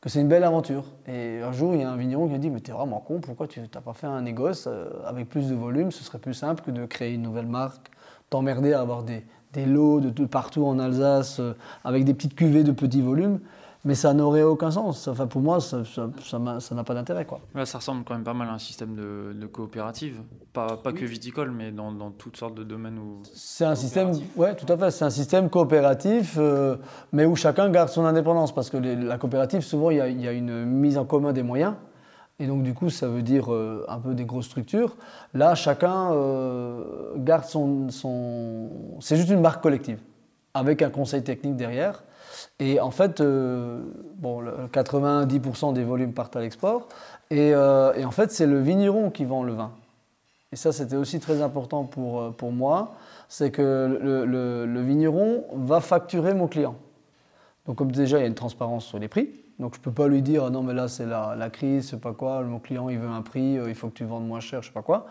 c'est 0.09 0.21
une 0.21 0.29
belle 0.29 0.45
aventure. 0.45 0.85
Et 1.07 1.41
un 1.41 1.53
jour, 1.53 1.75
il 1.75 1.81
y 1.81 1.85
a 1.85 1.91
un 1.91 1.97
vigneron 1.97 2.27
qui 2.27 2.35
me 2.35 2.39
dit 2.39 2.51
Mais 2.51 2.61
t'es 2.61 2.73
vraiment 2.73 3.01
con, 3.01 3.21
pourquoi 3.21 3.47
tu 3.47 3.61
n'as 3.61 3.81
pas 3.81 3.93
fait 3.93 4.07
un 4.07 4.23
négoce 4.23 4.67
euh, 4.67 4.89
avec 5.05 5.29
plus 5.29 5.49
de 5.49 5.55
volume? 5.55 5.91
Ce 5.91 6.05
serait 6.05 6.19
plus 6.19 6.35
simple 6.35 6.63
que 6.63 6.71
de 6.71 6.87
créer 6.87 7.15
une 7.15 7.23
nouvelle 7.23 7.47
marque, 7.47 7.91
t'emmerder 8.31 8.73
à 8.73 8.81
avoir 8.81 9.03
des, 9.03 9.25
des 9.53 9.67
lots 9.67 10.01
de, 10.01 10.25
partout 10.25 10.65
en 10.65 10.79
Alsace 10.79 11.41
euh, 11.41 11.55
avec 11.85 12.05
des 12.05 12.15
petites 12.15 12.35
cuvées 12.35 12.65
de 12.65 12.73
petits 12.73 13.03
volumes 13.03 13.41
mais 13.85 13.95
ça 13.95 14.15
n'aurait 14.15 14.43
aucun 14.43 14.71
sens. 14.71 15.07
Enfin, 15.09 15.27
pour 15.27 15.41
moi, 15.41 15.61
ça 15.61 15.79
n'a 16.39 16.85
pas 16.85 16.95
d'intérêt. 16.95 17.25
Quoi. 17.25 17.41
ça 17.65 17.79
ressemble 17.79 18.05
quand 18.05 18.15
même 18.15 18.25
pas 18.25 18.35
mal 18.35 18.49
à 18.49 18.53
un 18.53 18.59
système 18.59 18.95
de, 18.95 19.47
coopérative, 19.47 20.21
pas, 20.53 20.77
pas 20.77 20.93
que 20.93 21.05
viticole, 21.05 21.51
mais 21.51 21.71
dans, 21.71 21.93
dans, 21.93 22.11
toutes 22.11 22.37
sortes 22.37 22.55
de 22.55 22.65
domaines 22.65 22.99
où. 22.99 23.23
C'est 23.33 23.65
un 23.65 23.77
système, 23.77 24.13
ouais, 24.37 24.57
tout 24.57 24.71
à 24.73 24.77
fait. 24.77 24.91
C'est 24.91 25.05
un 25.05 25.11
système 25.11 25.49
coopératif, 25.49 26.37
euh, 26.39 26.77
mais 27.13 27.27
où 27.27 27.37
chacun 27.37 27.69
garde 27.71 27.89
son 27.89 28.05
indépendance, 28.05 28.55
parce 28.55 28.71
que 28.71 28.77
la 28.77 29.19
coopérative, 29.19 29.61
souvent, 29.61 29.91
il 29.91 29.99
y, 29.99 30.29
a, 30.29 30.33
une 30.33 30.65
mise 30.65 30.99
en 30.99 31.05
commun 31.05 31.33
des 31.33 31.43
moyens. 31.43 31.75
Et 32.39 32.47
donc, 32.47 32.63
du 32.63 32.75
coup, 32.75 32.91
ça 32.91 33.09
veut 33.09 33.23
dire 33.23 33.53
euh, 33.53 33.87
un 33.89 33.99
peu 33.99 34.15
des 34.15 34.25
grosses 34.25 34.47
structures. 34.47 34.97
Là, 35.33 35.55
chacun 35.55 36.13
euh, 36.13 37.15
garde 37.17 37.45
son. 37.45 37.89
son... 37.91 38.99
C'est 39.01 39.17
juste 39.17 39.31
une 39.31 39.41
marque 39.41 39.63
collective, 39.63 40.01
avec 40.53 40.83
un 40.83 40.91
conseil 40.91 41.23
technique 41.23 41.57
derrière. 41.57 42.03
Et 42.59 42.81
en 42.81 42.91
fait, 42.91 43.21
euh, 43.21 43.83
bon, 44.17 44.43
90% 44.73 45.75
des 45.75 45.85
volumes 45.85 46.13
partent 46.13 46.37
à 46.37 46.41
l'export. 46.41 46.89
Euh, 47.33 47.93
et, 47.95 48.05
en 48.05 48.11
fait, 48.11 48.33
c'est 48.33 48.47
le 48.47 48.61
vigneron 48.61 49.11
qui 49.11 49.25
vend 49.25 49.43
le 49.43 49.53
vin. 49.53 49.73
Et 50.53 50.57
ça, 50.57 50.73
c'était 50.73 50.97
aussi 50.97 51.21
très 51.21 51.43
important 51.43 51.85
pour, 51.85 52.21
euh, 52.21 52.31
pour 52.31 52.53
moi. 52.53 52.95
C'est 53.29 53.51
que 53.51 53.99
le, 54.01 54.81
vigneron 54.81 55.45
va 55.55 55.81
facturer 55.81 56.33
mon 56.33 56.47
client. 56.47 56.77
Donc, 57.67 57.77
comme 57.77 57.93
déjà, 57.93 58.19
il 58.19 58.21
y 58.23 58.25
a 58.25 58.29
une 58.29 58.35
transparence 58.35 58.87
sur 58.87 58.99
les 58.99 59.09
prix. 59.09 59.29
Donc, 59.59 59.75
je 59.75 59.81
ne 59.81 59.85
peux 59.85 59.93
pas 59.93 60.07
lui 60.09 60.23
dire, 60.23 60.45
ah 60.45 60.51
non, 60.51 60.63
mais 60.63 60.75
là, 60.75 60.89
c'est 60.89 61.07
la, 61.07 61.35
la 61.37 61.51
crise, 61.51 61.91
c'est 61.91 62.01
pas 62.01 62.13
quoi, 62.13 62.43
mon 62.43 62.59
client, 62.59 62.89
il 62.89 62.99
veut 62.99 63.09
un 63.09 63.23
prix, 63.23 63.55
il 63.55 63.75
faut 63.75 63.89
que 63.89 63.95
tu 63.95 64.05
vendes 64.05 64.27
moins 64.27 64.41
cher, 64.41 64.63
je 64.63 64.69
sais 64.69 64.73
pas 64.73 64.83
quoi 64.83 65.07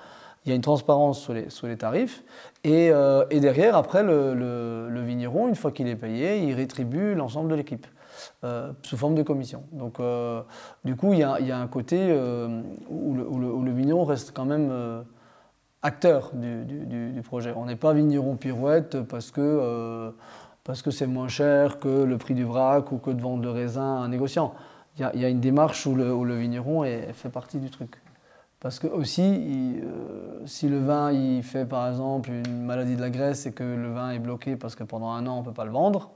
il 0.45 0.49
y 0.49 0.51
a 0.51 0.55
une 0.55 0.61
transparence 0.61 1.19
sur 1.19 1.33
les, 1.33 1.49
sur 1.49 1.67
les 1.67 1.77
tarifs. 1.77 2.23
Et, 2.63 2.89
euh, 2.91 3.25
derrière, 3.25 3.75
après, 3.75 4.03
le, 4.03 4.33
le, 4.33 5.01
vigneron, 5.01 5.47
une 5.47 5.55
fois 5.55 5.71
qu'il 5.71 5.87
est 5.87 5.95
payé, 5.95 6.39
il 6.39 6.53
rétribue 6.53 7.15
l'ensemble 7.15 7.49
de 7.49 7.55
l'équipe 7.55 7.87
euh, 8.43 8.71
sous 8.83 8.97
forme 8.97 9.15
de 9.15 9.23
commission. 9.23 9.63
Donc, 9.71 9.99
euh, 9.99 10.41
du 10.83 10.95
coup, 10.95 11.13
il 11.13 11.19
y, 11.19 11.23
a, 11.23 11.57
un 11.57 11.67
côté 11.67 11.97
où 12.89 13.15
le, 13.15 13.65
le, 13.65 13.71
vigneron 13.71 14.03
reste 14.05 14.31
quand 14.33 14.45
même 14.45 14.71
acteur 15.81 16.31
du, 16.33 17.21
projet. 17.23 17.53
On 17.55 17.65
n'est 17.65 17.75
pas 17.75 17.93
vigneron 17.93 18.35
pirouette 18.35 19.01
parce 19.01 19.31
que 19.31 20.13
parce 20.63 20.89
c'est 20.89 21.05
moins 21.05 21.27
cher 21.27 21.79
que 21.79 22.03
le 22.03 22.17
prix 22.17 22.33
du 22.33 22.43
vrac 22.43 22.91
ou 22.91 22.97
que 22.97 23.11
de 23.11 23.21
vendre 23.21 23.43
de 23.43 23.47
raisin 23.47 23.97
à 23.97 23.99
un 23.99 24.09
négociant. 24.09 24.55
Il 24.97 25.21
y, 25.21 25.25
a, 25.25 25.29
une 25.29 25.41
démarche 25.41 25.85
où 25.85 25.93
le, 25.93 26.13
où 26.13 26.23
le 26.23 26.35
vigneron 26.35 26.83
est, 26.85 27.13
fait 27.13 27.29
partie 27.29 27.59
du 27.59 27.69
truc. 27.69 28.01
Parce 28.65 28.79
que 28.79 28.87
aussi, 28.87 29.21
euh, 29.83 30.41
si 30.47 30.67
le 30.67 30.79
vin 30.79 31.11
il 31.11 31.43
fait 31.43 31.65
par 31.65 31.87
exemple 31.87 32.31
une 32.31 32.63
maladie 32.63 32.95
de 32.95 33.01
la 33.01 33.11
graisse 33.11 33.45
et 33.45 33.51
que 33.51 33.63
le 33.63 33.93
vin 33.93 34.09
est 34.09 34.17
bloqué 34.17 34.55
parce 34.55 34.73
que 34.73 34.83
pendant 34.83 35.11
un 35.11 35.27
an 35.27 35.35
on 35.35 35.39
ne 35.41 35.45
peut 35.45 35.53
pas 35.53 35.65
le 35.65 35.71
vendre, 35.71 36.09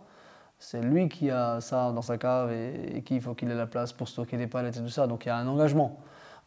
c'est 0.58 0.82
lui 0.82 1.10
qui 1.10 1.30
a 1.30 1.62
ça 1.62 1.92
dans 1.92 2.02
sa 2.02 2.18
cave 2.18 2.52
et, 2.52 3.04
qu'il 3.04 3.22
faut 3.22 3.36
qu'il 3.36 3.52
ait 3.52 3.56
la 3.56 3.68
place 3.68 3.94
pour 3.94 4.08
stocker 4.08 4.36
des 4.36 4.48
palettes 4.48 4.78
et 4.78 4.80
tout 4.80 4.90
ça. 4.90 5.06
Donc 5.06 5.26
il 5.26 5.28
y 5.28 5.32
a 5.32 5.38
un 5.38 5.48
engagement, 5.48 6.00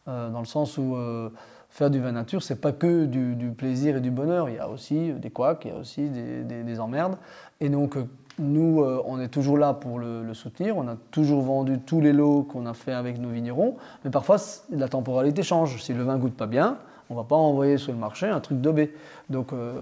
euh, 0.09 0.29
dans 0.29 0.41
le 0.41 0.45
sens 0.45 0.77
où 0.77 0.93
euh, 0.97 1.29
faire 1.69 1.89
du 1.89 2.01
vin 2.01 2.11
nature, 2.11 2.43
c'est 2.43 2.59
pas 2.59 2.73
que 2.73 3.05
du, 3.05 3.53
plaisir 3.57 3.95
et 3.95 4.01
du 4.01 4.11
bonheur, 4.11 4.49
il 4.49 4.55
y 4.55 4.59
a 4.59 4.67
aussi 4.67 5.13
des 5.13 5.29
couacs, 5.29 5.63
il 5.63 5.71
y 5.71 5.73
a 5.73 5.77
aussi 5.77 6.09
des, 6.09 6.43
des 6.43 6.79
emmerdes. 6.81 7.15
Et 7.61 7.69
donc 7.69 7.95
nous, 8.39 8.81
euh, 8.81 9.01
on 9.05 9.19
est 9.19 9.27
toujours 9.27 9.57
là 9.57 9.73
pour 9.73 9.99
le, 9.99 10.33
soutenir. 10.33 10.77
On 10.77 10.87
a 10.87 10.95
toujours 11.11 11.41
vendu 11.41 11.79
tous 11.79 12.01
les 12.01 12.13
lots 12.13 12.43
qu'on 12.43 12.65
a 12.65 12.73
fait 12.73 12.93
avec 12.93 13.19
nos 13.19 13.29
vignerons. 13.29 13.75
Mais 14.03 14.09
parfois, 14.09 14.37
la 14.71 14.87
temporalité 14.87 15.43
change. 15.43 15.81
Si 15.81 15.93
le 15.93 16.03
vin 16.03 16.17
goûte 16.17 16.33
pas 16.33 16.47
bien, 16.47 16.77
On 17.09 17.15
va 17.15 17.23
pas 17.23 17.35
envoyer 17.35 17.77
sur 17.77 17.91
le 17.91 17.99
marché 17.99 18.27
un 18.27 18.39
truc 18.39 18.59
d'OB. 18.59 18.87
Donc 19.29 19.53
euh, 19.53 19.73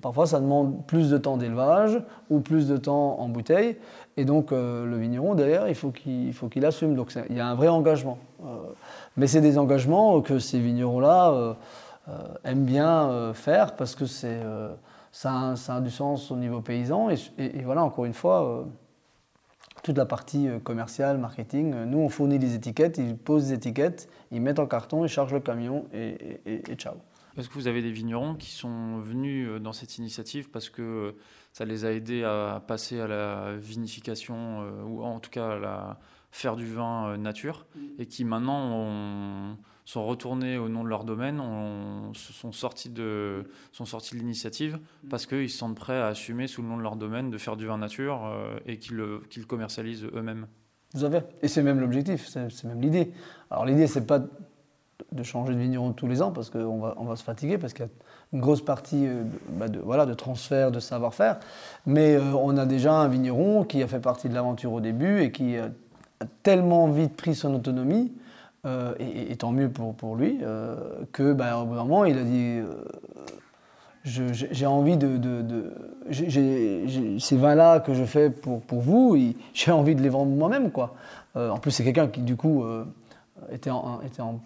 parfois 0.00 0.26
ça 0.26 0.40
demande 0.40 0.84
plus 0.86 1.10
de 1.10 1.18
temps 1.18 1.36
d'élevage 1.36 2.02
ou 2.30 2.40
plus 2.40 2.66
de 2.66 2.76
temps 2.76 3.20
en 3.20 3.28
bouteille. 3.28 3.76
Et 4.16 4.24
donc 4.24 4.50
euh, 4.50 4.84
le 4.86 4.96
vigneron 4.96 5.34
derrière, 5.34 5.68
il 5.68 5.74
faut 5.74 5.90
qu'il 5.90 6.32
faut 6.32 6.48
qu'il 6.48 6.64
assume. 6.64 6.96
Donc 6.96 7.14
il 7.30 7.36
y 7.36 7.40
a 7.40 7.46
un 7.46 7.54
vrai 7.54 7.68
engagement. 7.68 8.18
mais 9.16 9.28
c'est 9.28 9.42
des 9.42 9.58
engagements 9.58 10.20
que 10.22 10.38
ces 10.40 10.58
vignerons-là 10.58 11.54
aiment 12.44 12.64
bien 12.64 13.32
faire 13.34 13.76
parce 13.76 13.94
que 13.94 14.06
c'est 14.06 14.40
ça, 15.12 15.54
ça, 15.56 15.76
a 15.76 15.80
du 15.80 15.90
sens 15.90 16.30
au 16.30 16.36
niveau 16.36 16.60
paysan. 16.60 17.10
et 17.10 17.62
voilà, 17.62 17.84
encore 17.84 18.04
une 18.04 18.14
fois 18.14 18.66
toute 19.82 19.98
la 19.98 20.06
partie 20.06 20.48
euh, 20.48 20.58
commerciale, 20.58 21.18
marketing. 21.18 21.74
Nous, 21.84 21.98
on 21.98 22.08
fournit 22.08 22.38
les 22.38 22.54
étiquettes, 22.54 22.98
ils 22.98 23.16
posent 23.16 23.48
les 23.48 23.54
étiquettes, 23.54 24.08
ils 24.30 24.40
mettent 24.40 24.58
en 24.58 24.66
carton, 24.66 25.04
ils 25.04 25.08
chargent 25.08 25.34
le 25.34 25.40
camion 25.40 25.86
et, 25.92 26.40
et, 26.46 26.74
ciao. 26.76 26.94
Est-ce 27.36 27.48
que 27.48 27.54
vous 27.54 27.66
avez 27.66 27.80
des 27.80 27.90
vignerons 27.90 28.34
qui 28.34 28.50
sont 28.50 28.98
venus 28.98 29.48
euh, 29.48 29.58
dans 29.58 29.72
cette 29.72 29.98
initiative 29.98 30.50
parce 30.50 30.68
que 30.68 31.14
ça 31.52 31.64
les 31.64 31.84
a 31.84 31.92
aidés 31.92 32.24
à 32.24 32.62
passer 32.66 33.00
à 33.00 33.06
la 33.06 33.56
vinification 33.56 34.62
euh, 34.62 34.82
ou 34.84 35.02
en 35.02 35.18
tout 35.18 35.30
cas 35.30 35.52
à 35.52 35.58
la 35.58 35.98
faire 36.30 36.56
du 36.56 36.66
vin 36.66 37.16
nature 37.16 37.66
mm. 37.74 37.80
et 37.98 38.06
qui 38.06 38.24
maintenant 38.24 38.70
ont 38.70 39.56
sont 39.84 40.06
retournés 40.06 40.58
au 40.58 40.68
nom 40.68 40.84
de 40.84 40.88
leur 40.88 41.04
domaine, 41.04 41.40
on, 41.40 42.12
sont 42.14 42.52
sortis 42.52 42.88
de, 42.88 43.44
sont 43.72 43.84
sortis 43.84 44.14
de 44.14 44.20
l'initiative 44.20 44.76
mm. 44.76 45.08
parce 45.08 45.26
qu'ils 45.26 45.50
se 45.50 45.58
sentent 45.58 45.76
prêts 45.76 45.98
à 45.98 46.08
assumer 46.08 46.46
sous 46.46 46.62
le 46.62 46.68
nom 46.68 46.76
de 46.76 46.82
leur 46.82 46.96
domaine 46.96 47.30
de 47.30 47.38
faire 47.38 47.56
du 47.56 47.66
vin 47.66 47.78
nature 47.78 48.26
euh, 48.26 48.58
et 48.66 48.78
qu'ils 48.78 48.96
le, 48.96 49.22
commercialisent 49.46 50.06
eux-mêmes. 50.14 50.46
Vous 50.94 51.04
avez, 51.04 51.20
et 51.40 51.48
c'est 51.48 51.62
même 51.62 51.80
l'objectif, 51.80 52.28
c'est 52.28 52.64
même 52.64 52.80
l'idée. 52.80 53.12
Alors 53.50 53.64
l'idée, 53.64 53.86
c'est 53.86 54.06
pas 54.06 54.20
de 55.10 55.22
changer 55.22 55.54
de 55.54 55.58
vigneron 55.58 55.92
tous 55.92 56.06
les 56.06 56.22
ans 56.22 56.30
parce 56.30 56.50
qu'on 56.50 56.78
va, 56.78 56.94
on 56.98 57.04
va 57.04 57.16
se 57.16 57.24
fatiguer 57.24 57.58
parce 57.58 57.72
qu'il 57.72 57.86
y 57.86 57.88
a 57.88 57.90
une 58.32 58.40
grosse 58.40 58.62
partie 58.62 59.06
euh, 59.06 59.24
bah, 59.50 59.68
de, 59.68 59.78
voilà, 59.78 60.06
de 60.06 60.14
transfert, 60.14 60.70
de 60.70 60.80
savoir-faire. 60.80 61.40
Mais 61.86 62.14
euh, 62.14 62.32
on 62.34 62.56
a 62.56 62.66
déjà 62.66 62.94
un 62.94 63.08
vigneron 63.08 63.64
qui 63.64 63.82
a 63.82 63.88
fait 63.88 64.00
partie 64.00 64.28
de 64.28 64.34
l'aventure 64.34 64.72
au 64.72 64.80
début 64.80 65.22
et 65.22 65.32
qui 65.32 65.56
a 65.56 65.70
tellement 66.42 66.88
vite 66.88 67.16
pris 67.16 67.34
son 67.34 67.54
autonomie 67.54 68.12
euh, 68.64 68.94
et, 69.00 69.34
tant 69.34 69.50
mieux 69.50 69.68
pour, 69.68 69.92
pour 69.92 70.14
lui, 70.14 70.38
euh, 70.40 70.76
que 71.10 71.32
bah, 71.32 71.58
au 71.58 71.64
bout 71.64 71.74
d'un 71.74 71.82
moment, 71.82 72.04
il 72.04 72.16
a 72.16 72.22
dit 72.22 72.60
euh, 72.60 72.84
j'ai 74.04 74.66
envie 74.66 74.96
de. 74.96 75.72
ces 76.12 77.36
vins-là 77.36 77.80
que 77.80 77.92
je 77.92 78.04
fais 78.04 78.30
pour, 78.30 78.60
pour 78.60 78.80
vous, 78.80 79.16
j'ai 79.54 79.72
envie 79.72 79.96
de 79.96 80.02
les 80.02 80.08
vendre 80.08 80.30
moi-même. 80.30 80.70
quoi. 80.70 80.94
en 81.34 81.58
plus, 81.58 81.72
c'est 81.72 81.82
quelqu'un 81.82 82.06
qui, 82.06 82.20
du 82.20 82.36
coup, 82.36 82.64
était, 83.50 83.70
en, 83.70 84.00
était 84.02 84.22
en 84.22 84.38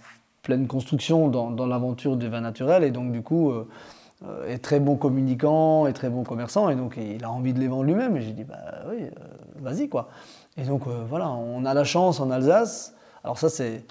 pleine 0.42 0.66
construction 0.66 1.28
dans, 1.28 1.50
dans 1.50 1.66
l'aventure 1.66 2.16
du 2.16 2.28
vin 2.28 2.40
naturel 2.40 2.84
et 2.84 2.90
donc, 2.90 3.12
du 3.12 3.20
coup, 3.20 3.52
est 4.48 4.64
très 4.64 4.80
bon 4.80 4.96
communicant, 4.96 5.86
est 5.86 5.92
très 5.92 6.08
bon 6.08 6.22
commerçant 6.24 6.70
et 6.70 6.74
donc 6.74 6.96
il 6.96 7.22
a 7.22 7.30
envie 7.30 7.52
de 7.52 7.60
les 7.60 7.68
vendre 7.68 7.84
lui-même. 7.84 8.16
Et 8.16 8.22
j'ai 8.22 8.32
dit 8.32 8.44
bah 8.44 8.56
oui, 8.88 9.10
vas-y 9.60 9.90
quoi. 9.90 10.08
Et 10.56 10.62
donc 10.62 10.84
voilà, 10.86 11.28
on 11.28 11.66
a 11.66 11.74
la 11.74 11.84
chance 11.84 12.18
en 12.18 12.30
Alsace. 12.30 12.94
Alors 13.22 13.36
ça, 13.38 13.50
c'est 13.50 13.84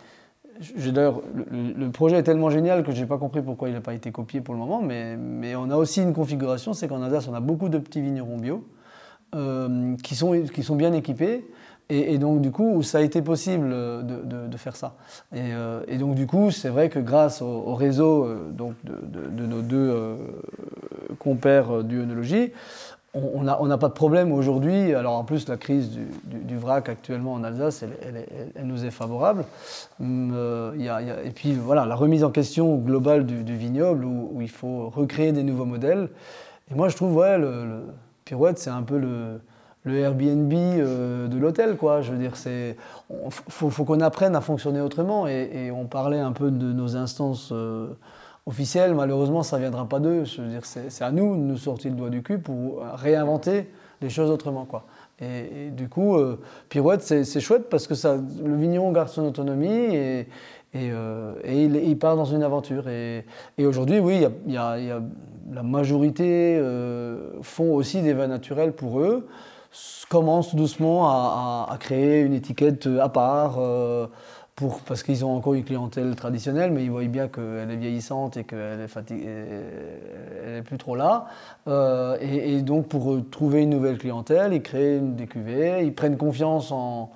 D'ailleurs, 0.77 1.21
le, 1.51 1.89
projet 1.89 2.17
est 2.17 2.23
tellement 2.23 2.49
génial 2.49 2.83
que 2.83 2.91
je 2.93 3.01
n'ai 3.01 3.05
pas 3.05 3.17
compris 3.17 3.41
pourquoi 3.41 3.67
il 3.67 3.73
n'a 3.73 3.81
pas 3.81 3.93
été 3.93 4.11
copié 4.11 4.39
pour 4.39 4.53
le 4.53 4.59
moment, 4.59 4.81
mais, 4.81 5.17
mais 5.17 5.55
on 5.55 5.69
a 5.69 5.75
aussi 5.75 6.01
une 6.01 6.13
configuration, 6.13 6.73
c'est 6.73 6.87
qu'en 6.87 7.01
Alsace, 7.01 7.27
on 7.27 7.33
a 7.33 7.41
beaucoup 7.41 7.67
de 7.67 7.77
petits 7.77 8.01
vignerons 8.01 8.37
bio 8.37 8.65
euh, 9.35 9.95
qui, 10.01 10.15
sont, 10.15 10.43
qui 10.53 10.63
sont 10.63 10.75
bien 10.75 10.93
équipés, 10.93 11.45
et, 11.89 12.17
donc 12.17 12.41
du 12.41 12.51
coup, 12.51 12.81
ça 12.83 12.99
a 12.99 13.01
été 13.01 13.21
possible 13.21 13.69
de, 13.69 14.57
faire 14.57 14.75
ça. 14.75 14.95
Et, 15.33 15.53
euh, 15.53 15.83
et, 15.87 15.97
donc 15.97 16.15
du 16.15 16.25
coup, 16.25 16.49
c'est 16.49 16.69
vrai 16.69 16.89
que 16.89 16.99
grâce 16.99 17.41
au, 17.41 17.75
réseau 17.75 18.23
euh, 18.25 18.49
donc 18.51 18.73
de, 18.83 19.45
nos 19.45 19.61
deux 19.61 20.17
compères 21.19 21.83
d'UNologie, 21.83 22.53
on 23.15 23.67
n'a 23.67 23.77
pas 23.77 23.87
de 23.87 23.93
problème 23.93 24.31
aujourd'hui. 24.31 24.93
Alors 24.93 25.13
en 25.13 25.23
plus, 25.23 25.47
la 25.47 25.57
crise 25.57 25.91
du, 26.23 26.57
vrac 26.57 26.89
actuellement 26.89 27.33
en 27.33 27.43
Alsace, 27.43 27.83
elle, 27.83 28.65
nous 28.65 28.85
est 28.85 28.91
favorable. 28.91 29.45
Hum, 30.01 30.33
euh, 30.35 31.23
et 31.23 31.31
puis 31.31 31.53
voilà, 31.53 31.85
la 31.85 31.95
remise 31.95 32.23
en 32.23 32.31
question 32.31 32.75
globale 32.75 33.25
du, 33.25 33.55
vignoble 33.55 34.05
où, 34.05 34.41
il 34.41 34.49
faut 34.49 34.89
recréer 34.89 35.31
des 35.31 35.43
nouveaux 35.43 35.65
modèles. 35.65 36.09
Et 36.71 36.75
moi, 36.75 36.89
je 36.89 36.95
trouve, 36.95 37.15
ouais, 37.15 37.37
le, 37.37 37.83
Pirouette, 38.25 38.57
c'est 38.57 38.71
un 38.71 38.81
peu 38.81 38.97
le, 38.97 39.39
Airbnb 39.87 40.51
euh, 40.53 41.27
de 41.27 41.37
l'hôtel, 41.37 41.77
quoi. 41.77 42.01
Je 42.01 42.11
veux 42.11 42.17
dire, 42.17 42.35
c'est, 42.35 42.75
faut, 43.49 43.69
faut 43.69 43.83
qu'on 43.83 44.01
apprenne 44.01 44.35
à 44.35 44.41
fonctionner 44.41 44.81
autrement. 44.81 45.27
Et, 45.27 45.71
on 45.71 45.85
parlait 45.85 46.19
un 46.19 46.31
peu 46.31 46.51
de 46.51 46.73
nos 46.73 46.97
instances. 46.97 47.49
Euh, 47.51 47.87
officiel, 48.45 48.93
malheureusement, 48.93 49.43
ça 49.43 49.57
ne 49.57 49.61
viendra 49.61 49.87
pas 49.87 49.99
d'eux. 49.99 50.23
C'est 50.63 51.03
à 51.03 51.11
nous 51.11 51.35
de 51.35 51.41
nous 51.41 51.57
sortir 51.57 51.91
le 51.91 51.97
doigt 51.97 52.09
du 52.09 52.21
cul 52.21 52.39
pour 52.39 52.83
réinventer 52.95 53.69
les 54.01 54.09
choses 54.09 54.29
autrement. 54.29 54.65
Quoi. 54.65 54.85
Et, 55.19 55.69
du 55.71 55.87
coup, 55.87 56.17
euh, 56.17 56.39
Pirouette, 56.69 57.01
c'est 57.01 57.39
chouette 57.39 57.69
parce 57.69 57.87
que 57.87 57.95
ça, 57.95 58.15
le 58.15 58.55
vigneron 58.55 58.91
garde 58.91 59.09
son 59.09 59.25
autonomie 59.25 59.95
et, 59.95 60.27
euh, 60.75 61.33
il, 61.45 61.97
part 61.97 62.17
dans 62.17 62.25
une 62.25 62.43
aventure. 62.43 62.89
Et, 62.89 63.25
aujourd'hui, 63.59 63.99
oui, 63.99 64.25
il 64.45 64.53
y, 64.53 64.57
a, 64.57 64.77
la 65.51 65.63
majorité 65.63 66.57
euh, 66.59 67.41
font 67.41 67.73
aussi 67.73 68.01
des 68.01 68.13
vins 68.13 68.27
naturels 68.27 68.73
pour 68.73 68.99
eux, 68.99 69.27
commencent 70.09 70.55
doucement 70.55 71.07
à 71.07 71.77
créer 71.79 72.21
une 72.21 72.33
étiquette 72.33 72.87
à 73.01 73.09
part 73.09 73.59
parce 74.87 75.03
qu'ils 75.03 75.25
ont 75.25 75.35
encore 75.35 75.53
une 75.53 75.65
clientèle 75.65 76.15
traditionnelle, 76.15 76.71
mais 76.71 76.85
ils 76.85 76.91
voient 76.91 77.03
bien 77.05 77.27
qu'elle 77.27 77.69
est 77.69 77.75
vieillissante 77.75 78.37
et 78.37 78.45
qu'elle 78.45 78.79
est 78.79 78.87
fatiguée, 78.87 79.25
elle 80.45 80.53
n'est 80.53 80.61
plus 80.61 80.77
trop 80.77 80.95
là. 80.95 81.25
Euh, 81.67 82.17
et, 82.21 82.61
donc 82.61 82.87
pour 82.87 83.17
trouver 83.29 83.63
une 83.63 83.71
nouvelle 83.71 83.97
clientèle, 83.97 84.53
ils 84.53 84.61
créent 84.61 84.99
des 84.99 85.27
cuvées, 85.27 85.83
ils 85.83 85.93
prennent 85.93 86.15
confiance 86.15 86.71
en, 86.71 87.11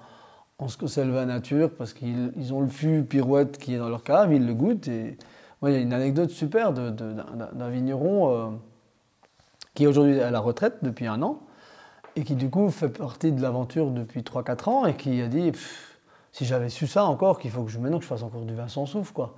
ce 0.67 0.75
que 0.75 0.87
c'est 0.87 1.05
le 1.05 1.13
vin 1.13 1.25
nature, 1.25 1.69
parce 1.71 1.93
qu'ils 1.93 2.53
ont 2.53 2.59
le 2.59 2.67
fût 2.67 3.03
pirouette 3.03 3.57
qui 3.57 3.73
est 3.73 3.77
dans 3.77 3.89
leur 3.89 4.03
cave, 4.03 4.33
ils 4.33 4.45
le 4.45 4.53
goûtent. 4.53 4.89
Et 4.89 5.17
il 5.63 5.71
y 5.71 5.75
a 5.75 5.79
une 5.79 5.93
anecdote 5.93 6.31
super 6.31 6.73
d'un 6.73 7.69
vigneron 7.69 8.33
euh, 8.33 8.47
qui 9.75 9.85
est 9.85 9.87
aujourd'hui 9.87 10.19
à 10.19 10.29
la 10.29 10.41
retraite 10.41 10.79
depuis 10.81 11.07
un 11.07 11.21
an, 11.21 11.39
et 12.17 12.25
qui 12.25 12.35
du 12.35 12.49
coup 12.49 12.69
fait 12.69 12.89
partie 12.89 13.31
de 13.31 13.41
l'aventure 13.41 13.91
depuis 13.91 14.23
3-4 14.23 14.69
ans, 14.69 14.85
et 14.85 14.95
qui 14.95 15.21
a 15.21 15.27
dit 15.27 15.53
si 16.31 16.45
j'avais 16.45 16.69
su 16.69 16.87
ça 16.87 17.05
encore, 17.05 17.39
qu'il 17.39 17.51
faut 17.51 17.63
que 17.63 17.71
je, 17.71 17.79
maintenant 17.79 17.97
que 17.97 18.03
je 18.03 18.09
fasse 18.09 18.23
encore 18.23 18.41
du 18.41 18.55
vin 18.55 18.67
sans 18.67 18.85
souffle, 18.85 19.13
quoi. 19.13 19.35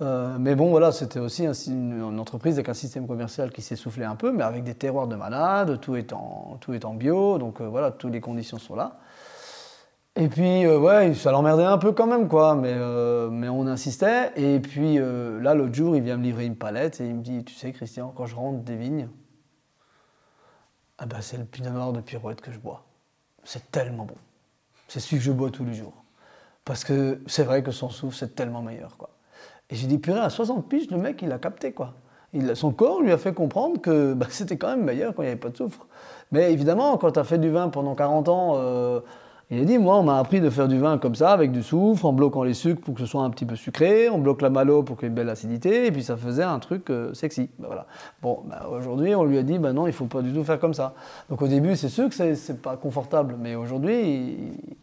Euh, 0.00 0.36
mais 0.38 0.54
bon, 0.54 0.70
voilà, 0.70 0.92
c'était 0.92 1.18
aussi 1.18 1.44
une, 1.66 2.18
entreprise 2.20 2.54
avec 2.54 2.68
un 2.68 2.74
système 2.74 3.08
commercial 3.08 3.50
qui 3.50 3.62
s'essoufflait 3.62 4.04
un 4.04 4.14
peu, 4.14 4.30
mais 4.30 4.44
avec 4.44 4.62
des 4.62 4.74
terroirs 4.74 5.08
de 5.08 5.16
malades, 5.16 5.80
tout 5.80 5.96
est 5.96 6.12
en, 6.12 6.56
tout 6.60 6.72
bio, 6.94 7.38
donc 7.38 7.60
euh, 7.60 7.66
voilà, 7.66 7.90
toutes 7.90 8.12
les 8.12 8.20
conditions 8.20 8.58
sont 8.58 8.76
là. 8.76 8.98
Et 10.14 10.28
puis, 10.28 10.64
euh, 10.64 10.78
ouais, 10.78 11.14
ça 11.14 11.32
l'emmerdait 11.32 11.64
un 11.64 11.78
peu 11.78 11.92
quand 11.92 12.06
même, 12.06 12.28
quoi, 12.28 12.54
mais, 12.54 12.74
mais 13.30 13.48
on 13.48 13.66
insistait. 13.66 14.32
Et 14.36 14.60
puis 14.60 14.98
là, 14.98 15.54
l'autre 15.54 15.74
jour, 15.74 15.96
il 15.96 16.02
vient 16.02 16.16
me 16.16 16.24
livrer 16.24 16.44
une 16.44 16.56
palette 16.56 17.00
et 17.00 17.06
il 17.06 17.14
me 17.14 17.22
dit 17.22 17.44
Tu 17.44 17.54
sais, 17.54 17.72
Christian, 17.72 18.12
quand 18.16 18.26
je 18.26 18.36
rentre 18.36 18.60
des 18.60 18.76
vignes, 18.76 19.08
ah 20.98 21.06
ben, 21.06 21.20
c'est 21.20 21.36
le 21.36 21.44
pinot 21.44 21.70
noir 21.70 21.92
de 21.92 22.00
pirouette 22.00 22.40
que 22.40 22.50
je 22.50 22.58
bois. 22.58 22.84
C'est 23.44 23.70
tellement 23.70 24.04
bon. 24.04 24.16
C'est 24.88 24.98
celui 24.98 25.18
que 25.18 25.22
je 25.22 25.32
bois 25.32 25.50
tous 25.50 25.64
les 25.64 25.74
jours. 25.74 25.97
Parce 26.68 26.84
que 26.84 27.18
c'est 27.26 27.44
vrai 27.44 27.62
que 27.62 27.70
son 27.70 27.88
souffle, 27.88 28.14
c'est 28.14 28.34
tellement 28.34 28.60
meilleur. 28.60 28.98
Quoi. 28.98 29.08
Et 29.70 29.74
j'ai 29.74 29.86
dit, 29.86 29.96
purée, 29.96 30.20
à 30.20 30.28
60 30.28 30.68
piges, 30.68 30.90
le 30.90 30.98
mec, 30.98 31.22
il 31.22 31.32
a 31.32 31.38
capté. 31.38 31.72
quoi. 31.72 31.94
Son 32.52 32.72
corps 32.72 33.00
lui 33.00 33.10
a 33.10 33.16
fait 33.16 33.32
comprendre 33.32 33.80
que 33.80 34.12
bah, 34.12 34.26
c'était 34.30 34.58
quand 34.58 34.68
même 34.68 34.84
meilleur 34.84 35.14
quand 35.14 35.22
il 35.22 35.26
n'y 35.26 35.30
avait 35.30 35.40
pas 35.40 35.48
de 35.48 35.56
soufre. 35.56 35.86
Mais 36.30 36.52
évidemment, 36.52 36.98
quand 36.98 37.12
tu 37.12 37.18
as 37.18 37.24
fait 37.24 37.38
du 37.38 37.48
vin 37.48 37.70
pendant 37.70 37.94
40 37.94 38.28
ans, 38.28 38.52
euh, 38.56 39.00
il 39.50 39.62
a 39.62 39.64
dit, 39.64 39.78
moi, 39.78 39.96
on 39.96 40.02
m'a 40.02 40.18
appris 40.18 40.42
de 40.42 40.50
faire 40.50 40.68
du 40.68 40.78
vin 40.78 40.98
comme 40.98 41.14
ça, 41.14 41.30
avec 41.30 41.52
du 41.52 41.62
soufre, 41.62 42.04
en 42.04 42.12
bloquant 42.12 42.42
les 42.42 42.52
sucres 42.52 42.82
pour 42.82 42.92
que 42.92 43.00
ce 43.00 43.06
soit 43.06 43.22
un 43.22 43.30
petit 43.30 43.46
peu 43.46 43.56
sucré, 43.56 44.10
on 44.10 44.18
bloque 44.18 44.42
la 44.42 44.50
malo 44.50 44.82
pour 44.82 44.98
qu'il 44.98 45.04
y 45.04 45.06
ait 45.06 45.08
une 45.08 45.14
belle 45.14 45.30
acidité, 45.30 45.86
et 45.86 45.90
puis 45.90 46.02
ça 46.02 46.18
faisait 46.18 46.42
un 46.42 46.58
truc 46.58 46.90
euh, 46.90 47.14
sexy. 47.14 47.48
Bah, 47.58 47.68
voilà. 47.68 47.86
Bon, 48.20 48.42
bah, 48.44 48.68
aujourd'hui, 48.70 49.14
on 49.14 49.24
lui 49.24 49.38
a 49.38 49.42
dit, 49.42 49.58
bah 49.58 49.72
non, 49.72 49.86
il 49.86 49.92
ne 49.92 49.94
faut 49.94 50.04
pas 50.04 50.20
du 50.20 50.34
tout 50.34 50.44
faire 50.44 50.60
comme 50.60 50.74
ça. 50.74 50.92
Donc 51.30 51.40
au 51.40 51.48
début, 51.48 51.76
c'est 51.76 51.88
sûr 51.88 52.10
que 52.10 52.34
c'est 52.34 52.60
pas 52.60 52.76
confortable, 52.76 53.36
mais 53.40 53.54
aujourd'hui, 53.54 54.02
il 54.02 54.76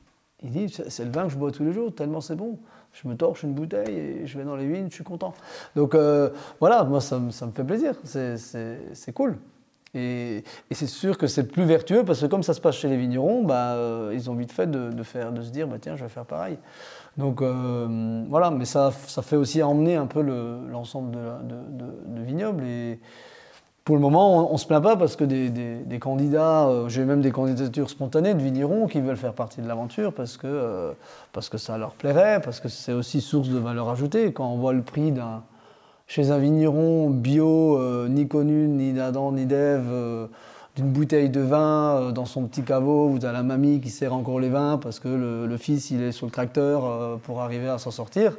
dit, 0.50 0.70
c'est 0.70 1.06
le 1.06 1.12
vin 1.12 1.24
que 1.24 1.30
je 1.30 1.38
bois 1.38 1.52
tous 1.52 1.64
les 1.64 1.74
jours, 1.74 1.94
tellement 1.94 2.22
c'est 2.22 2.36
bon. 2.36 2.60
Je 2.94 3.08
me 3.08 3.16
torche 3.16 3.44
une 3.44 3.54
bouteille 3.54 3.98
et 3.98 4.28
je 4.28 4.38
vais 4.38 4.46
dans 4.46 4.56
les 4.56 4.68
vignes, 4.68 4.88
je 4.90 4.96
suis 4.96 5.04
content. 5.04 5.34
Donc 5.76 5.96
euh, 5.96 6.30
voilà, 6.60 6.84
moi 6.84 7.02
ça, 7.02 7.20
me 7.20 7.32
fait 7.32 7.64
plaisir, 7.64 7.96
c'est 8.04 9.14
cool. 9.14 9.38
Et, 9.96 10.44
c'est 10.72 10.88
sûr 10.88 11.18
que 11.18 11.28
c'est 11.28 11.48
plus 11.48 11.64
vertueux 11.64 12.04
parce 12.04 12.22
que 12.22 12.26
comme 12.26 12.44
ça 12.44 12.54
se 12.54 12.62
passe 12.62 12.76
chez 12.76 12.90
les 12.90 12.98
vignerons, 12.98 13.44
bah, 13.44 13.76
euh, 13.76 14.12
ils 14.14 14.30
ont 14.30 14.36
vite 14.36 14.52
fait 14.52 14.70
de, 14.70 15.04
faire, 15.04 15.32
de 15.32 15.42
se 15.42 15.52
dire, 15.52 15.68
bah, 15.68 15.78
tiens, 15.80 15.96
je 15.96 16.04
vais 16.04 16.10
faire 16.10 16.26
pareil. 16.26 16.58
Donc 17.18 17.42
euh, 17.42 18.24
voilà, 18.30 18.52
mais 18.52 18.66
ça, 18.66 18.92
ça 19.08 19.22
fait 19.22 19.38
aussi 19.38 19.64
emmener 19.64 19.96
un 19.96 20.06
peu 20.06 20.22
l'ensemble 20.22 21.12
de, 21.12 21.56
de, 21.56 22.18
de, 22.18 22.22
vignobles. 22.22 22.64
Et, 22.66 23.00
pour 23.86 23.96
le 23.96 24.02
moment, 24.02 24.50
on 24.50 24.54
ne 24.54 24.58
se 24.58 24.66
plaint 24.66 24.82
pas 24.82 24.98
parce 24.98 25.16
que 25.16 25.24
des, 25.24 26.00
candidats, 26.00 26.68
euh, 26.68 26.90
j'ai 26.90 27.06
même 27.06 27.22
des 27.22 27.30
candidatures 27.30 27.92
spontanées 27.92 28.34
de 28.34 28.42
vignerons 28.42 28.88
qui 28.88 29.00
veulent 29.00 29.16
faire 29.16 29.34
partie 29.34 29.62
de 29.62 29.68
l'aventure 29.68 30.12
parce, 30.12 30.38
que 30.38 30.48
euh, 30.48 30.94
parce 31.34 31.50
que 31.50 31.60
ça 31.60 31.78
leur 31.78 31.92
plairait, 31.92 32.42
parce 32.42 32.60
que 32.60 32.68
c'est 32.68 32.94
aussi 32.94 33.22
source 33.22 33.50
de 33.50 33.60
valeur 33.60 33.88
ajoutée. 33.90 34.34
Quand 34.34 34.48
on 34.48 34.58
voit 34.58 34.74
le 34.74 34.82
prix 34.82 35.14
chez 36.08 36.32
un 36.32 36.40
vigneron 36.40 37.12
bio, 37.12 37.78
euh, 37.78 38.08
ni 38.10 38.28
connu, 38.28 38.68
ni 38.68 38.92
d'Adam, 38.92 39.32
ni 39.32 39.46
d'Ève, 39.46 39.92
d'une 40.76 40.90
bouteille 40.90 41.30
de 41.30 41.42
vin 41.42 42.12
dans 42.12 42.26
son 42.26 42.48
petit 42.48 42.64
caveau, 42.64 43.10
où 43.10 43.20
tu 43.20 43.26
la 43.26 43.44
mamie 43.44 43.82
qui 43.82 43.92
sert 43.92 44.16
encore 44.16 44.40
les 44.40 44.50
vins 44.50 44.80
parce 44.80 45.00
que 45.00 45.10
le, 45.10 45.46
le 45.46 45.58
fils 45.58 45.92
il 45.92 46.02
est 46.02 46.12
sur 46.12 46.26
le 46.26 46.32
tracteur 46.32 47.20
pour 47.20 47.40
arriver 47.40 47.70
à 47.70 47.78
s'en 47.78 47.92
sortir. 47.92 48.36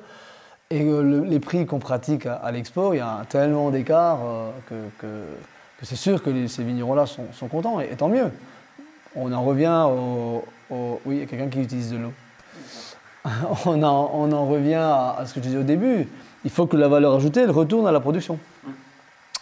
Et 0.70 0.82
le- 0.82 1.24
les 1.24 1.38
prix 1.40 1.64
qu'on 1.66 1.78
pratique 1.78 2.26
à, 2.26 2.34
à 2.34 2.50
l'expo, 2.50 2.92
il 2.92 2.96
y 2.98 3.00
a 3.00 3.24
tellement 3.28 3.70
d'écart 3.70 4.18
que, 4.68 4.74
que- 4.98 5.24
c'est 5.82 5.96
sûr 5.96 6.22
que 6.22 6.46
ces 6.46 6.64
vignerons-là 6.64 7.04
sont, 7.06 7.48
contents, 7.48 7.80
et, 7.80 7.88
tant 7.96 8.08
mieux. 8.08 8.30
On 9.14 9.32
en 9.32 9.44
revient 9.44 9.84
au... 9.88 10.44
oui, 11.04 11.16
il 11.16 11.18
y 11.18 11.22
a 11.22 11.26
quelqu'un 11.26 11.48
qui 11.48 11.60
utilise 11.60 11.92
de 11.92 11.98
l'eau. 11.98 12.12
on, 13.66 13.82
en, 13.82 14.46
revient 14.46 14.74
à, 14.74 15.22
ce 15.26 15.34
que 15.34 15.40
je 15.40 15.46
disais 15.46 15.58
au 15.58 15.62
début. 15.64 16.08
Il 16.44 16.50
faut 16.50 16.66
que 16.66 16.76
la 16.76 16.88
valeur 16.88 17.14
ajoutée 17.14 17.40
elle 17.40 17.50
retourne 17.50 17.86
à 17.86 17.92
la 17.92 18.00
production. 18.00 18.38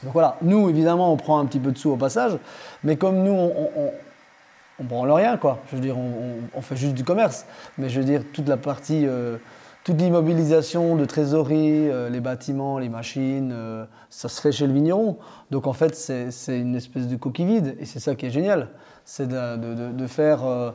Donc 0.02 0.12
voilà, 0.12 0.36
nous 0.42 0.68
évidemment 0.68 1.12
on 1.12 1.16
prend 1.16 1.38
un 1.38 1.46
petit 1.46 1.59
peu 1.60 1.70
de 1.70 1.78
sous 1.78 1.90
au 1.90 1.96
passage, 1.96 2.36
mais 2.82 2.96
comme 2.96 3.22
nous 3.22 3.32
on, 3.32 3.70
on, 3.76 4.90
on, 4.90 5.14
rien 5.14 5.36
quoi. 5.36 5.60
Je 5.70 5.76
veux 5.76 5.82
dire, 5.82 5.96
on 5.98 6.60
fait 6.60 6.76
juste 6.76 6.94
du 6.94 7.05
commerce, 7.05 7.46
mais 7.78 7.88
je 7.88 8.01
veux 8.01 8.06
dire 8.06 8.22
toute 8.32 8.48
la 8.48 8.56
partie, 8.56 9.06
euh, 9.06 9.36
toute 9.85 9.98
l'immobilisation 10.01 10.97
de 10.97 11.05
trésorerie, 11.05 11.90
euh, 11.90 12.09
les 12.09 12.20
bâtiments, 12.20 12.78
les 12.78 12.89
machines, 12.89 13.52
euh, 13.52 13.85
ça 14.09 14.28
se 14.31 14.40
fait 14.40 14.51
chez 14.51 14.66
le 14.66 14.73
vigneron. 14.73 15.19
Donc 15.51 15.66
en 15.66 15.74
fait 15.74 15.94
c'est 15.94 16.59
une 16.59 16.74
espèce 16.74 17.06
de 17.06 17.16
coquille 17.16 17.47
vide 17.47 17.77
et 17.78 17.85
c'est 17.85 18.01
ça 18.01 18.15
qui 18.15 18.27
est 18.27 18.31
génial, 18.31 18.69
c'est 19.05 19.28
de, 19.28 19.56
de- 19.56 19.93
de- 19.93 20.06
faire, 20.06 20.44
euh, 20.44 20.70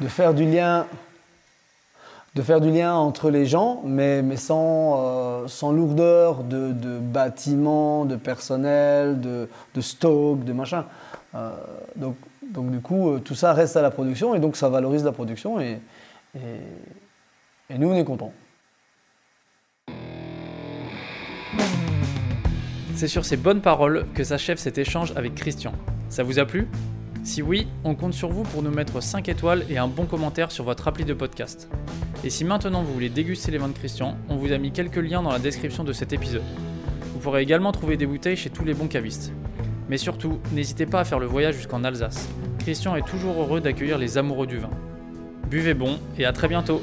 de 0.00 0.06
faire 0.08 0.34
du 0.34 0.44
lien 0.44 0.86
de 2.36 2.42
faire 2.42 2.60
du 2.60 2.70
lien 2.70 2.94
entre 2.94 3.28
les 3.28 3.44
gens, 3.44 3.82
mais, 3.84 4.22
mais 4.22 4.36
sans, 4.36 5.00
euh, 5.00 5.48
sans 5.48 5.72
lourdeur 5.72 6.44
de, 6.44 6.70
de 6.70 7.00
bâtiments, 7.00 8.04
de 8.04 8.14
personnel, 8.14 9.20
de, 9.20 9.48
de 9.74 9.80
stock, 9.80 10.44
de 10.44 10.52
machin. 10.52 10.84
Euh, 11.34 11.50
donc, 11.96 12.14
donc 12.48 12.70
du 12.70 12.78
coup, 12.80 13.10
euh, 13.10 13.18
tout 13.18 13.34
ça 13.34 13.52
reste 13.52 13.76
à 13.76 13.82
la 13.82 13.90
production 13.90 14.36
et 14.36 14.38
donc 14.38 14.56
ça 14.56 14.68
valorise 14.68 15.02
la 15.02 15.10
production 15.10 15.60
et, 15.60 15.80
et, 16.36 16.38
et 17.68 17.78
nous, 17.78 17.90
on 17.90 17.94
est 17.96 18.04
contents. 18.04 18.32
C'est 23.00 23.08
sur 23.08 23.24
ces 23.24 23.38
bonnes 23.38 23.62
paroles 23.62 24.04
que 24.14 24.22
s'achève 24.24 24.58
cet 24.58 24.76
échange 24.76 25.14
avec 25.16 25.34
Christian. 25.34 25.72
Ça 26.10 26.22
vous 26.22 26.38
a 26.38 26.44
plu? 26.44 26.68
Si 27.24 27.40
oui, 27.40 27.66
on 27.82 27.94
compte 27.94 28.12
sur 28.12 28.28
vous 28.28 28.42
pour 28.42 28.62
nous 28.62 28.70
mettre 28.70 29.02
5 29.02 29.26
étoiles 29.30 29.64
et 29.70 29.78
un 29.78 29.88
bon 29.88 30.04
commentaire 30.04 30.52
sur 30.52 30.64
votre 30.64 30.86
appli 30.86 31.06
de 31.06 31.14
podcast. 31.14 31.70
Et 32.24 32.28
si 32.28 32.44
maintenant 32.44 32.82
vous 32.82 32.92
voulez 32.92 33.08
déguster 33.08 33.50
les 33.52 33.56
vins 33.56 33.68
de 33.68 33.72
Christian, 33.72 34.18
on 34.28 34.36
vous 34.36 34.52
a 34.52 34.58
mis 34.58 34.70
quelques 34.70 34.96
liens 34.96 35.22
dans 35.22 35.32
la 35.32 35.38
description 35.38 35.82
de 35.82 35.94
cet 35.94 36.12
épisode. 36.12 36.42
Vous 37.14 37.20
pourrez 37.20 37.40
également 37.40 37.72
trouver 37.72 37.96
des 37.96 38.04
bouteilles 38.04 38.36
chez 38.36 38.50
tous 38.50 38.66
les 38.66 38.74
bons 38.74 38.86
cavistes. 38.86 39.32
Mais 39.88 39.96
surtout, 39.96 40.38
n'hésitez 40.52 40.84
pas 40.84 41.00
à 41.00 41.04
faire 41.04 41.20
le 41.20 41.26
voyage 41.26 41.54
jusqu'en 41.54 41.84
Alsace. 41.84 42.28
Christian 42.58 42.96
est 42.96 43.08
toujours 43.08 43.40
heureux 43.40 43.62
d'accueillir 43.62 43.96
les 43.96 44.18
amoureux 44.18 44.46
du 44.46 44.58
vin. 44.58 44.68
Buvez 45.48 45.72
bon 45.72 45.98
et 46.18 46.26
à 46.26 46.34
très 46.34 46.48
bientôt 46.48 46.82